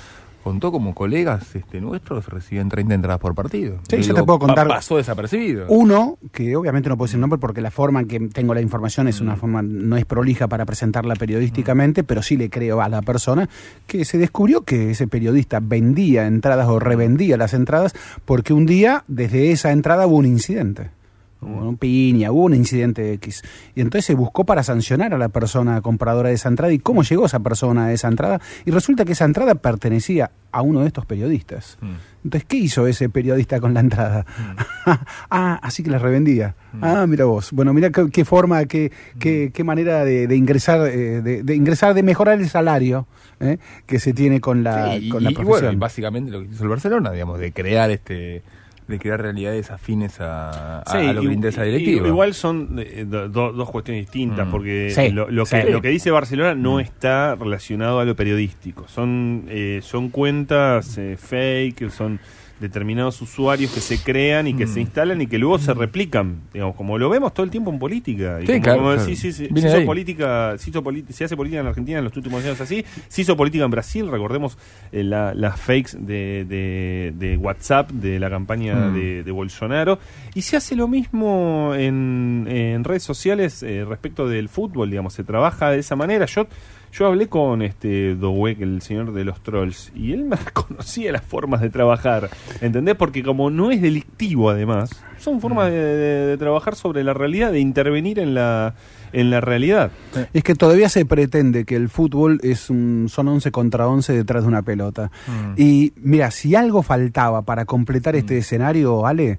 contó 0.48 0.72
como 0.72 0.94
colegas 0.94 1.54
este, 1.54 1.78
nuestros 1.78 2.26
recibían 2.26 2.70
30 2.70 2.94
entradas 2.94 3.20
por 3.20 3.34
partido. 3.34 3.80
Sí, 3.86 3.96
yo 3.96 4.02
Digo, 4.02 4.14
te 4.14 4.22
puedo 4.22 4.38
contar. 4.38 4.66
pasó 4.66 4.96
desapercibido. 4.96 5.66
Uno, 5.68 6.16
que 6.32 6.56
obviamente 6.56 6.88
no 6.88 6.96
puedo 6.96 7.06
decir 7.06 7.20
nombre 7.20 7.38
porque 7.38 7.60
la 7.60 7.70
forma 7.70 8.00
en 8.00 8.08
que 8.08 8.18
tengo 8.28 8.54
la 8.54 8.62
información 8.62 9.08
es 9.08 9.20
una 9.20 9.36
forma, 9.36 9.60
no 9.60 9.98
es 9.98 10.06
prolija 10.06 10.48
para 10.48 10.64
presentarla 10.64 11.16
periodísticamente, 11.16 12.02
pero 12.02 12.22
sí 12.22 12.38
le 12.38 12.48
creo 12.48 12.80
a 12.80 12.88
la 12.88 13.02
persona, 13.02 13.46
que 13.86 14.06
se 14.06 14.16
descubrió 14.16 14.62
que 14.62 14.92
ese 14.92 15.06
periodista 15.06 15.60
vendía 15.60 16.26
entradas 16.26 16.66
o 16.68 16.78
revendía 16.78 17.36
las 17.36 17.52
entradas 17.52 17.94
porque 18.24 18.54
un 18.54 18.64
día 18.64 19.04
desde 19.06 19.52
esa 19.52 19.70
entrada 19.72 20.06
hubo 20.06 20.16
un 20.16 20.24
incidente. 20.24 20.97
Hubo 21.40 21.68
un 21.68 21.76
piña, 21.76 22.32
hubo 22.32 22.44
un 22.44 22.54
incidente 22.54 23.12
X. 23.14 23.42
Y 23.76 23.80
entonces 23.80 24.04
se 24.06 24.14
buscó 24.14 24.44
para 24.44 24.62
sancionar 24.64 25.14
a 25.14 25.18
la 25.18 25.28
persona 25.28 25.80
compradora 25.80 26.30
de 26.30 26.34
esa 26.34 26.48
entrada 26.48 26.72
y 26.72 26.78
cómo 26.80 27.02
llegó 27.04 27.26
esa 27.26 27.38
persona 27.40 27.86
a 27.86 27.92
esa 27.92 28.08
entrada. 28.08 28.40
Y 28.64 28.70
resulta 28.72 29.04
que 29.04 29.12
esa 29.12 29.24
entrada 29.24 29.54
pertenecía 29.54 30.30
a 30.50 30.62
uno 30.62 30.80
de 30.80 30.88
estos 30.88 31.06
periodistas. 31.06 31.78
Entonces, 32.24 32.44
¿qué 32.48 32.56
hizo 32.56 32.86
ese 32.88 33.08
periodista 33.08 33.60
con 33.60 33.72
la 33.74 33.80
entrada? 33.80 34.26
ah, 35.30 35.58
así 35.62 35.82
que 35.82 35.90
la 35.90 35.98
revendía. 35.98 36.54
Ah, 36.80 37.06
mira 37.08 37.24
vos. 37.26 37.52
Bueno, 37.52 37.72
mira 37.72 37.90
qué, 37.90 38.08
qué 38.10 38.24
forma, 38.24 38.64
qué, 38.66 38.90
qué, 39.18 39.50
qué 39.54 39.64
manera 39.64 40.04
de, 40.04 40.26
de 40.26 40.36
ingresar, 40.36 40.86
eh, 40.88 41.22
de, 41.22 41.42
de 41.42 41.54
ingresar, 41.54 41.94
de 41.94 42.02
mejorar 42.02 42.40
el 42.40 42.48
salario 42.48 43.06
eh, 43.40 43.58
que 43.86 43.98
se 44.00 44.12
tiene 44.12 44.40
con 44.40 44.62
la, 44.64 44.94
Sí, 44.98 45.06
y, 45.06 45.08
con 45.10 45.22
la 45.22 45.30
y- 45.30 45.32
y 45.32 45.36
bueno, 45.36 45.50
profesión. 45.50 45.78
básicamente 45.78 46.30
lo 46.30 46.40
que 46.42 46.48
hizo 46.52 46.62
el 46.64 46.68
Barcelona, 46.70 47.12
digamos, 47.12 47.38
de 47.38 47.52
crear 47.52 47.90
este 47.90 48.42
de 48.88 48.98
crear 48.98 49.20
realidades 49.22 49.70
afines 49.70 50.20
a, 50.20 50.80
a- 50.80 50.90
Sí, 50.90 50.96
a 51.06 51.12
lo 51.12 51.20
que 51.20 51.26
interesa 51.32 51.62
directiva. 51.62 52.08
Igual 52.08 52.34
son 52.34 52.76
eh, 52.78 53.04
do- 53.06 53.28
do- 53.28 53.52
dos 53.52 53.70
cuestiones 53.70 54.06
distintas, 54.06 54.48
Mm. 54.48 54.50
porque 54.50 54.90
Sí, 54.94 55.10
lo, 55.10 55.30
lo 55.30 55.44
que, 55.44 55.62
sí. 55.62 55.70
lo 55.70 55.80
que 55.82 55.88
dice 55.90 56.10
Barcelona 56.10 56.54
no 56.54 56.76
Mm. 56.76 56.80
está 56.80 57.34
relacionado 57.34 58.00
a 58.00 58.04
lo 58.04 58.16
periodístico. 58.16 58.88
Son, 58.88 59.44
eh, 59.48 59.80
son 59.82 60.08
cuentas 60.08 60.96
eh, 60.98 61.16
fake, 61.18 61.90
son 61.90 62.18
determinados 62.60 63.20
usuarios 63.22 63.70
que 63.72 63.80
se 63.80 63.98
crean 64.02 64.46
y 64.48 64.54
que 64.54 64.66
Mm. 64.66 64.68
se 64.68 64.80
instalan 64.80 65.20
y 65.20 65.26
que 65.26 65.38
luego 65.38 65.58
se 65.58 65.72
replican, 65.74 66.40
digamos, 66.52 66.74
como 66.76 66.98
lo 66.98 67.08
vemos 67.08 67.32
todo 67.34 67.44
el 67.44 67.50
tiempo 67.50 67.70
en 67.70 67.78
política. 67.78 68.38
Y 68.42 68.46
Sí, 68.46 68.52
como- 68.52 68.62
claro, 68.62 68.78
como 68.80 68.92
claro. 68.94 69.08
sí, 69.08 69.16
sí, 69.16 69.32
sí, 69.32 69.48
Viene 69.50 69.70
se, 69.70 69.76
hizo 69.78 69.86
política, 69.86 70.58
se, 70.58 70.70
hizo 70.70 70.82
politi- 70.82 71.10
se 71.12 71.24
hace 71.24 71.36
política 71.36 71.58
en 71.60 71.64
la 71.64 71.70
Argentina 71.70 71.98
en 71.98 72.04
los 72.04 72.16
últimos 72.16 72.44
años 72.44 72.60
así, 72.60 72.84
se 73.08 73.22
hizo 73.22 73.36
política 73.36 73.64
en 73.64 73.70
Brasil, 73.70 74.08
recordemos 74.10 74.58
eh, 74.92 75.02
la- 75.04 75.34
las 75.34 75.60
fakes 75.60 75.96
de, 75.98 76.44
de- 76.48 77.12
de 77.16 77.36
WhatsApp 77.36 77.90
de 77.90 78.18
la 78.18 78.30
campaña 78.30 78.74
Mm. 78.88 78.94
de, 78.94 79.22
de 79.22 79.30
Bolsonaro, 79.32 79.98
y 80.34 80.42
se 80.42 80.56
hace 80.56 80.74
lo 80.76 80.88
mismo 80.88 81.72
en, 81.76 82.46
en 82.50 82.84
redes 82.84 83.02
sociales 83.02 83.62
eh, 83.62 83.84
respecto 83.86 84.28
del 84.28 84.48
fútbol, 84.48 84.90
digamos, 84.90 85.14
se 85.14 85.24
trabaja 85.24 85.70
de 85.70 85.78
esa 85.78 85.96
manera. 85.96 86.26
Yo 86.26 86.46
yo 86.92 87.06
hablé 87.06 87.28
con 87.28 87.62
este 87.62 88.14
Dowek, 88.14 88.60
el 88.60 88.82
señor 88.82 89.12
de 89.12 89.24
los 89.24 89.40
trolls, 89.42 89.92
y 89.94 90.12
él 90.12 90.24
me 90.24 90.36
reconocía 90.44 91.12
las 91.12 91.22
formas 91.22 91.60
de 91.60 91.70
trabajar, 91.70 92.30
¿entendés? 92.60 92.94
Porque 92.96 93.22
como 93.22 93.50
no 93.50 93.70
es 93.70 93.80
delictivo 93.82 94.50
además, 94.50 94.90
son 95.18 95.40
formas 95.40 95.70
de, 95.70 95.76
de- 95.78 96.26
de 96.26 96.36
trabajar 96.38 96.76
sobre 96.76 97.04
la 97.04 97.12
realidad, 97.14 97.52
de 97.52 97.60
intervenir 97.60 98.18
en 98.18 98.34
la, 98.34 98.74
en 99.12 99.30
la 99.30 99.40
realidad. 99.40 99.90
Es 100.32 100.42
que 100.44 100.54
todavía 100.54 100.88
se 100.88 101.04
pretende 101.04 101.64
que 101.64 101.74
el 101.76 101.88
fútbol 101.88 102.38
es 102.42 102.70
un, 102.70 103.06
son 103.08 103.28
11 103.28 103.50
contra 103.50 103.88
11 103.88 104.12
detrás 104.12 104.42
de 104.44 104.48
una 104.48 104.62
pelota. 104.62 105.10
Mm. 105.26 105.54
Y 105.60 105.92
mira, 105.96 106.30
si 106.30 106.54
algo 106.54 106.82
faltaba 106.82 107.42
para 107.42 107.64
completar 107.64 108.14
este 108.16 108.38
escenario, 108.38 109.06
Ale 109.06 109.38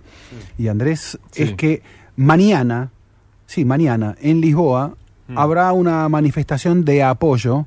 y 0.57 0.67
Andrés, 0.67 1.17
Sí. 1.31 1.43
es 1.43 1.53
que 1.53 1.81
mañana, 2.17 2.91
sí, 3.45 3.63
mañana, 3.65 4.15
en 4.21 4.41
Lisboa, 4.41 4.95
habrá 5.35 5.72
una 5.73 6.07
manifestación 6.10 6.85
de 6.85 7.03
apoyo 7.03 7.65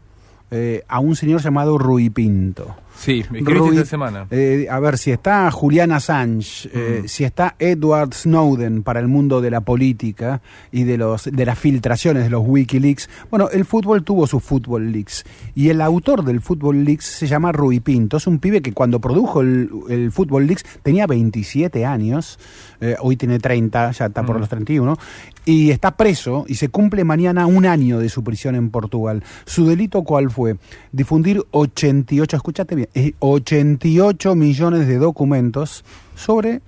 eh, 0.51 0.83
a 0.89 1.01
un 1.01 1.17
señor 1.17 1.41
llamado 1.41 1.79
Rui 1.79 2.11
Pinto. 2.11 2.75
Sí, 2.95 3.23
Rui- 3.23 3.71
esta 3.79 3.87
semana. 3.89 4.27
eh, 4.31 4.67
a 4.71 4.79
ver, 4.79 4.99
si 4.99 5.11
está 5.11 5.51
Julian 5.51 5.93
Assange, 5.93 6.69
eh, 6.75 7.03
si 7.07 7.25
está 7.25 7.57
Edward 7.59 8.13
Snowden 8.13 8.83
para 8.83 9.01
el 9.01 9.09
mundo 9.09 9.41
de 9.41 9.51
la 9.51 9.63
política 9.63 10.43
y 10.71 10.85
de, 10.85 10.99
los, 10.99 11.25
de 11.25 11.47
las 11.47 11.59
filtraciones 11.59 12.23
de 12.25 12.31
los 12.31 12.43
Wikileaks, 12.47 13.09
bueno, 13.31 13.49
el 13.51 13.65
fútbol 13.65 14.05
tuvo 14.05 14.27
sus 14.27 14.43
Football 14.45 14.93
Leaks. 14.93 15.25
Y 15.55 15.71
el 15.71 15.81
autor 15.81 16.23
del 16.23 16.43
Football 16.43 16.85
Leaks 16.85 17.07
se 17.07 17.27
llama 17.27 17.51
Rui 17.51 17.81
Pinto. 17.81 18.19
Es 18.19 18.27
un 18.27 18.39
pibe 18.39 18.61
que 18.61 18.73
cuando 18.75 19.01
produjo 19.01 19.41
el, 19.41 19.71
el 19.89 20.13
Football 20.13 20.47
Leaks 20.47 20.63
tenía 20.83 21.07
27 21.07 21.87
años, 21.87 22.39
eh, 22.83 22.97
hoy 23.01 23.17
tiene 23.17 23.39
30, 23.39 23.93
ya 23.93 24.07
está 24.07 24.23
por 24.25 24.37
Mm. 24.37 24.41
los 24.41 24.49
31, 24.51 24.99
y 25.47 25.71
está 25.71 25.93
preso 25.93 26.45
y 26.49 26.57
se 26.57 26.69
cumple 26.69 27.05
mañana 27.05 27.47
un 27.47 27.65
año 27.65 27.99
de 27.99 28.09
su 28.11 28.23
prisión 28.23 28.55
en 28.57 28.69
Portugal. 28.71 29.23
¿Su 29.47 29.67
delito 29.67 30.03
cuál 30.03 30.31
fue? 30.31 30.57
Difundir 30.93 31.43
88, 31.53 32.37
escúchate 32.37 32.75
bien, 32.75 32.89
eh, 32.95 33.15
88 33.21 34.35
millones 34.35 34.87
de 34.87 34.99
documentos 34.99 35.85
sobre, 36.17 36.61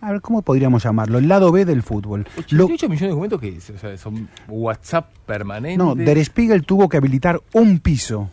a 0.00 0.12
ver, 0.12 0.20
¿cómo 0.20 0.40
podríamos 0.42 0.82
llamarlo? 0.84 1.18
El 1.18 1.28
lado 1.28 1.52
B 1.52 1.64
del 1.64 1.82
fútbol. 1.82 2.26
Lo- 2.50 2.64
88 2.64 2.88
millones 2.88 3.00
de 3.00 3.08
documentos 3.08 3.40
que 3.40 3.58
o 3.74 3.78
sea, 3.78 3.96
son 3.98 4.28
WhatsApp 4.48 5.10
permanente. 5.26 5.76
no, 5.76 5.94
Der 5.94 6.24
Spiegel 6.24 6.64
tuvo 6.64 6.88
que 6.88 6.96
habilitar 6.96 7.40
un 7.52 7.80
piso 7.80 8.30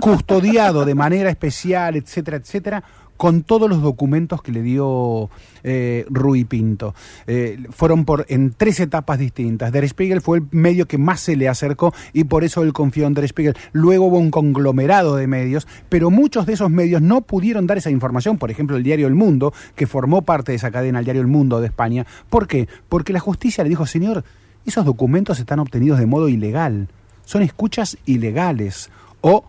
custodiado 0.00 0.84
de 0.84 0.94
manera 0.94 1.30
especial, 1.30 1.96
etcétera, 1.96 2.38
etcétera, 2.38 2.82
con 3.16 3.42
todos 3.42 3.68
los 3.68 3.82
documentos 3.82 4.42
que 4.42 4.52
le 4.52 4.62
dio 4.62 5.30
eh, 5.64 6.04
Rui 6.10 6.44
Pinto. 6.44 6.94
Eh, 7.26 7.58
fueron 7.70 8.04
por 8.04 8.26
en 8.28 8.52
tres 8.52 8.80
etapas 8.80 9.18
distintas. 9.18 9.72
Der 9.72 9.88
Spiegel 9.88 10.20
fue 10.20 10.38
el 10.38 10.44
medio 10.50 10.86
que 10.86 10.98
más 10.98 11.20
se 11.20 11.36
le 11.36 11.48
acercó 11.48 11.94
y 12.12 12.24
por 12.24 12.44
eso 12.44 12.62
él 12.62 12.72
confió 12.72 13.06
en 13.06 13.14
Der 13.14 13.26
Spiegel. 13.28 13.56
Luego 13.72 14.06
hubo 14.06 14.18
un 14.18 14.30
conglomerado 14.30 15.16
de 15.16 15.26
medios, 15.26 15.66
pero 15.88 16.10
muchos 16.10 16.46
de 16.46 16.54
esos 16.54 16.70
medios 16.70 17.02
no 17.02 17.22
pudieron 17.22 17.66
dar 17.66 17.78
esa 17.78 17.90
información. 17.90 18.38
Por 18.38 18.50
ejemplo, 18.50 18.76
el 18.76 18.82
diario 18.82 19.06
El 19.06 19.14
Mundo, 19.14 19.52
que 19.74 19.86
formó 19.86 20.22
parte 20.22 20.52
de 20.52 20.56
esa 20.56 20.70
cadena, 20.70 20.98
el 20.98 21.04
diario 21.04 21.22
El 21.22 21.28
Mundo 21.28 21.60
de 21.60 21.66
España. 21.66 22.06
¿Por 22.30 22.46
qué? 22.46 22.68
Porque 22.88 23.12
la 23.12 23.20
justicia 23.20 23.64
le 23.64 23.70
dijo, 23.70 23.86
señor, 23.86 24.24
esos 24.64 24.84
documentos 24.84 25.38
están 25.38 25.60
obtenidos 25.60 25.98
de 25.98 26.06
modo 26.06 26.28
ilegal. 26.28 26.88
Son 27.24 27.42
escuchas 27.42 27.98
ilegales 28.04 28.90
o 29.20 29.44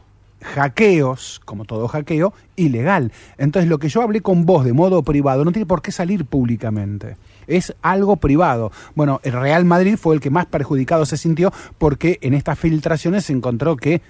hackeos, 0.48 1.42
como 1.46 1.66
todo 1.66 1.88
hackeo, 1.88 2.34
ilegal. 2.56 3.12
Entonces 3.38 3.70
lo 3.70 3.80
que 3.80 3.90
yo 3.90 4.02
hablé 4.02 4.22
con 4.22 4.46
vos 4.46 4.66
de 4.66 4.74
modo 4.74 5.04
privado 5.04 5.46
no 5.46 5.52
tiene 5.52 5.66
por 5.66 5.82
qué 5.82 5.92
salir 5.92 6.26
públicamente. 6.26 7.18
Es 7.48 7.76
algo 7.82 8.18
privado. 8.18 8.72
Bueno, 8.96 9.20
el 9.24 9.34
Real 9.34 9.66
Madrid 9.66 9.98
fue 9.98 10.16
el 10.16 10.22
que 10.22 10.30
más 10.30 10.48
perjudicado 10.48 11.06
se 11.06 11.18
sintió 11.18 11.54
porque 11.78 12.18
en 12.22 12.34
estas 12.34 12.60
filtraciones 12.60 13.26
se 13.26 13.34
encontró 13.34 13.78
que 13.78 14.02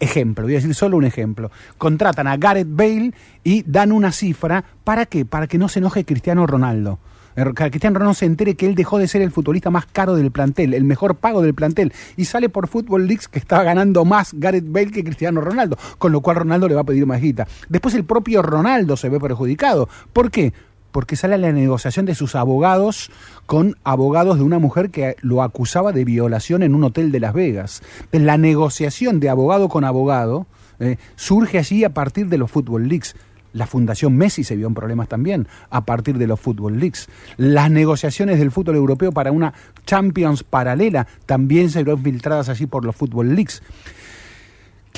Ejemplo, 0.00 0.44
voy 0.44 0.52
a 0.52 0.56
decir 0.58 0.74
solo 0.74 0.96
un 0.96 1.04
ejemplo. 1.04 1.50
Contratan 1.76 2.28
a 2.28 2.36
Gareth 2.36 2.68
Bale 2.70 3.12
y 3.42 3.64
dan 3.64 3.90
una 3.90 4.12
cifra. 4.12 4.64
¿Para 4.84 5.06
qué? 5.06 5.24
Para 5.24 5.48
que 5.48 5.58
no 5.58 5.68
se 5.68 5.80
enoje 5.80 6.04
Cristiano 6.04 6.46
Ronaldo. 6.46 7.00
Eh, 7.38 7.70
Cristiano 7.70 7.98
Ronaldo 7.98 8.14
se 8.14 8.26
entere 8.26 8.56
que 8.56 8.66
él 8.66 8.74
dejó 8.74 8.98
de 8.98 9.06
ser 9.06 9.22
el 9.22 9.30
futbolista 9.30 9.70
más 9.70 9.86
caro 9.86 10.16
del 10.16 10.32
plantel, 10.32 10.74
el 10.74 10.82
mejor 10.82 11.14
pago 11.14 11.40
del 11.40 11.54
plantel. 11.54 11.92
Y 12.16 12.24
sale 12.24 12.48
por 12.48 12.66
Football 12.66 13.06
Leaks 13.06 13.28
que 13.28 13.38
estaba 13.38 13.62
ganando 13.62 14.04
más 14.04 14.34
Gareth 14.34 14.64
Bale 14.66 14.90
que 14.90 15.04
Cristiano 15.04 15.40
Ronaldo. 15.40 15.78
Con 15.98 16.10
lo 16.10 16.20
cual 16.20 16.36
Ronaldo 16.36 16.68
le 16.68 16.74
va 16.74 16.80
a 16.80 16.84
pedir 16.84 17.06
más 17.06 17.20
guita. 17.20 17.46
Después 17.68 17.94
el 17.94 18.04
propio 18.04 18.42
Ronaldo 18.42 18.96
se 18.96 19.08
ve 19.08 19.20
perjudicado. 19.20 19.88
¿Por 20.12 20.32
qué? 20.32 20.52
Porque 20.90 21.14
sale 21.14 21.38
la 21.38 21.52
negociación 21.52 22.06
de 22.06 22.16
sus 22.16 22.34
abogados 22.34 23.10
con 23.46 23.76
abogados 23.84 24.38
de 24.38 24.42
una 24.42 24.58
mujer 24.58 24.90
que 24.90 25.14
lo 25.20 25.42
acusaba 25.42 25.92
de 25.92 26.04
violación 26.04 26.64
en 26.64 26.74
un 26.74 26.82
hotel 26.82 27.12
de 27.12 27.20
Las 27.20 27.34
Vegas. 27.34 27.82
La 28.10 28.36
negociación 28.36 29.20
de 29.20 29.28
abogado 29.28 29.68
con 29.68 29.84
abogado 29.84 30.46
eh, 30.80 30.96
surge 31.16 31.58
allí 31.58 31.84
a 31.84 31.90
partir 31.90 32.28
de 32.28 32.38
los 32.38 32.50
Football 32.50 32.88
Leaks. 32.88 33.14
La 33.52 33.66
Fundación 33.66 34.16
Messi 34.16 34.44
se 34.44 34.56
vio 34.56 34.66
en 34.66 34.74
problemas 34.74 35.08
también 35.08 35.48
a 35.70 35.84
partir 35.84 36.18
de 36.18 36.26
los 36.26 36.40
Football 36.40 36.78
Leagues. 36.78 37.08
Las 37.36 37.70
negociaciones 37.70 38.38
del 38.38 38.50
fútbol 38.50 38.76
europeo 38.76 39.12
para 39.12 39.32
una 39.32 39.54
Champions 39.86 40.42
paralela 40.42 41.06
también 41.26 41.70
se 41.70 41.82
vieron 41.82 42.02
filtradas 42.02 42.48
allí 42.48 42.66
por 42.66 42.84
los 42.84 42.96
Football 42.96 43.34
Leagues. 43.34 43.62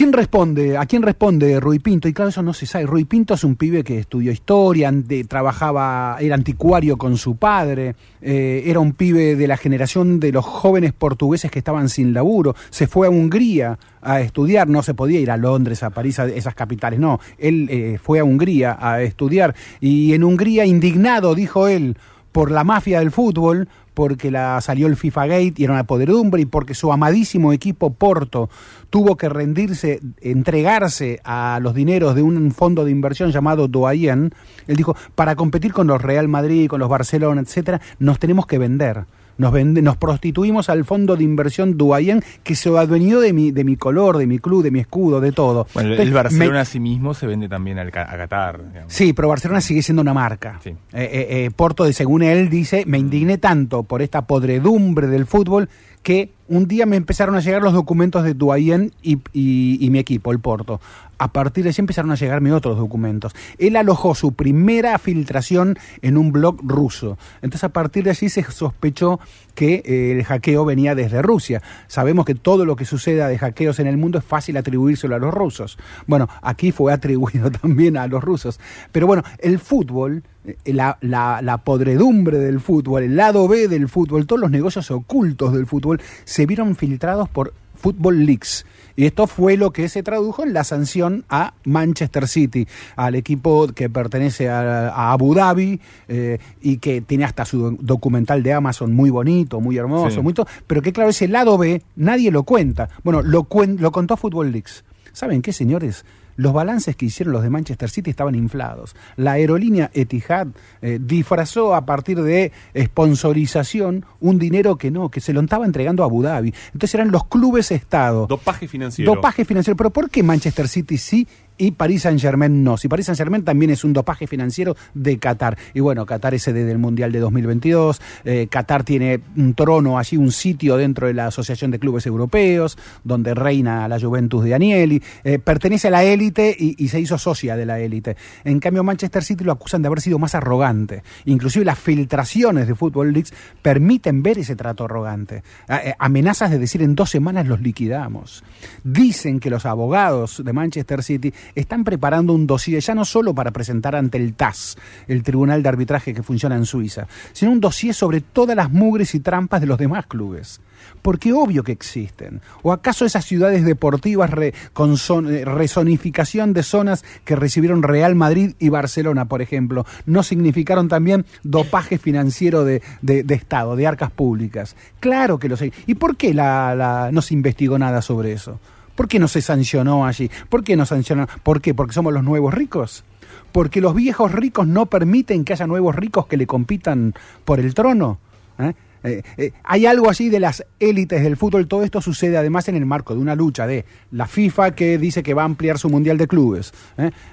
¿Quién 0.01 0.15
responde? 0.15 0.79
¿A 0.79 0.87
quién 0.87 1.03
responde 1.03 1.61
Rui 1.61 1.79
Pinto? 1.79 2.09
Y 2.09 2.15
claro, 2.15 2.31
eso 2.31 2.43
no 2.43 2.55
se 2.55 2.65
sabe. 2.65 2.87
Rui 2.87 3.05
Pinto 3.05 3.35
es 3.35 3.45
un 3.45 3.55
pibe 3.55 3.85
que 3.85 3.99
estudió 3.99 4.33
historia, 4.33 4.91
trabajaba, 5.29 6.17
era 6.19 6.37
anticuario 6.37 6.97
con 6.97 7.19
su 7.19 7.37
padre, 7.37 7.97
eh, 8.23 8.63
era 8.65 8.81
un 8.81 8.95
pibe 8.95 9.37
de 9.37 9.47
la 9.47 9.59
generación 9.59 10.19
de 10.19 10.33
los 10.33 10.47
jóvenes 10.47 10.95
portugueses 10.95 11.51
que 11.51 11.59
estaban 11.59 11.91
sin 11.91 12.15
laburo. 12.15 12.57
Se 12.71 12.87
fue 12.87 13.09
a 13.09 13.11
Hungría 13.11 13.79
a 14.01 14.23
estudiar, 14.23 14.69
no 14.69 14.83
se 14.83 14.95
podía 14.95 15.21
ir 15.21 15.31
a 15.31 15.37
Londres, 15.37 15.83
a 15.83 15.91
París, 15.91 16.19
a 16.19 16.25
esas 16.29 16.55
capitales, 16.55 16.99
no. 16.99 17.21
Él 17.37 17.69
eh, 17.71 17.99
fue 18.03 18.21
a 18.21 18.25
Hungría 18.25 18.79
a 18.81 19.03
estudiar 19.03 19.55
y 19.83 20.15
en 20.15 20.25
Hungría, 20.25 20.65
indignado, 20.65 21.35
dijo 21.35 21.69
él, 21.69 21.99
por 22.33 22.51
la 22.51 22.65
mafia 22.65 23.01
del 23.01 23.11
fútbol, 23.11 23.69
porque 24.01 24.31
la 24.31 24.59
salió 24.63 24.87
el 24.87 24.97
FIFA 24.97 25.27
Gate 25.27 25.53
y 25.59 25.65
era 25.65 25.75
una 25.75 25.85
podredumbre 25.85 26.41
y 26.41 26.47
porque 26.47 26.73
su 26.73 26.91
amadísimo 26.91 27.53
equipo 27.53 27.93
Porto 27.93 28.49
tuvo 28.89 29.19
que 29.19 29.29
rendirse, 29.29 30.01
entregarse 30.23 31.21
a 31.23 31.59
los 31.61 31.75
dineros 31.75 32.15
de 32.15 32.23
un 32.23 32.51
fondo 32.51 32.87
de 32.87 32.93
inversión 32.93 33.31
llamado 33.31 33.69
Doyen, 33.69 34.33
él 34.67 34.77
dijo, 34.77 34.97
para 35.15 35.37
competir 35.37 35.75
con 35.75 35.87
los 35.87 36.01
Real 36.01 36.29
Madrid, 36.29 36.67
con 36.67 36.81
los 36.81 36.89
Barcelona, 36.89 37.43
etcétera, 37.43 37.83
nos 37.99 38.19
tenemos 38.19 38.47
que 38.47 38.57
vender 38.57 39.05
nos, 39.39 39.53
nos 39.53 39.97
prostituimos 39.97 40.69
al 40.69 40.85
fondo 40.85 41.17
de 41.17 41.25
inversión 41.25 41.77
Duayen 41.77 42.23
que 42.43 42.55
se 42.55 42.69
adueñó 42.77 43.21
de 43.21 43.33
mi, 43.33 43.51
de 43.51 43.65
mi 43.65 43.77
color, 43.77 44.19
de 44.19 44.27
mi 44.27 44.39
club, 44.39 44.63
de 44.63 44.71
mi 44.71 44.81
escudo, 44.81 45.21
de 45.21 45.33
todo. 45.33 45.67
Bueno, 45.75 45.95
el 45.95 46.13
Barcelona 46.13 46.61
a 46.61 46.65
sí 46.65 46.81
mismo 46.81 47.15
se 47.15 47.27
vende 47.27 47.49
también 47.49 47.79
al, 47.79 47.89
a 47.89 47.91
Qatar. 47.91 48.61
Sí, 48.87 49.13
pero 49.13 49.29
Barcelona 49.29 49.61
sigue 49.61 49.83
siendo 49.83 50.03
una 50.03 50.15
marca. 50.15 50.61
Eh, 50.65 50.75
eh, 50.93 51.27
eh, 51.31 51.51
Porto, 51.55 51.91
según 51.93 52.23
él 52.23 52.49
dice, 52.51 52.85
me 52.87 52.99
indigné 52.99 53.39
tanto 53.39 53.83
por 53.83 54.03
esta 54.03 54.27
podredumbre 54.27 55.07
del 55.07 55.27
fútbol 55.27 55.69
que 56.03 56.33
un 56.49 56.67
día 56.67 56.87
me 56.87 56.97
empezaron 56.97 57.37
a 57.37 57.41
llegar 57.41 57.63
los 57.63 57.75
documentos 57.75 58.25
de 58.25 58.35
Duayen 58.35 58.93
y, 59.03 59.19
y, 59.33 59.91
mi 59.91 59.99
equipo, 59.99 60.33
el 60.33 60.41
Porto. 60.41 60.81
A 61.19 61.33
partir 61.33 61.65
de 61.65 61.71
ahí 61.71 61.77
empezaron 61.79 62.11
a 62.11 62.15
llegarme 62.15 62.53
otros 62.53 62.79
documentos. 62.79 63.35
Él 63.59 63.77
alojó 63.77 64.15
su 64.15 64.33
primera 64.33 64.99
filtración 64.99 65.79
en 66.03 66.17
un 66.17 66.33
blog 66.33 66.59
ruso. 66.63 67.19
Entonces 67.43 67.65
a 67.65 67.69
partir 67.69 68.05
de 68.05 68.11
allí 68.11 68.29
se 68.31 68.43
sospechó 68.45 69.21
que 69.61 69.83
eh, 69.85 70.13
el 70.13 70.25
hackeo 70.25 70.65
venía 70.65 70.95
desde 70.95 71.21
Rusia. 71.21 71.61
Sabemos 71.87 72.25
que 72.25 72.35
todo 72.35 72.65
lo 72.65 72.77
que 72.77 72.87
suceda 72.87 73.29
de 73.29 73.37
hackeos 73.37 73.79
en 73.79 73.89
el 73.89 73.99
mundo 73.99 74.17
es 74.17 74.25
fácil 74.25 74.57
atribuírselo 74.57 75.15
a 75.15 75.19
los 75.19 75.35
rusos. 75.35 75.77
Bueno, 76.07 76.31
aquí 76.41 76.73
fue 76.73 76.93
atribuido 76.95 77.51
también 77.51 77.99
a 77.99 78.07
los 78.07 78.25
rusos. 78.25 78.59
Pero 78.91 79.07
bueno, 79.07 79.23
el 79.39 79.59
fútbol 79.59 80.23
eh, 80.47 80.57
la, 80.73 80.97
la, 81.03 81.43
la, 81.43 81.59
podredumbre 81.59 82.39
del 82.39 82.59
fútbol, 82.59 83.03
el 83.03 83.17
lado 83.17 83.49
B 83.49 83.69
del 83.69 83.91
fútbol, 83.91 84.27
todos 84.27 84.41
los 84.41 84.51
negocios 84.51 84.91
ocultos 84.91 85.53
del 85.53 85.67
fútbol 85.67 86.01
se 86.25 86.47
vieron 86.47 86.75
filtrados 86.75 87.29
por 87.29 87.53
Football 87.75 88.25
Leaks. 88.25 88.65
Y 89.01 89.07
esto 89.07 89.27
fue 89.27 89.57
lo 89.57 89.71
que 89.71 89.89
se 89.89 90.03
tradujo 90.03 90.45
en 90.45 90.53
la 90.53 90.63
sanción 90.63 91.25
a 91.31 91.55
Manchester 91.65 92.29
City, 92.29 92.69
al 92.97 93.15
equipo 93.15 93.69
que 93.69 93.89
pertenece 93.89 94.51
a, 94.51 95.11
Abu 95.11 95.35
Dhabi 95.35 95.81
eh, 96.07 96.39
y 96.61 96.77
que 96.77 97.01
tiene 97.01 97.25
hasta 97.25 97.47
su 97.47 97.79
documental 97.81 98.43
de 98.43 98.53
Amazon 98.53 98.93
muy 98.93 99.09
bonito, 99.09 99.59
muy 99.59 99.79
hermoso, 99.79 100.23
muy 100.23 100.35
pero 100.67 100.83
que 100.83 100.93
claro, 100.93 101.09
ese 101.09 101.29
lado 101.29 101.57
B 101.57 101.81
nadie 101.97 102.31
lo 102.31 102.43
cuenta. 102.43 102.91
Bueno, 103.03 103.23
lo, 103.23 103.47
lo 103.79 103.91
contó 103.91 104.19
Football 104.19 104.53
Leaks. 104.53 104.85
¿Saben 105.15 105.41
qué, 105.41 105.55
señores? 105.55 106.05
Los 106.41 106.55
balances 106.55 106.97
que 106.97 107.05
hicieron 107.05 107.35
los 107.35 107.43
de 107.43 107.51
Manchester 107.51 107.91
City 107.91 108.09
estaban 108.09 108.35
inflados. 108.35 108.97
La 109.17 109.33
aerolínea 109.33 109.91
Etihad 109.93 110.49
eh, 110.81 110.99
disfrazó 110.99 111.75
a 111.75 111.85
partir 111.85 112.23
de 112.23 112.51
sponsorización 112.75 114.07
un 114.21 114.39
dinero 114.39 114.77
que 114.77 114.91
no, 114.91 115.11
que 115.11 115.21
se 115.21 115.35
lo 115.35 115.43
estaba 115.43 115.67
entregando 115.67 116.03
a 116.03 116.07
Abu 116.07 116.23
Dhabi. 116.23 116.55
Entonces 116.73 116.95
eran 116.95 117.11
los 117.11 117.27
clubes 117.27 117.71
Estado. 117.71 118.27
Dopaje 118.27 118.67
financiero. 118.69 119.15
Dopaje 119.15 119.45
financiero. 119.45 119.77
Pero 119.77 119.91
¿por 119.91 120.09
qué 120.09 120.23
Manchester 120.23 120.67
City 120.67 120.97
sí 120.97 121.29
y 121.61 121.73
Paris 121.73 122.03
Saint 122.03 122.19
Germain 122.19 122.65
no. 122.65 122.79
Si 122.79 122.89
Paris 122.89 123.07
Saint 123.07 123.19
Germain 123.19 123.45
también 123.45 123.71
es 123.71 123.85
un 123.85 123.93
dopaje 123.93 124.27
financiero 124.27 124.77
de 124.95 125.19
Qatar. 125.19 125.59
Y 125.75 125.81
bueno, 125.81 126.07
Qatar 126.07 126.33
es 126.33 126.43
sede 126.43 126.65
del 126.65 126.79
Mundial 126.79 127.13
de 127.13 127.21
2022, 127.21 128.01
eh, 128.25 128.47
Qatar 128.51 128.83
tiene 128.83 129.21
un 129.37 129.53
trono 129.55 129.99
allí, 129.99 130.17
un 130.17 130.33
sitio 130.33 130.79
dentro 130.79 131.07
de 131.07 131.13
la 131.13 131.27
Asociación 131.27 131.71
de 131.71 131.79
Clubes 131.79 132.07
Europeos, 132.07 132.79
donde 133.05 133.35
reina 133.35 133.87
la 133.89 134.01
Juventus 134.01 134.43
de 134.43 134.55
Anieli, 134.55 135.03
eh, 135.23 135.39
pertenece 135.39 135.89
a 135.89 135.91
la 135.91 136.03
élite 136.03 136.57
y, 136.59 136.89
se 136.89 136.99
hizo 136.99 137.19
socia 137.19 137.57
de 137.57 137.67
la 137.67 137.79
élite. 137.79 138.17
En 138.43 138.59
cambio, 138.59 138.83
Manchester 138.83 139.23
City 139.23 139.45
lo 139.45 139.53
acusan 139.53 139.83
de 139.83 139.89
haber 139.89 140.01
sido 140.01 140.19
más 140.19 140.35
arrogante. 140.35 141.03
Inclusive 141.27 141.65
las 141.65 141.79
filtraciones 141.79 142.67
de 142.67 142.75
Football 142.75 143.13
Leagues 143.13 143.35
permiten 143.61 144.23
ver 144.23 144.39
ese 144.39 144.57
trato 144.57 144.87
arrogante. 144.87 145.43
Eh, 145.69 145.95
amenazas 145.99 146.51
de 146.51 146.59
decir 146.59 146.83
en 146.83 146.95
dos 146.95 147.11
semanas 147.11 147.47
los 147.47 147.61
liquidamos. 147.61 148.43
Dicen 148.83 149.41
que 149.41 149.51
los 149.51 149.67
abogados 149.67 150.43
de 150.43 150.53
Manchester 150.53 151.03
City 151.03 151.33
están 151.55 151.85
preparando 151.85 152.33
un 152.33 152.47
dossier 152.47 152.81
ya 152.81 152.95
no 152.95 153.05
solo 153.05 153.35
para 153.35 153.51
presentar 153.51 153.97
ante 153.97 154.19
el 154.19 154.35
TAS, 154.35 154.77
el 155.09 155.23
Tribunal 155.23 155.63
de 155.63 155.69
Arbitraje 155.69 156.15
que 156.15 156.23
funciona 156.23 156.57
en 156.57 156.67
Suiza, 156.67 157.07
sino 157.33 157.53
un 157.53 157.61
dossier 157.61 157.95
sobre 157.95 158.21
todas 158.21 158.57
las 158.57 158.71
mugres 158.71 159.15
y 159.15 159.21
trampas 159.21 159.61
de 159.61 159.67
los 159.67 159.79
demás 159.79 160.07
clubes. 160.07 160.61
Porque 161.03 161.33
obvio 161.33 161.63
que 161.63 161.73
existen. 161.73 162.41
¿O 162.63 162.73
acaso 162.73 163.05
esas 163.05 163.25
ciudades 163.25 163.65
deportivas 163.65 164.31
con 164.73 164.97
eh, 165.29 165.45
resonificación 165.45 166.53
de 166.53 166.63
zonas 166.63 167.05
que 167.25 167.37
recibieron 167.37 167.83
Real 167.83 168.15
Madrid 168.15 168.55
y 168.59 168.69
Barcelona, 168.69 169.27
por 169.27 169.43
ejemplo, 169.43 169.87
no 170.07 170.23
significaron 170.23 170.89
también 170.89 171.27
dopaje 171.43 171.99
financiero 171.99 172.65
de, 172.65 172.83
Estado, 173.03 173.77
de 173.77 173.87
arcas 173.87 174.11
públicas? 174.11 174.77
Claro 175.01 175.39
que 175.39 175.49
lo 175.49 175.57
sé. 175.57 175.73
¿Y 175.87 175.95
por 175.95 176.17
qué 176.17 176.35
no 176.35 177.23
se 177.23 177.35
investigó 177.35 177.79
nada 177.79 178.03
sobre 178.03 178.33
eso? 178.33 178.59
¿Por 179.01 179.09
qué 179.09 179.19
no 179.19 179.29
se 179.29 179.41
sancionó 179.41 180.05
allí? 180.05 180.31
¿Por 180.51 180.63
qué 180.63 180.77
no 180.77 180.85
sancionó? 180.85 181.27
¿Por 181.43 181.63
qué? 181.63 181.73
¿Porque 181.73 181.95
somos 181.95 182.13
los 182.13 182.23
nuevos 182.23 182.53
ricos? 182.53 183.03
¿Porque 183.51 183.81
los 183.81 183.95
viejos 183.95 184.31
ricos 184.31 184.67
no 184.67 184.85
permiten 184.85 185.43
que 185.43 185.55
haya 185.55 185.67
nuevos 185.67 185.97
ricos 185.97 186.27
que 186.27 186.37
le 186.37 186.47
compitan 186.47 187.15
por 187.47 187.61
el 187.61 187.73
trono? 187.73 188.19
¿Eh? 188.59 188.75
Eh, 189.03 189.23
eh, 189.39 189.53
hay 189.65 189.87
algo 189.87 190.11
allí 190.11 190.29
de 190.29 190.39
las 190.39 190.67
élites 190.79 191.23
del 191.23 191.39
fútbol. 191.39 191.67
Todo 191.67 191.83
esto 191.83 192.03
sucede 192.03 192.37
además 192.37 192.69
en 192.69 192.77
el 192.77 192.85
marco 192.85 193.15
de 193.15 193.21
una 193.23 193.35
lucha 193.35 193.67
de 193.67 193.87
la 194.11 194.27
FIFA 194.27 194.75
que 194.75 194.99
dice 194.99 195.23
que 195.23 195.33
va 195.33 195.45
a 195.45 195.47
ampliar 195.47 195.79
su 195.79 195.89
mundial 195.89 196.19
de 196.19 196.29
clubes, 196.29 196.75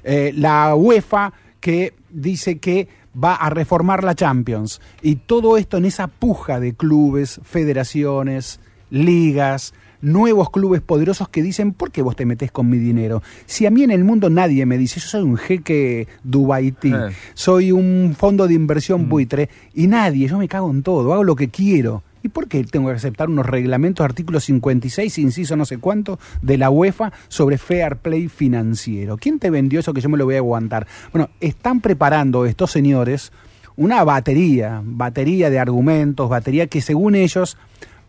la 0.06 0.74
UEFA 0.74 1.34
que 1.60 1.96
dice 2.10 2.60
que 2.60 2.88
va 3.22 3.36
a 3.36 3.50
reformar 3.50 4.06
la 4.06 4.16
Champions 4.16 4.80
y 5.02 5.18
todo 5.18 5.58
esto 5.58 5.76
en 5.76 5.84
esa 5.84 6.08
puja 6.08 6.62
de 6.62 6.76
clubes, 6.76 7.42
federaciones, 7.44 8.62
ligas, 8.90 9.74
nuevos 10.02 10.50
clubes 10.50 10.82
poderosos 10.82 11.30
que 11.30 11.42
dicen, 11.42 11.74
¿por 11.74 11.92
qué 11.92 12.02
vos 12.02 12.16
te 12.16 12.26
metés 12.26 12.52
con 12.52 12.70
mi 12.70 12.78
dinero? 12.78 13.22
Si 13.46 13.66
a 13.66 13.72
mí 13.72 13.84
en 13.84 13.92
el 13.92 14.04
mundo 14.04 14.30
nadie 14.30 14.66
me 14.66 14.78
dice, 14.78 15.00
yo 15.00 15.08
soy 15.08 15.24
un 15.24 15.38
jeque 15.38 16.08
Dubaití, 16.24 16.94
eh. 16.94 17.10
soy 17.34 17.72
un 17.72 18.16
fondo 18.18 18.48
de 18.48 18.54
inversión 18.54 19.06
mm. 19.06 19.10
buitre, 19.10 19.50
y 19.74 19.88
nadie, 19.88 20.28
yo 20.28 20.38
me 20.38 20.48
cago 20.48 20.70
en 20.70 20.84
todo, 20.84 21.14
hago 21.14 21.24
lo 21.24 21.36
que 21.36 21.50
quiero. 21.50 22.04
¿Y 22.24 22.30
por 22.30 22.48
qué 22.48 22.64
tengo 22.64 22.90
que 22.90 22.96
aceptar 22.96 23.30
unos 23.30 23.46
reglamentos, 23.46 24.04
artículo 24.04 24.40
56, 24.40 25.18
inciso 25.20 25.56
no 25.56 25.66
sé 25.66 25.78
cuánto, 25.78 26.20
de 26.42 26.58
la 26.58 26.70
UEFA 26.70 27.14
sobre 27.28 27.58
fair 27.58 27.98
play 27.98 28.28
financiero? 28.28 29.18
¿Quién 29.18 29.40
te 29.40 29.50
vendió 29.50 29.80
eso 29.80 29.94
que 29.94 30.02
yo 30.02 30.10
me 30.10 30.18
lo 30.18 30.26
voy 30.26 30.36
a 30.36 30.40
aguantar? 30.40 30.88
Bueno, 31.14 31.30
están 31.40 31.80
preparando 31.80 32.46
estos 32.46 32.72
señores 32.72 33.32
una 33.78 34.04
batería, 34.04 34.82
batería 34.84 35.50
de 35.50 35.60
argumentos, 35.60 36.28
batería 36.28 36.68
que 36.68 36.82
según 36.82 37.16
ellos 37.16 37.58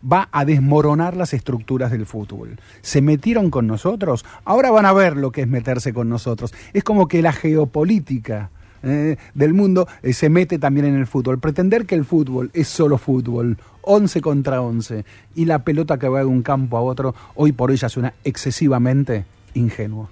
va 0.03 0.29
a 0.31 0.45
desmoronar 0.45 1.15
las 1.15 1.33
estructuras 1.33 1.91
del 1.91 2.05
fútbol. 2.05 2.59
Se 2.81 3.01
metieron 3.01 3.49
con 3.49 3.67
nosotros, 3.67 4.25
ahora 4.45 4.71
van 4.71 4.85
a 4.85 4.93
ver 4.93 5.17
lo 5.17 5.31
que 5.31 5.41
es 5.41 5.47
meterse 5.47 5.93
con 5.93 6.09
nosotros. 6.09 6.53
Es 6.73 6.83
como 6.83 7.07
que 7.07 7.21
la 7.21 7.33
geopolítica 7.33 8.49
eh, 8.83 9.17
del 9.33 9.53
mundo 9.53 9.87
eh, 10.01 10.13
se 10.13 10.29
mete 10.29 10.57
también 10.59 10.85
en 10.85 10.95
el 10.95 11.07
fútbol. 11.07 11.39
Pretender 11.39 11.85
que 11.85 11.95
el 11.95 12.05
fútbol 12.05 12.49
es 12.53 12.67
solo 12.67 12.97
fútbol, 12.97 13.57
11 13.81 14.21
contra 14.21 14.61
11, 14.61 15.05
y 15.35 15.45
la 15.45 15.59
pelota 15.59 15.97
que 15.97 16.07
va 16.07 16.19
de 16.19 16.25
un 16.25 16.43
campo 16.43 16.77
a 16.77 16.81
otro, 16.81 17.15
hoy 17.35 17.51
por 17.51 17.71
hoy 17.71 17.77
ya 17.77 17.89
suena 17.89 18.13
excesivamente 18.23 19.25
ingenuo. 19.53 20.09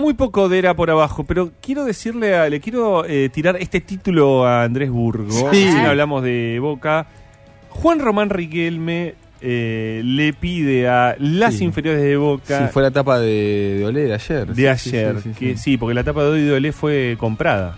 Muy 0.00 0.14
poco 0.14 0.48
de 0.48 0.58
era 0.58 0.74
por 0.74 0.90
abajo, 0.90 1.24
pero 1.24 1.50
quiero 1.60 1.84
decirle, 1.84 2.48
le 2.50 2.60
quiero 2.60 3.04
eh, 3.04 3.28
tirar 3.28 3.56
este 3.56 3.80
título 3.80 4.46
a 4.46 4.62
Andrés 4.64 4.90
Burgo. 4.90 5.50
Sí. 5.52 5.68
hablamos 5.68 6.22
de 6.22 6.58
Boca. 6.60 7.06
Juan 7.70 8.00
Román 8.00 8.30
Riquelme 8.30 9.14
eh, 9.40 10.00
le 10.04 10.32
pide 10.32 10.88
a 10.88 11.14
las 11.18 11.60
inferiores 11.60 12.02
de 12.02 12.16
Boca. 12.16 12.58
Sí, 12.66 12.72
fue 12.72 12.82
la 12.82 12.88
etapa 12.88 13.18
de, 13.18 13.82
Olé 13.86 14.04
de 14.04 14.14
ayer. 14.14 14.46
De 14.54 14.68
ayer, 14.68 15.16
que 15.38 15.56
sí, 15.56 15.76
porque 15.76 15.94
la 15.94 16.00
etapa 16.00 16.22
de 16.24 16.28
hoy 16.30 16.42
de 16.42 16.52
Olé 16.52 16.72
fue 16.72 17.16
comprada. 17.18 17.76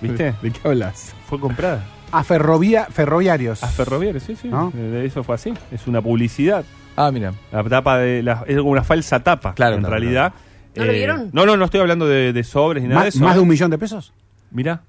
¿Viste? 0.00 0.34
¿De 0.42 0.50
qué 0.50 0.60
hablas? 0.68 1.14
Fue 1.28 1.38
comprada. 1.38 1.84
A 2.12 2.24
ferrovia, 2.24 2.86
ferroviarios. 2.86 3.62
A 3.62 3.68
Ferroviarios, 3.68 4.24
sí, 4.24 4.34
sí. 4.34 4.48
¿No? 4.48 4.72
Eh, 4.76 5.04
Eso 5.06 5.22
fue 5.22 5.36
así. 5.36 5.52
Es 5.70 5.86
una 5.86 6.02
publicidad. 6.02 6.64
Ah, 6.96 7.12
mira. 7.12 7.32
La 7.52 7.62
tapa 7.62 7.98
de 7.98 8.22
la- 8.22 8.44
es 8.48 8.56
como 8.56 8.70
una 8.70 8.82
falsa 8.82 9.20
tapa. 9.20 9.54
Claro, 9.54 9.76
en 9.76 9.82
claro, 9.82 9.94
realidad. 9.94 10.32
¿No 10.76 10.84
lo 10.84 10.92
Eh, 10.92 10.94
vieron? 10.96 11.30
No, 11.32 11.46
no, 11.46 11.56
no 11.56 11.64
estoy 11.64 11.80
hablando 11.80 12.06
de, 12.06 12.32
de 12.32 12.44
sobres 12.44 12.82
ni 12.82 12.88
nada 12.88 13.00
de 13.02 13.06
¿Más, 13.08 13.14
eso. 13.14 13.24
más 13.24 13.34
de 13.34 13.38
¿eh? 13.38 13.42
un 13.42 13.48
millón 13.48 13.70
de 13.70 13.78
pesos? 13.78 14.12
Mirá. 14.50 14.82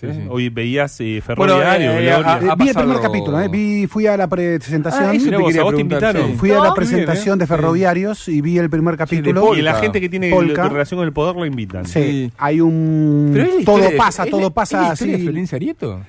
Sí, 0.00 0.08
sí. 0.12 0.22
Hoy 0.28 0.48
veías 0.48 1.00
eh, 1.00 1.22
Bueno, 1.36 1.54
Ferroviario, 1.54 1.92
eh, 1.92 2.10
ah, 2.12 2.40
Eh, 2.42 2.48
ha 2.50 2.54
vi 2.56 2.68
el 2.68 2.74
primer 2.74 3.00
capítulo, 3.00 3.40
eh, 3.40 3.48
vi, 3.48 3.86
fui 3.86 4.06
a 4.08 4.16
la 4.16 4.26
presentación. 4.28 5.04
Ah, 5.10 5.14
eso 5.14 5.30
te 5.30 5.36
vos, 5.36 5.56
a 5.56 5.62
vos 5.62 5.74
te 5.76 5.80
invitaron. 5.82 6.34
Fui 6.36 6.50
a 6.50 6.58
la 6.58 6.74
presentación 6.74 7.38
de 7.38 7.46
Ferroviarios 7.46 8.28
y 8.28 8.40
vi 8.40 8.58
el 8.58 8.68
primer 8.68 8.96
capítulo. 8.96 9.54
y 9.56 9.62
la 9.62 9.74
gente 9.74 10.00
que 10.00 10.08
tiene 10.08 10.30
Polka. 10.30 10.68
relación 10.68 10.98
con 10.98 11.06
el 11.06 11.12
poder 11.12 11.36
lo 11.36 11.46
invitan. 11.46 11.86
Sí, 11.86 11.92
Sí. 12.02 12.32
hay 12.38 12.60
un... 12.60 13.30
Pero 13.32 13.48
todo 13.64 13.88
pasa, 13.96 14.26
todo 14.26 14.50
pasa 14.50 14.76
¿es 14.76 14.86
la 14.88 14.92
historia 14.94 15.14
así. 15.14 15.22
de 15.22 15.28
Florencia 15.30 15.56
Arieto? 15.56 16.00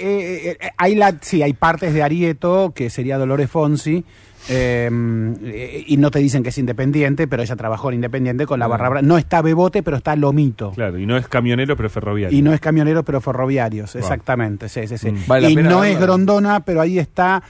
Eh, 0.00 0.56
eh, 0.60 0.70
hay 0.76 0.94
la, 0.94 1.14
sí, 1.20 1.42
hay 1.42 1.52
partes 1.52 1.92
de 1.94 2.02
Arieto, 2.02 2.72
que 2.74 2.88
sería 2.90 3.18
Dolores 3.18 3.50
Fonsi, 3.50 4.04
eh, 4.48 4.88
eh, 5.44 5.84
y 5.86 5.96
no 5.98 6.10
te 6.10 6.18
dicen 6.18 6.42
que 6.42 6.48
es 6.48 6.58
independiente, 6.58 7.28
pero 7.28 7.42
ella 7.42 7.56
trabajó 7.56 7.90
en 7.90 7.96
Independiente 7.96 8.46
con 8.46 8.58
la 8.58 8.66
barra 8.66 8.88
brava. 8.88 9.06
No 9.06 9.18
está 9.18 9.42
Bebote, 9.42 9.82
pero 9.82 9.98
está 9.98 10.16
Lomito. 10.16 10.72
Claro, 10.72 10.98
y 10.98 11.06
no 11.06 11.16
es 11.16 11.28
camionero, 11.28 11.76
pero 11.76 11.90
ferroviario. 11.90 12.36
Y 12.36 12.42
no 12.42 12.52
es 12.52 12.60
camionero, 12.60 13.04
pero 13.04 13.20
ferroviarios, 13.20 13.94
exactamente. 13.96 14.68
Sí, 14.68 14.86
sí, 14.86 14.96
sí. 14.96 15.12
Mm. 15.12 15.18
Vale 15.26 15.50
y 15.50 15.56
no 15.56 15.84
es 15.84 16.00
Grondona, 16.00 16.60
pero 16.60 16.80
ahí 16.80 16.98
está 16.98 17.42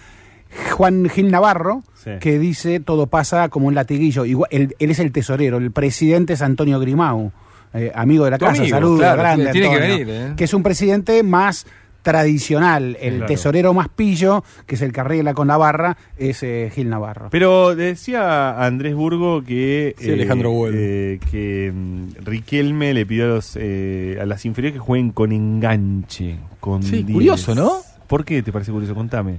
Juan 0.73 1.09
Gil 1.09 1.31
Navarro, 1.31 1.83
Sí. 1.95 2.13
que 2.19 2.39
dice 2.39 2.81
todo 2.81 3.07
pasa 3.07 3.49
como 3.51 3.69
un 3.69 3.75
latiguillo. 3.75 4.25
Igual, 4.25 4.49
él, 4.51 4.75
él 4.79 4.91
es 4.91 4.99
el 4.99 5.13
tesorero, 5.13 5.59
el 5.59 5.71
presidente 5.71 6.33
es 6.33 6.43
Antonio 6.43 6.81
Grimau, 6.81 7.31
eh, 7.75 7.93
amigo 7.95 8.25
de 8.25 8.31
la 8.33 8.39
Tu 8.39 8.47
casa, 8.47 8.67
saludos, 8.67 9.01
claro, 9.01 9.19
grande 9.21 9.53
tiene 9.53 9.69
que 9.69 9.75
Antonio, 9.75 9.97
venir, 9.99 10.09
¿eh? 10.11 10.33
que 10.37 10.45
es 10.45 10.55
un 10.55 10.63
presidente 10.63 11.23
más 11.23 11.67
tradicional, 12.03 12.97
el 13.01 13.15
Claro. 13.17 13.27
tesorero 13.27 13.75
más 13.75 13.89
pillo, 13.89 14.43
que 14.67 14.75
es 14.75 14.83
el 14.83 14.93
que 14.93 15.01
arregla 15.01 15.35
con 15.35 15.49
la 15.49 15.57
barra, 15.57 15.97
es 16.17 16.43
eh, 16.43 16.71
Gil 16.75 16.89
Navarro. 16.89 17.29
Pero 17.31 17.75
decía 17.77 18.65
Andrés 18.65 18.95
Burgo 18.95 19.43
que 19.45 19.95
Sí, 19.99 20.11
Alejandro 20.13 20.51
Güell. 20.51 20.75
eh, 20.77 21.21
que 21.31 21.73
mm, 21.75 22.25
Riquelme 22.25 22.95
le 22.95 23.05
pidió 23.07 23.25
a, 23.25 23.29
los, 23.29 23.57
eh, 23.61 24.19
a 24.21 24.27
las 24.27 24.45
inferiores 24.47 24.75
que 24.75 24.81
jueguen 24.81 25.11
con 25.13 25.33
enganche. 25.33 26.37
Con 26.61 26.83
Sí, 26.83 27.03
10. 27.03 27.13
curioso, 27.13 27.55
¿no? 27.55 27.73
¿Por 28.07 28.25
qué 28.25 28.43
te 28.43 28.53
parece 28.53 28.73
curioso? 28.73 28.95
Contame. 28.95 29.39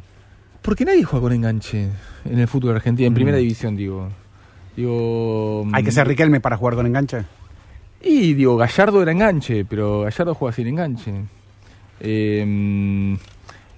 Porque 0.61 0.85
nadie 0.85 1.03
juega 1.03 1.23
con 1.23 1.33
enganche 1.33 1.88
en 2.25 2.39
el 2.39 2.47
fútbol 2.47 2.75
argentino, 2.75 3.07
en 3.07 3.13
Mm. 3.13 3.15
primera 3.15 3.38
división, 3.38 3.75
digo. 3.75 4.09
Digo. 4.75 5.65
Hay 5.73 5.83
que 5.83 5.91
ser 5.91 6.07
Riquelme 6.07 6.39
para 6.39 6.57
jugar 6.57 6.75
con 6.75 6.85
enganche. 6.85 7.23
Y 8.03 8.33
digo, 8.33 8.57
Gallardo 8.57 9.01
era 9.01 9.11
enganche, 9.11 9.65
pero 9.65 10.01
Gallardo 10.01 10.33
juega 10.33 10.53
sin 10.55 10.67
enganche. 10.67 11.13
Eh, 12.03 13.17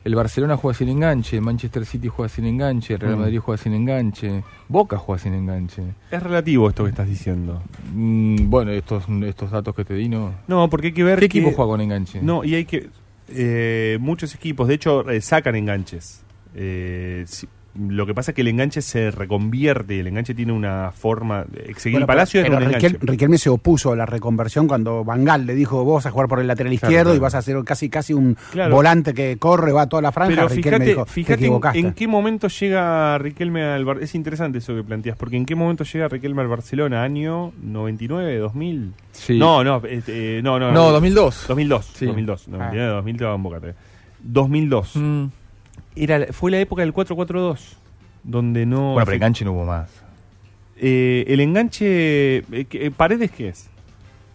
el 0.06 0.16
Barcelona 0.16 0.58
juega 0.58 0.78
sin 0.78 0.90
enganche, 0.90 1.40
Manchester 1.40 1.86
City 1.86 2.10
juega 2.10 2.28
sin 2.28 2.46
enganche, 2.46 2.98
Real 2.98 3.16
Mm. 3.16 3.20
Madrid 3.20 3.40
juega 3.40 3.62
sin 3.62 3.74
enganche, 3.74 4.44
Boca 4.68 4.98
juega 4.98 5.20
sin 5.22 5.34
enganche. 5.34 5.82
Es 6.12 6.22
relativo 6.22 6.68
esto 6.68 6.84
que 6.84 6.90
estás 6.90 7.08
diciendo. 7.08 7.62
Mm, 7.94 8.50
bueno, 8.50 8.72
estos, 8.72 9.06
estos 9.26 9.52
datos 9.52 9.74
que 9.74 9.86
te 9.86 9.94
di, 9.94 10.10
¿no? 10.10 10.34
No, 10.48 10.70
porque 10.70 10.88
hay 10.88 10.94
que 10.94 11.04
ver 11.06 11.20
¿Qué 11.20 11.30
que- 11.30 11.38
equipo 11.40 11.56
juega 11.56 11.72
con 11.72 11.82
enganche? 11.82 12.22
No, 12.22 12.44
y 12.44 12.56
hay 12.56 12.66
que... 12.66 12.90
eh, 13.30 13.98
muchos 14.02 14.36
equipos, 14.36 14.68
de 14.68 14.74
hecho, 14.74 15.10
eh, 15.10 15.22
sacan 15.22 15.56
enganches. 15.56 16.22
Eh, 16.54 17.24
si- 17.26 17.48
lo 17.76 18.06
que 18.06 18.14
pasa 18.14 18.32
es 18.32 18.36
que 18.36 18.42
el 18.42 18.50
enganche 18.50 18.82
se 18.84 19.10
reconvierte 19.10 19.96
y 19.96 20.00
el 20.00 20.08
enganche 20.08 20.36
tiene 20.36 20.52
una 20.54 20.92
forma... 20.92 21.46
Exeguil 21.66 21.96
Bueno, 21.96 22.08
Palacio 22.08 22.42
pero- 22.44 22.54
era 22.58 22.66
un 22.66 22.72
pero 22.72 22.78
enganche. 22.78 23.00
Riquel- 23.00 23.10
Riquelme 23.10 23.38
se 23.40 23.50
opuso 23.50 23.92
a 23.92 23.96
la 23.96 24.06
reconversión 24.06 24.68
cuando 24.68 25.04
Bangal 25.04 25.46
le 25.48 25.56
dijo 25.56 25.84
vos 25.84 25.96
vas 25.96 26.06
a 26.06 26.12
jugar 26.12 26.28
por 26.28 26.40
el 26.40 26.46
lateral 26.48 26.72
Claro, 26.78 26.86
izquierdo 26.92 27.10
y 27.12 27.14
claro. 27.18 27.22
vas 27.24 27.36
a 27.36 27.42
ser 27.42 27.64
casi 27.64 27.90
casi 27.90 28.14
un 28.14 28.38
Claro. 28.52 28.76
volante 28.76 29.14
que 29.16 29.38
corre, 29.38 29.72
va 29.72 29.84
a 29.84 29.90
toda 29.90 30.02
la 30.04 30.12
franja. 30.12 30.36
Pero 30.36 30.48
Riquelme 30.50 30.64
fíjate, 30.78 30.86
dijo, 30.92 31.06
te 31.06 31.12
fíjate 31.12 31.46
en, 31.80 31.86
en 31.88 31.94
qué 31.94 32.08
momento 32.08 32.48
llega 32.48 33.18
Riquelme 33.18 33.64
al 33.64 33.86
Bar- 33.86 34.04
Es 34.04 34.14
interesante 34.14 34.60
eso 34.60 34.76
que 34.76 34.84
planteas, 34.84 35.18
porque 35.18 35.38
en 35.38 35.46
qué 35.46 35.56
momento 35.56 35.84
llega 35.84 36.08
Riquelme 36.08 36.42
al 36.44 36.48
Barcelona, 36.50 37.02
año 37.02 37.54
99, 37.64 38.38
2000. 38.38 38.94
Sí. 39.14 39.40
No, 39.40 39.64
no, 39.64 39.82
este, 39.90 40.42
no, 40.44 40.60
no. 40.60 40.72
No, 40.72 40.92
2002. 40.92 41.46
2002, 41.48 41.86
Sí. 41.96 42.06
2002. 42.06 42.44
Ah. 42.48 42.52
99, 42.52 42.92
2000 42.94 43.18
te 43.18 43.26
va 43.26 43.36
en 43.36 43.44
Boca, 43.44 43.60
te- 43.60 43.74
2002. 44.22 44.96
Mm. 44.96 45.26
Era, 45.96 46.28
fue 46.32 46.52
la 46.52 46.60
época 46.60 46.82
del 46.82 46.94
4-4-2, 46.94 47.60
donde 48.24 48.66
no... 48.66 48.94
Bueno, 48.94 49.06
pero 49.06 49.16
enganche 49.16 49.46
no 49.46 49.54
hubo 49.54 49.66
más. 49.66 49.90
Eh, 50.78 51.26
el 51.28 51.40
enganche... 51.40 52.38
eh, 52.38 52.44
eh, 52.52 52.92
¿Paredes 52.96 53.32
qué 53.32 53.50
es? 53.50 53.70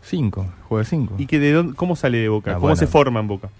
Cinco, 0.02 0.46
juega 0.68 0.84
cinco. 0.84 1.14
¿Y 1.18 1.26
que 1.26 1.38
de 1.38 1.52
dónde, 1.52 1.74
cómo 1.74 1.96
sale 1.96 2.18
de 2.18 2.28
Boca? 2.28 2.52
Ah, 2.52 2.54
¿Cómo 2.54 2.68
bueno. 2.68 2.76
se 2.76 2.86
forma 2.86 3.20
en 3.20 3.28
Boca? 3.28 3.50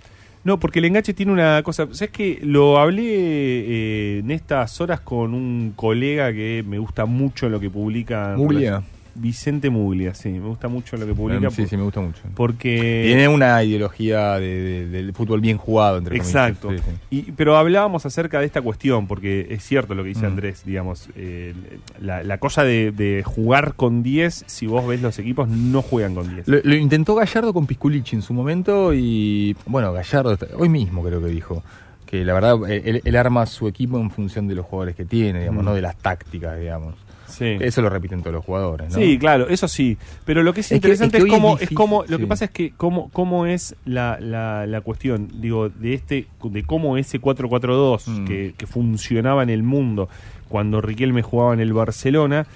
No, 0.45 0.59
porque 0.59 0.79
el 0.79 0.87
enganche 0.87 1.13
tiene 1.13 1.33
una 1.33 1.63
cosa. 1.63 1.87
¿Sabes 1.93 2.11
que 2.11 2.41
Lo 2.43 2.79
hablé 2.79 3.03
eh, 3.05 4.19
en 4.21 4.31
estas 4.31 4.81
horas 4.81 5.01
con 5.01 5.35
un 5.35 5.73
colega 5.77 6.33
que 6.33 6.65
me 6.67 6.79
gusta 6.79 7.05
mucho 7.05 7.49
lo 7.49 7.61
que 7.61 7.69
publica. 7.69 8.35
Muglia. 8.37 8.83
Vicente 9.21 9.69
Muglia, 9.71 10.15
sí, 10.15 10.29
me 10.31 10.47
gusta 10.49 10.69
mucho 10.69 10.97
lo 10.97 11.07
que 11.07 11.15
publica. 11.15 11.51
Sí, 11.51 11.63
por- 11.63 11.69
sí, 11.71 11.77
me 11.77 11.83
gusta 11.83 12.01
mucho. 12.01 12.21
Porque. 12.35 13.03
Tiene 13.07 13.29
una 13.29 13.63
ideología 13.63 14.39
de- 14.39 14.63
de- 14.63 14.89
del 14.89 15.13
fútbol 15.13 15.41
bien 15.41 15.59
jugado, 15.59 15.99
entre 15.99 16.19
comillas. 16.19 16.29
Exacto. 16.35 16.71
Sí, 16.71 16.79
sí. 16.79 16.91
Y, 17.11 17.23
pero 17.33 17.57
hablábamos 17.57 18.07
acerca 18.07 18.41
de 18.41 18.47
esta 18.47 18.63
cuestión, 18.63 19.07
porque 19.07 19.47
es 19.51 19.63
cierto 19.65 19.95
lo 19.95 20.03
que 20.03 20.11
dice 20.11 20.23
Mm. 20.23 20.31
Andrés, 20.31 20.63
digamos, 20.65 21.09
eh, 21.17 21.55
la, 22.01 22.23
la 22.23 22.39
cosa 22.39 22.65
de, 22.65 22.93
de 22.93 23.23
jugar 23.25 23.75
con 23.75 24.03
10, 24.03 24.45
si 24.47 24.67
vos 24.67 24.87
ves 24.87 25.03
los 25.03 25.19
equipos, 25.19 25.49
no 25.49 25.83
juegan 25.83 26.15
con 26.15 26.33
10. 26.33 26.47
Lo, 26.49 26.59
lo 26.63 26.75
intentó 26.77 27.15
Gallardo 27.15 27.53
con 27.53 27.67
Pisculichi 27.67 28.17
en 28.17 28.23
su 28.23 28.33
momento 28.35 28.93
y, 28.95 29.57
bueno, 29.67 29.93
Gallardo 29.93 30.37
hoy 30.57 30.69
mismo 30.69 31.03
creo 31.03 31.21
que 31.21 31.29
dijo 31.29 31.63
que 32.07 32.25
la 32.25 32.33
verdad 32.33 32.57
eh, 32.71 32.83
él, 32.87 33.03
él 33.05 33.17
arma 33.17 33.45
su 33.45 33.69
equipo 33.69 33.99
en 34.01 34.11
función 34.11 34.49
de 34.49 34.55
los 34.55 34.65
jugadores 34.65 34.97
que 34.97 35.05
tiene, 35.05 35.41
digamos, 35.41 35.63
Mm. 35.63 35.67
no 35.67 35.75
de 35.75 35.83
las 35.83 35.97
tácticas, 35.97 36.59
digamos. 36.59 36.95
Sí. 37.29 37.57
Eso 37.61 37.83
lo 37.83 37.89
repiten 37.91 38.21
todos 38.21 38.35
los 38.35 38.45
jugadores, 38.45 38.91
¿no? 38.91 38.99
Sí, 38.99 39.19
claro, 39.19 39.49
eso 39.49 39.69
sí. 39.69 39.97
Pero 40.25 40.43
lo 40.43 40.53
que 40.55 40.61
es, 40.61 40.73
interesante 40.73 41.19
es 41.19 41.25
es, 41.25 41.29
que 41.29 41.35
es 41.35 41.41
cómo, 41.41 41.55
es, 41.55 41.61
difícil, 41.61 41.77
cómo, 41.77 42.05
lo 42.09 42.19
que 42.19 42.27
pasa 42.27 42.47
es 42.47 42.51
que 42.51 42.73
cómo, 42.77 43.11
cómo 43.13 43.47
es 43.47 43.77
la, 43.85 44.19
la, 44.21 44.67
la 44.67 44.81
cuestión, 44.81 45.29
digo, 45.41 45.69
de 45.69 45.95
este, 45.95 46.27
de 46.43 46.63
cómo 46.65 46.97
ese 46.97 47.21
4-4-2 47.21 48.07
Mm. 48.09 48.25
que, 48.27 48.55
que 48.57 48.67
funcionaba 48.67 49.43
en 49.43 49.51
el 49.51 49.63
mundo 49.63 50.09
cuando 50.49 50.81
Riquelme 50.81 51.23
jugaba 51.23 51.53
en 51.55 51.61
el 51.61 51.73
Barcelona, 51.73 52.47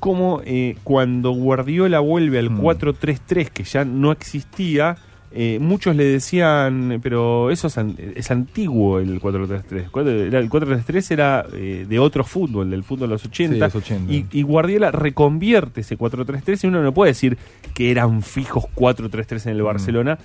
cómo 0.00 0.40
eh, 0.44 0.76
cuando 0.82 1.30
Guardiola 1.32 2.00
vuelve 2.00 2.38
al 2.38 2.50
Mm. 2.50 2.60
4-3-3 2.60 3.50
que 3.50 3.64
ya 3.64 3.84
no 3.84 4.10
existía, 4.12 4.96
eh, 5.34 5.58
muchos 5.60 5.96
le 5.96 6.04
decían, 6.04 7.00
pero 7.02 7.50
eso 7.50 7.66
es, 7.68 7.78
an- 7.78 7.96
es 8.14 8.30
antiguo 8.30 8.98
el 8.98 9.20
4-3-3. 9.20 9.90
Cuatro- 9.90 10.10
era- 10.12 10.38
El 10.38 10.48
4-3-3 10.50 11.10
era 11.10 11.46
eh, 11.54 11.86
de 11.88 11.98
otro 11.98 12.24
fútbol, 12.24 12.70
del 12.70 12.82
fútbol 12.84 13.08
de 13.08 13.14
los 13.14 13.24
80. 13.24 13.54
Sí, 13.54 13.60
los 13.60 13.74
80. 13.74 14.12
Y, 14.12 14.26
y 14.32 14.42
Guardiola 14.42 14.90
reconvierte 14.90 15.80
ese 15.82 15.96
4-3-3 15.98 16.64
y 16.64 16.66
uno 16.66 16.82
no 16.82 16.92
puede 16.92 17.10
decir 17.12 17.38
que 17.74 17.90
eran 17.90 18.22
fijos 18.22 18.64
4-3-3 18.76 19.46
en 19.46 19.52
el 19.52 19.62
Mm. 19.62 19.64
Barcelona, 19.64 20.18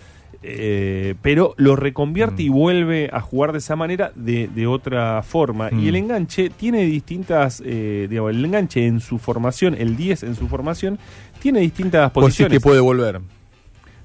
eh, 0.43 1.15
pero 1.21 1.53
lo 1.57 1.75
reconvierte 1.75 2.43
Mm. 2.43 2.45
y 2.45 2.49
vuelve 2.49 3.09
a 3.11 3.21
jugar 3.21 3.51
de 3.53 3.57
esa 3.57 3.75
manera 3.75 4.11
de, 4.15 4.49
de 4.53 4.67
otra 4.67 5.23
forma. 5.23 5.69
Mm. 5.71 5.79
Y 5.79 5.87
el 5.87 5.95
enganche 5.95 6.49
tiene 6.49 6.85
distintas, 6.85 7.61
eh, 7.65 8.07
digamos, 8.09 8.31
el 8.31 8.43
enganche 8.45 8.85
en 8.85 8.99
su 8.99 9.17
formación, 9.17 9.75
el 9.77 9.95
10 9.97 10.23
en 10.23 10.35
su 10.35 10.47
formación, 10.47 10.99
tiene 11.39 11.59
distintas 11.61 12.09
decís 12.11 12.13
posiciones. 12.23 12.57
que 12.57 12.61
puede 12.61 12.79
volver. 12.81 13.19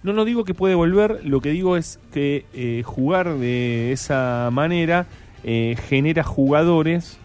No, 0.02 0.12
no 0.12 0.24
digo 0.24 0.44
que 0.44 0.54
puede 0.54 0.74
volver, 0.74 1.20
lo 1.24 1.40
que 1.40 1.50
digo 1.50 1.76
es 1.76 2.00
que 2.12 2.44
eh, 2.54 2.82
jugar 2.84 3.36
de 3.38 3.92
esa 3.92 4.48
manera 4.52 5.06
eh, 5.44 5.76
genera 5.88 6.24
jugadores 6.24 7.18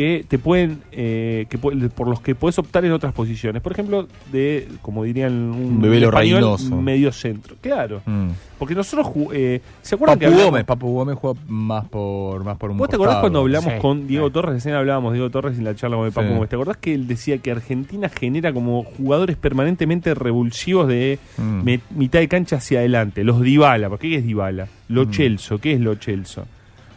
que 0.00 0.24
te 0.26 0.38
pueden, 0.38 0.78
eh, 0.92 1.44
que 1.50 1.58
por 1.58 2.08
los 2.08 2.20
que 2.22 2.34
puedes 2.34 2.58
optar 2.58 2.84
en 2.86 2.92
otras 2.92 3.12
posiciones. 3.12 3.60
Por 3.60 3.72
ejemplo, 3.72 4.08
de, 4.32 4.66
como 4.80 5.04
dirían 5.04 5.32
un 5.34 5.84
español, 5.94 6.56
medio 6.82 7.12
centro. 7.12 7.56
Claro. 7.60 8.00
Mm. 8.06 8.28
Porque 8.58 8.74
nosotros, 8.74 9.08
eh, 9.32 9.60
¿se 9.82 9.94
acuerdan 9.96 10.18
Papu 10.18 10.20
que 10.20 10.26
hablamos- 10.26 10.44
Gómez, 10.50 10.64
Papu 10.64 10.92
Gómez 10.94 11.16
juega 11.20 11.40
más 11.48 11.86
por, 11.88 12.44
más 12.44 12.56
por 12.56 12.70
un 12.70 12.78
¿Vos 12.78 12.88
te 12.88 12.96
acordás 12.96 13.18
cuando 13.20 13.40
hablamos 13.40 13.72
Sí. 13.74 13.78
con 13.80 14.06
Diego 14.06 14.26
Sí. 14.28 14.32
Torres? 14.32 14.54
Recién 14.54 14.74
hablábamos 14.74 15.12
de 15.12 15.18
Diego 15.18 15.30
Torres 15.30 15.58
en 15.58 15.64
la 15.64 15.74
charla 15.74 15.96
con 15.96 16.06
el 16.06 16.12
Papu 16.12 16.28
Sí. 16.28 16.34
Gómez. 16.34 16.48
¿Te 16.48 16.56
acordás 16.56 16.76
que 16.78 16.94
él 16.94 17.06
decía 17.06 17.38
que 17.38 17.50
Argentina 17.50 18.08
genera 18.08 18.52
como 18.54 18.84
jugadores 18.84 19.36
permanentemente 19.36 20.14
revulsivos 20.14 20.88
de 20.88 21.18
Mm. 21.36 21.62
mitad 21.96 22.20
de 22.20 22.28
cancha 22.28 22.56
hacia 22.56 22.78
adelante? 22.80 23.22
Los 23.24 23.40
Dybala, 23.42 23.88
¿por 23.90 23.98
qué 23.98 24.14
es 24.16 24.24
Dybala? 24.24 24.66
Lo 24.88 25.04
Mm. 25.06 25.10
Chelso, 25.10 25.58
¿qué 25.58 25.72
es 25.74 25.80
Lo 25.80 25.94
Chelso? 25.96 26.46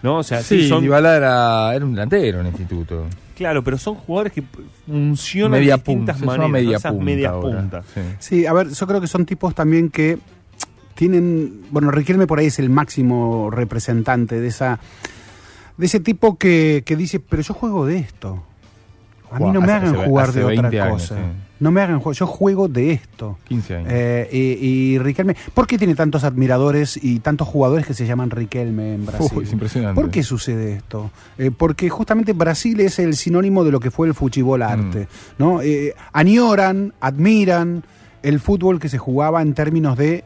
¿No? 0.04 0.18
O 0.18 0.24
sea, 0.24 0.44
Sí, 0.44 0.64
sí, 0.64 0.70
son, 0.70 0.84
Dybala 0.84 1.16
era, 1.16 1.74
era 1.74 1.84
un 1.84 1.94
delantero 1.94 2.42
en 2.42 2.46
el 2.46 2.52
instituto. 2.52 3.06
claro, 3.36 3.64
pero 3.64 3.78
son 3.80 3.96
jugadores 3.96 4.34
que 4.34 4.44
funcionan 4.86 5.60
Media 5.60 5.78
de 5.78 5.78
distintas 5.78 6.18
punta, 6.20 6.38
maneras, 6.38 6.74
esas 6.82 6.92
punta 6.92 7.06
medias 7.06 7.32
puntas. 7.32 7.86
Sí. 7.94 8.02
Sí, 8.20 8.46
a 8.46 8.54
ver, 8.54 8.70
yo 8.70 8.86
creo 8.86 9.02
que 9.02 9.08
son 9.08 9.26
tipos 9.26 9.56
también 9.56 9.90
que 9.90 10.20
tienen, 10.94 11.64
bueno, 11.72 11.90
Riquelme 11.90 12.28
por 12.28 12.38
ahí 12.40 12.48
es 12.48 12.60
el 12.60 12.70
máximo 12.70 13.50
representante 13.50 14.40
de 14.40 14.48
esa 14.48 14.80
de 15.78 15.86
ese 15.88 16.00
tipo 16.00 16.38
que, 16.38 16.84
que 16.86 16.96
dice, 16.96 17.20
pero 17.20 17.42
yo 17.42 17.54
juego 17.56 17.86
de 17.86 17.98
esto. 17.98 18.44
A 19.32 19.40
mí 19.40 19.50
no 19.52 19.62
me 19.62 19.72
hagan 19.72 19.96
jugar 19.96 20.32
de 20.32 20.44
otra 20.44 20.90
cosa. 20.90 21.16
No 21.64 21.72
me 21.72 21.80
hagan 21.80 21.99
jugar. 21.99 22.14
Yo 22.18 22.27
juego 22.27 22.68
de 22.68 22.91
esto. 22.91 23.38
15 23.48 23.76
años. 23.77 23.90
Eh, 23.90 24.60
y, 24.61 24.99
Riquelme. 24.99 25.34
¿Por 25.53 25.65
qué 25.65 25.77
tiene 25.77 25.95
tantos 25.95 26.26
admiradores 26.26 26.99
y 27.02 27.22
tantos 27.22 27.48
jugadores 27.48 27.85
que 27.85 27.94
se 27.94 28.06
llaman 28.06 28.31
Riquelme 28.31 28.95
en 28.95 29.06
Brasil? 29.06 29.41
es 29.41 29.53
impresionante. 29.53 29.99
¿Por 29.99 30.11
qué 30.11 30.23
sucede 30.23 30.73
esto? 30.73 31.10
Eh, 31.38 31.52
porque 31.56 31.90
justamente 31.90 32.34
Brasil 32.34 32.81
es 32.81 32.99
el 32.99 33.15
sinónimo 33.15 33.64
de 33.64 33.72
lo 33.72 33.80
que 33.80 33.91
fue 33.91 34.07
el 34.07 34.14
fuchibol 34.14 34.61
arte. 34.61 35.03
Mm. 35.03 35.06
¿no? 35.38 35.61
Eh, 35.61 35.95
añoran, 36.11 36.94
admiran 36.99 37.85
el 38.23 38.41
fútbol 38.41 38.81
que 38.81 38.90
se 38.90 38.98
jugaba 38.98 39.41
en 39.41 39.53
términos 39.53 39.98
de 39.98 40.26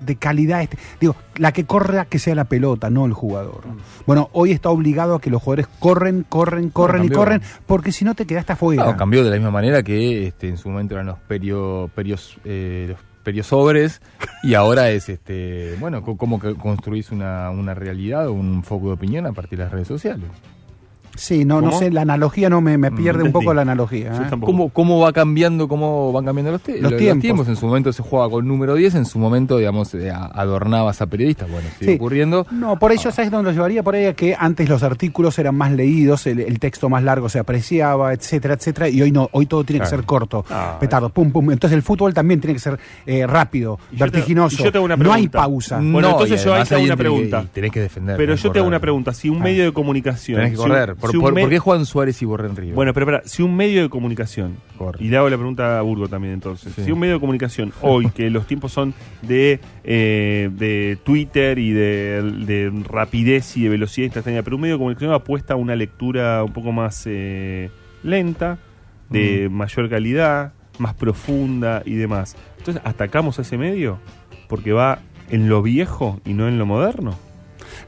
de 0.00 0.16
calidad. 0.16 0.62
Este, 0.62 0.78
digo, 1.00 1.16
la 1.36 1.52
que 1.52 1.64
corra 1.64 2.04
que 2.04 2.18
sea 2.18 2.34
la 2.34 2.44
pelota, 2.44 2.90
no 2.90 3.06
el 3.06 3.12
jugador. 3.12 3.62
Bueno, 4.06 4.30
hoy 4.32 4.52
está 4.52 4.70
obligado 4.70 5.14
a 5.14 5.20
que 5.20 5.30
los 5.30 5.42
jugadores 5.42 5.68
corren, 5.78 6.24
corren, 6.28 6.70
corren 6.70 7.04
y 7.04 7.08
corren, 7.10 7.42
porque 7.66 7.92
si 7.92 8.04
no 8.04 8.14
te 8.14 8.26
quedaste 8.26 8.52
afuera. 8.54 8.84
No, 8.84 8.96
cambió 8.96 9.24
de 9.24 9.30
la 9.30 9.36
misma 9.36 9.50
manera 9.50 9.82
que 9.82 10.26
este, 10.26 10.48
en 10.48 10.58
su 10.58 10.68
momento 10.68 10.94
eran 10.94 11.06
los 11.06 11.18
perio, 11.18 11.90
perios, 11.94 12.36
eh, 12.44 12.86
los 12.90 12.98
periosobres 13.22 14.00
y 14.42 14.54
ahora 14.54 14.90
es 14.90 15.10
este 15.10 15.76
bueno 15.78 16.02
cómo 16.02 16.40
construís 16.40 17.10
una, 17.10 17.50
una 17.50 17.74
realidad 17.74 18.28
o 18.28 18.32
un 18.32 18.62
foco 18.62 18.86
de 18.86 18.92
opinión 18.94 19.26
a 19.26 19.32
partir 19.32 19.58
de 19.58 19.64
las 19.64 19.72
redes 19.72 19.88
sociales 19.88 20.26
Sí, 21.16 21.44
no, 21.44 21.60
no 21.60 21.72
sé, 21.72 21.90
la 21.90 22.02
analogía 22.02 22.48
no 22.48 22.60
me, 22.60 22.78
me 22.78 22.90
pierde 22.90 23.22
un 23.22 23.32
poco 23.32 23.52
la 23.52 23.62
analogía. 23.62 24.12
¿eh? 24.14 24.38
¿Cómo, 24.40 24.70
¿Cómo, 24.70 25.00
va 25.00 25.12
cambiando, 25.12 25.68
cómo 25.68 26.12
van 26.12 26.24
cambiando 26.24 26.52
los, 26.52 26.62
los, 26.80 26.96
tiempos. 26.96 27.48
En 27.48 27.56
su 27.56 27.66
momento 27.66 27.92
se 27.92 28.02
jugaba 28.02 28.30
con 28.30 28.46
número 28.46 28.74
10, 28.74 28.94
en 28.94 29.06
su 29.06 29.18
momento, 29.18 29.58
digamos, 29.58 29.94
adornabas 29.94 31.00
a 31.02 31.06
periodistas. 31.06 31.50
Bueno, 31.50 31.68
sigue 31.78 31.96
ocurriendo. 31.96 32.46
No, 32.50 32.78
por 32.78 32.92
ello, 32.92 33.10
¿sabes 33.10 33.30
dónde 33.30 33.50
lo 33.50 33.52
llevaría? 33.52 33.82
Por 33.82 33.94
ahí 33.94 34.12
que 34.14 34.36
antes 34.38 34.68
los 34.68 34.82
artículos 34.82 35.38
eran 35.38 35.54
más 35.54 35.72
leídos, 35.72 36.26
el, 36.26 36.58
texto 36.60 36.88
más 36.88 37.02
largo 37.02 37.28
se 37.28 37.38
apreciaba, 37.38 38.12
etcétera, 38.12 38.54
etcétera, 38.54 38.88
y 38.88 39.00
hoy 39.00 39.12
no, 39.12 39.28
hoy 39.32 39.46
todo 39.46 39.64
tiene 39.64 39.80
que 39.80 39.88
ser 39.88 40.04
corto, 40.04 40.44
ah, 40.50 40.76
petardo, 40.78 41.08
pum, 41.08 41.30
pum. 41.32 41.50
Entonces 41.50 41.74
el 41.76 41.82
fútbol 41.82 42.12
también 42.12 42.40
tiene 42.40 42.54
que 42.54 42.60
ser 42.60 42.78
eh, 43.06 43.26
rápido, 43.26 43.78
vertiginoso. 43.92 44.62
no 44.98 45.12
hay 45.12 45.28
pausa. 45.28 45.80
Bueno, 45.82 46.10
entonces 46.10 46.44
yo 46.44 46.54
ahí 46.54 46.64
te 46.64 46.74
hago 46.74 46.84
una 46.84 46.96
pregunta. 46.96 47.46
Tenés 47.52 47.70
que 47.70 47.80
defender. 47.80 48.16
Pero 48.16 48.34
yo 48.34 48.52
te 48.52 48.58
hago 48.58 48.68
una 48.68 48.80
pregunta. 48.80 49.12
Si 49.12 49.28
un 49.28 49.38
ah. 49.40 49.44
medio 49.44 49.64
de 49.64 49.72
comunicación. 49.72 50.38
Tenés 50.38 50.52
que 50.52 50.56
correr. 50.56 50.96
¿Por, 51.00 51.48
qué 51.48 51.58
Juan 51.58 51.86
Suárez 51.86 52.20
y 52.22 52.24
Borren 52.24 52.54
Río? 52.56 52.74
Bueno, 52.74 52.92
pero 52.92 53.06
espera, 53.06 53.28
si 53.28 53.42
un 53.42 53.56
medio 53.56 53.82
de 53.82 53.88
comunicación, 53.88 54.56
y 54.98 55.08
le 55.08 55.16
hago 55.16 55.28
la 55.28 55.36
pregunta 55.36 55.78
a 55.78 55.82
Burgo 55.82 56.08
también 56.08 56.34
entonces, 56.34 56.72
si 56.74 56.90
un 56.92 56.98
medio 56.98 57.14
de 57.14 57.20
comunicación 57.20 57.72
hoy, 57.80 58.10
que 58.10 58.30
los 58.30 58.46
tiempos 58.46 58.72
son 58.72 58.94
de, 59.22 59.60
eh, 59.84 60.50
de 60.52 60.98
Twitter 61.02 61.58
y 61.58 61.72
de, 61.72 62.84
rapidez 62.88 63.56
y 63.56 63.64
de 63.64 63.68
velocidad 63.70 64.06
instantánea, 64.06 64.42
pero 64.42 64.56
un 64.56 64.62
medio 64.62 64.74
de 64.74 64.78
comunicación 64.78 65.12
apuesta 65.12 65.54
a 65.54 65.56
una 65.56 65.74
lectura 65.76 66.44
un 66.44 66.52
poco 66.52 66.72
más 66.72 67.04
eh, 67.06 67.70
lenta, 68.02 68.58
de 69.08 69.48
mayor 69.48 69.88
calidad, 69.88 70.52
más 70.78 70.94
profunda 70.94 71.82
y 71.84 71.94
demás. 71.94 72.36
Entonces, 72.58 72.82
¿atacamos 72.84 73.38
a 73.38 73.42
ese 73.42 73.58
medio? 73.58 73.98
Porque 74.48 74.72
va 74.72 75.00
en 75.30 75.48
lo 75.48 75.62
viejo 75.62 76.20
y 76.24 76.34
no 76.34 76.48
en 76.48 76.58
lo 76.58 76.66
moderno. 76.66 77.16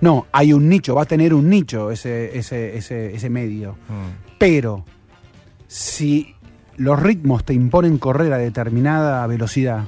No, 0.03 0.27
hay 0.33 0.53
un 0.53 0.69
nicho, 0.69 0.97
va 0.97 1.03
a 1.03 1.07
tener 1.07 1.33
un 1.33 1.49
nicho 1.49 1.93
ese, 1.93 2.37
ese, 2.37 2.77
ese, 2.77 3.15
ese 3.15 3.31
medio. 3.31 3.77
Mm. 3.89 4.35
Pero 4.37 4.85
si 5.69 6.35
los 6.77 7.01
ritmos 7.01 7.45
te 7.45 7.55
imponen 7.55 7.99
correr 7.99 8.33
a 8.33 8.39
determinada 8.39 9.25
velocidad, 9.29 9.85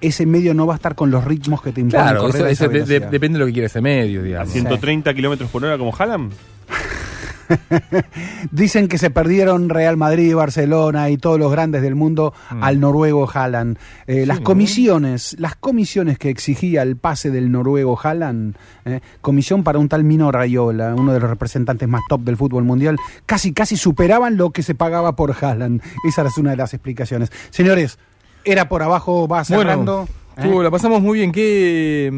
ese 0.00 0.26
medio 0.26 0.52
no 0.52 0.66
va 0.66 0.74
a 0.74 0.76
estar 0.76 0.96
con 0.96 1.12
los 1.12 1.24
ritmos 1.24 1.62
que 1.62 1.70
te 1.70 1.80
imponen 1.80 2.16
correr 2.16 2.46
a 2.46 2.50
esa 2.50 2.66
depende 2.66 3.34
de 3.34 3.38
lo 3.38 3.46
que 3.46 3.52
quiera 3.52 3.66
ese 3.66 3.80
medio, 3.80 4.20
digamos. 4.20 4.48
¿A 4.48 4.52
130 4.52 5.14
kilómetros 5.14 5.48
por 5.48 5.64
hora 5.64 5.78
como 5.78 5.92
Hallam? 5.92 6.30
Dicen 8.50 8.88
que 8.88 8.98
se 8.98 9.10
perdieron 9.10 9.68
Real 9.68 9.96
Madrid, 9.96 10.34
Barcelona 10.34 11.10
y 11.10 11.16
todos 11.16 11.38
los 11.38 11.50
grandes 11.50 11.82
del 11.82 11.94
mundo 11.94 12.32
mm. 12.50 12.62
al 12.62 12.80
noruego 12.80 13.28
Haaland. 13.32 13.78
Eh, 14.06 14.26
las 14.26 14.40
comisiones, 14.40 15.36
las 15.38 15.56
comisiones 15.56 16.18
que 16.18 16.30
exigía 16.30 16.82
el 16.82 16.96
pase 16.96 17.30
del 17.30 17.50
noruego 17.50 17.98
Haaland, 18.02 18.56
eh, 18.84 19.00
comisión 19.20 19.62
para 19.64 19.78
un 19.78 19.88
tal 19.88 20.04
Mino 20.04 20.30
Rayola, 20.32 20.94
uno 20.94 21.12
de 21.12 21.20
los 21.20 21.30
representantes 21.30 21.88
más 21.88 22.02
top 22.08 22.22
del 22.22 22.36
fútbol 22.36 22.64
mundial, 22.64 22.96
casi 23.26 23.52
casi 23.52 23.76
superaban 23.76 24.36
lo 24.36 24.50
que 24.50 24.62
se 24.62 24.74
pagaba 24.74 25.16
por 25.16 25.34
Haaland. 25.40 25.82
Esa 26.06 26.22
es 26.22 26.38
una 26.38 26.50
de 26.50 26.56
las 26.56 26.74
explicaciones. 26.74 27.30
Señores, 27.50 27.98
era 28.44 28.68
por 28.68 28.82
abajo, 28.82 29.28
va 29.28 29.44
cerrando. 29.44 30.08
¿Eh? 30.42 30.62
la 30.62 30.70
pasamos 30.70 31.02
muy 31.02 31.18
bien. 31.18 31.32
que 31.32 32.10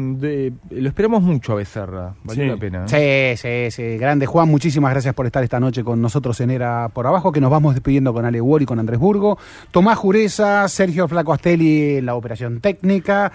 Lo 0.69 0.87
esperamos 0.87 1.23
mucho 1.23 1.53
a 1.53 1.55
Becerra. 1.55 2.15
Valió 2.23 2.45
la 2.45 2.57
pena. 2.57 2.85
¿eh? 2.91 3.35
Sí, 3.37 3.71
sí, 3.71 3.71
sí. 3.71 3.97
Grande. 3.97 4.25
Juan, 4.25 4.49
muchísimas 4.49 4.91
gracias 4.91 5.13
por 5.13 5.25
estar 5.25 5.43
esta 5.43 5.59
noche 5.59 5.83
con 5.83 6.01
nosotros 6.01 6.39
en 6.41 6.51
Era 6.51 6.89
por 6.89 7.07
Abajo, 7.07 7.31
que 7.31 7.41
nos 7.41 7.51
vamos 7.51 7.73
despidiendo 7.73 8.13
con 8.13 8.25
Ale 8.25 8.41
Wall 8.41 8.63
y 8.63 8.65
con 8.65 8.79
Andrés 8.79 8.99
Burgo. 8.99 9.37
Tomás 9.71 9.97
Jureza, 9.97 10.67
Sergio 10.67 11.07
Flaco 11.07 11.33
Astelli 11.33 11.97
en 11.97 12.05
la 12.05 12.15
operación 12.15 12.61
técnica. 12.61 13.31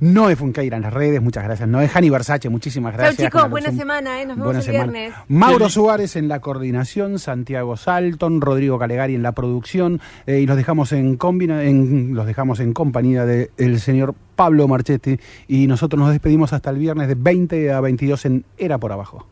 Noé 0.00 0.36
Funqueira 0.36 0.76
en 0.76 0.82
las 0.82 0.92
redes. 0.92 1.22
Muchas 1.22 1.44
gracias. 1.44 1.68
Noé 1.68 1.88
Jani 1.88 2.10
Versace, 2.10 2.48
muchísimas 2.48 2.94
gracias. 2.94 3.16
Chao, 3.16 3.26
chicos. 3.26 3.50
Buena 3.50 3.72
semana. 3.72 4.20
¿eh? 4.20 4.26
Nos 4.26 4.36
vemos 4.36 4.66
el 4.66 4.70
viernes. 4.72 5.14
Mauro 5.28 5.68
Suárez 5.68 6.16
en 6.16 6.28
la 6.28 6.40
coordinación. 6.40 7.18
Santiago 7.18 7.76
Salton. 7.76 8.40
Rodrigo 8.40 8.78
Calegari 8.78 9.14
en 9.14 9.22
la 9.22 9.32
producción. 9.32 10.00
Eh, 10.26 10.40
y 10.40 10.46
los 10.46 10.56
dejamos 10.56 10.92
en, 10.92 11.16
combina, 11.16 11.62
en, 11.64 12.14
los 12.14 12.26
dejamos 12.26 12.60
en 12.60 12.72
compañía 12.72 13.24
del 13.24 13.80
señor 13.80 14.14
Pablo 14.36 14.68
Marchetti 14.68 15.18
y 15.48 15.66
nosotros 15.66 15.98
nos 15.98 16.10
despedimos 16.10 16.52
hasta 16.52 16.70
el 16.70 16.78
viernes 16.78 17.08
de 17.08 17.14
20 17.14 17.72
a 17.72 17.80
22 17.80 18.24
en 18.26 18.44
Era 18.58 18.78
por 18.78 18.92
Abajo. 18.92 19.31